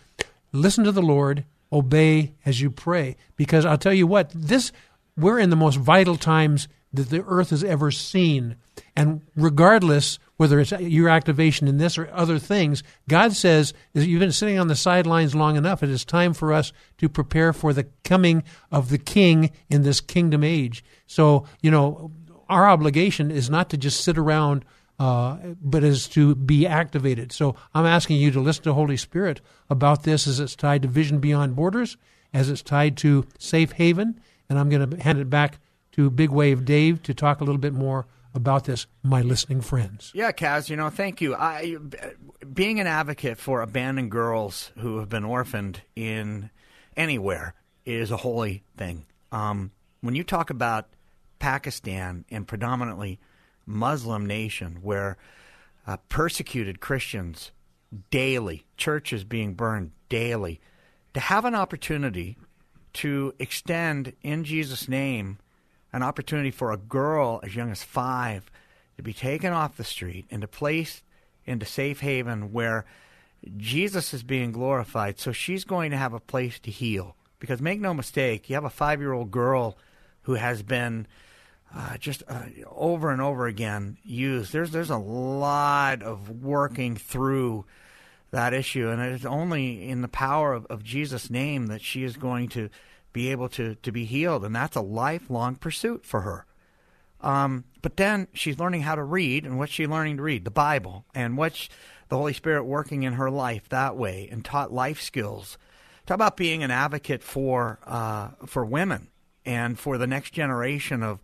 listen 0.51 0.83
to 0.83 0.91
the 0.91 1.01
Lord, 1.01 1.45
obey 1.71 2.33
as 2.45 2.61
you 2.61 2.69
pray. 2.69 3.15
Because 3.35 3.65
I'll 3.65 3.77
tell 3.77 3.93
you 3.93 4.05
what, 4.05 4.31
this 4.35 4.71
we're 5.15 5.39
in 5.39 5.49
the 5.49 5.55
most 5.55 5.77
vital 5.77 6.15
times 6.15 6.67
that 6.93 7.09
the 7.09 7.23
earth 7.25 7.49
has 7.49 7.63
ever 7.63 7.91
seen. 7.91 8.55
And 8.95 9.21
regardless 9.35 10.19
whether 10.37 10.59
it's 10.59 10.71
your 10.71 11.09
activation 11.09 11.67
in 11.67 11.77
this 11.77 11.97
or 11.97 12.09
other 12.11 12.37
things, 12.37 12.83
God 13.09 13.33
says 13.33 13.73
you've 13.93 14.19
been 14.19 14.31
sitting 14.31 14.59
on 14.59 14.67
the 14.67 14.75
sidelines 14.75 15.33
long 15.33 15.55
enough. 15.55 15.81
It 15.81 15.89
is 15.89 16.05
time 16.05 16.33
for 16.33 16.53
us 16.53 16.71
to 16.99 17.09
prepare 17.09 17.53
for 17.53 17.73
the 17.73 17.87
coming 18.03 18.43
of 18.71 18.89
the 18.89 18.99
King 18.99 19.51
in 19.69 19.81
this 19.81 19.99
kingdom 19.99 20.43
age. 20.43 20.83
So, 21.07 21.45
you 21.61 21.71
know, 21.71 22.11
our 22.47 22.69
obligation 22.69 23.31
is 23.31 23.49
not 23.49 23.69
to 23.71 23.77
just 23.77 24.01
sit 24.01 24.17
around 24.17 24.63
uh, 24.99 25.37
but 25.61 25.83
is 25.83 26.07
to 26.09 26.35
be 26.35 26.65
activated. 26.65 27.31
So 27.31 27.55
I'm 27.73 27.85
asking 27.85 28.17
you 28.17 28.31
to 28.31 28.39
listen 28.39 28.63
to 28.63 28.73
Holy 28.73 28.97
Spirit 28.97 29.41
about 29.69 30.03
this 30.03 30.27
as 30.27 30.39
it's 30.39 30.55
tied 30.55 30.81
to 30.81 30.87
Vision 30.87 31.19
Beyond 31.19 31.55
Borders 31.55 31.97
as 32.33 32.49
it's 32.49 32.61
tied 32.61 32.97
to 32.97 33.25
Safe 33.37 33.73
Haven. 33.73 34.19
And 34.49 34.57
I'm 34.57 34.69
going 34.69 34.89
to 34.89 35.01
hand 35.01 35.19
it 35.19 35.29
back 35.29 35.59
to 35.93 36.09
Big 36.09 36.29
Wave 36.29 36.65
Dave 36.65 37.01
to 37.03 37.13
talk 37.13 37.41
a 37.41 37.43
little 37.43 37.59
bit 37.59 37.73
more 37.73 38.07
about 38.33 38.65
this, 38.65 38.85
my 39.03 39.21
listening 39.21 39.61
friends. 39.61 40.11
Yeah, 40.13 40.31
Kaz, 40.31 40.69
you 40.69 40.75
know, 40.75 40.89
thank 40.89 41.21
you. 41.21 41.35
I, 41.35 41.77
being 42.53 42.79
an 42.79 42.87
advocate 42.87 43.39
for 43.39 43.61
abandoned 43.61 44.11
girls 44.11 44.71
who 44.77 44.99
have 44.99 45.09
been 45.09 45.25
orphaned 45.25 45.81
in 45.95 46.51
anywhere 46.95 47.55
is 47.85 48.11
a 48.11 48.17
holy 48.17 48.63
thing. 48.77 49.05
Um, 49.31 49.71
when 50.01 50.13
you 50.13 50.23
talk 50.23 50.49
about 50.49 50.87
Pakistan 51.39 52.25
and 52.29 52.47
predominantly 52.47 53.19
Muslim 53.67 54.25
nation 54.25 54.79
where 54.81 55.17
uh, 55.85 55.97
persecuted 56.09 56.79
Christians 56.79 57.51
daily, 58.09 58.65
churches 58.75 59.23
being 59.23 59.53
burned 59.53 59.91
daily, 60.09 60.59
to 61.13 61.19
have 61.19 61.45
an 61.45 61.55
opportunity 61.55 62.37
to 62.93 63.33
extend 63.37 64.13
in 64.23 64.43
Jesus' 64.43 64.87
name 64.87 65.37
an 65.93 66.03
opportunity 66.03 66.51
for 66.51 66.71
a 66.71 66.77
girl 66.77 67.39
as 67.43 67.55
young 67.55 67.71
as 67.71 67.83
five 67.83 68.49
to 68.97 69.03
be 69.03 69.13
taken 69.13 69.53
off 69.53 69.77
the 69.77 69.83
street 69.83 70.25
and 70.31 70.41
to 70.41 70.47
place 70.47 71.03
into 71.45 71.65
safe 71.65 72.01
haven 72.01 72.51
where 72.51 72.85
Jesus 73.55 74.13
is 74.13 74.23
being 74.23 74.51
glorified. 74.51 75.19
So 75.19 75.31
she's 75.31 75.63
going 75.63 75.91
to 75.91 75.97
have 75.97 76.13
a 76.13 76.19
place 76.19 76.59
to 76.59 76.71
heal. 76.71 77.15
Because 77.39 77.61
make 77.61 77.79
no 77.79 77.93
mistake, 77.93 78.49
you 78.49 78.55
have 78.55 78.65
a 78.65 78.69
five 78.69 78.99
year 78.99 79.13
old 79.13 79.31
girl 79.31 79.77
who 80.23 80.33
has 80.33 80.63
been 80.63 81.07
uh, 81.75 81.97
just 81.97 82.23
uh, 82.27 82.43
over 82.71 83.11
and 83.11 83.21
over 83.21 83.47
again 83.47 83.97
used. 84.03 84.53
There's 84.53 84.71
there's 84.71 84.89
a 84.89 84.97
lot 84.97 86.01
of 86.01 86.43
working 86.43 86.95
through 86.95 87.65
that 88.31 88.53
issue, 88.53 88.89
and 88.89 89.01
it's 89.01 89.25
only 89.25 89.89
in 89.89 90.01
the 90.01 90.07
power 90.07 90.53
of, 90.53 90.65
of 90.67 90.83
Jesus' 90.83 91.29
name 91.29 91.67
that 91.67 91.81
she 91.81 92.03
is 92.03 92.17
going 92.17 92.49
to 92.49 92.69
be 93.13 93.31
able 93.31 93.49
to 93.49 93.75
to 93.75 93.91
be 93.91 94.05
healed, 94.05 94.45
and 94.45 94.55
that's 94.55 94.75
a 94.75 94.81
lifelong 94.81 95.55
pursuit 95.55 96.05
for 96.05 96.21
her. 96.21 96.45
Um, 97.19 97.63
but 97.81 97.97
then 97.97 98.27
she's 98.33 98.59
learning 98.59 98.81
how 98.81 98.95
to 98.95 99.03
read, 99.03 99.45
and 99.45 99.57
what's 99.57 99.71
she 99.71 99.87
learning 99.87 100.17
to 100.17 100.23
read? 100.23 100.45
The 100.45 100.51
Bible, 100.51 101.05
and 101.15 101.37
what's 101.37 101.67
the 102.09 102.17
Holy 102.17 102.33
Spirit 102.33 102.63
working 102.63 103.03
in 103.03 103.13
her 103.13 103.29
life 103.29 103.67
that 103.69 103.97
way, 103.97 104.29
and 104.31 104.43
taught 104.45 104.71
life 104.71 105.01
skills. 105.01 105.57
Talk 106.05 106.15
about 106.15 106.37
being 106.37 106.63
an 106.63 106.71
advocate 106.71 107.21
for 107.21 107.79
uh, 107.85 108.29
for 108.45 108.63
women 108.63 109.09
and 109.45 109.77
for 109.77 109.97
the 109.97 110.07
next 110.07 110.31
generation 110.31 111.03
of 111.03 111.19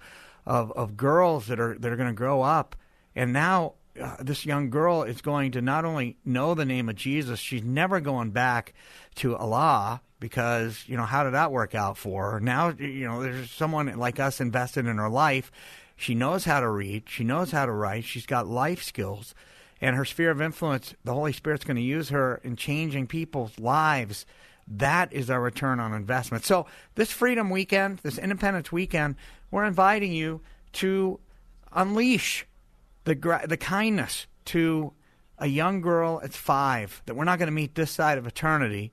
of, 0.46 0.72
of 0.74 0.98
girls 0.98 1.48
that 1.48 1.60
are 1.60 1.78
that 1.80 1.92
are 1.92 1.96
going 1.96 2.10
to 2.10 2.14
grow 2.14 2.42
up. 2.42 2.76
And 3.16 3.34
now 3.34 3.74
uh, 4.02 4.18
this 4.20 4.46
young 4.46 4.70
girl 4.70 5.04
is 5.04 5.22
going 5.22 5.52
to 5.52 5.62
not 5.62 5.86
only 5.86 6.18
know 6.26 6.54
the 6.54 6.66
name 6.66 6.90
of 6.90 6.96
Jesus, 6.96 7.40
she's 7.40 7.64
never 7.64 8.00
going 8.00 8.32
back 8.32 8.74
to 9.16 9.36
Allah 9.36 10.02
because 10.20 10.84
you 10.88 10.98
know 10.98 11.04
how 11.04 11.24
did 11.24 11.34
that 11.34 11.52
work 11.52 11.76
out 11.76 11.98
for 11.98 12.32
her? 12.32 12.40
Now 12.40 12.70
you 12.70 13.06
know 13.06 13.22
there's 13.22 13.52
someone 13.52 13.94
like 13.98 14.20
us 14.20 14.40
invested 14.42 14.86
in 14.88 14.98
her 14.98 15.10
life. 15.10 15.52
She 15.96 16.16
knows 16.16 16.46
how 16.46 16.60
to 16.60 16.70
read. 16.70 17.04
She 17.08 17.24
knows 17.24 17.52
how 17.52 17.66
to 17.66 17.72
write. 17.72 18.04
She's 18.04 18.26
got 18.26 18.48
life 18.48 18.82
skills, 18.82 19.36
and 19.80 19.96
her 19.96 20.06
sphere 20.06 20.32
of 20.32 20.42
influence. 20.42 20.96
The 21.04 21.14
Holy 21.14 21.34
Spirit's 21.34 21.66
going 21.66 21.78
to 21.78 21.84
use 21.84 22.10
her 22.10 22.42
in 22.44 22.56
changing 22.56 23.08
people's 23.08 23.60
lives. 23.60 24.26
That 24.68 25.12
is 25.12 25.30
our 25.30 25.42
return 25.42 25.80
on 25.80 25.94
investment. 25.94 26.46
So 26.46 26.66
this 26.96 27.12
Freedom 27.12 27.50
Weekend, 27.50 28.00
this 28.00 28.18
Independence 28.18 28.72
Weekend, 28.72 29.16
we're 29.52 29.66
inviting 29.66 30.14
you 30.14 30.42
to 30.74 31.20
unleash 31.72 32.46
the 33.04 33.16
the 33.46 33.58
kindness 33.58 34.28
to 34.46 34.94
a 35.38 35.48
young 35.48 35.82
girl 35.82 36.22
at 36.24 36.34
five 36.34 37.02
that 37.06 37.16
we're 37.16 37.26
not 37.26 37.40
going 37.40 37.48
to 37.48 37.54
meet 37.54 37.76
this 37.76 37.92
side 37.92 38.18
of 38.18 38.26
eternity, 38.26 38.92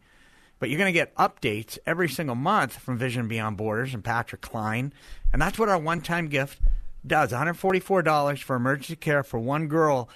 but 0.58 0.68
you're 0.68 0.78
going 0.78 0.92
to 0.92 0.98
get 0.98 1.14
updates 1.14 1.78
every 1.86 2.08
single 2.08 2.34
month 2.34 2.76
from 2.78 2.98
Vision 2.98 3.28
Beyond 3.28 3.56
Borders 3.56 3.94
and 3.94 4.02
Patrick 4.02 4.40
Klein, 4.40 4.92
and 5.32 5.40
that's 5.40 5.58
what 5.58 5.68
our 5.68 5.78
one-time 5.78 6.28
gift 6.28 6.58
does: 7.06 7.30
$144 7.30 8.42
for 8.42 8.56
emergency 8.56 8.96
care 8.96 9.22
for 9.22 9.38
one 9.38 9.68
girl 9.68 10.08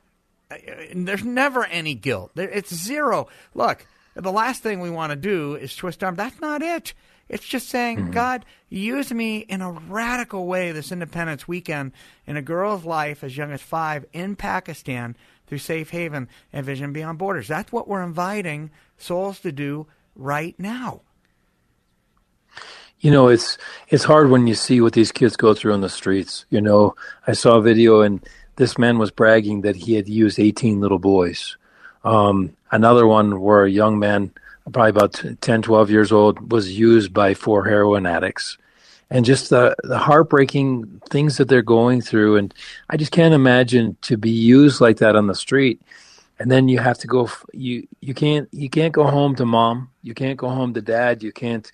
uh, 0.51 0.57
there's 0.95 1.25
never 1.25 1.65
any 1.65 1.95
guilt. 1.95 2.33
It's 2.37 2.75
zero. 2.75 3.29
Look 3.55 3.87
the 4.15 4.33
last 4.33 4.63
thing 4.63 4.81
we 4.81 4.91
want 4.91 5.11
to 5.11 5.17
do 5.17 5.57
is 5.57 5.75
twist 5.75 6.05
arm. 6.05 6.15
That's 6.15 6.41
not 6.41 6.63
it. 6.63 6.95
It's 7.29 7.47
just 7.47 7.69
saying, 7.69 7.99
mm-hmm. 7.99 8.11
God, 8.11 8.45
use 8.69 9.11
me 9.11 9.39
in 9.39 9.63
a 9.63 9.71
radical 9.71 10.47
way 10.47 10.73
this 10.73 10.93
Independence 10.93 11.49
weekend 11.49 11.93
in 12.27 12.37
a 12.37 12.43
girl's 12.43 12.85
life 12.85 13.25
as 13.25 13.37
young 13.37 13.53
as 13.53 13.63
five 13.63 14.05
in 14.13 14.37
Pakistan 14.37 15.17
through 15.47 15.59
Safe 15.59 15.91
Haven 15.91 16.29
and 16.53 16.65
Vision 16.65 16.93
Beyond 16.93 17.19
Borders. 17.19 17.49
That's 17.49 17.73
what 17.73 17.89
we're 17.89 18.03
inviting 18.03 18.71
souls 18.97 19.41
to 19.41 19.53
do 19.53 19.87
right 20.15 20.55
now. 20.59 21.03
You 23.01 23.11
know, 23.11 23.29
it's 23.29 23.59
it's 23.89 24.05
hard 24.05 24.31
when 24.31 24.47
you 24.47 24.55
see 24.55 24.81
what 24.81 24.95
these 24.95 25.13
kids 25.13 25.37
go 25.37 25.53
through 25.53 25.75
on 25.75 25.83
the 25.83 25.91
streets. 25.91 26.47
You 26.49 26.61
know, 26.61 26.97
I 27.27 27.33
saw 27.33 27.57
a 27.57 27.63
video 27.63 28.01
and 28.01 28.27
this 28.57 28.79
man 28.79 28.99
was 28.99 29.11
bragging 29.11 29.63
that 29.63 29.77
he 29.77 29.95
had 29.95 30.09
used 30.09 30.39
18 30.39 30.81
little 30.81 30.99
boys. 30.99 31.57
Um, 32.05 32.57
another 32.71 33.07
one 33.07 33.41
where 33.41 33.65
a 33.65 33.71
young 33.71 33.99
man, 33.99 34.33
probably 34.73 34.91
about 34.91 35.23
10, 35.41 35.63
12 35.63 35.91
years 35.91 36.13
old, 36.13 36.53
was 36.53 36.79
used 36.79 37.13
by 37.13 37.35
four 37.35 37.65
heroin 37.65 38.07
addicts 38.07 38.57
and 39.11 39.25
just 39.25 39.51
the, 39.51 39.75
the 39.85 39.99
heartbreaking 39.99 41.01
things 41.11 41.37
that 41.37 41.49
they're 41.49 41.63
going 41.63 42.01
through. 42.01 42.37
And 42.37 42.55
I 42.91 42.97
just 42.97 43.13
can't 43.13 43.35
imagine 43.35 43.97
to 44.03 44.17
be 44.17 44.31
used 44.31 44.81
like 44.81 44.99
that 44.99 45.17
on 45.17 45.27
the 45.27 45.35
street. 45.35 45.81
And 46.39 46.51
then 46.51 46.69
you 46.69 46.81
have 46.81 46.99
to 46.99 47.07
go. 47.07 47.31
You 47.53 47.87
you 48.01 48.13
can't 48.13 48.49
you 48.53 48.69
can't 48.69 48.93
go 48.93 49.05
home 49.05 49.37
to 49.37 49.47
mom. 49.47 49.91
You 50.03 50.15
can't 50.15 50.37
go 50.37 50.49
home 50.49 50.75
to 50.75 50.83
dad. 50.83 51.23
You 51.23 51.31
can't 51.31 51.71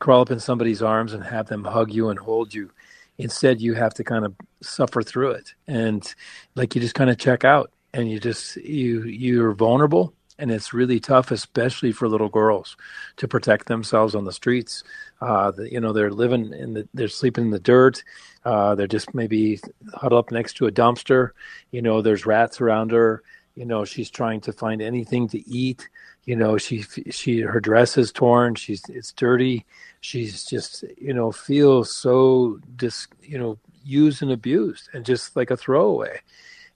crawl 0.00 0.20
up 0.20 0.30
in 0.30 0.38
somebody's 0.40 0.82
arms 0.82 1.14
and 1.14 1.24
have 1.24 1.46
them 1.46 1.64
hug 1.64 1.92
you 1.92 2.10
and 2.10 2.18
hold 2.18 2.52
you. 2.52 2.70
Instead, 3.16 3.60
you 3.60 3.72
have 3.74 3.94
to 3.94 4.04
kind 4.04 4.26
of 4.26 4.34
suffer 4.60 5.02
through 5.02 5.30
it, 5.30 5.54
and 5.66 6.14
like 6.56 6.74
you 6.74 6.80
just 6.80 6.94
kind 6.94 7.08
of 7.08 7.16
check 7.16 7.44
out, 7.44 7.70
and 7.94 8.10
you 8.10 8.20
just 8.20 8.56
you 8.56 9.04
you're 9.04 9.52
vulnerable, 9.52 10.12
and 10.42 10.50
it's 10.50 10.74
really 10.74 10.98
tough, 10.98 11.30
especially 11.30 11.92
for 11.92 12.08
little 12.08 12.28
girls, 12.28 12.76
to 13.16 13.28
protect 13.28 13.68
themselves 13.68 14.16
on 14.16 14.24
the 14.24 14.32
streets. 14.32 14.82
Uh, 15.20 15.52
the, 15.52 15.70
you 15.70 15.78
know, 15.78 15.92
they're 15.92 16.10
living 16.10 16.52
in 16.52 16.74
the, 16.74 16.88
they're 16.92 17.06
sleeping 17.06 17.44
in 17.44 17.50
the 17.50 17.60
dirt. 17.60 18.02
Uh, 18.44 18.74
they're 18.74 18.88
just 18.88 19.14
maybe 19.14 19.60
huddled 19.94 20.18
up 20.18 20.32
next 20.32 20.54
to 20.54 20.66
a 20.66 20.72
dumpster. 20.72 21.30
You 21.70 21.80
know, 21.80 22.02
there's 22.02 22.26
rats 22.26 22.60
around 22.60 22.90
her. 22.90 23.22
You 23.54 23.64
know, 23.64 23.84
she's 23.84 24.10
trying 24.10 24.40
to 24.40 24.52
find 24.52 24.82
anything 24.82 25.28
to 25.28 25.48
eat. 25.48 25.88
You 26.24 26.34
know, 26.34 26.58
she 26.58 26.82
she 27.10 27.40
her 27.40 27.60
dress 27.60 27.96
is 27.96 28.10
torn. 28.10 28.56
She's 28.56 28.82
it's 28.88 29.12
dirty. 29.12 29.64
She's 30.00 30.44
just 30.44 30.84
you 30.98 31.14
know 31.14 31.30
feels 31.30 31.94
so 31.94 32.58
dis 32.74 33.06
you 33.22 33.38
know 33.38 33.58
used 33.84 34.22
and 34.22 34.32
abused 34.32 34.88
and 34.92 35.04
just 35.04 35.36
like 35.36 35.52
a 35.52 35.56
throwaway. 35.56 36.20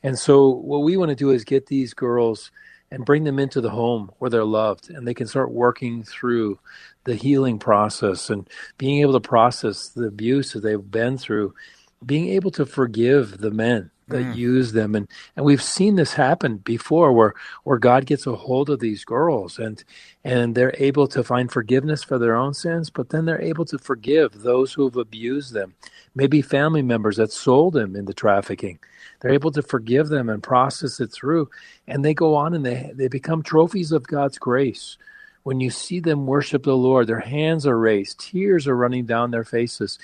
And 0.05 0.16
so 0.16 0.48
what 0.51 0.82
we 0.82 0.97
want 0.97 1.09
to 1.09 1.16
do 1.16 1.30
is 1.30 1.43
get 1.43 1.66
these 1.66 1.94
girls 1.94 2.52
and 2.90 3.04
bring 3.04 3.24
them 3.24 3.38
into 3.38 3.60
the 3.60 3.70
home 3.70 4.10
where 4.18 4.30
they're 4.30 4.44
loved 4.44 4.90
and 4.90 5.06
they 5.06 5.14
can 5.14 5.26
start 5.26 5.50
working 5.50 6.02
through 6.02 6.58
the 7.04 7.14
healing 7.14 7.58
process 7.58 8.30
and 8.30 8.48
being 8.78 9.00
able 9.00 9.12
to 9.12 9.20
process 9.20 9.88
the 9.88 10.04
abuse 10.04 10.52
that 10.52 10.60
they've 10.60 10.90
been 10.90 11.18
through, 11.18 11.54
being 12.04 12.28
able 12.28 12.50
to 12.50 12.66
forgive 12.66 13.38
the 13.38 13.50
men 13.50 13.90
that 14.08 14.24
mm. 14.24 14.36
use 14.36 14.72
them 14.72 14.94
and 14.94 15.08
and 15.34 15.44
we've 15.44 15.62
seen 15.62 15.96
this 15.96 16.12
happen 16.12 16.58
before 16.58 17.12
where 17.12 17.34
where 17.64 17.78
God 17.78 18.06
gets 18.06 18.26
a 18.26 18.34
hold 18.34 18.70
of 18.70 18.78
these 18.78 19.04
girls 19.04 19.58
and 19.58 19.82
and 20.24 20.54
they're 20.54 20.74
able 20.78 21.08
to 21.08 21.24
find 21.24 21.50
forgiveness 21.50 22.04
for 22.04 22.18
their 22.18 22.36
own 22.36 22.54
sins 22.54 22.88
but 22.88 23.08
then 23.08 23.24
they're 23.24 23.42
able 23.42 23.64
to 23.64 23.78
forgive 23.78 24.42
those 24.42 24.72
who 24.72 24.84
have 24.84 24.96
abused 24.96 25.52
them 25.52 25.74
maybe 26.14 26.40
family 26.40 26.82
members 26.82 27.16
that 27.16 27.32
sold 27.32 27.74
them 27.74 27.96
into 27.96 28.14
trafficking 28.14 28.78
they're 29.20 29.32
able 29.32 29.50
to 29.50 29.62
forgive 29.62 30.08
them 30.08 30.28
and 30.28 30.42
process 30.42 31.00
it 31.00 31.10
through 31.10 31.50
and 31.88 32.04
they 32.04 32.14
go 32.14 32.34
on 32.34 32.54
and 32.54 32.64
they 32.64 32.92
they 32.94 33.08
become 33.08 33.42
trophies 33.42 33.90
of 33.90 34.06
God's 34.06 34.38
grace 34.38 34.96
when 35.46 35.60
you 35.60 35.70
see 35.70 36.00
them 36.00 36.26
worship 36.26 36.64
the 36.64 36.76
Lord, 36.76 37.06
their 37.06 37.20
hands 37.20 37.68
are 37.68 37.78
raised, 37.78 38.18
tears 38.18 38.66
are 38.66 38.74
running 38.76 39.06
down 39.06 39.30
their 39.30 39.44
faces. 39.44 39.96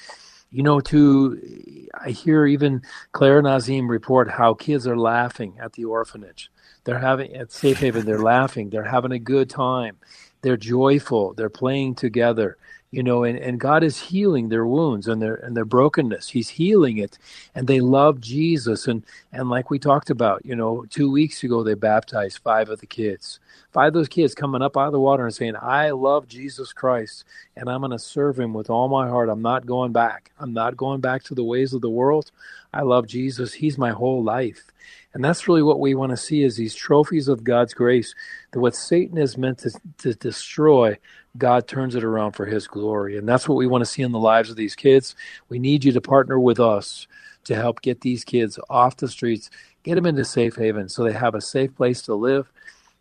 You 0.52 0.62
know, 0.62 0.80
to 0.80 1.88
I 1.98 2.10
hear 2.10 2.46
even 2.46 2.82
Claire 3.12 3.38
and 3.38 3.46
Nazim 3.46 3.90
report 3.90 4.30
how 4.30 4.54
kids 4.54 4.86
are 4.86 4.98
laughing 4.98 5.54
at 5.58 5.72
the 5.72 5.86
orphanage. 5.86 6.50
They're 6.84 6.98
having 6.98 7.34
at 7.34 7.52
Safe 7.52 7.78
Haven, 7.78 8.04
they're 8.04 8.18
laughing, 8.18 8.68
they're 8.70 8.84
having 8.84 9.12
a 9.12 9.18
good 9.18 9.48
time, 9.48 9.96
they're 10.42 10.56
joyful, 10.56 11.32
they're 11.34 11.48
playing 11.48 11.94
together 11.94 12.58
you 12.93 13.02
know 13.02 13.24
and, 13.24 13.39
and 13.39 13.60
god 13.60 13.85
is 13.85 13.98
healing 14.01 14.48
their 14.48 14.66
wounds 14.66 15.09
and 15.09 15.20
their 15.20 15.35
and 15.36 15.56
their 15.56 15.64
brokenness 15.64 16.28
he's 16.31 16.51
healing 16.51 16.98
it 16.98 17.19
and 17.56 17.69
they 17.69 17.81
love 17.81 18.20
jesus 18.20 18.86
and 18.89 19.05
and 19.32 19.51
like 19.51 19.70
we 19.70 19.78
talked 19.81 20.10
about 20.10 20.44
you 20.47 20.56
know 20.56 20.86
two 20.90 21.10
weeks 21.10 21.43
ago 21.43 21.64
they 21.64 21.74
baptized 21.74 22.40
five 22.44 22.70
of 22.70 22.81
the 22.81 22.86
kids 22.86 23.40
Five 23.73 23.89
of 23.89 23.94
those 23.94 24.09
kids 24.09 24.35
coming 24.35 24.62
up 24.62 24.77
out 24.77 24.89
of 24.89 24.93
the 24.93 25.01
water 25.01 25.24
and 25.24 25.35
saying, 25.35 25.55
I 25.60 25.90
love 25.90 26.28
Jesus 26.28 26.74
Christ 26.74 27.24
and 27.56 27.70
I'm 27.70 27.81
going 27.81 27.93
to 27.93 27.98
serve 27.98 28.39
him 28.39 28.55
with 28.55 28.69
all 28.70 28.89
my 28.89 29.09
heart. 29.09 29.31
I'm 29.31 29.43
not 29.43 29.66
going 29.66 29.93
back. 29.93 30.31
I'm 30.39 30.52
not 30.52 30.77
going 30.77 31.01
back 31.01 31.23
to 31.24 31.35
the 31.35 31.44
ways 31.44 31.73
of 31.73 31.81
the 31.82 31.90
world. 31.90 32.32
I 32.74 32.82
love 32.82 33.06
Jesus. 33.06 33.55
He's 33.55 33.78
my 33.78 33.90
whole 33.90 34.23
life. 34.23 34.71
And 35.14 35.24
that's 35.24 35.46
really 35.46 35.62
what 35.62 35.80
we 35.80 35.94
want 35.94 36.10
to 36.10 36.16
see 36.16 36.42
is 36.42 36.56
these 36.56 36.74
trophies 36.74 37.28
of 37.28 37.44
God's 37.44 37.74
grace 37.74 38.14
that 38.52 38.60
what 38.60 38.74
Satan 38.74 39.18
is 39.18 39.36
meant 39.36 39.59
to, 39.59 39.70
to 39.98 40.14
destroy, 40.14 40.96
God 41.36 41.68
turns 41.68 41.94
it 41.94 42.04
around 42.04 42.32
for 42.32 42.46
his 42.46 42.66
glory. 42.66 43.18
And 43.18 43.28
that's 43.28 43.48
what 43.48 43.56
we 43.56 43.66
want 43.66 43.82
to 43.82 43.90
see 43.90 44.02
in 44.02 44.12
the 44.12 44.18
lives 44.18 44.50
of 44.50 44.56
these 44.56 44.74
kids. 44.74 45.14
We 45.48 45.59
need 45.59 45.84
you 45.84 45.92
to 45.92 46.00
partner 46.00 46.38
with 46.38 46.60
us 46.60 47.06
to 47.44 47.54
help 47.54 47.82
get 47.82 48.00
these 48.00 48.24
kids 48.24 48.59
off 48.70 48.96
the 48.96 49.09
streets, 49.09 49.50
get 49.82 49.96
them 49.96 50.06
into 50.06 50.24
safe 50.24 50.56
haven 50.56 50.88
so 50.88 51.04
they 51.04 51.12
have 51.12 51.34
a 51.34 51.40
safe 51.40 51.74
place 51.74 52.02
to 52.02 52.14
live 52.14 52.50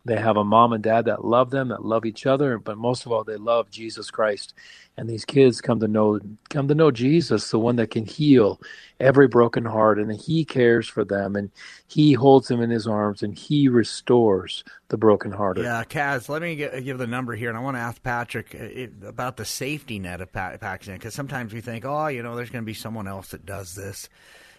they 0.04 0.16
have 0.16 0.36
a 0.36 0.44
mom 0.44 0.72
and 0.72 0.82
dad 0.82 1.04
that 1.04 1.24
love 1.24 1.50
them, 1.50 1.68
that 1.68 1.84
love 1.84 2.04
each 2.04 2.26
other, 2.26 2.58
but 2.58 2.76
most 2.76 3.06
of 3.06 3.12
all, 3.12 3.22
they 3.22 3.36
love 3.36 3.70
Jesus 3.70 4.10
Christ. 4.10 4.52
And 4.96 5.08
these 5.08 5.24
kids 5.24 5.60
come 5.60 5.78
to 5.80 5.88
know 5.88 6.18
come 6.50 6.68
to 6.68 6.74
know 6.74 6.90
Jesus, 6.90 7.50
the 7.50 7.58
one 7.58 7.76
that 7.76 7.90
can 7.90 8.04
heal 8.04 8.60
every 8.98 9.28
broken 9.28 9.64
heart, 9.64 9.98
and 9.98 10.12
He 10.12 10.44
cares 10.44 10.88
for 10.88 11.04
them, 11.04 11.36
and 11.36 11.50
He 11.86 12.12
holds 12.12 12.48
them 12.48 12.60
in 12.60 12.70
His 12.70 12.86
arms, 12.86 13.22
and 13.22 13.38
He 13.38 13.68
restores 13.68 14.64
the 14.88 14.98
brokenhearted. 14.98 15.64
Yeah, 15.64 15.84
Kaz, 15.84 16.28
let 16.28 16.42
me 16.42 16.56
give 16.56 16.98
the 16.98 17.06
number 17.06 17.34
here, 17.34 17.48
and 17.48 17.56
I 17.56 17.62
want 17.62 17.76
to 17.76 17.80
ask 17.80 18.02
Patrick 18.02 18.54
uh, 18.54 19.08
about 19.08 19.36
the 19.36 19.44
safety 19.44 19.98
net 19.98 20.20
of 20.20 20.32
Pakistan, 20.32 20.96
because 20.96 21.14
sometimes 21.14 21.54
we 21.54 21.60
think, 21.60 21.84
oh, 21.84 22.08
you 22.08 22.22
know, 22.22 22.36
there's 22.36 22.50
going 22.50 22.64
to 22.64 22.66
be 22.66 22.74
someone 22.74 23.06
else 23.06 23.28
that 23.28 23.46
does 23.46 23.74
this. 23.74 24.08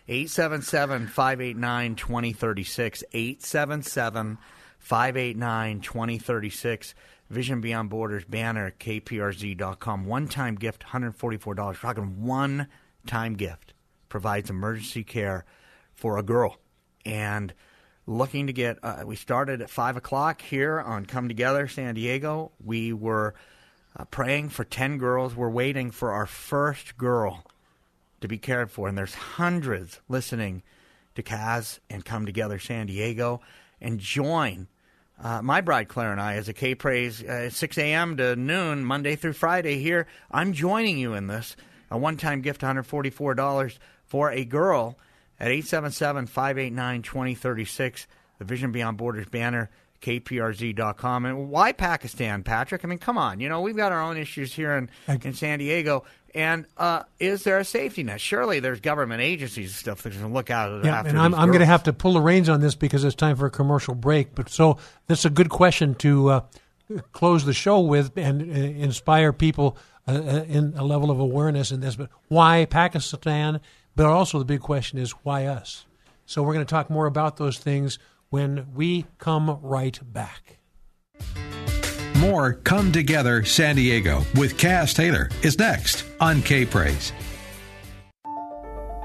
877 0.08 1.08
589 1.08 1.96
2036. 1.96 3.04
877 3.14 4.38
589 4.84 5.80
2036. 5.80 6.94
Vision 7.30 7.62
Beyond 7.62 7.90
Borders 7.90 8.26
banner, 8.26 8.74
kprz.com. 8.80 10.06
One 10.06 10.28
time 10.28 10.56
gift, 10.56 10.84
$144. 10.88 11.58
We're 11.58 11.74
talking 11.74 12.22
one 12.24 12.68
time 13.08 13.36
gift. 13.36 13.74
Provides 14.10 14.50
emergency 14.50 15.04
care 15.04 15.46
for 15.94 16.18
a 16.18 16.24
girl. 16.24 16.58
And 17.06 17.54
looking 18.06 18.48
to 18.48 18.54
get, 18.54 18.78
uh, 18.84 19.04
we 19.06 19.16
started 19.16 19.62
at 19.62 19.70
5 19.70 19.98
o'clock 19.98 20.42
here 20.42 20.80
on 20.80 21.06
Come 21.06 21.30
Together 21.30 21.68
San 21.68 21.96
Diego. 21.96 22.52
We 22.64 22.92
were 22.92 23.34
uh, 23.98 24.04
praying 24.06 24.50
for 24.50 24.66
10 24.66 24.98
girls. 24.98 25.34
We're 25.34 25.50
waiting 25.50 25.92
for 25.92 26.12
our 26.12 26.26
first 26.26 26.98
girl 26.98 27.46
to 28.20 28.28
be 28.28 28.38
cared 28.38 28.70
for. 28.70 28.90
And 28.90 28.98
there's 28.98 29.16
hundreds 29.16 30.02
listening 30.10 30.62
to 31.16 31.24
Kaz 31.24 31.80
and 31.90 32.04
Come 32.04 32.26
Together 32.26 32.60
San 32.60 32.88
Diego 32.88 33.42
and 33.80 33.98
join 34.00 34.68
uh, 35.24 35.42
my 35.42 35.62
bride 35.62 35.88
Claire 35.88 36.12
and 36.12 36.20
I, 36.20 36.36
as 36.36 36.50
a 36.50 36.54
K 36.54 36.76
Praise, 36.76 37.24
uh, 37.24 37.50
6 37.50 37.78
a.m. 37.78 38.18
to 38.18 38.36
noon, 38.36 38.84
Monday 38.84 39.16
through 39.16 39.34
Friday 39.34 39.80
here. 39.80 40.06
I'm 40.30 40.52
joining 40.52 40.98
you 40.98 41.14
in 41.14 41.28
this. 41.28 41.56
A 41.90 41.98
one 41.98 42.18
time 42.18 42.42
gift, 42.42 42.62
$144 42.62 43.78
for 44.06 44.32
a 44.32 44.44
girl 44.44 44.98
at 45.40 45.48
877 45.48 46.28
589 46.28 47.02
2036. 47.04 48.08
The 48.40 48.46
Vision 48.46 48.74
Beyond 48.74 48.98
Borders 48.98 49.28
banner, 49.30 49.70
kprz.com. 50.04 51.26
And 51.26 51.50
why 51.50 51.72
Pakistan, 51.72 52.44
Patrick? 52.44 52.84
I 52.84 52.88
mean, 52.88 53.00
come 53.00 53.18
on. 53.18 53.40
You 53.40 53.50
know, 53.50 53.62
we've 53.62 53.78
got 53.78 53.92
our 53.92 54.02
own 54.02 54.18
issues 54.18 54.54
here 54.54 54.76
in, 54.76 54.90
in 55.24 55.34
San 55.34 55.60
Diego. 55.60 56.04
And 56.36 56.66
uh, 56.78 57.04
is 57.20 57.44
there 57.44 57.60
a 57.60 57.64
safety 57.64 58.04
net? 58.04 58.20
Surely 58.20 58.60
there's 58.60 58.80
government 58.80 59.22
agencies 59.22 59.70
and 59.70 59.76
stuff 59.76 60.02
that 60.02 60.14
can 60.14 60.34
look 60.34 60.50
out 60.50 60.84
yeah, 60.84 61.04
and 61.06 61.18
I'm, 61.18 61.34
I'm 61.36 61.50
going 61.50 61.60
to 61.60 61.66
have 61.66 61.84
to 61.84 61.94
pull 61.94 62.14
the 62.14 62.22
reins 62.22 62.50
on 62.50 62.60
this 62.60 62.76
because 62.76 63.04
it's 63.04 63.16
time 63.16 63.36
for 63.36 63.46
a 63.46 63.52
commercial 63.52 63.96
break. 63.96 64.36
But 64.36 64.50
so 64.50 64.78
this 65.08 65.20
is 65.20 65.26
a 65.26 65.30
good 65.30 65.50
question 65.50 65.94
to 65.96 66.30
uh, 66.30 66.42
close 67.12 67.46
the 67.46 67.54
show 67.54 67.80
with 67.80 68.18
and 68.18 68.42
uh, 68.42 68.56
inspire 68.56 69.32
people 69.32 69.78
uh, 70.08 70.12
uh, 70.12 70.46
in 70.48 70.74
a 70.76 70.84
level 70.84 71.12
of 71.12 71.20
awareness 71.20 71.72
in 71.72 71.82
this. 71.82 71.96
But 71.96 72.10
why 72.28 72.66
Pakistan? 72.66 73.62
But 73.96 74.08
also 74.08 74.40
the 74.40 74.46
big 74.46 74.62
question 74.62 74.98
is 74.98 75.12
why 75.24 75.46
us? 75.46 75.86
So 76.26 76.42
we're 76.42 76.54
going 76.54 76.66
to 76.66 76.70
talk 76.70 76.90
more 76.90 77.06
about 77.06 77.38
those 77.38 77.60
things 77.60 78.00
when 78.34 78.66
we 78.74 79.06
come 79.20 79.60
right 79.62 80.00
back. 80.12 80.58
More 82.16 82.54
Come 82.54 82.92
Together 82.92 83.46
San 83.46 83.76
Diego 83.76 84.24
with 84.34 84.58
Kaz 84.58 84.96
Taylor 84.96 85.30
is 85.44 85.60
next 85.60 86.04
on 86.20 86.42
K 86.42 86.66
Praise. 86.66 87.14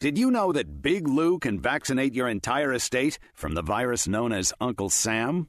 Did 0.00 0.18
you 0.18 0.30
know 0.30 0.52
that 0.52 0.82
Big 0.82 1.08
Lou 1.08 1.38
can 1.38 1.58
vaccinate 1.58 2.14
your 2.14 2.28
entire 2.28 2.74
estate 2.74 3.18
from 3.32 3.54
the 3.54 3.62
virus 3.62 4.06
known 4.06 4.32
as 4.32 4.52
Uncle 4.60 4.90
Sam? 4.90 5.48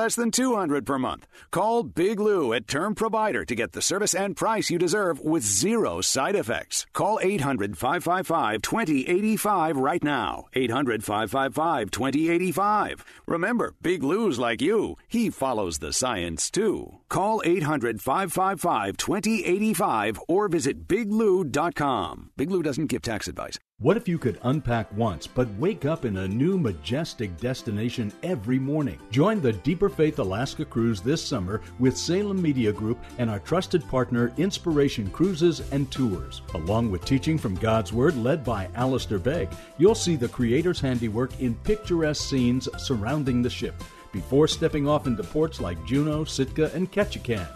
less 0.01 0.15
than 0.15 0.31
200 0.31 0.83
per 0.83 0.97
month. 0.97 1.27
Call 1.51 1.83
Big 1.83 2.19
Lou 2.19 2.53
at 2.53 2.67
Term 2.67 2.95
Provider 2.95 3.45
to 3.45 3.53
get 3.53 3.73
the 3.73 3.83
service 3.83 4.15
and 4.15 4.35
price 4.35 4.71
you 4.71 4.79
deserve 4.79 5.19
with 5.19 5.43
zero 5.43 6.01
side 6.01 6.35
effects. 6.35 6.87
Call 6.91 7.19
800 7.21 7.77
555 7.77 8.63
2085 8.63 9.77
right 9.77 10.03
now. 10.03 10.45
800 10.53 11.03
555 11.03 11.91
2085. 11.91 13.05
Remember, 13.27 13.75
Big 13.81 14.01
Lou's 14.01 14.39
like 14.39 14.59
you. 14.59 14.95
He 15.07 15.29
follows 15.29 15.77
the 15.77 15.93
science 15.93 16.49
too. 16.49 16.99
Call 17.07 17.43
800 17.45 18.01
555 18.01 18.97
2085 18.97 20.19
or 20.27 20.47
visit 20.47 20.87
biglou.com. 20.87 22.31
Big 22.35 22.49
Lou 22.49 22.63
doesn't 22.63 22.87
give 22.87 23.03
tax 23.03 23.27
advice. 23.27 23.59
What 23.81 23.97
if 23.97 24.07
you 24.07 24.19
could 24.19 24.37
unpack 24.43 24.95
once 24.95 25.25
but 25.25 25.49
wake 25.55 25.85
up 25.85 26.05
in 26.05 26.17
a 26.17 26.27
new 26.27 26.59
majestic 26.59 27.35
destination 27.37 28.13
every 28.21 28.59
morning? 28.59 28.99
Join 29.09 29.41
the 29.41 29.53
Deeper 29.53 29.89
Faith 29.89 30.19
Alaska 30.19 30.65
Cruise 30.65 31.01
this 31.01 31.19
summer 31.19 31.61
with 31.79 31.97
Salem 31.97 32.39
Media 32.39 32.71
Group 32.71 32.99
and 33.17 33.27
our 33.27 33.39
trusted 33.39 33.81
partner 33.89 34.33
Inspiration 34.37 35.09
Cruises 35.09 35.63
and 35.71 35.89
Tours. 35.89 36.43
Along 36.53 36.91
with 36.91 37.05
teaching 37.05 37.39
from 37.39 37.55
God's 37.55 37.91
Word 37.91 38.15
led 38.17 38.43
by 38.43 38.69
Alistair 38.75 39.17
Begg, 39.17 39.49
you'll 39.79 39.95
see 39.95 40.15
the 40.15 40.29
Creator's 40.29 40.79
handiwork 40.79 41.39
in 41.39 41.55
picturesque 41.63 42.29
scenes 42.29 42.69
surrounding 42.77 43.41
the 43.41 43.49
ship 43.49 43.73
before 44.11 44.47
stepping 44.47 44.87
off 44.87 45.07
into 45.07 45.23
ports 45.23 45.59
like 45.59 45.83
Juneau, 45.87 46.23
Sitka, 46.23 46.69
and 46.75 46.91
Ketchikan. 46.91 47.47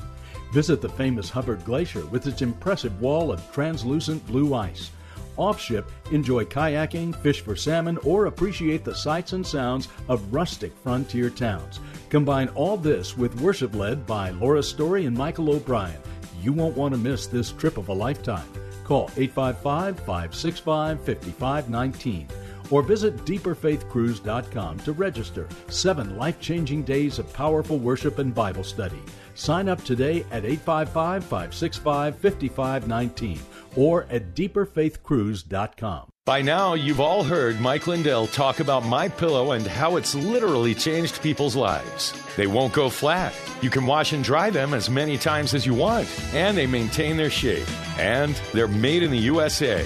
Visit 0.52 0.82
the 0.82 0.90
famous 0.90 1.30
Hubbard 1.30 1.64
Glacier 1.66 2.08
with 2.08 2.26
its 2.26 2.42
impressive 2.42 3.00
wall 3.00 3.32
of 3.32 3.52
translucent 3.52 4.26
blue 4.26 4.56
ice 4.56 4.90
Off 5.38 5.60
ship, 5.60 5.92
enjoy 6.12 6.46
kayaking, 6.46 7.16
fish 7.22 7.42
for 7.42 7.56
salmon, 7.56 7.98
or 8.04 8.26
appreciate 8.26 8.84
the 8.84 8.96
sights 8.96 9.34
and 9.34 9.46
sounds 9.46 9.90
of 10.08 10.34
rustic 10.34 10.76
frontier 10.78 11.30
towns. 11.30 11.80
Combine 12.10 12.50
all 12.50 12.78
this 12.78 13.18
with 13.18 13.40
worship 13.42 13.76
led 13.76 14.06
by 14.06 14.30
Laura 14.32 14.64
Story 14.64 15.06
and 15.06 15.18
Michael 15.18 15.50
O'Brien. 15.50 16.00
You 16.42 16.54
won't 16.54 16.78
want 16.78 16.94
to 16.94 17.00
miss 17.00 17.28
this 17.28 17.52
trip 17.52 17.78
of 17.78 17.90
a 17.90 17.94
lifetime. 17.94 18.48
Call 18.84 19.10
855 19.18 19.98
565 20.00 21.00
5519 21.04 22.28
or 22.72 22.82
visit 22.82 23.16
deeperfaithcruise.com 23.26 24.80
to 24.80 24.92
register. 24.94 25.48
Seven 25.70 26.18
life 26.18 26.40
changing 26.40 26.84
days 26.84 27.20
of 27.20 27.32
powerful 27.34 27.78
worship 27.78 28.20
and 28.20 28.34
Bible 28.34 28.64
study. 28.64 29.02
Sign 29.36 29.70
up 29.70 29.84
today 29.84 30.26
at 30.32 30.46
855 30.46 31.24
565 31.24 32.16
5519 32.18 33.40
or 33.76 34.08
at 34.10 34.34
deeperfaithcruise.com. 34.34 36.10
By 36.26 36.42
now, 36.42 36.74
you've 36.74 37.00
all 37.00 37.24
heard 37.24 37.62
Mike 37.62 37.86
Lindell 37.86 38.26
talk 38.26 38.60
about 38.60 38.84
My 38.84 39.10
Pillow 39.10 39.52
and 39.52 39.68
how 39.68 39.96
it's 39.96 40.16
literally 40.16 40.74
changed 40.74 41.22
people's 41.22 41.56
lives. 41.56 42.14
They 42.36 42.48
won't 42.48 42.74
go 42.74 42.90
flat. 42.90 43.32
You 43.62 43.70
can 43.70 43.86
wash 43.86 44.12
and 44.12 44.24
dry 44.24 44.50
them 44.50 44.74
as 44.74 44.90
many 44.90 45.20
times 45.20 45.54
as 45.54 45.68
you 45.68 45.76
want, 45.76 46.08
and 46.34 46.58
they 46.58 46.66
maintain 46.66 47.16
their 47.16 47.30
shape. 47.30 47.68
And 48.00 48.34
they're 48.54 48.68
made 48.68 49.04
in 49.04 49.12
the 49.12 49.20
USA. 49.20 49.86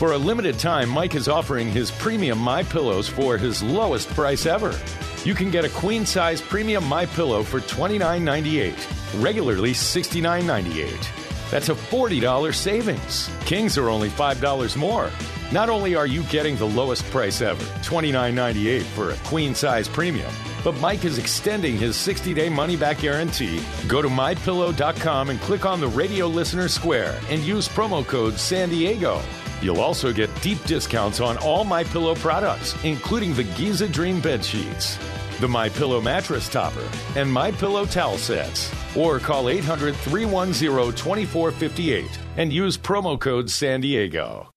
For 0.00 0.12
a 0.12 0.16
limited 0.16 0.58
time, 0.58 0.88
Mike 0.88 1.14
is 1.14 1.28
offering 1.28 1.68
his 1.68 1.90
premium 1.90 2.38
My 2.38 2.62
Pillows 2.62 3.06
for 3.06 3.36
his 3.36 3.62
lowest 3.62 4.08
price 4.08 4.46
ever. 4.46 4.80
You 5.26 5.34
can 5.34 5.50
get 5.50 5.66
a 5.66 5.68
queen 5.68 6.06
size 6.06 6.40
premium 6.40 6.86
My 6.88 7.04
Pillow 7.04 7.42
for 7.42 7.60
$29.98, 7.60 9.22
regularly 9.22 9.72
$69.98. 9.72 11.50
That's 11.50 11.68
a 11.68 11.74
$40 11.74 12.54
savings. 12.54 13.28
Kings 13.44 13.76
are 13.76 13.90
only 13.90 14.08
$5 14.08 14.74
more. 14.74 15.10
Not 15.52 15.68
only 15.68 15.94
are 15.94 16.06
you 16.06 16.22
getting 16.30 16.56
the 16.56 16.66
lowest 16.66 17.04
price 17.10 17.42
ever, 17.42 17.62
$29.98 17.82 18.84
for 18.84 19.10
a 19.10 19.16
queen 19.16 19.54
size 19.54 19.86
premium, 19.86 20.32
but 20.64 20.80
Mike 20.80 21.04
is 21.04 21.18
extending 21.18 21.76
his 21.76 21.94
60 21.94 22.32
day 22.32 22.48
money 22.48 22.74
back 22.74 23.00
guarantee. 23.00 23.62
Go 23.86 24.00
to 24.00 24.08
mypillow.com 24.08 25.28
and 25.28 25.38
click 25.42 25.66
on 25.66 25.78
the 25.78 25.88
radio 25.88 26.26
listener 26.26 26.68
square 26.68 27.20
and 27.28 27.42
use 27.42 27.68
promo 27.68 28.06
code 28.06 28.38
San 28.38 28.70
Diego. 28.70 29.20
You'll 29.62 29.80
also 29.80 30.12
get 30.12 30.30
deep 30.40 30.62
discounts 30.64 31.20
on 31.20 31.36
all 31.38 31.64
My 31.64 31.82
Pillow 31.84 32.14
products, 32.14 32.74
including 32.82 33.34
the 33.34 33.44
Giza 33.44 33.88
Dream 33.88 34.20
bed 34.20 34.44
sheets, 34.44 34.98
the 35.38 35.48
My 35.48 35.68
Pillow 35.68 36.00
mattress 36.00 36.48
topper, 36.48 36.88
and 37.14 37.30
My 37.30 37.52
Pillow 37.52 37.84
towel 37.84 38.16
sets. 38.18 38.72
Or 38.96 39.18
call 39.18 39.44
800-310-2458 39.44 42.08
and 42.38 42.50
use 42.52 42.78
promo 42.78 43.20
code 43.20 43.50
San 43.50 43.82
Diego. 43.82 44.48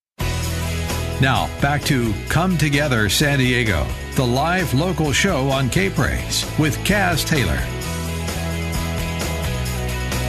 Now, 1.22 1.48
back 1.62 1.84
to 1.84 2.14
Come 2.30 2.58
Together 2.58 3.10
San 3.10 3.38
Diego, 3.40 3.86
the 4.16 4.26
live 4.26 4.74
local 4.74 5.12
show 5.12 5.50
on 5.50 5.70
K 5.70 5.90
Praise 5.90 6.46
with 6.58 6.78
Kaz 6.80 7.28
Taylor. 7.28 7.60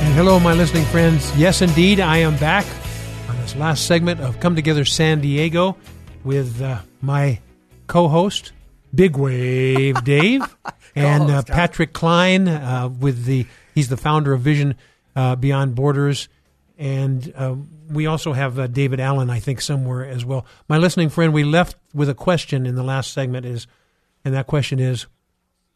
And 0.03 0.15
hello, 0.15 0.39
my 0.39 0.53
listening 0.53 0.85
friends. 0.87 1.35
Yes, 1.37 1.63
indeed, 1.63 2.01
I 2.01 2.19
am 2.19 2.37
back 2.37 2.67
on 2.67 2.84
this 3.55 3.61
last 3.61 3.87
segment 3.87 4.21
of 4.21 4.41
Come 4.41 4.57
Together 4.57 4.85
San 4.85 5.21
Diego 5.21 5.77
with 6.25 6.61
uh, 6.61 6.81
my 7.01 7.39
co 7.87 8.09
host, 8.09 8.53
Big 8.95 9.17
Wave 9.17 10.03
Dave, 10.05 10.43
and 10.97 11.31
uh, 11.31 11.43
Patrick 11.43 11.93
Klein, 11.93 12.49
uh, 12.49 12.89
with 12.89 13.25
the 13.25 13.47
he's 13.75 13.89
the 13.89 13.97
founder 13.97 14.33
of 14.33 14.41
Vision 14.41 14.75
uh, 15.15 15.37
Beyond 15.37 15.75
Borders. 15.75 16.29
And 16.79 17.33
uh, 17.37 17.55
we 17.89 18.07
also 18.07 18.33
have 18.33 18.59
uh, 18.59 18.67
David 18.67 18.99
Allen, 18.99 19.31
I 19.31 19.39
think, 19.39 19.61
somewhere 19.61 20.05
as 20.05 20.25
well. 20.25 20.47
My 20.69 20.79
listening 20.79 21.09
friend, 21.09 21.33
we 21.33 21.45
left 21.45 21.77
with 21.93 22.09
a 22.09 22.15
question 22.15 22.67
in 22.67 22.75
the 22.75 22.83
last 22.83 23.13
segment, 23.13 23.47
is, 23.47 23.69
and 24.25 24.35
that 24.35 24.49
question 24.49 24.81
is, 24.81 25.07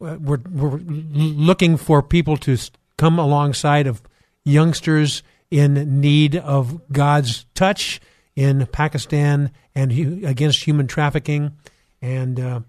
we're 0.01 0.41
we're 0.51 0.79
looking 0.79 1.77
for 1.77 2.03
people 2.03 2.37
to 2.39 2.57
come 2.97 3.19
alongside 3.21 3.87
of 3.87 4.03
youngsters 4.45 5.23
in 5.51 6.01
need 6.01 6.37
of 6.37 6.81
God's 6.93 7.47
touch 7.55 8.01
in 8.37 8.66
Pakistan 8.66 9.51
and 9.75 9.93
hu- 9.93 10.27
against 10.27 10.65
human 10.65 10.87
trafficking. 10.87 11.57
And 12.01 12.39
uh, 12.39 12.61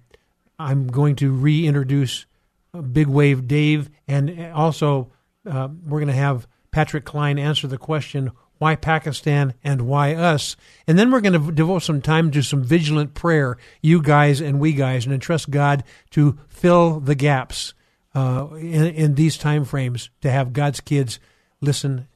I'm 0.57 0.88
going 0.88 1.15
to 1.18 1.31
reintroduce 1.31 2.26
uh, 2.73 2.81
Big 2.81 3.07
Wave 3.07 3.47
Dave, 3.47 3.89
and 4.07 4.51
also 4.53 5.11
uh, 5.45 5.69
we're 5.85 5.99
going 5.99 6.07
to 6.07 6.14
have 6.14 6.47
Patrick 6.72 7.06
Klein 7.06 7.38
answer 7.38 7.68
the 7.68 7.77
question 7.77 8.31
why 8.60 8.76
Pakistan 8.76 9.53
and 9.64 9.84
why 9.84 10.14
us? 10.14 10.56
And 10.85 10.99
then 10.99 11.11
we're 11.11 11.22
going 11.22 11.41
to 11.41 11.51
devote 11.51 11.80
some 11.80 12.01
time 12.01 12.30
to 12.31 12.43
some 12.43 12.61
vigilant 12.61 13.14
prayer, 13.14 13.57
you 13.81 14.01
guys 14.01 14.41
and 14.41 14.60
we 14.60 14.73
guys, 14.73 15.06
and 15.06 15.14
entrust 15.14 15.49
God 15.49 15.84
to 16.11 16.38
fill 16.49 16.99
the 16.99 17.15
gaps 17.15 17.73
uh, 18.14 18.47
in, 18.56 18.88
in 18.88 19.15
these 19.15 19.38
time 19.38 19.64
frames 19.64 20.10
to 20.22 20.30
have 20.30 20.51
God's 20.51 20.81
kids 20.81 21.19
listen 21.61 22.07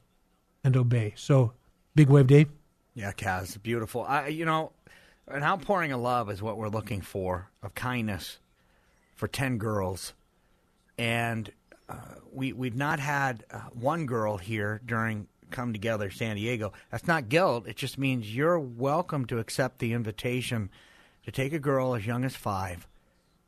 and 0.64 0.76
obey. 0.76 1.12
So, 1.16 1.52
Big 1.94 2.08
Wave 2.08 2.26
Dave? 2.26 2.48
Yeah, 2.94 3.12
Kaz, 3.12 3.62
beautiful. 3.62 4.02
I, 4.02 4.28
you 4.28 4.44
know, 4.44 4.72
an 5.28 5.42
outpouring 5.42 5.92
of 5.92 6.00
love 6.00 6.30
is 6.30 6.42
what 6.42 6.56
we're 6.56 6.68
looking 6.68 7.02
for, 7.02 7.50
of 7.62 7.74
kindness 7.74 8.38
for 9.14 9.28
10 9.28 9.58
girls. 9.58 10.14
And 10.98 11.50
uh, 11.88 11.96
we, 12.32 12.52
we've 12.52 12.76
not 12.76 12.98
had 12.98 13.44
uh, 13.50 13.58
one 13.72 14.06
girl 14.06 14.36
here 14.36 14.80
during 14.84 15.28
Come 15.50 15.72
Together 15.72 16.10
San 16.10 16.36
Diego. 16.36 16.72
That's 16.90 17.06
not 17.06 17.28
guilt. 17.28 17.66
It 17.66 17.76
just 17.76 17.98
means 17.98 18.34
you're 18.34 18.58
welcome 18.58 19.24
to 19.26 19.38
accept 19.38 19.78
the 19.78 19.92
invitation 19.92 20.70
to 21.24 21.32
take 21.32 21.52
a 21.52 21.58
girl 21.58 21.94
as 21.94 22.06
young 22.06 22.24
as 22.24 22.36
five, 22.36 22.86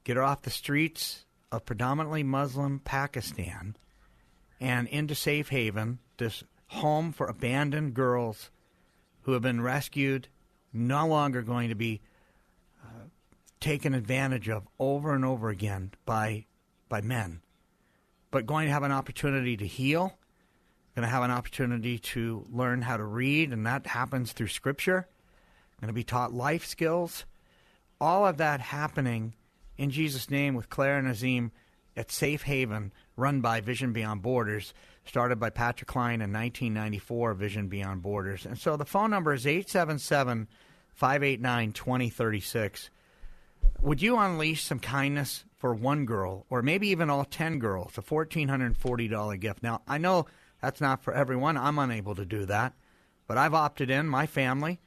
get 0.04 0.16
her 0.16 0.22
off 0.22 0.42
the 0.42 0.50
streets 0.50 1.24
of 1.52 1.64
predominantly 1.64 2.22
Muslim 2.22 2.80
Pakistan, 2.80 3.76
and 4.60 4.88
into 4.88 5.14
safe 5.14 5.50
haven, 5.50 5.98
this 6.16 6.42
home 6.68 7.12
for 7.12 7.26
abandoned 7.26 7.94
girls 7.94 8.50
who 9.22 9.32
have 9.32 9.42
been 9.42 9.60
rescued, 9.60 10.28
no 10.72 11.06
longer 11.06 11.42
going 11.42 11.68
to 11.68 11.74
be 11.74 12.00
uh, 12.84 13.06
taken 13.60 13.94
advantage 13.94 14.48
of 14.48 14.66
over 14.78 15.14
and 15.14 15.24
over 15.24 15.48
again 15.48 15.92
by 16.04 16.44
by 16.88 17.00
men, 17.00 17.40
but 18.30 18.46
going 18.46 18.66
to 18.66 18.72
have 18.72 18.84
an 18.84 18.92
opportunity 18.92 19.56
to 19.56 19.66
heal, 19.66 20.16
going 20.94 21.06
to 21.06 21.12
have 21.12 21.24
an 21.24 21.30
opportunity 21.32 21.98
to 21.98 22.46
learn 22.48 22.82
how 22.82 22.96
to 22.96 23.04
read, 23.04 23.52
and 23.52 23.66
that 23.66 23.86
happens 23.88 24.32
through 24.32 24.48
Scripture. 24.48 25.08
Going 25.80 25.88
to 25.88 25.94
be 25.94 26.04
taught 26.04 26.32
life 26.32 26.64
skills. 26.64 27.26
All 28.00 28.26
of 28.26 28.38
that 28.38 28.60
happening 28.60 29.34
in 29.76 29.90
Jesus' 29.90 30.30
name 30.30 30.54
with 30.54 30.70
Claire 30.70 30.98
and 30.98 31.08
Azim 31.08 31.52
at 31.96 32.10
Safe 32.10 32.42
Haven, 32.42 32.92
run 33.16 33.40
by 33.40 33.60
Vision 33.60 33.92
Beyond 33.92 34.22
Borders, 34.22 34.72
started 35.06 35.38
by 35.38 35.50
Patrick 35.50 35.88
Klein 35.88 36.20
in 36.20 36.32
1994, 36.32 37.34
Vision 37.34 37.68
Beyond 37.68 38.02
Borders. 38.02 38.44
And 38.44 38.58
so 38.58 38.76
the 38.76 38.84
phone 38.84 39.10
number 39.10 39.32
is 39.32 39.46
877 39.46 40.48
589 40.94 41.72
2036. 41.72 42.90
Would 43.82 44.02
you 44.02 44.18
unleash 44.18 44.64
some 44.64 44.80
kindness 44.80 45.44
for 45.56 45.74
one 45.74 46.06
girl, 46.06 46.46
or 46.50 46.62
maybe 46.62 46.88
even 46.88 47.10
all 47.10 47.24
10 47.24 47.58
girls, 47.58 47.96
a 47.98 48.02
$1,440 48.02 49.40
gift? 49.40 49.62
Now, 49.62 49.82
I 49.86 49.98
know 49.98 50.26
that's 50.60 50.80
not 50.80 51.02
for 51.02 51.12
everyone. 51.12 51.56
I'm 51.56 51.78
unable 51.78 52.14
to 52.14 52.24
do 52.24 52.46
that. 52.46 52.74
But 53.26 53.38
I've 53.38 53.54
opted 53.54 53.90
in, 53.90 54.06
my 54.06 54.26
family, 54.26 54.80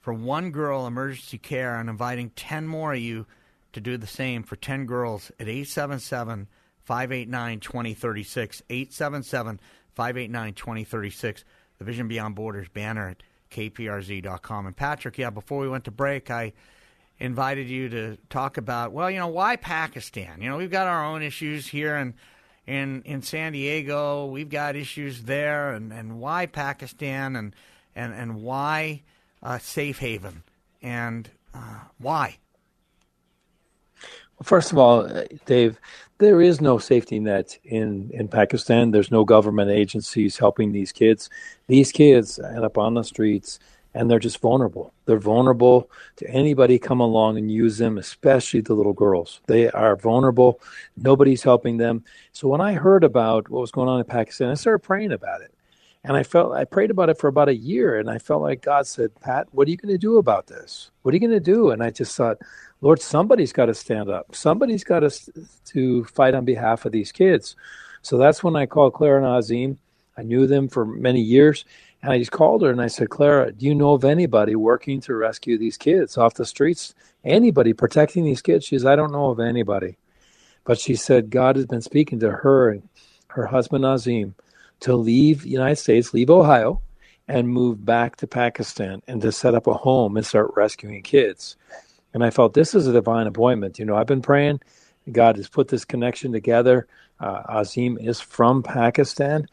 for 0.00 0.12
one 0.12 0.50
girl 0.50 0.86
emergency 0.86 1.38
care 1.38 1.76
and 1.76 1.88
inviting 1.88 2.30
10 2.30 2.66
more 2.66 2.94
of 2.94 3.00
you 3.00 3.26
to 3.72 3.80
do 3.80 3.96
the 3.96 4.06
same 4.06 4.42
for 4.42 4.56
10 4.56 4.86
girls 4.86 5.30
at 5.38 5.48
877 5.48 6.48
589 6.84 7.60
2036. 7.60 8.62
877 8.68 9.60
589 9.94 10.54
2036. 10.54 11.44
The 11.78 11.84
Vision 11.84 12.08
Beyond 12.08 12.34
Borders 12.34 12.68
banner 12.68 13.08
at 13.08 13.22
kprz.com. 13.50 14.66
And 14.66 14.76
Patrick, 14.76 15.18
yeah, 15.18 15.30
before 15.30 15.60
we 15.60 15.68
went 15.68 15.84
to 15.84 15.90
break, 15.90 16.30
I 16.30 16.52
invited 17.18 17.68
you 17.68 17.88
to 17.90 18.16
talk 18.30 18.56
about, 18.56 18.92
well, 18.92 19.10
you 19.10 19.18
know, 19.18 19.28
why 19.28 19.56
Pakistan? 19.56 20.40
You 20.40 20.50
know, 20.50 20.56
we've 20.56 20.70
got 20.70 20.86
our 20.86 21.04
own 21.04 21.22
issues 21.22 21.66
here 21.66 21.96
in 21.96 22.14
in, 22.64 23.02
in 23.02 23.22
San 23.22 23.52
Diego. 23.52 24.26
We've 24.26 24.48
got 24.48 24.76
issues 24.76 25.24
there, 25.24 25.72
and, 25.72 25.92
and 25.92 26.20
why 26.20 26.46
Pakistan 26.46 27.36
and 27.36 27.54
and 27.94 28.14
and 28.14 28.36
why 28.36 29.02
uh, 29.42 29.58
safe 29.58 29.98
haven 29.98 30.42
and 30.80 31.28
uh, 31.54 31.80
why? 31.98 32.38
First 34.42 34.72
of 34.72 34.78
all, 34.78 35.08
Dave, 35.46 35.78
there 36.18 36.40
is 36.40 36.60
no 36.60 36.78
safety 36.78 37.18
net 37.18 37.58
in, 37.64 38.10
in 38.12 38.28
Pakistan. 38.28 38.90
There's 38.90 39.10
no 39.10 39.24
government 39.24 39.70
agencies 39.70 40.38
helping 40.38 40.72
these 40.72 40.92
kids. 40.92 41.30
These 41.66 41.92
kids 41.92 42.38
end 42.38 42.64
up 42.64 42.78
on 42.78 42.94
the 42.94 43.02
streets 43.02 43.58
and 43.94 44.10
they're 44.10 44.18
just 44.18 44.40
vulnerable. 44.40 44.92
They're 45.04 45.18
vulnerable 45.18 45.90
to 46.16 46.28
anybody 46.30 46.78
come 46.78 47.00
along 47.00 47.38
and 47.38 47.50
use 47.50 47.78
them, 47.78 47.98
especially 47.98 48.60
the 48.60 48.74
little 48.74 48.92
girls. 48.92 49.40
They 49.46 49.70
are 49.70 49.96
vulnerable. 49.96 50.60
Nobody's 50.96 51.42
helping 51.42 51.76
them. 51.76 52.04
So 52.32 52.48
when 52.48 52.60
I 52.60 52.72
heard 52.72 53.04
about 53.04 53.48
what 53.48 53.60
was 53.60 53.70
going 53.70 53.88
on 53.88 53.98
in 53.98 54.06
Pakistan, 54.06 54.50
I 54.50 54.54
started 54.54 54.78
praying 54.78 55.12
about 55.12 55.42
it. 55.42 55.52
And 56.04 56.16
I 56.16 56.24
felt 56.24 56.52
I 56.52 56.64
prayed 56.64 56.90
about 56.90 57.10
it 57.10 57.18
for 57.18 57.28
about 57.28 57.48
a 57.48 57.54
year, 57.54 57.98
and 57.98 58.10
I 58.10 58.18
felt 58.18 58.42
like 58.42 58.62
God 58.62 58.86
said, 58.86 59.14
"Pat, 59.20 59.46
what 59.52 59.68
are 59.68 59.70
you 59.70 59.76
going 59.76 59.94
to 59.94 59.98
do 59.98 60.18
about 60.18 60.48
this? 60.48 60.90
What 61.02 61.12
are 61.12 61.16
you 61.16 61.20
going 61.20 61.30
to 61.30 61.40
do?" 61.40 61.70
And 61.70 61.82
I 61.82 61.90
just 61.90 62.16
thought, 62.16 62.38
Lord, 62.80 63.00
somebody's 63.00 63.52
got 63.52 63.66
to 63.66 63.74
stand 63.74 64.10
up. 64.10 64.34
Somebody's 64.34 64.82
got 64.84 65.00
to 65.00 65.10
to 65.66 66.04
fight 66.04 66.34
on 66.34 66.44
behalf 66.44 66.84
of 66.84 66.92
these 66.92 67.12
kids. 67.12 67.54
So 68.02 68.18
that's 68.18 68.42
when 68.42 68.56
I 68.56 68.66
called 68.66 68.94
Clara 68.94 69.18
and 69.18 69.26
Azim. 69.26 69.78
I 70.16 70.22
knew 70.22 70.46
them 70.46 70.68
for 70.68 70.84
many 70.84 71.20
years, 71.20 71.64
and 72.02 72.12
I 72.12 72.18
just 72.18 72.32
called 72.32 72.62
her 72.62 72.70
and 72.70 72.82
I 72.82 72.88
said, 72.88 73.10
Clara, 73.10 73.52
do 73.52 73.64
you 73.64 73.74
know 73.74 73.92
of 73.92 74.04
anybody 74.04 74.56
working 74.56 75.00
to 75.02 75.14
rescue 75.14 75.56
these 75.56 75.76
kids 75.76 76.18
off 76.18 76.34
the 76.34 76.44
streets? 76.44 76.94
Anybody 77.24 77.72
protecting 77.72 78.24
these 78.24 78.42
kids? 78.42 78.64
She 78.64 78.76
says, 78.76 78.86
I 78.86 78.96
don't 78.96 79.12
know 79.12 79.30
of 79.30 79.38
anybody. 79.38 79.96
But 80.64 80.78
she 80.78 80.96
said 80.96 81.30
God 81.30 81.56
has 81.56 81.66
been 81.66 81.80
speaking 81.80 82.18
to 82.20 82.30
her 82.30 82.70
and 82.70 82.88
her 83.28 83.46
husband 83.46 83.84
Azim 83.84 84.34
to 84.82 84.96
leave 84.96 85.42
the 85.42 85.50
United 85.50 85.76
States, 85.76 86.12
leave 86.12 86.30
Ohio, 86.30 86.80
and 87.28 87.48
move 87.48 87.84
back 87.84 88.16
to 88.16 88.26
Pakistan 88.26 89.00
and 89.06 89.22
to 89.22 89.32
set 89.32 89.54
up 89.54 89.66
a 89.66 89.74
home 89.74 90.16
and 90.16 90.26
start 90.26 90.52
rescuing 90.56 91.02
kids. 91.02 91.56
And 92.14 92.24
I 92.24 92.30
felt 92.30 92.54
this 92.54 92.74
is 92.74 92.86
a 92.86 92.92
divine 92.92 93.26
appointment. 93.26 93.78
You 93.78 93.84
know, 93.84 93.96
I've 93.96 94.06
been 94.06 94.22
praying. 94.22 94.60
God 95.10 95.36
has 95.36 95.48
put 95.48 95.68
this 95.68 95.84
connection 95.84 96.32
together. 96.32 96.86
Uh, 97.20 97.42
Azim 97.48 97.96
is 97.98 98.20
from 98.20 98.62
Pakistan. 98.62 99.46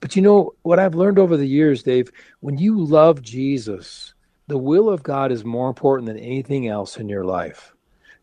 But 0.00 0.16
you 0.16 0.22
know, 0.22 0.54
what 0.62 0.78
I've 0.78 0.96
learned 0.96 1.18
over 1.18 1.36
the 1.36 1.46
years, 1.46 1.84
Dave, 1.84 2.10
when 2.40 2.58
you 2.58 2.84
love 2.84 3.22
Jesus, 3.22 4.14
the 4.48 4.58
will 4.58 4.88
of 4.88 5.04
God 5.04 5.30
is 5.30 5.44
more 5.44 5.68
important 5.68 6.06
than 6.08 6.18
anything 6.18 6.66
else 6.66 6.96
in 6.96 7.08
your 7.08 7.24
life. 7.24 7.72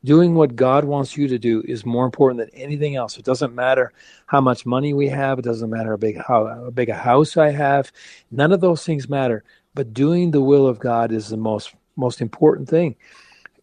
Doing 0.03 0.35
what 0.35 0.55
God 0.55 0.85
wants 0.85 1.17
you 1.17 1.27
to 1.27 1.37
do 1.37 1.61
is 1.67 1.85
more 1.85 2.05
important 2.05 2.39
than 2.39 2.61
anything 2.61 2.95
else. 2.95 3.17
It 3.17 3.25
doesn't 3.25 3.53
matter 3.53 3.91
how 4.27 4.39
much 4.39 4.65
money 4.65 4.93
we 4.93 5.07
have. 5.07 5.39
It 5.39 5.45
doesn't 5.45 5.69
matter 5.69 5.91
how 5.91 5.97
big, 5.97 6.17
how, 6.17 6.47
how 6.47 6.69
big 6.69 6.89
a 6.89 6.95
house 6.95 7.35
I 7.35 7.51
have. 7.51 7.91
None 8.31 8.53
of 8.53 8.61
those 8.61 8.85
things 8.85 9.09
matter. 9.09 9.43
But 9.73 9.93
doing 9.93 10.31
the 10.31 10.41
will 10.41 10.67
of 10.67 10.79
God 10.79 11.11
is 11.11 11.29
the 11.29 11.37
most 11.37 11.75
most 11.95 12.21
important 12.21 12.69
thing 12.69 12.95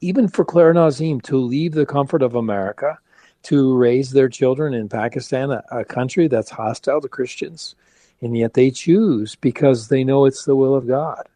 even 0.01 0.29
for 0.29 0.45
Claire 0.45 0.71
and 0.71 0.79
Azim 0.79 1.21
to 1.23 1.37
leave 1.37 1.73
the 1.73 1.87
comfort 1.87 2.23
of 2.23 2.35
America 2.35 2.99
to 3.45 3.77
raise 3.77 4.11
their 4.11 4.29
children 4.29 4.75
in 4.75 4.89
Pakistan, 4.89 5.51
a, 5.51 5.63
a, 5.71 5.85
country 5.85 6.27
that's 6.27 6.51
hostile 6.51 7.01
to 7.01 7.09
Christians, 7.09 7.77
and 8.21 8.37
yet 8.37 8.55
they 8.55 8.71
choose 8.71 9.37
because 9.37 9.89
they 9.89 10.03
know 10.03 10.25
it's 10.25 10.45
the 10.45 10.57
will 10.57 10.75
of 10.75 10.87
God. 10.87 11.29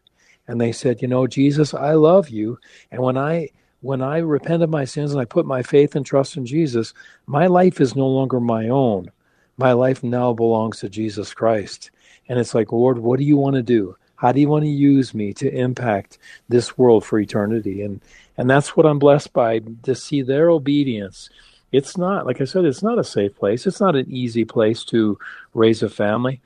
And 0.47 0.59
they 0.59 0.73
said, 0.73 1.01
you 1.01 1.07
know, 1.07 1.27
Jesus, 1.27 1.73
I 1.73 1.93
love 1.93 2.29
you, 2.29 2.59
and 2.91 3.01
when 3.01 3.17
I 3.17 3.49
when 3.81 4.01
I 4.01 4.19
repent 4.19 4.63
of 4.63 4.69
my 4.69 4.85
sins 4.85 5.11
and 5.11 5.19
I 5.19 5.25
put 5.25 5.45
my 5.45 5.63
faith 5.63 5.95
and 5.95 6.05
trust 6.05 6.37
in 6.37 6.45
Jesus, 6.45 6.93
my 7.25 7.47
life 7.47 7.81
is 7.81 7.95
no 7.95 8.07
longer 8.07 8.39
my 8.39 8.69
own. 8.69 9.11
My 9.57 9.73
life 9.73 10.03
now 10.03 10.33
belongs 10.33 10.79
to 10.79 10.89
Jesus 10.89 11.33
Christ. 11.33 11.91
And 12.29 12.39
it's 12.39 12.55
like, 12.55 12.71
Lord, 12.71 12.99
what 12.99 13.19
do 13.19 13.25
you 13.25 13.37
want 13.37 13.55
to 13.55 13.63
do? 13.63 13.95
How 14.15 14.31
do 14.31 14.39
you 14.39 14.47
want 14.47 14.63
to 14.63 14.69
use 14.69 15.13
me 15.15 15.33
to 15.33 15.51
impact 15.51 16.19
this 16.47 16.77
world 16.77 17.03
for 17.03 17.19
eternity? 17.19 17.81
And 17.81 17.99
and 18.37 18.49
that's 18.49 18.75
what 18.75 18.85
I'm 18.85 18.99
blessed 18.99 19.33
by 19.33 19.61
to 19.83 19.93
see 19.93 20.21
their 20.21 20.49
obedience. 20.49 21.29
It's 21.71 21.97
not, 21.97 22.25
like 22.25 22.41
I 22.41 22.45
said, 22.45 22.65
it's 22.65 22.83
not 22.83 22.99
a 22.99 23.03
safe 23.03 23.35
place. 23.35 23.67
It's 23.67 23.79
not 23.79 23.95
an 23.95 24.09
easy 24.09 24.45
place 24.45 24.83
to 24.85 25.17
raise 25.53 25.83
a 25.83 25.89
family, 25.89 26.41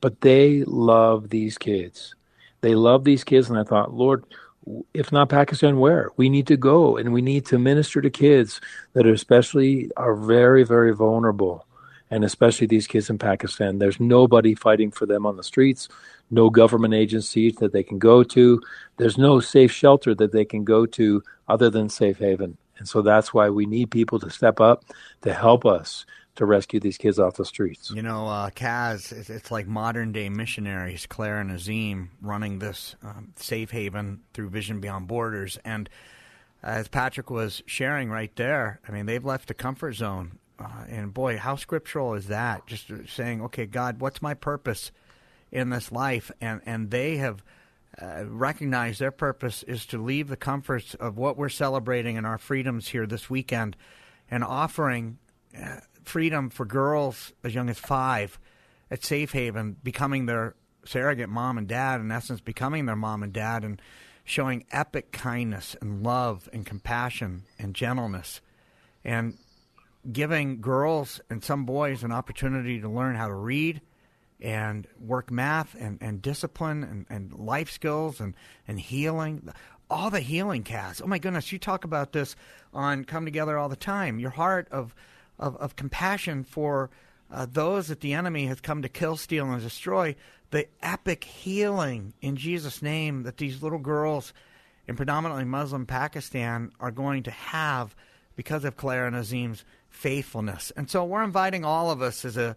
but 0.00 0.20
they 0.20 0.64
love 0.64 1.30
these 1.30 1.58
kids. 1.58 2.14
They 2.60 2.74
love 2.74 3.04
these 3.04 3.24
kids. 3.24 3.48
And 3.48 3.58
I 3.58 3.64
thought, 3.64 3.92
Lord, 3.94 4.24
if 4.94 5.12
not 5.12 5.28
Pakistan, 5.28 5.78
where? 5.78 6.10
We 6.16 6.28
need 6.28 6.46
to 6.48 6.56
go 6.56 6.96
and 6.96 7.12
we 7.12 7.22
need 7.22 7.46
to 7.46 7.58
minister 7.58 8.00
to 8.00 8.10
kids 8.10 8.60
that 8.92 9.06
are 9.06 9.12
especially 9.12 9.90
are 9.96 10.14
very, 10.14 10.64
very 10.64 10.94
vulnerable. 10.94 11.66
And 12.12 12.24
especially 12.24 12.66
these 12.66 12.88
kids 12.88 13.08
in 13.08 13.18
Pakistan. 13.18 13.78
There's 13.78 14.00
nobody 14.00 14.54
fighting 14.56 14.90
for 14.90 15.06
them 15.06 15.26
on 15.26 15.36
the 15.36 15.44
streets 15.44 15.88
no 16.30 16.48
government 16.48 16.94
agencies 16.94 17.56
that 17.56 17.72
they 17.72 17.82
can 17.82 17.98
go 17.98 18.22
to. 18.22 18.60
There's 18.96 19.18
no 19.18 19.40
safe 19.40 19.72
shelter 19.72 20.14
that 20.14 20.32
they 20.32 20.44
can 20.44 20.64
go 20.64 20.86
to 20.86 21.22
other 21.48 21.70
than 21.70 21.88
Safe 21.88 22.18
Haven. 22.18 22.56
And 22.78 22.88
so 22.88 23.02
that's 23.02 23.34
why 23.34 23.50
we 23.50 23.66
need 23.66 23.90
people 23.90 24.18
to 24.20 24.30
step 24.30 24.60
up 24.60 24.84
to 25.22 25.34
help 25.34 25.66
us 25.66 26.06
to 26.36 26.46
rescue 26.46 26.80
these 26.80 26.96
kids 26.96 27.18
off 27.18 27.34
the 27.34 27.44
streets. 27.44 27.90
You 27.90 28.02
know, 28.02 28.26
uh, 28.26 28.50
Kaz, 28.50 29.12
it's 29.30 29.50
like 29.50 29.66
modern 29.66 30.12
day 30.12 30.28
missionaries, 30.28 31.06
Claire 31.06 31.40
and 31.40 31.50
Azim, 31.50 32.10
running 32.22 32.58
this 32.58 32.96
um, 33.02 33.32
safe 33.36 33.70
haven 33.70 34.20
through 34.32 34.50
Vision 34.50 34.80
Beyond 34.80 35.06
Borders. 35.08 35.58
And 35.64 35.90
as 36.62 36.88
Patrick 36.88 37.30
was 37.30 37.62
sharing 37.66 38.10
right 38.10 38.34
there, 38.36 38.80
I 38.88 38.92
mean, 38.92 39.06
they've 39.06 39.24
left 39.24 39.48
the 39.48 39.54
comfort 39.54 39.94
zone. 39.94 40.38
Uh, 40.58 40.84
and 40.88 41.14
boy, 41.14 41.38
how 41.38 41.56
scriptural 41.56 42.14
is 42.14 42.26
that? 42.26 42.66
Just 42.66 42.90
saying, 43.08 43.42
okay, 43.42 43.66
God, 43.66 44.00
what's 44.00 44.20
my 44.20 44.34
purpose? 44.34 44.92
in 45.52 45.70
this 45.70 45.90
life, 45.92 46.30
and 46.40 46.60
and 46.66 46.90
they 46.90 47.16
have. 47.16 47.42
Uh, 48.00 48.24
recognized 48.28 49.00
their 49.00 49.10
purpose 49.10 49.64
is 49.64 49.84
to 49.84 50.00
leave 50.00 50.28
the 50.28 50.36
comforts 50.36 50.94
of 50.94 51.18
what 51.18 51.36
we're 51.36 51.48
celebrating 51.48 52.16
and 52.16 52.24
our 52.24 52.38
freedoms 52.38 52.86
here 52.88 53.04
this 53.04 53.28
weekend 53.28 53.76
and 54.30 54.44
offering 54.44 55.18
uh, 55.60 55.80
freedom 56.04 56.50
for 56.50 56.64
girls 56.64 57.32
as 57.44 57.54
young 57.54 57.68
as 57.70 57.78
five 57.78 58.38
at 58.90 59.04
Safe 59.04 59.32
Haven, 59.32 59.76
becoming 59.82 60.26
their 60.26 60.54
surrogate 60.84 61.28
mom 61.28 61.58
and 61.58 61.68
dad, 61.68 62.00
in 62.00 62.10
essence, 62.10 62.40
becoming 62.40 62.86
their 62.86 62.96
mom 62.96 63.22
and 63.22 63.32
dad, 63.32 63.64
and 63.64 63.80
showing 64.24 64.64
epic 64.70 65.12
kindness 65.12 65.76
and 65.80 66.02
love 66.02 66.48
and 66.52 66.66
compassion 66.66 67.44
and 67.58 67.74
gentleness, 67.74 68.40
and 69.04 69.38
giving 70.10 70.60
girls 70.60 71.20
and 71.28 71.44
some 71.44 71.64
boys 71.64 72.02
an 72.02 72.12
opportunity 72.12 72.80
to 72.80 72.88
learn 72.88 73.16
how 73.16 73.28
to 73.28 73.34
read 73.34 73.80
and 74.40 74.86
work 74.98 75.30
math 75.30 75.76
and, 75.78 75.98
and 76.00 76.22
discipline 76.22 76.82
and, 76.82 77.06
and 77.10 77.38
life 77.38 77.70
skills 77.70 78.20
and, 78.20 78.34
and 78.66 78.80
healing. 78.80 79.48
All 79.90 80.08
the 80.10 80.20
healing 80.20 80.64
Kaz. 80.64 81.02
Oh 81.02 81.06
my 81.06 81.18
goodness, 81.18 81.52
you 81.52 81.58
talk 81.58 81.84
about 81.84 82.12
this 82.12 82.36
on 82.72 83.04
Come 83.04 83.24
Together 83.24 83.58
all 83.58 83.68
the 83.68 83.76
time. 83.76 84.18
Your 84.18 84.30
heart 84.30 84.68
of, 84.70 84.94
of, 85.40 85.56
of 85.56 85.74
compassion 85.74 86.44
for 86.44 86.90
uh, 87.32 87.46
those 87.50 87.88
that 87.88 88.00
the 88.00 88.12
enemy 88.12 88.46
has 88.46 88.60
come 88.60 88.82
to 88.82 88.88
kill, 88.88 89.16
steal, 89.16 89.50
and 89.50 89.60
destroy. 89.60 90.14
The 90.52 90.68
epic 90.82 91.24
healing 91.24 92.12
in 92.20 92.36
Jesus' 92.36 92.82
name 92.82 93.24
that 93.24 93.38
these 93.38 93.62
little 93.62 93.78
girls 93.78 94.32
in 94.86 94.96
predominantly 94.96 95.44
Muslim 95.44 95.86
Pakistan 95.86 96.70
are 96.78 96.90
going 96.90 97.24
to 97.24 97.30
have 97.30 97.96
because 98.36 98.64
of 98.64 98.76
Claire 98.76 99.06
and 99.06 99.16
Azim's 99.16 99.64
faithfulness. 99.88 100.72
And 100.76 100.88
so 100.90 101.04
we're 101.04 101.24
inviting 101.24 101.64
all 101.64 101.90
of 101.90 102.02
us 102.02 102.24
as 102.24 102.36
a 102.36 102.56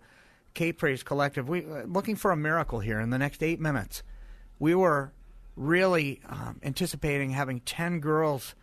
K 0.53 0.71
Praise 0.71 1.03
Collective, 1.03 1.49
we 1.49 1.65
uh, 1.65 1.83
looking 1.85 2.15
for 2.15 2.31
a 2.31 2.37
miracle 2.37 2.79
here 2.79 2.99
in 2.99 3.09
the 3.09 3.17
next 3.17 3.41
eight 3.41 3.59
minutes. 3.59 4.03
We 4.59 4.75
were 4.75 5.11
really 5.55 6.21
um, 6.27 6.59
anticipating 6.63 7.31
having 7.31 7.59
ten 7.61 7.99
girls 7.99 8.55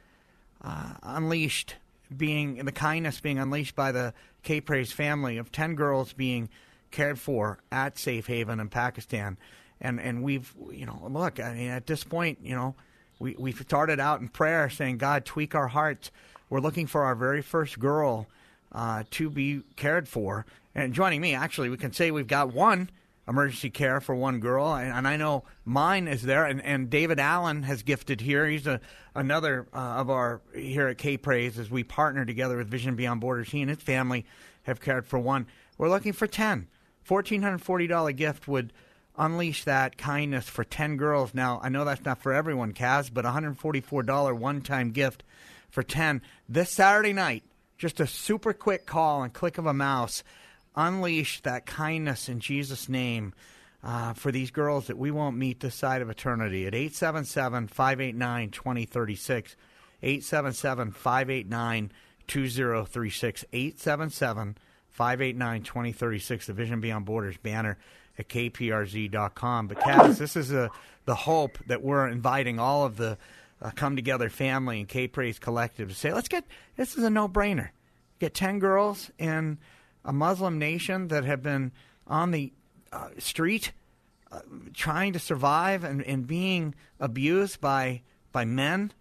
uh, 0.62 0.94
unleashed, 1.02 1.76
being 2.16 2.56
the 2.64 2.72
kindness 2.72 3.20
being 3.20 3.38
unleashed 3.38 3.76
by 3.76 3.92
the 3.92 4.12
K 4.42 4.60
Praise 4.60 4.92
family 4.92 5.36
of 5.38 5.52
ten 5.52 5.74
girls 5.74 6.12
being 6.12 6.48
cared 6.90 7.18
for 7.18 7.58
at 7.70 7.98
Safe 7.98 8.26
Haven 8.26 8.60
in 8.60 8.68
Pakistan, 8.68 9.38
and 9.80 10.00
and 10.00 10.22
we've 10.22 10.54
you 10.72 10.86
know 10.86 11.06
look, 11.10 11.40
I 11.40 11.54
mean 11.54 11.70
at 11.70 11.86
this 11.86 12.04
point 12.04 12.38
you 12.42 12.54
know 12.54 12.74
we 13.18 13.34
we 13.38 13.52
started 13.52 14.00
out 14.00 14.20
in 14.20 14.28
prayer 14.28 14.70
saying 14.70 14.98
God 14.98 15.24
tweak 15.24 15.54
our 15.54 15.68
hearts. 15.68 16.10
We're 16.48 16.60
looking 16.60 16.88
for 16.88 17.04
our 17.04 17.14
very 17.14 17.42
first 17.42 17.78
girl 17.78 18.26
uh, 18.72 19.04
to 19.12 19.30
be 19.30 19.62
cared 19.76 20.08
for 20.08 20.44
and 20.74 20.92
joining 20.92 21.20
me, 21.20 21.34
actually, 21.34 21.68
we 21.68 21.76
can 21.76 21.92
say 21.92 22.10
we've 22.10 22.26
got 22.26 22.52
one 22.52 22.90
emergency 23.28 23.70
care 23.70 24.01
for 24.01 24.14
one 24.14 24.40
girl, 24.40 24.74
and, 24.74 24.92
and 24.92 25.09
I 25.09 25.16
know 25.16 25.44
mine 25.64 26.09
is 26.09 26.22
there. 26.22 26.44
And, 26.44 26.62
and 26.62 26.90
David 26.90 27.20
Allen 27.20 27.62
has 27.62 27.82
gifted 27.82 28.20
here. 28.20 28.47
He's 28.47 28.66
a, 28.66 28.80
another 29.14 29.68
uh, 29.72 29.76
of 29.76 30.10
our 30.10 30.40
here 30.55 30.88
at 30.88 30.98
K 30.98 31.16
Praise 31.16 31.59
as 31.59 31.70
we 31.70 31.84
partner 31.84 32.24
together 32.24 32.56
with 32.56 32.68
Vision 32.68 32.97
Beyond 32.97 33.20
Borders. 33.20 33.51
He 33.51 33.60
and 33.60 33.70
his 33.70 33.80
family 33.80 34.26
have 34.64 34.80
cared 34.80 35.06
for 35.06 35.18
one. 35.18 35.47
We're 35.78 35.88
looking 35.88 36.12
for 36.12 36.26
ten. 36.26 36.68
Fourteen 37.02 37.42
hundred 37.42 37.62
forty 37.62 37.86
dollar 37.86 38.12
gift 38.12 38.47
would 38.48 38.72
unleash 39.16 39.64
that 39.64 39.97
kindness 39.97 40.48
for 40.48 40.64
ten 40.64 40.97
girls. 40.97 41.34
Now 41.34 41.60
I 41.62 41.68
know 41.68 41.84
that's 41.84 42.05
not 42.05 42.22
for 42.22 42.32
everyone, 42.32 42.72
Kaz, 42.72 43.12
but 43.12 43.24
one 43.24 43.32
hundred 43.32 43.59
forty 43.59 43.80
four 43.80 44.02
dollar 44.02 44.34
one 44.34 44.60
time 44.60 44.90
gift 44.90 45.22
for 45.70 45.82
ten 45.82 46.20
this 46.48 46.70
Saturday 46.70 47.12
night. 47.12 47.44
Just 47.78 48.01
a 48.01 48.06
super 48.06 48.52
quick 48.52 48.84
call 48.84 49.22
and 49.22 49.32
click 49.32 49.56
of 49.56 49.64
a 49.64 49.72
mouse 49.72 50.22
unleash 50.76 51.40
that 51.42 51.66
kindness 51.66 52.28
in 52.28 52.40
Jesus' 52.40 52.88
name 52.88 53.34
uh, 53.82 54.12
for 54.12 54.30
these 54.30 54.51
girls 54.51 54.86
that 54.88 54.98
we 54.98 55.10
won't 55.10 55.36
meet 55.36 55.60
this 55.60 55.74
side 55.74 56.02
of 56.02 56.10
eternity 56.10 56.66
at 56.66 56.74
877 56.74 57.68
589 57.68 58.51
2036. 58.51 59.56
877 60.02 60.92
589 60.92 61.92
2036. 62.26 63.44
877 63.52 64.56
589 64.90 65.62
2036, 65.62 66.47
the 66.47 66.52
Vision 66.52 66.80
Beyond 66.80 67.06
Borders 67.06 67.36
banner 67.38 67.78
at 68.18 68.28
kprz.com. 68.28 69.68
But, 69.68 69.78
Kaz, 69.78 70.18
this 70.18 70.36
is 70.36 70.52
a, 70.52 70.70
the 71.06 71.14
hope 71.14 71.59
that 71.66 71.82
we're 71.82 72.06
inviting 72.09 72.59
all 72.59 72.84
of 72.84 72.97
the 72.97 73.16
uh, 73.62 73.70
Come 73.74 73.97
Together 73.97 74.28
family 74.28 74.80
and 74.80 74.88
K 74.88 75.09
Praise 75.09 75.38
Collective 75.38 75.88
to 75.88 75.94
say, 75.94 76.12
let's 76.12 76.28
get 76.28 76.44
this 76.76 76.97
is 76.98 77.05
a 77.05 77.10
no 77.10 77.28
brainer. 77.28 77.70
Get 78.18 78.34
10 78.34 78.59
girls 78.59 79.10
and 79.18 79.59
a 80.05 80.12
Muslim 80.12 80.59
nation 80.59 81.09
that 81.09 81.24
have 81.24 81.43
been 81.43 81.72
on 82.06 82.31
the 82.31 82.52
uh, 82.93 83.09
street 83.18 83.72
uh, 84.32 84.40
trying 84.74 85.12
to 85.12 85.18
survive 85.18 85.85
and, 85.85 86.02
and 86.02 86.27
being 86.27 86.74
abused 86.98 87.60
by 87.60 88.02
by 88.32 88.44
men. 88.44 88.93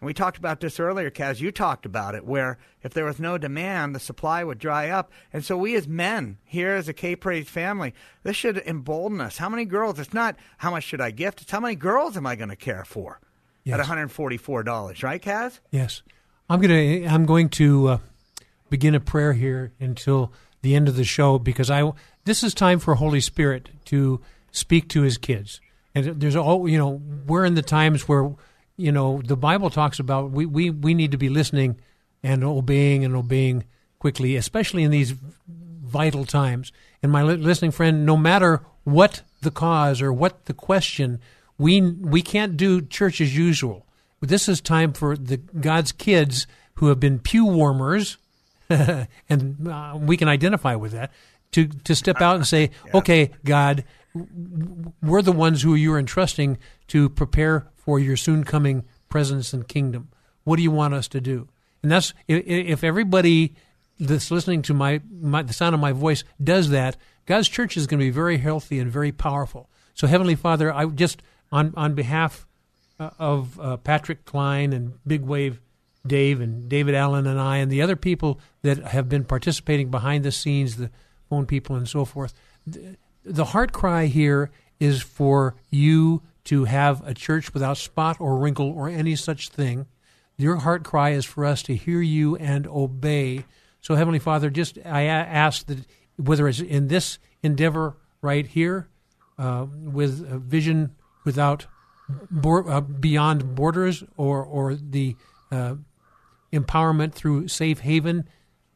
And 0.00 0.06
we 0.06 0.12
talked 0.12 0.36
about 0.36 0.60
this 0.60 0.78
earlier, 0.78 1.10
Kaz. 1.10 1.40
You 1.40 1.50
talked 1.50 1.86
about 1.86 2.14
it, 2.14 2.24
where 2.26 2.58
if 2.82 2.92
there 2.92 3.04
was 3.06 3.18
no 3.18 3.38
demand, 3.38 3.94
the 3.94 4.00
supply 4.00 4.44
would 4.44 4.58
dry 4.58 4.90
up. 4.90 5.10
And 5.32 5.44
so 5.44 5.56
we 5.56 5.74
as 5.74 5.88
men 5.88 6.36
here 6.44 6.72
as 6.74 6.88
a 6.88 6.92
K 6.92 7.16
Praise 7.16 7.48
family, 7.48 7.94
this 8.22 8.36
should 8.36 8.58
embolden 8.58 9.20
us. 9.20 9.38
How 9.38 9.48
many 9.48 9.64
girls? 9.64 9.98
It's 9.98 10.12
not 10.12 10.36
how 10.58 10.70
much 10.70 10.84
should 10.84 11.00
I 11.00 11.12
gift, 11.12 11.40
it's 11.42 11.50
how 11.50 11.60
many 11.60 11.76
girls 11.76 12.16
am 12.16 12.26
I 12.26 12.36
going 12.36 12.50
to 12.50 12.56
care 12.56 12.84
for 12.84 13.20
Yes. 13.64 13.80
at 13.80 13.86
$144, 13.86 15.02
right, 15.02 15.20
Kaz? 15.22 15.58
Yes, 15.72 16.02
I'm 16.48 16.60
gonna. 16.60 17.06
I'm 17.08 17.24
going 17.26 17.48
to 17.50 17.88
uh, 17.88 17.98
begin 18.68 18.94
a 18.94 19.00
prayer 19.00 19.32
here 19.32 19.72
until 19.80 20.32
the 20.62 20.74
end 20.74 20.88
of 20.88 20.96
the 20.96 21.04
show 21.04 21.38
because 21.38 21.70
I. 21.70 21.92
This 22.24 22.42
is 22.42 22.54
time 22.54 22.78
for 22.78 22.96
Holy 22.96 23.20
Spirit 23.20 23.68
to 23.86 24.20
speak 24.50 24.88
to 24.90 25.02
His 25.02 25.18
kids, 25.18 25.60
and 25.94 26.20
there's 26.20 26.36
all 26.36 26.68
you 26.68 26.78
know. 26.78 27.00
We're 27.26 27.44
in 27.44 27.54
the 27.54 27.62
times 27.62 28.08
where 28.08 28.34
you 28.76 28.92
know 28.92 29.22
the 29.22 29.36
Bible 29.36 29.70
talks 29.70 29.98
about 29.98 30.30
we 30.30 30.46
we 30.46 30.70
we 30.70 30.94
need 30.94 31.12
to 31.12 31.18
be 31.18 31.28
listening 31.28 31.80
and 32.22 32.42
obeying 32.42 33.04
and 33.04 33.14
obeying 33.14 33.64
quickly, 33.98 34.36
especially 34.36 34.82
in 34.82 34.90
these 34.90 35.14
vital 35.86 36.24
times. 36.24 36.72
And 37.02 37.12
my 37.12 37.22
listening 37.22 37.70
friend, 37.70 38.04
no 38.04 38.16
matter 38.16 38.62
what 38.84 39.22
the 39.42 39.50
cause 39.50 40.02
or 40.02 40.12
what 40.12 40.46
the 40.46 40.54
question, 40.54 41.20
we 41.58 41.80
we 41.80 42.22
can't 42.22 42.56
do 42.56 42.82
church 42.82 43.20
as 43.20 43.36
usual. 43.36 43.86
This 44.20 44.48
is 44.48 44.60
time 44.60 44.92
for 44.92 45.16
the 45.16 45.36
God's 45.36 45.92
kids 45.92 46.46
who 46.74 46.88
have 46.88 46.98
been 46.98 47.18
pew 47.18 47.44
warmers, 47.44 48.16
and 49.28 49.68
uh, 49.68 49.98
we 50.00 50.16
can 50.16 50.28
identify 50.28 50.74
with 50.74 50.92
that. 50.92 51.12
To 51.52 51.66
to 51.66 51.94
step 51.94 52.20
out 52.20 52.36
and 52.36 52.46
say, 52.46 52.70
okay, 52.94 53.30
God, 53.44 53.84
we're 55.02 55.22
the 55.22 55.32
ones 55.32 55.62
who 55.62 55.74
you're 55.74 55.98
entrusting 55.98 56.58
to 56.88 57.08
prepare 57.08 57.68
for 57.76 57.98
your 57.98 58.16
soon 58.16 58.44
coming 58.44 58.84
presence 59.08 59.52
and 59.52 59.66
kingdom. 59.66 60.08
What 60.44 60.56
do 60.56 60.62
you 60.62 60.70
want 60.70 60.94
us 60.94 61.08
to 61.08 61.20
do? 61.20 61.48
And 61.82 61.92
that's 61.92 62.14
if, 62.26 62.44
if 62.46 62.84
everybody 62.84 63.54
that's 63.98 64.30
listening 64.30 64.62
to 64.62 64.74
my, 64.74 65.00
my 65.20 65.42
the 65.42 65.52
sound 65.52 65.74
of 65.74 65.80
my 65.80 65.92
voice 65.92 66.24
does 66.42 66.70
that, 66.70 66.96
God's 67.26 67.48
church 67.48 67.76
is 67.76 67.86
going 67.86 68.00
to 68.00 68.04
be 68.04 68.10
very 68.10 68.38
healthy 68.38 68.78
and 68.78 68.90
very 68.90 69.12
powerful. 69.12 69.70
So, 69.94 70.06
Heavenly 70.06 70.34
Father, 70.34 70.72
I 70.72 70.86
just 70.86 71.22
on 71.52 71.72
on 71.76 71.94
behalf 71.94 72.46
uh, 72.98 73.10
of 73.18 73.58
uh, 73.60 73.76
Patrick 73.78 74.24
Klein 74.24 74.72
and 74.72 74.94
Big 75.06 75.22
Wave 75.22 75.60
Dave 76.08 76.40
and 76.40 76.68
David 76.68 76.94
Allen 76.94 77.26
and 77.26 77.40
I 77.40 77.58
and 77.58 77.70
the 77.70 77.82
other 77.82 77.96
people 77.96 78.40
that 78.62 78.78
have 78.78 79.08
been 79.08 79.24
participating 79.24 79.90
behind 79.90 80.24
the 80.24 80.32
scenes, 80.32 80.76
the 80.76 80.90
phone 81.28 81.46
people 81.46 81.76
and 81.76 81.88
so 81.88 82.04
forth. 82.04 82.34
The 83.24 83.44
heart 83.46 83.72
cry 83.72 84.06
here 84.06 84.50
is 84.78 85.02
for 85.02 85.56
you 85.70 86.22
to 86.44 86.64
have 86.64 87.06
a 87.06 87.14
church 87.14 87.52
without 87.52 87.76
spot 87.76 88.20
or 88.20 88.38
wrinkle 88.38 88.70
or 88.70 88.88
any 88.88 89.16
such 89.16 89.48
thing. 89.48 89.86
Your 90.36 90.56
heart 90.56 90.84
cry 90.84 91.10
is 91.10 91.24
for 91.24 91.44
us 91.44 91.62
to 91.64 91.74
hear 91.74 92.00
you 92.00 92.36
and 92.36 92.66
obey. 92.66 93.44
So, 93.80 93.94
Heavenly 93.94 94.18
Father, 94.18 94.50
just 94.50 94.78
I 94.84 95.04
ask 95.04 95.66
that 95.66 95.78
whether 96.16 96.46
it's 96.46 96.60
in 96.60 96.88
this 96.88 97.18
endeavor 97.42 97.96
right 98.20 98.46
here, 98.46 98.88
uh, 99.38 99.66
with 99.70 100.26
a 100.30 100.38
vision 100.38 100.94
without 101.24 101.66
uh, 102.44 102.80
beyond 102.80 103.54
borders, 103.54 104.04
or 104.16 104.42
or 104.44 104.74
the 104.74 105.16
uh, 105.50 105.74
empowerment 106.52 107.12
through 107.12 107.48
Safe 107.48 107.80
Haven 107.80 108.28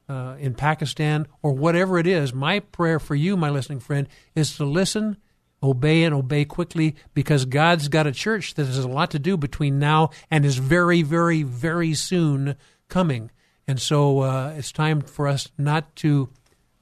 uh, 0.08 0.36
in 0.40 0.54
Pakistan, 0.54 1.26
or 1.42 1.52
whatever 1.52 1.98
it 1.98 2.06
is, 2.06 2.34
my 2.34 2.58
prayer 2.58 2.98
for 2.98 3.14
you, 3.14 3.36
my 3.36 3.48
listening 3.48 3.78
friend, 3.78 4.08
is 4.34 4.56
to 4.56 4.64
listen, 4.64 5.16
obey, 5.62 6.02
and 6.02 6.14
obey 6.14 6.44
quickly 6.44 6.96
because 7.14 7.44
God's 7.44 7.88
got 7.88 8.08
a 8.08 8.12
church 8.12 8.54
that 8.54 8.66
has 8.66 8.78
a 8.78 8.88
lot 8.88 9.12
to 9.12 9.20
do 9.20 9.36
between 9.36 9.78
now 9.78 10.10
and 10.28 10.44
is 10.44 10.56
very, 10.56 11.02
very, 11.02 11.44
very 11.44 11.94
soon 11.94 12.56
coming. 12.88 13.30
And 13.68 13.80
so 13.80 14.20
uh, 14.20 14.54
it's 14.56 14.72
time 14.72 15.00
for 15.00 15.28
us 15.28 15.48
not 15.56 15.94
to 15.96 16.28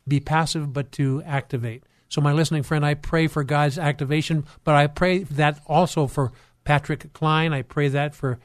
be 0.06 0.20
passive, 0.20 0.73
but 0.73 0.90
to 0.93 1.23
activate. 1.27 1.85
So, 2.09 2.23
my 2.23 2.32
listening 2.32 2.62
friend, 2.62 2.85
I 2.85 2.94
pray 2.94 3.27
for 3.27 3.44
God's 3.44 3.78
activation, 3.78 4.47
but 4.65 4.74
I 4.74 4.86
pray 4.86 5.24
that 5.24 5.60
also 5.66 6.06
for 6.06 6.32
Patrick 6.65 7.12
Klein. 7.12 7.52
I 7.52 7.60
pray 7.60 7.89
that 7.89 8.15
for 8.15 8.39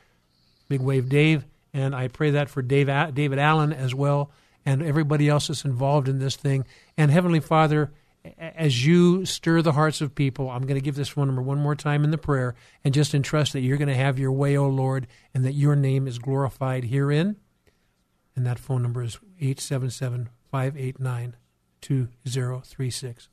Big 0.68 0.82
Wave 0.82 1.08
Dave, 1.08 1.46
and 1.74 1.96
I 1.96 2.08
pray 2.08 2.32
that 2.32 2.50
for 2.50 2.62
Dave, 2.62 2.88
David 3.14 3.40
Allen 3.40 3.74
as 3.74 3.96
well, 3.96 4.32
and 4.66 4.82
everybody 4.82 5.28
else 5.28 5.48
that's 5.48 5.66
involved 5.66 6.08
in 6.08 6.20
this 6.20 6.36
thing. 6.36 6.66
And 6.98 7.12
Heavenly 7.12 7.40
Father, 7.40 7.92
as 8.38 8.86
you 8.86 9.26
stir 9.26 9.62
the 9.62 9.74
hearts 9.74 10.00
of 10.00 10.16
people, 10.16 10.50
I'm 10.50 10.62
going 10.62 10.80
to 10.80 10.84
give 10.84 10.96
this 10.96 11.10
phone 11.10 11.28
number 11.28 11.42
one 11.42 11.60
more 11.60 11.76
time 11.76 12.04
in 12.04 12.12
the 12.12 12.18
prayer 12.18 12.56
and 12.84 12.94
just 12.94 13.14
entrust 13.14 13.54
that 13.54 13.62
you're 13.62 13.78
going 13.78 13.90
to 13.90 13.96
have 13.96 14.20
your 14.20 14.32
way, 14.32 14.56
O 14.56 14.68
Lord, 14.68 15.08
and 15.34 15.44
that 15.44 15.54
your 15.54 15.76
name 15.76 16.08
is 16.08 16.20
glorified 16.20 16.86
herein. 16.86 17.36
And 18.36 18.46
that 18.46 18.60
phone 18.60 18.82
number 18.82 19.04
is 19.04 19.18
877 19.40 20.30
589 20.50 21.36
2036. 21.82 23.30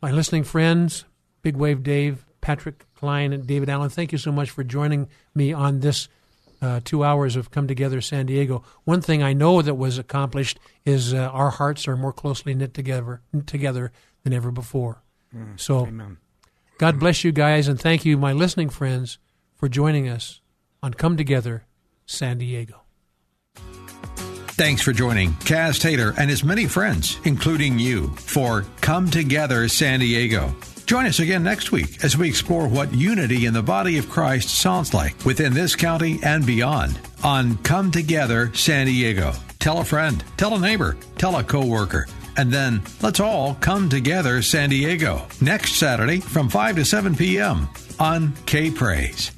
My 0.00 0.10
listening 0.10 0.44
friends, 0.44 1.04
Big 1.42 1.56
Wave 1.56 1.82
Dave, 1.82 2.24
Patrick 2.40 2.86
Klein, 2.94 3.32
and 3.32 3.46
David 3.46 3.68
Allen, 3.68 3.90
thank 3.90 4.12
you 4.12 4.18
so 4.18 4.32
much 4.32 4.50
for 4.50 4.64
joining 4.64 5.08
me 5.34 5.52
on 5.52 5.80
this 5.80 6.08
uh, 6.64 6.80
two 6.82 7.04
hours 7.04 7.36
of 7.36 7.50
Come 7.50 7.68
Together 7.68 8.00
San 8.00 8.26
Diego. 8.26 8.64
One 8.84 9.02
thing 9.02 9.22
I 9.22 9.34
know 9.34 9.60
that 9.60 9.74
was 9.74 9.98
accomplished 9.98 10.58
is 10.84 11.12
uh, 11.12 11.18
our 11.18 11.50
hearts 11.50 11.86
are 11.86 11.96
more 11.96 12.12
closely 12.12 12.54
knit 12.54 12.72
together, 12.72 13.20
together 13.46 13.92
than 14.22 14.32
ever 14.32 14.50
before. 14.50 15.02
Mm, 15.34 15.60
so, 15.60 15.86
amen. 15.86 16.16
God 16.78 16.98
bless 16.98 17.22
you 17.22 17.32
guys, 17.32 17.68
and 17.68 17.78
thank 17.78 18.04
you, 18.04 18.16
my 18.16 18.32
listening 18.32 18.70
friends, 18.70 19.18
for 19.54 19.68
joining 19.68 20.08
us 20.08 20.40
on 20.82 20.94
Come 20.94 21.16
Together 21.16 21.66
San 22.06 22.38
Diego. 22.38 22.80
Thanks 24.56 24.82
for 24.82 24.92
joining 24.92 25.32
Kaz 25.32 25.80
Taylor 25.80 26.14
and 26.16 26.30
his 26.30 26.44
many 26.44 26.66
friends, 26.66 27.18
including 27.24 27.78
you, 27.78 28.08
for 28.16 28.64
Come 28.80 29.10
Together 29.10 29.68
San 29.68 30.00
Diego. 30.00 30.54
Join 30.86 31.06
us 31.06 31.18
again 31.18 31.42
next 31.42 31.72
week 31.72 32.04
as 32.04 32.16
we 32.16 32.28
explore 32.28 32.68
what 32.68 32.92
unity 32.92 33.46
in 33.46 33.54
the 33.54 33.62
body 33.62 33.96
of 33.96 34.10
Christ 34.10 34.50
sounds 34.50 34.92
like 34.92 35.24
within 35.24 35.54
this 35.54 35.74
county 35.74 36.20
and 36.22 36.44
beyond 36.44 36.98
on 37.22 37.56
Come 37.58 37.90
Together 37.90 38.52
San 38.54 38.86
Diego. 38.86 39.32
Tell 39.58 39.78
a 39.78 39.84
friend, 39.84 40.22
tell 40.36 40.54
a 40.54 40.60
neighbor, 40.60 40.98
tell 41.16 41.36
a 41.36 41.44
coworker, 41.44 42.06
and 42.36 42.52
then 42.52 42.82
let's 43.00 43.18
all 43.18 43.54
come 43.54 43.88
together 43.88 44.42
San 44.42 44.68
Diego 44.68 45.26
next 45.40 45.76
Saturday 45.76 46.20
from 46.20 46.50
5 46.50 46.76
to 46.76 46.84
7 46.84 47.16
p.m. 47.16 47.66
on 47.98 48.34
K 48.44 48.70
Praise. 48.70 49.30